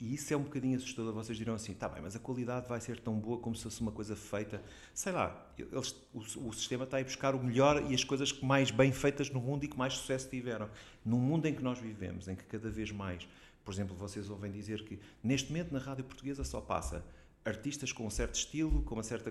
E 0.00 0.14
isso 0.14 0.34
é 0.34 0.36
um 0.36 0.42
bocadinho 0.42 0.76
assustador. 0.76 1.12
Vocês 1.14 1.38
dirão 1.38 1.54
assim: 1.54 1.74
tá 1.74 1.88
bem, 1.88 2.02
mas 2.02 2.16
a 2.16 2.18
qualidade 2.18 2.66
vai 2.66 2.80
ser 2.80 2.98
tão 2.98 3.14
boa 3.14 3.38
como 3.38 3.54
se 3.54 3.62
fosse 3.62 3.80
uma 3.80 3.92
coisa 3.92 4.16
feita. 4.16 4.60
Sei 4.92 5.12
lá, 5.12 5.48
eles, 5.56 5.94
o, 6.12 6.48
o, 6.48 6.52
sistema 6.52 6.82
está 6.82 6.98
a 6.98 7.04
buscar 7.04 7.36
o 7.36 7.42
melhor 7.42 7.88
e 7.88 7.94
as 7.94 8.02
coisas 8.02 8.32
mais 8.40 8.72
bem 8.72 8.90
feitas 8.90 9.30
no 9.30 9.40
mundo 9.40 9.62
e 9.62 9.68
que 9.68 9.78
mais 9.78 9.94
sucesso 9.94 10.28
tiveram. 10.28 10.68
Num 11.04 11.20
mundo 11.20 11.46
em 11.46 11.54
que 11.54 11.62
nós 11.62 11.78
vivemos, 11.78 12.26
em 12.26 12.34
que 12.34 12.42
cada 12.44 12.68
vez 12.68 12.90
mais, 12.90 13.28
por 13.64 13.72
exemplo, 13.72 13.94
vocês 13.94 14.28
ouvem 14.28 14.50
dizer 14.50 14.82
que 14.84 14.98
neste 15.22 15.52
momento 15.52 15.70
na 15.70 15.78
rádio 15.78 16.02
portuguesa 16.02 16.42
só 16.42 16.60
passa 16.60 17.04
artistas 17.44 17.92
com 17.92 18.06
um 18.06 18.10
certo 18.10 18.36
estilo, 18.36 18.82
com 18.82 18.94
uma 18.94 19.02
certa 19.02 19.30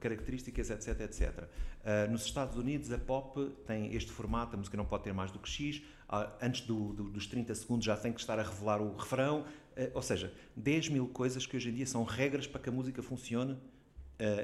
características, 0.00 0.70
etc, 0.70 1.00
etc. 1.00 1.44
Uh, 1.44 2.10
nos 2.10 2.24
Estados 2.24 2.56
Unidos 2.56 2.90
a 2.90 2.98
pop 2.98 3.50
tem 3.66 3.94
este 3.94 4.10
formato, 4.10 4.54
a 4.54 4.58
música 4.58 4.76
não 4.76 4.86
pode 4.86 5.04
ter 5.04 5.12
mais 5.12 5.30
do 5.30 5.38
que 5.38 5.48
X, 5.48 5.78
uh, 6.08 6.30
antes 6.40 6.62
do, 6.62 6.94
do, 6.94 7.10
dos 7.10 7.26
30 7.26 7.54
segundos 7.54 7.84
já 7.84 7.96
tem 7.96 8.12
que 8.12 8.20
estar 8.20 8.38
a 8.38 8.42
revelar 8.42 8.80
o 8.80 8.96
refrão, 8.96 9.40
uh, 9.42 9.90
ou 9.92 10.02
seja, 10.02 10.32
10 10.56 10.88
mil 10.88 11.08
coisas 11.08 11.44
que 11.44 11.56
hoje 11.56 11.68
em 11.68 11.74
dia 11.74 11.86
são 11.86 12.02
regras 12.02 12.46
para 12.46 12.60
que 12.60 12.68
a 12.68 12.72
música 12.72 13.02
funcione 13.02 13.58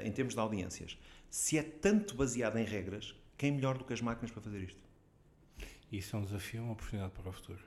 em 0.03 0.11
termos 0.11 0.33
de 0.33 0.39
audiências. 0.39 0.97
Se 1.29 1.55
é 1.55 1.61
tanto 1.61 2.15
baseado 2.15 2.57
em 2.57 2.63
regras, 2.63 3.13
quem 3.37 3.51
melhor 3.51 3.77
do 3.77 3.85
que 3.85 3.93
as 3.93 4.01
máquinas 4.01 4.31
para 4.31 4.41
fazer 4.41 4.63
isto? 4.63 4.79
Isso 5.91 6.15
é 6.15 6.19
um 6.19 6.23
desafio 6.23 6.61
ou 6.61 6.65
uma 6.65 6.73
oportunidade 6.73 7.13
para 7.13 7.29
o 7.29 7.31
futuro? 7.31 7.59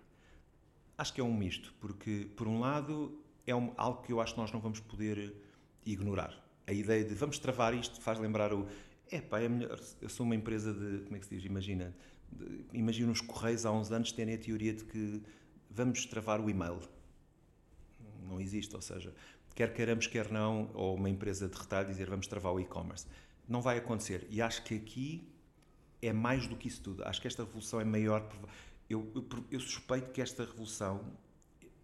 Acho 0.98 1.14
que 1.14 1.20
é 1.20 1.24
um 1.24 1.32
misto, 1.32 1.72
porque 1.78 2.28
por 2.34 2.48
um 2.48 2.58
lado 2.58 3.16
é 3.46 3.54
um, 3.54 3.72
algo 3.76 4.02
que 4.02 4.12
eu 4.12 4.20
acho 4.20 4.34
que 4.34 4.40
nós 4.40 4.52
não 4.52 4.60
vamos 4.60 4.80
poder 4.80 5.34
ignorar. 5.84 6.34
A 6.66 6.72
ideia 6.72 7.04
de 7.04 7.14
vamos 7.14 7.38
travar 7.38 7.74
isto 7.74 8.00
faz 8.00 8.18
lembrar 8.18 8.52
o. 8.52 8.66
Epá, 9.10 9.40
é 9.40 9.48
melhor. 9.48 9.80
Eu 10.00 10.08
sou 10.08 10.24
uma 10.24 10.34
empresa 10.34 10.72
de. 10.72 11.04
Como 11.04 11.16
é 11.16 11.18
que 11.18 11.26
se 11.26 11.34
diz? 11.34 11.44
Imagina. 11.44 11.94
De, 12.30 12.64
imagina 12.72 13.10
os 13.10 13.20
Correios 13.20 13.66
há 13.66 13.72
uns 13.72 13.90
anos 13.90 14.12
terem 14.12 14.34
a 14.34 14.38
teoria 14.38 14.72
de 14.72 14.84
que 14.84 15.22
vamos 15.68 16.04
travar 16.06 16.40
o 16.40 16.48
e-mail. 16.48 16.80
Não 18.28 18.40
existe, 18.40 18.74
ou 18.76 18.82
seja, 18.82 19.12
quer 19.54 19.72
queiramos, 19.74 20.06
quer 20.06 20.30
não, 20.30 20.70
ou 20.74 20.94
uma 20.94 21.10
empresa 21.10 21.48
de 21.48 21.58
retalho 21.58 21.88
dizer 21.88 22.08
vamos 22.08 22.26
travar 22.26 22.52
o 22.52 22.60
e-commerce. 22.60 23.06
Não 23.48 23.60
vai 23.60 23.78
acontecer. 23.78 24.26
E 24.30 24.40
acho 24.40 24.62
que 24.62 24.76
aqui 24.76 25.28
é 26.00 26.12
mais 26.12 26.46
do 26.46 26.56
que 26.56 26.68
isso 26.68 26.82
tudo. 26.82 27.04
Acho 27.04 27.20
que 27.20 27.26
esta 27.26 27.42
revolução 27.44 27.80
é 27.80 27.84
maior. 27.84 28.28
Eu, 28.88 29.10
eu, 29.14 29.26
eu 29.50 29.60
suspeito 29.60 30.10
que 30.12 30.22
esta 30.22 30.44
revolução 30.44 31.04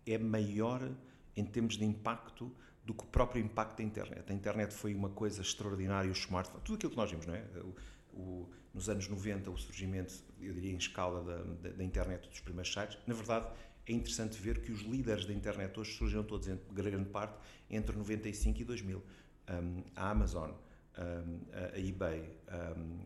é 0.07 0.17
maior 0.17 0.89
em 1.37 1.45
termos 1.45 1.77
de 1.77 1.85
impacto 1.85 2.51
do 2.85 2.95
que 2.95 3.03
o 3.03 3.07
próprio 3.07 3.45
impacto 3.45 3.79
da 3.79 3.83
internet. 3.83 4.31
A 4.31 4.35
internet 4.35 4.73
foi 4.73 4.95
uma 4.95 5.11
coisa 5.11 5.43
extraordinária, 5.43 6.11
os 6.11 6.19
smartphones, 6.19 6.63
tudo 6.65 6.77
aquilo 6.77 6.91
que 6.93 6.97
nós 6.97 7.11
vimos, 7.11 7.27
não 7.27 7.35
é? 7.35 7.45
O, 7.57 7.75
o, 8.19 8.51
nos 8.73 8.89
anos 8.89 9.09
90, 9.09 9.51
o 9.51 9.59
surgimento, 9.59 10.15
eu 10.41 10.55
diria, 10.55 10.73
em 10.73 10.77
escala 10.77 11.23
da, 11.25 11.69
da, 11.69 11.77
da, 11.77 11.85
internet 11.85 12.29
dos 12.29 12.41
primeiros 12.41 12.73
sites. 12.73 12.97
Na 13.07 13.15
verdade, 13.15 13.47
é 13.87 13.93
interessante 13.93 14.41
ver 14.41 14.63
que 14.63 14.71
os 14.71 14.83
líderes 14.83 15.27
da 15.27 15.33
internet 15.33 15.79
hoje 15.79 15.97
surgiram 15.97 16.23
todos, 16.23 16.47
em 16.47 16.59
grande 16.73 17.09
parte, 17.11 17.37
entre 17.69 17.97
95 17.97 18.61
e 18.61 18.65
2000. 18.65 19.03
Um, 19.49 19.83
a 19.95 20.11
Amazon, 20.11 20.51
um, 20.51 21.41
a, 21.53 21.79
eBay, 21.79 22.31
um, 22.77 23.01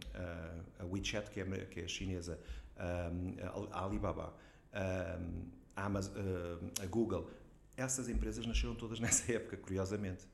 a, 0.78 0.84
WeChat, 0.84 1.30
que 1.30 1.40
é, 1.40 1.44
que 1.66 1.80
é 1.80 1.88
chinesa, 1.88 2.38
a 2.76 3.84
Alibaba, 3.84 4.34
a, 4.72 5.18
Amazon, 5.76 6.12
a 6.82 6.86
Google, 6.86 7.30
essas 7.80 8.08
empresas 8.08 8.46
nasceram 8.46 8.74
todas 8.74 8.98
nessa 9.00 9.32
época, 9.32 9.56
curiosamente. 9.56 10.26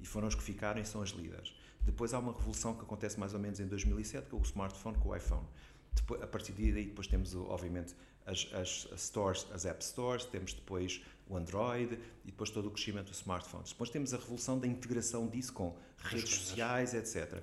E 0.00 0.06
foram 0.06 0.28
as 0.28 0.34
que 0.34 0.42
ficaram 0.42 0.80
e 0.80 0.84
são 0.84 1.02
as 1.02 1.10
líderes. 1.10 1.54
Depois 1.82 2.14
há 2.14 2.18
uma 2.18 2.32
revolução 2.32 2.74
que 2.74 2.82
acontece 2.82 3.18
mais 3.18 3.34
ou 3.34 3.40
menos 3.40 3.60
em 3.60 3.66
2007, 3.66 4.28
com 4.28 4.38
o 4.38 4.42
smartphone, 4.42 4.96
com 4.98 5.10
o 5.10 5.16
iPhone. 5.16 5.46
Depois, 5.94 6.22
a 6.22 6.26
partir 6.26 6.52
daí, 6.52 6.86
depois 6.86 7.06
temos, 7.06 7.34
obviamente, 7.34 7.94
as, 8.26 8.48
as, 8.52 8.88
as, 8.92 9.02
stores, 9.02 9.46
as 9.52 9.64
app 9.66 9.84
stores, 9.84 10.24
temos 10.24 10.54
depois 10.54 11.02
o 11.28 11.36
Android 11.36 11.98
e 12.24 12.26
depois 12.26 12.50
todo 12.50 12.68
o 12.68 12.70
crescimento 12.70 13.08
dos 13.08 13.18
smartphones. 13.18 13.70
Depois 13.70 13.90
temos 13.90 14.12
a 14.12 14.16
revolução 14.16 14.58
da 14.58 14.66
integração 14.66 15.28
disso 15.28 15.52
com 15.52 15.76
redes 15.98 16.34
sociais, 16.34 16.94
etc. 16.94 17.42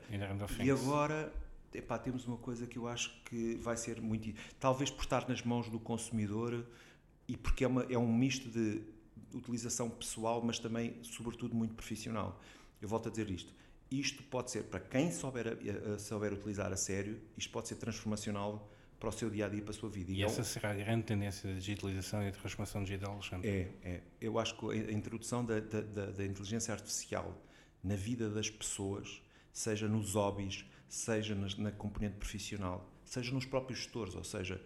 E 0.66 0.72
agora 0.72 1.32
epá, 1.74 1.98
temos 1.98 2.26
uma 2.26 2.38
coisa 2.38 2.68
que 2.68 2.78
eu 2.78 2.88
acho 2.88 3.14
que 3.26 3.56
vai 3.56 3.78
ser 3.78 4.02
muito. 4.02 4.34
Talvez 4.60 4.90
por 4.90 5.04
estar 5.04 5.28
nas 5.30 5.42
mãos 5.44 5.70
do 5.70 5.80
consumidor 5.80 6.66
e 7.28 7.38
porque 7.38 7.64
é, 7.64 7.68
uma, 7.68 7.84
é 7.84 7.98
um 7.98 8.12
misto 8.12 8.50
de 8.50 8.82
utilização 9.34 9.90
pessoal, 9.90 10.42
mas 10.44 10.60
também, 10.60 10.96
sobretudo, 11.04 11.56
muito 11.56 11.74
profissional. 11.74 12.40
Eu 12.82 12.88
volto 12.88 13.08
a 13.08 13.12
dizer 13.12 13.30
isto. 13.30 13.54
Isto 13.90 14.24
pode 14.24 14.52
ser, 14.52 14.64
para 14.64 14.80
quem 14.80 15.12
souber, 15.12 15.58
souber 16.00 16.34
utilizar 16.34 16.72
a 16.72 16.78
sério, 16.78 17.20
isto 17.38 17.52
pode 17.52 17.68
ser 17.68 17.76
transformacional 17.76 18.72
para 19.02 19.10
o 19.10 19.12
seu 19.12 19.30
dia 19.30 19.48
a 19.48 19.50
dia, 19.50 19.62
para 19.62 19.72
a 19.72 19.74
sua 19.74 19.90
vida. 19.90 20.12
E, 20.12 20.18
e 20.18 20.24
essa 20.24 20.44
será 20.44 20.72
a 20.72 20.76
grande 20.76 21.04
tendência 21.04 21.50
da 21.50 21.58
digitalização 21.58 22.22
e 22.22 22.32
da 22.32 22.38
transformação 22.38 22.84
digital, 22.84 23.14
Alexandre? 23.14 23.50
É, 23.50 23.72
é. 23.84 24.02
Eu 24.22 24.38
acho 24.38 24.56
que 24.56 24.66
a 24.70 24.92
introdução 24.92 25.44
da, 25.44 25.60
da, 25.60 25.82
da, 25.82 26.06
da 26.12 26.24
inteligência 26.24 26.72
artificial 26.72 27.36
na 27.84 27.96
vida 27.96 28.30
das 28.30 28.50
pessoas, 28.50 29.22
seja 29.52 29.88
nos 29.88 30.14
hobbies, 30.14 30.64
seja 30.88 31.34
na, 31.34 31.48
na 31.58 31.72
componente 31.72 32.16
profissional, 32.18 32.88
seja 33.04 33.34
nos 33.34 33.46
próprios 33.46 33.80
gestores, 33.80 34.16
ou 34.16 34.24
seja, 34.24 34.62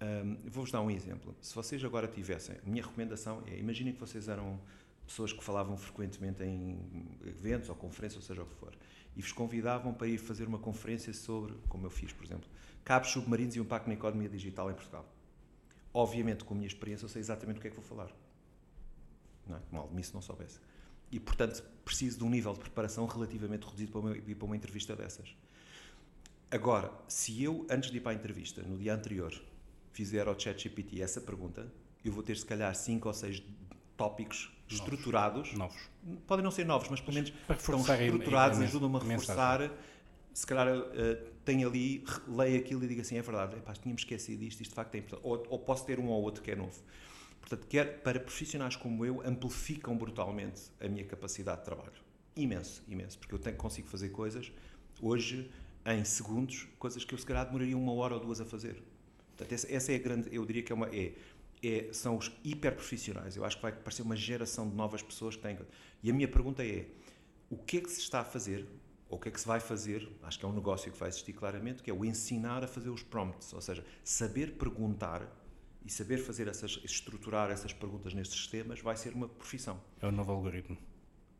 um, 0.00 0.36
Vou-vos 0.48 0.70
dar 0.70 0.80
um 0.80 0.90
exemplo. 0.90 1.34
Se 1.40 1.54
vocês 1.54 1.84
agora 1.84 2.06
tivessem, 2.06 2.56
a 2.64 2.68
minha 2.68 2.82
recomendação 2.82 3.42
é: 3.46 3.58
imaginem 3.58 3.92
que 3.92 4.00
vocês 4.00 4.28
eram 4.28 4.60
pessoas 5.06 5.32
que 5.32 5.42
falavam 5.42 5.76
frequentemente 5.76 6.42
em 6.42 6.78
eventos 7.26 7.68
ou 7.68 7.74
conferências, 7.74 8.22
ou 8.22 8.26
seja 8.26 8.42
o 8.42 8.46
que 8.46 8.54
for, 8.54 8.74
e 9.16 9.22
vos 9.22 9.32
convidavam 9.32 9.92
para 9.92 10.06
ir 10.06 10.18
fazer 10.18 10.46
uma 10.46 10.58
conferência 10.58 11.12
sobre, 11.14 11.54
como 11.68 11.86
eu 11.86 11.90
fiz, 11.90 12.12
por 12.12 12.24
exemplo, 12.24 12.48
cabos 12.84 13.10
submarinos 13.10 13.56
e 13.56 13.60
o 13.60 13.62
impacto 13.62 13.86
na 13.86 13.94
economia 13.94 14.28
digital 14.28 14.70
em 14.70 14.74
Portugal. 14.74 15.06
Obviamente, 15.92 16.44
com 16.44 16.54
a 16.54 16.56
minha 16.56 16.66
experiência, 16.66 17.06
eu 17.06 17.08
sei 17.08 17.20
exatamente 17.20 17.58
o 17.58 17.60
que 17.60 17.68
é 17.68 17.70
que 17.70 17.76
vou 17.76 17.84
falar. 17.84 18.10
Não 19.46 19.56
é? 19.56 19.60
Mal 19.72 19.90
me 19.90 20.04
se 20.04 20.12
não 20.12 20.20
soubesse. 20.20 20.60
E, 21.10 21.18
portanto, 21.18 21.64
preciso 21.84 22.18
de 22.18 22.24
um 22.24 22.30
nível 22.30 22.52
de 22.52 22.60
preparação 22.60 23.06
relativamente 23.06 23.64
reduzido 23.64 23.90
para 23.90 24.00
uma, 24.00 24.14
para 24.14 24.44
uma 24.44 24.56
entrevista 24.56 24.94
dessas. 24.94 25.34
Agora, 26.50 26.92
se 27.08 27.42
eu, 27.42 27.66
antes 27.70 27.90
de 27.90 27.96
ir 27.96 28.00
para 28.00 28.12
a 28.12 28.14
entrevista, 28.14 28.62
no 28.62 28.76
dia 28.76 28.94
anterior, 28.94 29.32
fizer 29.98 30.28
ao 30.28 30.38
ChatGPT 30.38 31.02
essa 31.02 31.20
pergunta, 31.20 31.66
eu 32.04 32.12
vou 32.12 32.22
ter, 32.22 32.36
se 32.36 32.46
calhar, 32.46 32.72
cinco 32.76 33.08
ou 33.08 33.14
seis 33.14 33.42
tópicos 33.96 34.44
novos. 34.46 34.74
estruturados. 34.74 35.52
Novos. 35.54 35.90
Podem 36.24 36.44
não 36.44 36.52
ser 36.52 36.64
novos, 36.64 36.88
mas 36.88 37.00
pelo 37.00 37.14
menos 37.14 37.32
estão 37.50 37.80
estruturados, 37.80 38.60
ajudam-me 38.60 38.96
a 38.96 39.00
reforçar. 39.00 39.72
Se 40.32 40.46
calhar 40.46 40.68
uh, 40.68 40.84
tem 41.44 41.64
ali, 41.64 42.04
leio 42.28 42.60
aquilo 42.60 42.84
e 42.84 42.86
digo 42.86 43.00
assim: 43.00 43.16
é 43.16 43.22
verdade, 43.22 43.56
epá, 43.56 43.72
tínhamos 43.72 44.02
esquecido 44.02 44.38
disto, 44.38 44.60
isto 44.60 44.70
de 44.70 44.76
facto 44.76 44.94
é 44.94 44.98
importante. 44.98 45.26
Ou, 45.26 45.44
ou 45.48 45.58
posso 45.58 45.84
ter 45.84 45.98
um 45.98 46.06
ou 46.06 46.22
outro 46.22 46.44
que 46.44 46.52
é 46.52 46.54
novo. 46.54 46.80
Portanto, 47.40 47.66
quer, 47.66 48.00
para 48.02 48.20
profissionais 48.20 48.76
como 48.76 49.04
eu, 49.04 49.20
amplificam 49.26 49.96
brutalmente 49.96 50.70
a 50.80 50.86
minha 50.86 51.04
capacidade 51.04 51.58
de 51.58 51.64
trabalho. 51.64 52.00
Imenso, 52.36 52.84
imenso. 52.86 53.18
Porque 53.18 53.34
eu 53.34 53.38
tenho, 53.40 53.56
consigo 53.56 53.88
fazer 53.88 54.10
coisas 54.10 54.52
hoje 55.02 55.50
em 55.84 56.04
segundos, 56.04 56.68
coisas 56.78 57.04
que 57.04 57.14
eu 57.14 57.18
se 57.18 57.26
calhar 57.26 57.44
demoraria 57.46 57.76
uma 57.76 57.92
hora 57.94 58.14
ou 58.14 58.20
duas 58.20 58.40
a 58.40 58.44
fazer. 58.44 58.80
Portanto, 59.38 59.52
essa, 59.52 59.72
essa 59.72 59.92
é 59.92 59.94
a 59.94 59.98
grande, 59.98 60.28
eu 60.34 60.44
diria 60.44 60.64
que 60.64 60.72
é 60.72 60.74
uma, 60.74 60.88
é, 60.88 61.12
é, 61.62 61.92
são 61.92 62.16
os 62.16 62.32
hiperprofissionais. 62.44 63.36
Eu 63.36 63.44
acho 63.44 63.56
que 63.56 63.62
vai 63.62 63.70
aparecer 63.70 64.02
uma 64.02 64.16
geração 64.16 64.68
de 64.68 64.74
novas 64.74 65.00
pessoas 65.00 65.36
que 65.36 65.42
têm. 65.42 65.56
E 66.02 66.10
a 66.10 66.12
minha 66.12 66.28
pergunta 66.28 66.66
é: 66.66 66.86
o 67.48 67.56
que 67.56 67.78
é 67.78 67.80
que 67.80 67.90
se 67.90 68.00
está 68.00 68.20
a 68.20 68.24
fazer, 68.24 68.66
ou 69.08 69.16
o 69.16 69.20
que 69.20 69.28
é 69.28 69.32
que 69.32 69.40
se 69.40 69.46
vai 69.46 69.60
fazer? 69.60 70.08
Acho 70.24 70.40
que 70.40 70.44
é 70.44 70.48
um 70.48 70.52
negócio 70.52 70.90
que 70.90 70.98
vai 70.98 71.08
existir 71.08 71.32
claramente, 71.32 71.82
que 71.82 71.90
é 71.90 71.94
o 71.94 72.04
ensinar 72.04 72.64
a 72.64 72.66
fazer 72.66 72.90
os 72.90 73.02
prompts, 73.02 73.52
ou 73.52 73.60
seja, 73.60 73.84
saber 74.02 74.52
perguntar 74.52 75.22
e 75.84 75.90
saber 75.90 76.18
fazer 76.18 76.48
essas, 76.48 76.80
estruturar 76.84 77.50
essas 77.50 77.72
perguntas 77.72 78.12
nestes 78.12 78.38
sistemas 78.38 78.80
vai 78.80 78.96
ser 78.96 79.14
uma 79.14 79.28
profissão. 79.28 79.80
É 80.02 80.06
o 80.06 80.12
novo 80.12 80.32
algoritmo. 80.32 80.76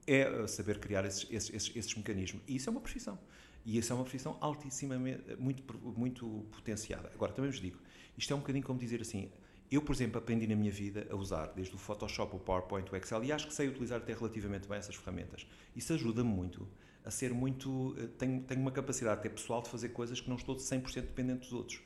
É 0.06 0.26
uh, 0.26 0.48
saber 0.48 0.78
criar 0.78 1.04
esses, 1.04 1.26
esses, 1.30 1.76
esses, 1.76 1.94
mecanismos. 1.94 2.42
E 2.48 2.56
isso 2.56 2.70
é 2.70 2.72
uma 2.72 2.80
profissão. 2.80 3.18
E 3.66 3.76
isso 3.76 3.92
é 3.92 3.94
uma 3.94 4.04
profissão 4.04 4.38
altissimamente, 4.40 5.36
muito, 5.36 5.62
muito 5.98 6.46
potenciada. 6.50 7.10
Agora, 7.12 7.32
também 7.32 7.50
vos 7.50 7.60
digo, 7.60 7.78
isto 8.18 8.32
é 8.32 8.36
um 8.36 8.40
bocadinho 8.40 8.64
como 8.64 8.78
dizer 8.78 9.00
assim, 9.00 9.30
eu, 9.70 9.80
por 9.80 9.94
exemplo, 9.94 10.18
aprendi 10.18 10.46
na 10.46 10.56
minha 10.56 10.72
vida 10.72 11.06
a 11.10 11.14
usar 11.14 11.46
desde 11.48 11.74
o 11.74 11.78
Photoshop, 11.78 12.34
o 12.34 12.38
PowerPoint, 12.38 12.90
o 12.90 12.96
Excel, 12.96 13.22
e 13.24 13.32
acho 13.32 13.46
que 13.46 13.54
sei 13.54 13.68
utilizar 13.68 13.98
até 13.98 14.14
relativamente 14.14 14.66
bem 14.66 14.78
essas 14.78 14.96
ferramentas. 14.96 15.46
Isso 15.76 15.92
ajuda-me 15.92 16.28
muito 16.28 16.66
a 17.04 17.10
ser 17.10 17.32
muito. 17.32 17.94
Eh, 17.98 18.06
tenho, 18.18 18.42
tenho 18.42 18.60
uma 18.60 18.70
capacidade 18.70 19.20
até 19.20 19.28
pessoal 19.28 19.62
de 19.62 19.68
fazer 19.70 19.90
coisas 19.90 20.20
que 20.20 20.28
não 20.28 20.36
estou 20.36 20.56
100% 20.56 21.02
dependente 21.02 21.40
dos 21.40 21.52
outros. 21.52 21.78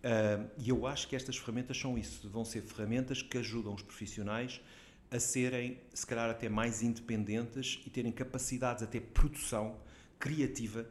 Uh, 0.00 0.48
e 0.56 0.70
eu 0.70 0.86
acho 0.86 1.06
que 1.08 1.14
estas 1.14 1.36
ferramentas 1.36 1.76
são 1.76 1.98
isso, 1.98 2.26
vão 2.30 2.42
ser 2.42 2.62
ferramentas 2.62 3.20
que 3.20 3.36
ajudam 3.36 3.74
os 3.74 3.82
profissionais 3.82 4.58
a 5.10 5.20
serem, 5.20 5.78
se 5.92 6.06
calhar, 6.06 6.30
até 6.30 6.48
mais 6.48 6.82
independentes 6.82 7.82
e 7.84 7.90
terem 7.90 8.10
capacidades 8.10 8.82
até 8.82 8.98
produção 8.98 9.76
criativa. 10.18 10.86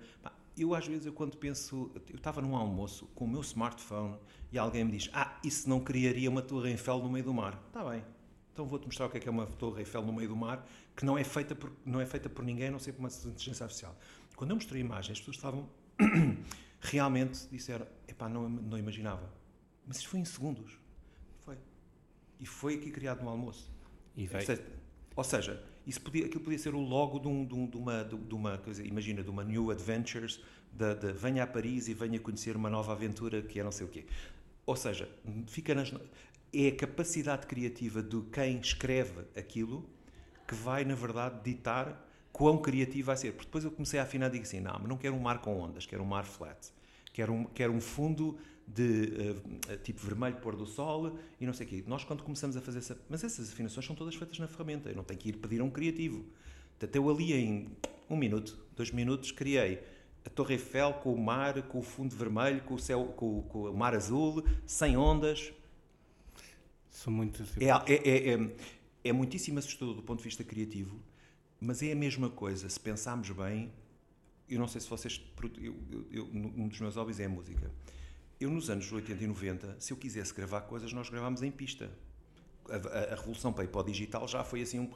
Eu, 0.61 0.75
às 0.75 0.85
vezes, 0.85 1.05
eu 1.05 1.13
quando 1.13 1.37
penso, 1.37 1.91
eu 2.09 2.15
estava 2.15 2.41
num 2.41 2.55
almoço 2.55 3.07
com 3.15 3.25
o 3.25 3.27
meu 3.27 3.41
smartphone 3.41 4.17
e 4.51 4.57
alguém 4.57 4.83
me 4.83 4.91
diz: 4.91 5.09
Ah, 5.13 5.39
isso 5.43 5.69
não 5.69 5.79
criaria 5.79 6.29
uma 6.29 6.41
Torre 6.41 6.71
Eiffel 6.71 6.99
no 6.99 7.09
meio 7.09 7.23
do 7.23 7.33
mar. 7.33 7.61
Está 7.67 7.83
bem, 7.83 8.03
então 8.51 8.65
vou-te 8.65 8.85
mostrar 8.85 9.05
o 9.05 9.09
que 9.09 9.17
é, 9.17 9.19
que 9.21 9.27
é 9.29 9.31
uma 9.31 9.45
Torre 9.47 9.81
Eiffel 9.81 10.01
no 10.01 10.11
meio 10.11 10.27
do 10.27 10.35
mar, 10.35 10.67
que 10.95 11.05
não 11.05 11.17
é 11.17 11.23
feita 11.23 11.55
por, 11.55 11.71
não 11.85 12.01
é 12.01 12.05
feita 12.05 12.29
por 12.29 12.43
ninguém, 12.43 12.67
a 12.67 12.71
não 12.71 12.79
ser 12.79 12.91
por 12.91 12.99
uma 12.99 13.07
inteligência 13.07 13.63
artificial. 13.63 13.95
Quando 14.35 14.51
eu 14.51 14.55
mostrei 14.57 14.81
a 14.81 14.85
imagem, 14.85 15.13
as 15.13 15.19
pessoas 15.19 15.37
estavam 15.37 15.69
realmente 16.81 17.47
disseram, 17.49 17.87
epá, 18.07 18.27
não, 18.27 18.49
não 18.49 18.77
imaginava. 18.77 19.31
Mas 19.85 19.97
isto 19.97 20.09
foi 20.09 20.19
em 20.19 20.25
segundos. 20.25 20.77
Foi. 21.39 21.57
E 22.39 22.45
foi 22.45 22.75
aqui 22.75 22.91
criado 22.91 23.23
no 23.23 23.29
almoço. 23.29 23.71
E 24.15 24.27
veio. 24.27 24.45
Ou 25.15 25.23
seja, 25.23 25.63
isso 25.89 26.01
podia, 26.01 26.25
aquilo 26.27 26.43
podia 26.43 26.59
ser 26.59 26.75
o 26.75 26.79
logo 26.79 27.17
de, 27.19 27.27
um, 27.27 27.43
de, 27.45 27.55
um, 27.55 27.67
de 27.67 27.77
uma, 27.77 28.03
de, 28.03 28.35
uma 28.35 28.57
coisa, 28.59 28.83
imagina, 28.83 29.23
de 29.23 29.29
uma 29.29 29.43
New 29.43 29.71
Adventures, 29.71 30.39
de, 30.71 30.95
de, 30.95 31.11
venha 31.13 31.43
a 31.43 31.47
Paris 31.47 31.87
e 31.87 31.95
venha 31.95 32.19
conhecer 32.19 32.55
uma 32.55 32.69
nova 32.69 32.91
aventura 32.91 33.41
que 33.41 33.59
é 33.59 33.63
não 33.63 33.71
sei 33.71 33.87
o 33.87 33.89
quê. 33.89 34.05
Ou 34.67 34.75
seja, 34.75 35.09
fica 35.47 35.73
nas, 35.73 35.91
é 36.53 36.67
a 36.67 36.75
capacidade 36.75 37.47
criativa 37.47 38.03
de 38.03 38.21
quem 38.31 38.59
escreve 38.59 39.21
aquilo 39.35 39.89
que 40.47 40.53
vai, 40.53 40.85
na 40.85 40.93
verdade, 40.93 41.39
ditar 41.43 42.07
quão 42.31 42.59
criativo 42.59 43.07
vai 43.07 43.17
ser. 43.17 43.31
Porque 43.31 43.45
depois 43.45 43.63
eu 43.63 43.71
comecei 43.71 43.99
a 43.99 44.03
afinar 44.03 44.27
e 44.27 44.33
digo 44.33 44.43
assim: 44.43 44.59
não, 44.59 44.73
mas 44.73 44.87
não 44.87 44.97
quero 44.97 45.15
um 45.15 45.19
mar 45.19 45.41
com 45.41 45.59
ondas, 45.59 45.87
quero 45.87 46.03
um 46.03 46.07
mar 46.07 46.25
flat. 46.25 46.71
Quero 47.11 47.33
um, 47.33 47.45
quero 47.45 47.73
um 47.73 47.81
fundo 47.81 48.37
de 48.73 49.33
uh, 49.71 49.77
tipo 49.83 49.99
vermelho 50.01 50.37
pôr 50.37 50.55
do 50.55 50.65
sol 50.65 51.17
e 51.39 51.45
não 51.45 51.53
sei 51.53 51.65
o 51.65 51.69
quê. 51.69 51.83
Nós, 51.87 52.03
quando 52.03 52.23
começamos 52.23 52.55
a 52.55 52.61
fazer 52.61 52.79
essa. 52.79 52.97
Mas 53.09 53.23
essas 53.23 53.51
afinações 53.51 53.85
são 53.85 53.95
todas 53.95 54.15
feitas 54.15 54.37
na 54.39 54.47
ferramenta. 54.47 54.89
Eu 54.89 54.95
não 54.95 55.03
tenho 55.03 55.19
que 55.19 55.29
ir 55.29 55.37
pedir 55.37 55.61
a 55.61 55.63
um 55.63 55.69
criativo. 55.69 56.25
Até 56.81 56.97
eu 56.97 57.09
ali 57.09 57.33
em 57.33 57.69
um 58.09 58.15
minuto, 58.15 58.57
dois 58.75 58.91
minutos, 58.91 59.31
criei 59.31 59.83
a 60.25 60.29
Torre 60.29 60.53
Eiffel 60.53 60.93
com 60.93 61.13
o 61.13 61.17
mar, 61.17 61.61
com 61.63 61.79
o 61.79 61.81
fundo 61.81 62.15
vermelho, 62.15 62.61
com 62.61 62.75
o 62.75 62.79
céu, 62.79 63.05
com, 63.17 63.41
com 63.43 63.69
o 63.69 63.77
mar 63.77 63.93
azul, 63.93 64.43
sem 64.65 64.95
ondas. 64.95 65.51
São 66.89 67.11
muito. 67.11 67.43
É, 67.59 67.65
é, 67.65 68.09
é, 68.09 68.33
é, 68.33 68.55
é 69.03 69.13
muitíssimo 69.13 69.59
assustador 69.59 69.93
do 69.93 70.01
ponto 70.01 70.19
de 70.19 70.25
vista 70.25 70.43
criativo 70.43 70.99
mas 71.59 71.83
é 71.83 71.91
a 71.91 71.95
mesma 71.95 72.29
coisa, 72.29 72.69
se 72.69 72.79
pensarmos 72.79 73.29
bem, 73.31 73.71
eu 74.47 74.57
não 74.57 74.67
sei 74.67 74.79
se 74.79 74.89
vocês. 74.89 75.21
Eu, 75.61 75.75
eu, 76.09 76.25
um 76.25 76.67
dos 76.67 76.79
meus 76.79 76.95
hobbies 76.95 77.19
é 77.19 77.25
a 77.25 77.29
música. 77.29 77.69
Eu, 78.39 78.49
nos 78.49 78.69
anos 78.69 78.89
80 78.89 79.21
e 79.21 79.27
90, 79.27 79.75
se 79.79 79.91
eu 79.91 79.97
quisesse 79.97 80.33
gravar 80.33 80.61
coisas, 80.61 80.93
nós 80.93 81.09
gravámos 81.09 81.43
em 81.43 81.51
pista. 81.51 81.91
A, 82.69 82.75
a, 82.75 83.13
a 83.13 83.15
revolução 83.15 83.51
para 83.51 83.65
o 83.65 83.83
digital 83.83 84.25
já 84.29 84.45
foi 84.45 84.61
assim 84.61 84.79
um. 84.79 84.89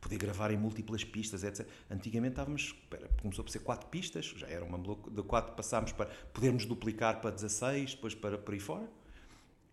Poder 0.00 0.16
gravar 0.16 0.50
em 0.52 0.56
múltiplas 0.56 1.04
pistas, 1.04 1.44
etc. 1.44 1.66
Antigamente 1.90 2.32
estávamos. 2.32 2.74
Começou 3.20 3.44
por 3.44 3.50
ser 3.50 3.58
quatro 3.58 3.88
pistas, 3.88 4.26
já 4.36 4.46
era 4.46 4.64
uma 4.64 4.78
de 4.78 5.22
quatro 5.24 5.54
passámos 5.54 5.92
para 5.92 6.06
podermos 6.32 6.64
duplicar 6.64 7.20
para 7.20 7.30
16, 7.30 7.94
depois 7.94 8.14
para 8.14 8.38
por 8.38 8.54
aí 8.54 8.60
fora. 8.60 8.88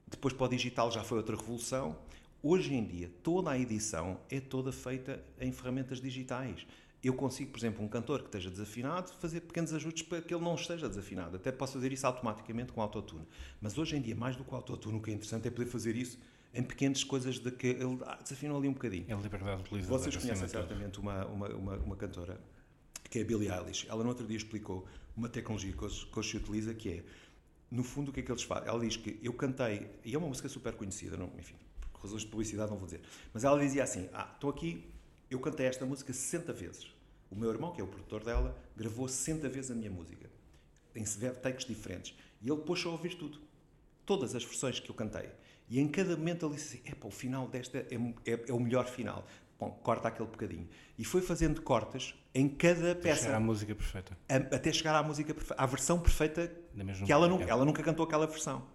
Depois 0.07 0.33
para 0.33 0.47
o 0.47 0.49
digital 0.49 0.91
já 0.91 1.03
foi 1.03 1.17
outra 1.17 1.37
revolução. 1.37 1.97
Hoje 2.43 2.73
em 2.73 2.83
dia, 2.83 3.09
toda 3.23 3.49
a 3.49 3.57
edição 3.57 4.19
é 4.29 4.41
toda 4.41 4.73
feita 4.73 5.23
em 5.39 5.53
ferramentas 5.53 6.01
digitais. 6.01 6.67
Eu 7.05 7.13
consigo, 7.13 7.51
por 7.51 7.59
exemplo, 7.59 7.85
um 7.85 7.87
cantor 7.87 8.21
que 8.21 8.25
esteja 8.25 8.49
desafinado, 8.49 9.11
fazer 9.19 9.41
pequenos 9.41 9.71
ajustes 9.71 10.01
para 10.01 10.23
que 10.23 10.33
ele 10.33 10.43
não 10.43 10.55
esteja 10.55 10.89
desafinado. 10.89 11.35
Até 11.35 11.51
posso 11.51 11.73
fazer 11.73 11.93
isso 11.93 12.07
automaticamente 12.07 12.73
com 12.73 12.81
autotune. 12.81 13.27
Mas 13.61 13.77
hoje 13.77 13.95
em 13.95 14.01
dia, 14.01 14.15
mais 14.15 14.35
do 14.35 14.43
que 14.43 14.51
o 14.51 14.55
autotune, 14.55 14.97
o 14.97 14.99
que 14.99 15.11
é 15.11 15.13
interessante 15.13 15.47
é 15.47 15.51
poder 15.51 15.69
fazer 15.69 15.95
isso 15.95 16.17
em 16.51 16.63
pequenas 16.63 17.03
coisas 17.03 17.37
de 17.37 17.51
que 17.51 17.67
ele 17.67 17.99
ah, 18.07 18.17
desafinou 18.23 18.57
ali 18.57 18.67
um 18.67 18.73
bocadinho. 18.73 19.05
É 19.07 19.13
a 19.13 19.17
liberdade 19.17 19.61
de. 19.61 19.81
Vocês 19.83 20.17
conhecem 20.17 20.47
certamente 20.47 20.99
uma, 20.99 21.27
uma, 21.27 21.47
uma, 21.49 21.75
uma, 21.75 21.95
cantora 21.95 22.41
que 23.07 23.19
é 23.19 23.21
a 23.21 23.25
Billie 23.25 23.51
Eilish. 23.51 23.85
Ela 23.87 24.01
no 24.01 24.09
outro 24.09 24.25
dia 24.25 24.37
explicou 24.37 24.87
uma 25.15 25.29
tecnologia 25.29 25.73
que 25.73 25.85
hoje, 25.85 26.07
que 26.07 26.17
hoje 26.17 26.31
se 26.31 26.37
utiliza 26.37 26.73
que 26.73 26.89
é, 26.89 27.03
no 27.69 27.83
fundo, 27.83 28.09
o 28.09 28.13
que 28.13 28.21
é 28.21 28.23
que 28.23 28.31
eles 28.31 28.41
fazem? 28.41 28.67
Ela 28.67 28.79
diz 28.79 28.97
que 28.97 29.19
eu 29.21 29.33
cantei, 29.33 29.91
e 30.03 30.15
é 30.15 30.17
uma 30.17 30.27
música 30.27 30.49
super 30.49 30.73
conhecida, 30.73 31.15
não, 31.15 31.31
enfim, 31.37 31.53
razões 32.01 32.23
de 32.23 32.29
publicidade 32.29 32.71
não 32.71 32.77
vou 32.77 32.87
dizer. 32.87 33.01
Mas 33.31 33.43
ela 33.43 33.59
dizia 33.59 33.83
assim: 33.83 34.09
Ah, 34.11 34.31
estou 34.33 34.49
aqui, 34.49 34.91
eu 35.29 35.39
cantei 35.39 35.67
esta 35.67 35.85
música 35.85 36.11
60 36.11 36.51
vezes. 36.51 36.94
O 37.35 37.39
meu 37.39 37.51
irmão, 37.51 37.73
que 37.73 37.81
é 37.81 37.83
o 37.83 37.87
produtor 37.87 38.23
dela, 38.23 38.57
gravou 38.77 39.07
60 39.07 39.49
vezes 39.49 39.71
a 39.71 39.75
minha 39.75 39.91
música, 39.91 40.29
em 40.95 41.03
takes 41.41 41.65
diferentes. 41.65 42.15
E 42.41 42.49
ele 42.49 42.61
pôs 42.61 42.85
a 42.85 42.89
ouvir 42.89 43.15
tudo. 43.15 43.39
Todas 44.05 44.35
as 44.35 44.43
versões 44.43 44.79
que 44.79 44.89
eu 44.89 44.95
cantei. 44.95 45.29
E 45.67 45.79
em 45.79 45.87
cada 45.87 46.15
momento 46.15 46.45
ele 46.45 46.55
disse 46.55 46.77
assim: 46.77 46.89
Epá, 46.89 47.07
o 47.07 47.11
final 47.11 47.47
desta 47.47 47.79
é, 47.79 47.95
é, 48.25 48.45
é 48.47 48.53
o 48.53 48.59
melhor 48.59 48.85
final. 48.85 49.27
Bom, 49.59 49.71
corta 49.83 50.07
aquele 50.07 50.29
bocadinho. 50.29 50.67
E 50.97 51.03
foi 51.03 51.21
fazendo 51.21 51.61
cortes 51.61 52.13
em 52.33 52.47
cada 52.47 52.91
até 52.91 53.01
peça. 53.01 53.13
Até 53.13 53.23
chegar 53.23 53.37
à 53.37 53.39
música 53.39 53.75
perfeita. 53.75 54.17
A, 54.29 54.35
até 54.35 54.71
chegar 54.71 54.95
à 54.95 55.03
música 55.03 55.33
perfeita, 55.33 55.61
à 55.61 55.65
versão 55.65 55.99
perfeita 55.99 56.51
que 57.05 57.11
ela 57.11 57.27
nunca, 57.27 57.45
ela 57.45 57.65
nunca 57.65 57.81
cantou 57.81 58.05
aquela 58.05 58.27
versão. 58.27 58.65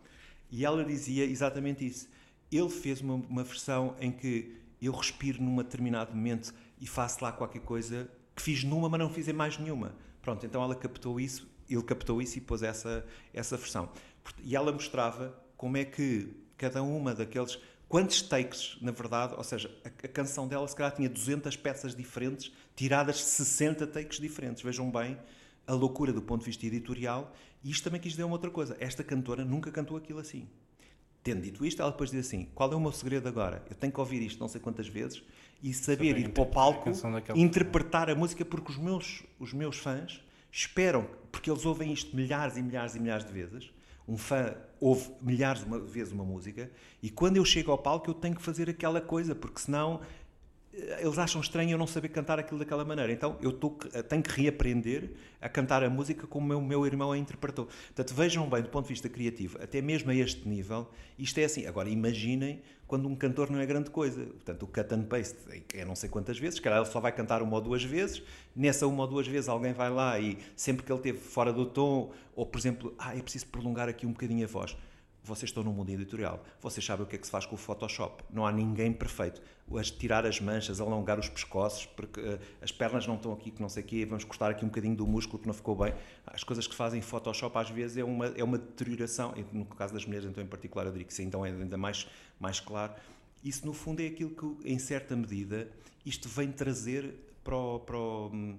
E 0.51 0.65
ela 0.65 0.85
dizia 0.85 1.25
exatamente 1.25 1.87
isso 1.87 2.09
ele 2.51 2.69
fez 2.69 3.01
uma, 3.01 3.15
uma 3.15 3.45
versão 3.45 3.95
em 4.01 4.11
que 4.11 4.57
eu 4.83 4.93
respiro 4.93 5.43
num 5.43 5.57
determinado 5.57 6.15
momento 6.15 6.53
e 6.81 6.87
faço 6.87 7.23
lá 7.23 7.31
qualquer 7.31 7.61
coisa 7.61 8.11
que 8.41 8.45
fiz 8.45 8.65
numa, 8.65 8.89
mas 8.89 8.99
não 8.99 9.11
fiz 9.11 9.29
em 9.29 9.35
mais 9.35 9.59
nenhuma. 9.59 9.95
Pronto, 10.23 10.45
então 10.45 10.63
ela 10.63 10.75
captou 10.75 11.21
isso, 11.21 11.47
ele 11.69 11.83
captou 11.83 12.21
isso 12.23 12.39
e 12.39 12.41
pôs 12.41 12.63
essa, 12.63 13.05
essa 13.33 13.57
versão. 13.57 13.91
E 14.43 14.57
ela 14.57 14.73
mostrava 14.73 15.39
como 15.57 15.77
é 15.77 15.85
que 15.85 16.35
cada 16.57 16.83
uma 16.83 17.15
daqueles. 17.15 17.59
Quantos 17.89 18.23
takes, 18.23 18.79
na 18.81 18.93
verdade, 18.93 19.35
ou 19.37 19.45
seja, 19.45 19.71
a, 19.85 19.89
a 19.89 20.09
canção 20.09 20.49
dela 20.49 20.67
se 20.67 20.75
calhar 20.75 20.93
tinha 20.95 21.09
200 21.09 21.57
peças 21.57 21.95
diferentes, 21.95 22.53
tiradas 22.75 23.17
de 23.17 23.23
60 23.23 23.87
takes 23.87 24.19
diferentes. 24.19 24.63
Vejam 24.63 24.91
bem 24.91 25.19
a 25.67 25.75
loucura 25.75 26.13
do 26.13 26.23
ponto 26.23 26.41
de 26.41 26.47
vista 26.47 26.65
editorial. 26.65 27.35
E 27.63 27.71
isto 27.71 27.85
também 27.85 28.01
quis 28.01 28.13
dizer 28.13 28.25
uma 28.25 28.35
outra 28.35 28.51
coisa. 28.51 28.77
Esta 28.81 29.05
cantora 29.05 29.45
nunca 29.45 29.71
cantou 29.71 29.97
aquilo 29.97 30.19
assim. 30.19 30.49
Tendo 31.23 31.43
dito 31.43 31.67
isto, 31.67 31.83
ela 31.83 31.91
depois 31.91 32.11
diz 32.11 32.27
assim: 32.27 32.49
qual 32.55 32.73
é 32.73 32.77
o 32.77 32.81
meu 32.81 32.93
segredo 32.93 33.29
agora? 33.29 33.63
Eu 33.69 33.77
tenho 33.77 33.93
que 33.93 34.01
ouvir 34.01 34.23
isto 34.23 34.41
não 34.41 34.49
sei 34.49 34.61
quantas 34.61 34.89
vezes 34.89 35.23
e 35.63 35.75
saber 35.75 36.19
ir 36.19 36.31
para 36.31 36.43
o 36.43 36.47
palco, 36.47 36.91
interpretar 37.35 38.09
a 38.09 38.15
música, 38.15 38.45
porque 38.45 38.73
os 38.73 38.79
meus, 38.79 39.23
os 39.39 39.53
meus 39.53 39.77
fãs 39.77 40.23
esperam, 40.51 41.07
porque 41.31 41.51
eles 41.51 41.65
ouvem 41.65 41.93
isto 41.93 42.15
milhares 42.17 42.57
e 42.57 42.63
milhares 42.63 42.95
e 42.95 43.01
milhares 43.01 43.25
de 43.25 43.33
vezes. 43.33 43.71
Um 44.09 44.17
fã 44.17 44.55
ouve 44.81 45.09
milhares 45.21 45.63
de 45.63 45.79
vezes 45.93 46.13
uma 46.13 46.25
música 46.25 46.71
e 47.03 47.11
quando 47.11 47.37
eu 47.37 47.45
chego 47.45 47.71
ao 47.71 47.79
palco 47.79 48.11
eu 48.11 48.15
tenho 48.15 48.35
que 48.35 48.43
fazer 48.43 48.69
aquela 48.69 49.01
coisa, 49.01 49.35
porque 49.35 49.61
senão 49.61 50.01
eles 50.73 51.19
acham 51.19 51.41
estranho 51.41 51.73
eu 51.73 51.79
não 51.79 51.87
saber 51.87 52.09
cantar 52.09 52.39
aquilo 52.39 52.59
daquela 52.59 52.85
maneira. 52.85 53.13
Então 53.13 53.37
eu 53.43 53.53
tô, 53.53 53.71
tenho 54.09 54.23
que 54.23 54.41
reaprender 54.41 55.11
a 55.41 55.49
cantar 55.49 55.83
a 55.83 55.91
música 55.91 56.27
como 56.27 56.47
o 56.47 56.49
meu, 56.49 56.61
meu 56.61 56.87
irmão 56.87 57.13
a 57.13 57.19
interpretou. 57.19 57.67
Portanto, 57.67 58.15
vejam 58.15 58.49
bem, 58.49 58.63
do 58.63 58.69
ponto 58.69 58.85
de 58.87 58.93
vista 58.93 59.09
criativo, 59.09 59.59
até 59.63 59.83
mesmo 59.83 60.11
a 60.11 60.15
este 60.15 60.49
nível, 60.49 60.89
isto 61.19 61.39
é 61.39 61.45
assim. 61.45 61.67
Agora, 61.67 61.89
imaginem 61.89 62.63
quando 62.91 63.09
um 63.09 63.15
cantor 63.15 63.49
não 63.49 63.61
é 63.61 63.65
grande 63.65 63.89
coisa. 63.89 64.21
Portanto, 64.25 64.65
o 64.65 64.67
cut 64.67 64.93
and 64.93 65.05
paste 65.05 65.37
é 65.75 65.85
não 65.85 65.95
sei 65.95 66.09
quantas 66.09 66.37
vezes, 66.37 66.57
se 66.57 66.61
calhar 66.61 66.81
ele 66.81 66.91
só 66.91 66.99
vai 66.99 67.13
cantar 67.13 67.41
uma 67.41 67.55
ou 67.55 67.61
duas 67.63 67.85
vezes, 67.85 68.21
nessa 68.55 68.85
uma 68.85 69.05
ou 69.05 69.09
duas 69.09 69.29
vezes 69.29 69.49
alguém 69.49 69.73
vai 69.73 69.89
lá 69.89 70.19
e 70.19 70.37
sempre 70.57 70.85
que 70.85 70.91
ele 70.91 70.99
esteve 70.99 71.19
fora 71.19 71.53
do 71.53 71.65
tom, 71.65 72.11
ou 72.35 72.45
por 72.45 72.59
exemplo, 72.59 72.93
ah, 72.99 73.17
é 73.17 73.23
preciso 73.23 73.47
prolongar 73.47 73.89
aqui 73.89 74.07
um 74.07 74.11
bocadinho 74.11 74.45
a 74.45 74.49
voz 74.49 74.77
vocês 75.23 75.51
estão 75.51 75.63
no 75.63 75.73
mundo 75.73 75.91
editorial, 75.91 76.43
vocês 76.61 76.85
sabem 76.85 77.05
o 77.05 77.09
que 77.09 77.17
é 77.17 77.19
que 77.19 77.27
se 77.27 77.31
faz 77.31 77.47
com 77.47 77.55
o 77.55 77.59
Photoshop. 77.59 78.25
Não 78.31 78.47
há 78.47 78.53
ninguém 78.53 78.93
perfeito. 78.93 79.41
As, 79.79 79.91
tirar 79.91 80.27
as 80.27 80.41
manchas, 80.41 80.81
alongar 80.81 81.19
os 81.19 81.29
pescoços, 81.29 81.87
porque 81.87 82.21
uh, 82.21 82.41
as 82.61 82.73
pernas 82.73 83.07
não 83.07 83.15
estão 83.17 83.33
aqui, 83.33 83.51
que 83.51 83.61
não 83.61 83.69
sei 83.69 83.83
o 83.83 83.87
quê, 83.87 84.05
vamos 84.05 84.25
cortar 84.25 84.51
aqui 84.51 84.65
um 84.65 84.69
bocadinho 84.69 84.97
do 84.97 85.07
músculo 85.07 85.39
que 85.39 85.47
não 85.47 85.55
ficou 85.55 85.77
bem. 85.77 85.95
As 86.27 86.43
coisas 86.43 86.67
que 86.67 86.75
fazem 86.75 87.01
Photoshop 87.01 87.57
às 87.57 87.71
vezes 87.71 87.99
é 87.99 88.05
uma, 88.05 88.27
é 88.27 88.43
uma 88.43 88.59
deterioração, 88.59 89.35
no 89.53 89.65
caso 89.67 89.95
das 89.95 90.05
mulheres 90.05 90.29
então 90.29 90.43
em 90.43 90.47
particular 90.47 90.87
eu 90.87 90.93
diria 90.93 91.07
que 91.07 91.15
sim, 91.15 91.25
então 91.25 91.45
é 91.45 91.51
ainda 91.51 91.77
mais, 91.77 92.09
mais 92.39 92.59
claro. 92.59 92.93
Isso 93.45 93.65
no 93.65 93.73
fundo 93.73 94.01
é 94.01 94.07
aquilo 94.07 94.31
que, 94.31 94.69
em 94.69 94.79
certa 94.79 95.15
medida, 95.15 95.71
isto 96.05 96.29
vem 96.29 96.51
trazer 96.51 97.15
para 97.45 97.57
o, 97.57 97.81
para 97.81 97.97
o, 97.97 98.59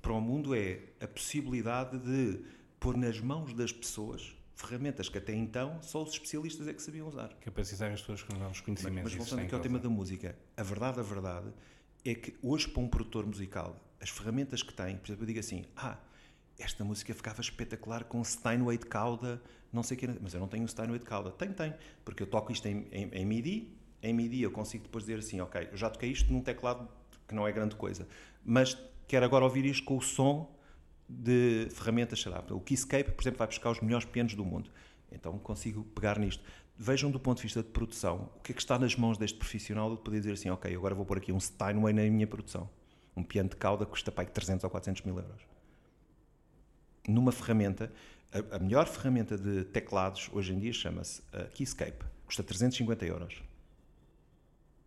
para 0.00 0.12
o 0.12 0.20
mundo, 0.20 0.54
é 0.54 0.80
a 1.00 1.06
possibilidade 1.06 1.98
de 1.98 2.40
pôr 2.78 2.96
nas 2.96 3.20
mãos 3.20 3.52
das 3.54 3.72
pessoas 3.72 4.34
ferramentas 4.54 5.08
que 5.08 5.18
até 5.18 5.34
então 5.34 5.80
só 5.82 6.02
os 6.02 6.12
especialistas 6.12 6.68
é 6.68 6.72
que 6.72 6.82
sabiam 6.82 7.08
usar. 7.08 7.28
Capacitar 7.40 7.92
as 7.92 8.00
pessoas 8.00 8.22
com 8.22 8.34
novos 8.36 8.60
conhecimentos. 8.60 9.12
Mas, 9.12 9.14
mas 9.14 9.28
voltando 9.28 9.44
aqui 9.44 9.54
ao 9.54 9.60
tema 9.60 9.78
da 9.78 9.88
música, 9.88 10.36
a 10.56 10.62
verdade, 10.62 11.00
a 11.00 11.02
verdade 11.02 11.52
é 12.04 12.14
que 12.14 12.34
hoje 12.42 12.68
para 12.68 12.82
um 12.82 12.88
produtor 12.88 13.26
musical, 13.26 13.76
as 14.00 14.10
ferramentas 14.10 14.62
que 14.62 14.72
tem, 14.72 14.96
por 14.96 15.06
exemplo, 15.06 15.22
eu 15.22 15.26
digo 15.26 15.40
assim, 15.40 15.64
ah, 15.76 15.98
esta 16.58 16.84
música 16.84 17.12
ficava 17.14 17.40
espetacular 17.40 18.04
com 18.04 18.22
Steinway 18.22 18.78
de 18.78 18.86
cauda, 18.86 19.42
não 19.72 19.82
sei 19.82 19.96
o 19.96 20.00
que, 20.00 20.08
mas 20.20 20.34
eu 20.34 20.40
não 20.40 20.46
tenho 20.46 20.68
Steinway 20.68 20.98
de 20.98 21.04
cauda. 21.04 21.30
Tenho, 21.32 21.54
tenho, 21.54 21.74
porque 22.04 22.22
eu 22.22 22.26
toco 22.26 22.52
isto 22.52 22.66
em, 22.66 22.86
em, 22.92 23.08
em 23.12 23.24
MIDI, 23.24 23.76
em 24.02 24.12
MIDI 24.12 24.42
eu 24.42 24.50
consigo 24.50 24.84
depois 24.84 25.04
dizer 25.04 25.18
assim, 25.18 25.40
ok, 25.40 25.68
eu 25.72 25.76
já 25.76 25.90
toquei 25.90 26.10
isto 26.10 26.32
num 26.32 26.40
teclado 26.40 26.88
que 27.26 27.34
não 27.34 27.48
é 27.48 27.52
grande 27.52 27.74
coisa, 27.74 28.06
mas 28.44 28.78
quero 29.08 29.24
agora 29.24 29.44
ouvir 29.44 29.64
isto 29.64 29.84
com 29.84 29.96
o 29.96 30.02
som 30.02 30.54
de 31.08 31.68
ferramentas, 31.70 32.20
sei 32.20 32.32
lá, 32.32 32.44
o 32.50 32.60
Keyscape, 32.60 33.12
por 33.12 33.22
exemplo, 33.22 33.38
vai 33.38 33.46
buscar 33.46 33.70
os 33.70 33.80
melhores 33.80 34.06
pianos 34.06 34.34
do 34.34 34.44
mundo. 34.44 34.70
Então 35.10 35.38
consigo 35.38 35.84
pegar 35.84 36.18
nisto. 36.18 36.42
Vejam 36.76 37.10
do 37.10 37.20
ponto 37.20 37.36
de 37.36 37.44
vista 37.44 37.62
de 37.62 37.68
produção, 37.68 38.30
o 38.36 38.40
que 38.40 38.52
é 38.52 38.54
que 38.54 38.60
está 38.60 38.78
nas 38.78 38.96
mãos 38.96 39.16
deste 39.16 39.38
profissional 39.38 39.94
de 39.94 40.02
poder 40.02 40.18
dizer 40.18 40.32
assim, 40.32 40.50
ok, 40.50 40.74
agora 40.74 40.94
vou 40.94 41.04
pôr 41.04 41.18
aqui 41.18 41.32
um 41.32 41.38
Steinway 41.38 41.92
na 41.92 42.02
minha 42.02 42.26
produção. 42.26 42.68
Um 43.16 43.22
piano 43.22 43.48
de 43.48 43.56
cauda 43.56 43.86
custa 43.86 44.10
para 44.10 44.24
300 44.24 44.64
ou 44.64 44.70
400 44.70 45.02
mil 45.02 45.16
euros. 45.16 45.42
Numa 47.06 47.30
ferramenta, 47.30 47.92
a, 48.32 48.56
a 48.56 48.58
melhor 48.58 48.86
ferramenta 48.86 49.38
de 49.38 49.64
teclados 49.66 50.28
hoje 50.32 50.52
em 50.52 50.58
dia 50.58 50.72
chama-se 50.72 51.20
uh, 51.20 51.48
Keyscape, 51.54 52.04
custa 52.26 52.42
350 52.42 53.06
euros 53.06 53.42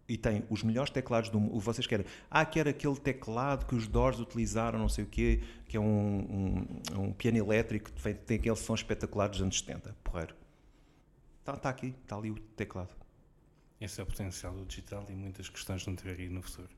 e 0.07 0.17
tem 0.17 0.43
os 0.49 0.63
melhores 0.63 0.89
teclados 0.89 1.29
do 1.29 1.39
mundo. 1.39 1.59
Vocês 1.59 1.85
querem? 1.85 2.05
Ah, 2.31 2.45
quer 2.45 2.67
aquele 2.67 2.95
teclado 2.95 3.65
que 3.65 3.75
os 3.75 3.87
Doors 3.87 4.19
utilizaram, 4.19 4.79
não 4.79 4.87
sei 4.87 5.03
o 5.03 5.07
quê, 5.07 5.41
que 5.67 5.75
é 5.75 5.79
um, 5.79 6.65
um, 6.95 7.01
um 7.01 7.13
piano 7.13 7.37
elétrico 7.37 7.91
que 7.91 8.13
tem 8.13 8.37
aquele 8.37 8.55
som 8.55 8.73
espetacular 8.75 9.27
dos 9.27 9.41
anos 9.41 9.59
70. 9.59 9.95
Porreiro. 10.03 10.35
Está 11.39 11.55
tá 11.57 11.69
aqui, 11.69 11.93
está 12.03 12.15
ali 12.15 12.31
o 12.31 12.35
teclado. 12.35 12.95
Esse 13.79 13.99
é 13.99 14.03
o 14.03 14.07
potencial 14.07 14.53
do 14.53 14.65
digital 14.65 15.05
e 15.09 15.13
muitas 15.13 15.49
questões 15.49 15.85
não 15.85 15.95
terem 15.95 16.29
no 16.29 16.41
futuro. 16.41 16.69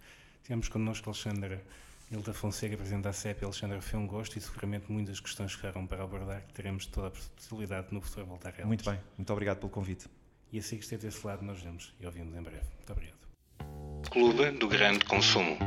Tivemos 0.44 0.68
connosco 0.68 1.10
Alexandra 1.10 1.64
Hilda 2.12 2.34
Fonseca, 2.34 2.76
Presidente 2.76 3.04
da 3.04 3.14
CEP. 3.14 3.44
Alexandra, 3.46 3.82
foi 3.82 4.00
um 4.00 4.08
gosto 4.08 4.38
e 4.38 4.42
seguramente 4.42 4.92
muitas 4.92 5.20
questões 5.20 5.54
ficaram 5.54 5.86
para 5.86 6.04
abordar 6.04 6.42
que 6.42 6.54
teremos 6.54 6.88
toda 6.88 7.08
a 7.08 7.12
possibilidade 7.12 7.88
no 7.92 8.02
futuro 8.02 8.26
voltar 8.26 8.50
a 8.50 8.54
elas. 8.54 8.66
Muito 8.66 8.84
bem, 8.90 9.00
muito 9.18 9.32
obrigado 9.32 9.60
pelo 9.60 9.70
convite. 9.70 10.10
E 10.52 10.58
assim 10.58 10.78
que 10.78 10.84
esteve 10.84 11.04
desse 11.04 11.26
lado, 11.26 11.46
nós 11.46 11.62
vemos 11.62 11.94
e 12.00 12.06
ouvimos 12.06 12.36
em 12.36 12.42
breve. 12.42 12.66
Muito 12.78 12.92
obrigado. 12.92 13.19
Clube 14.10 14.52
do 14.52 14.68
Grande 14.68 15.06
Consumo. 15.06 15.58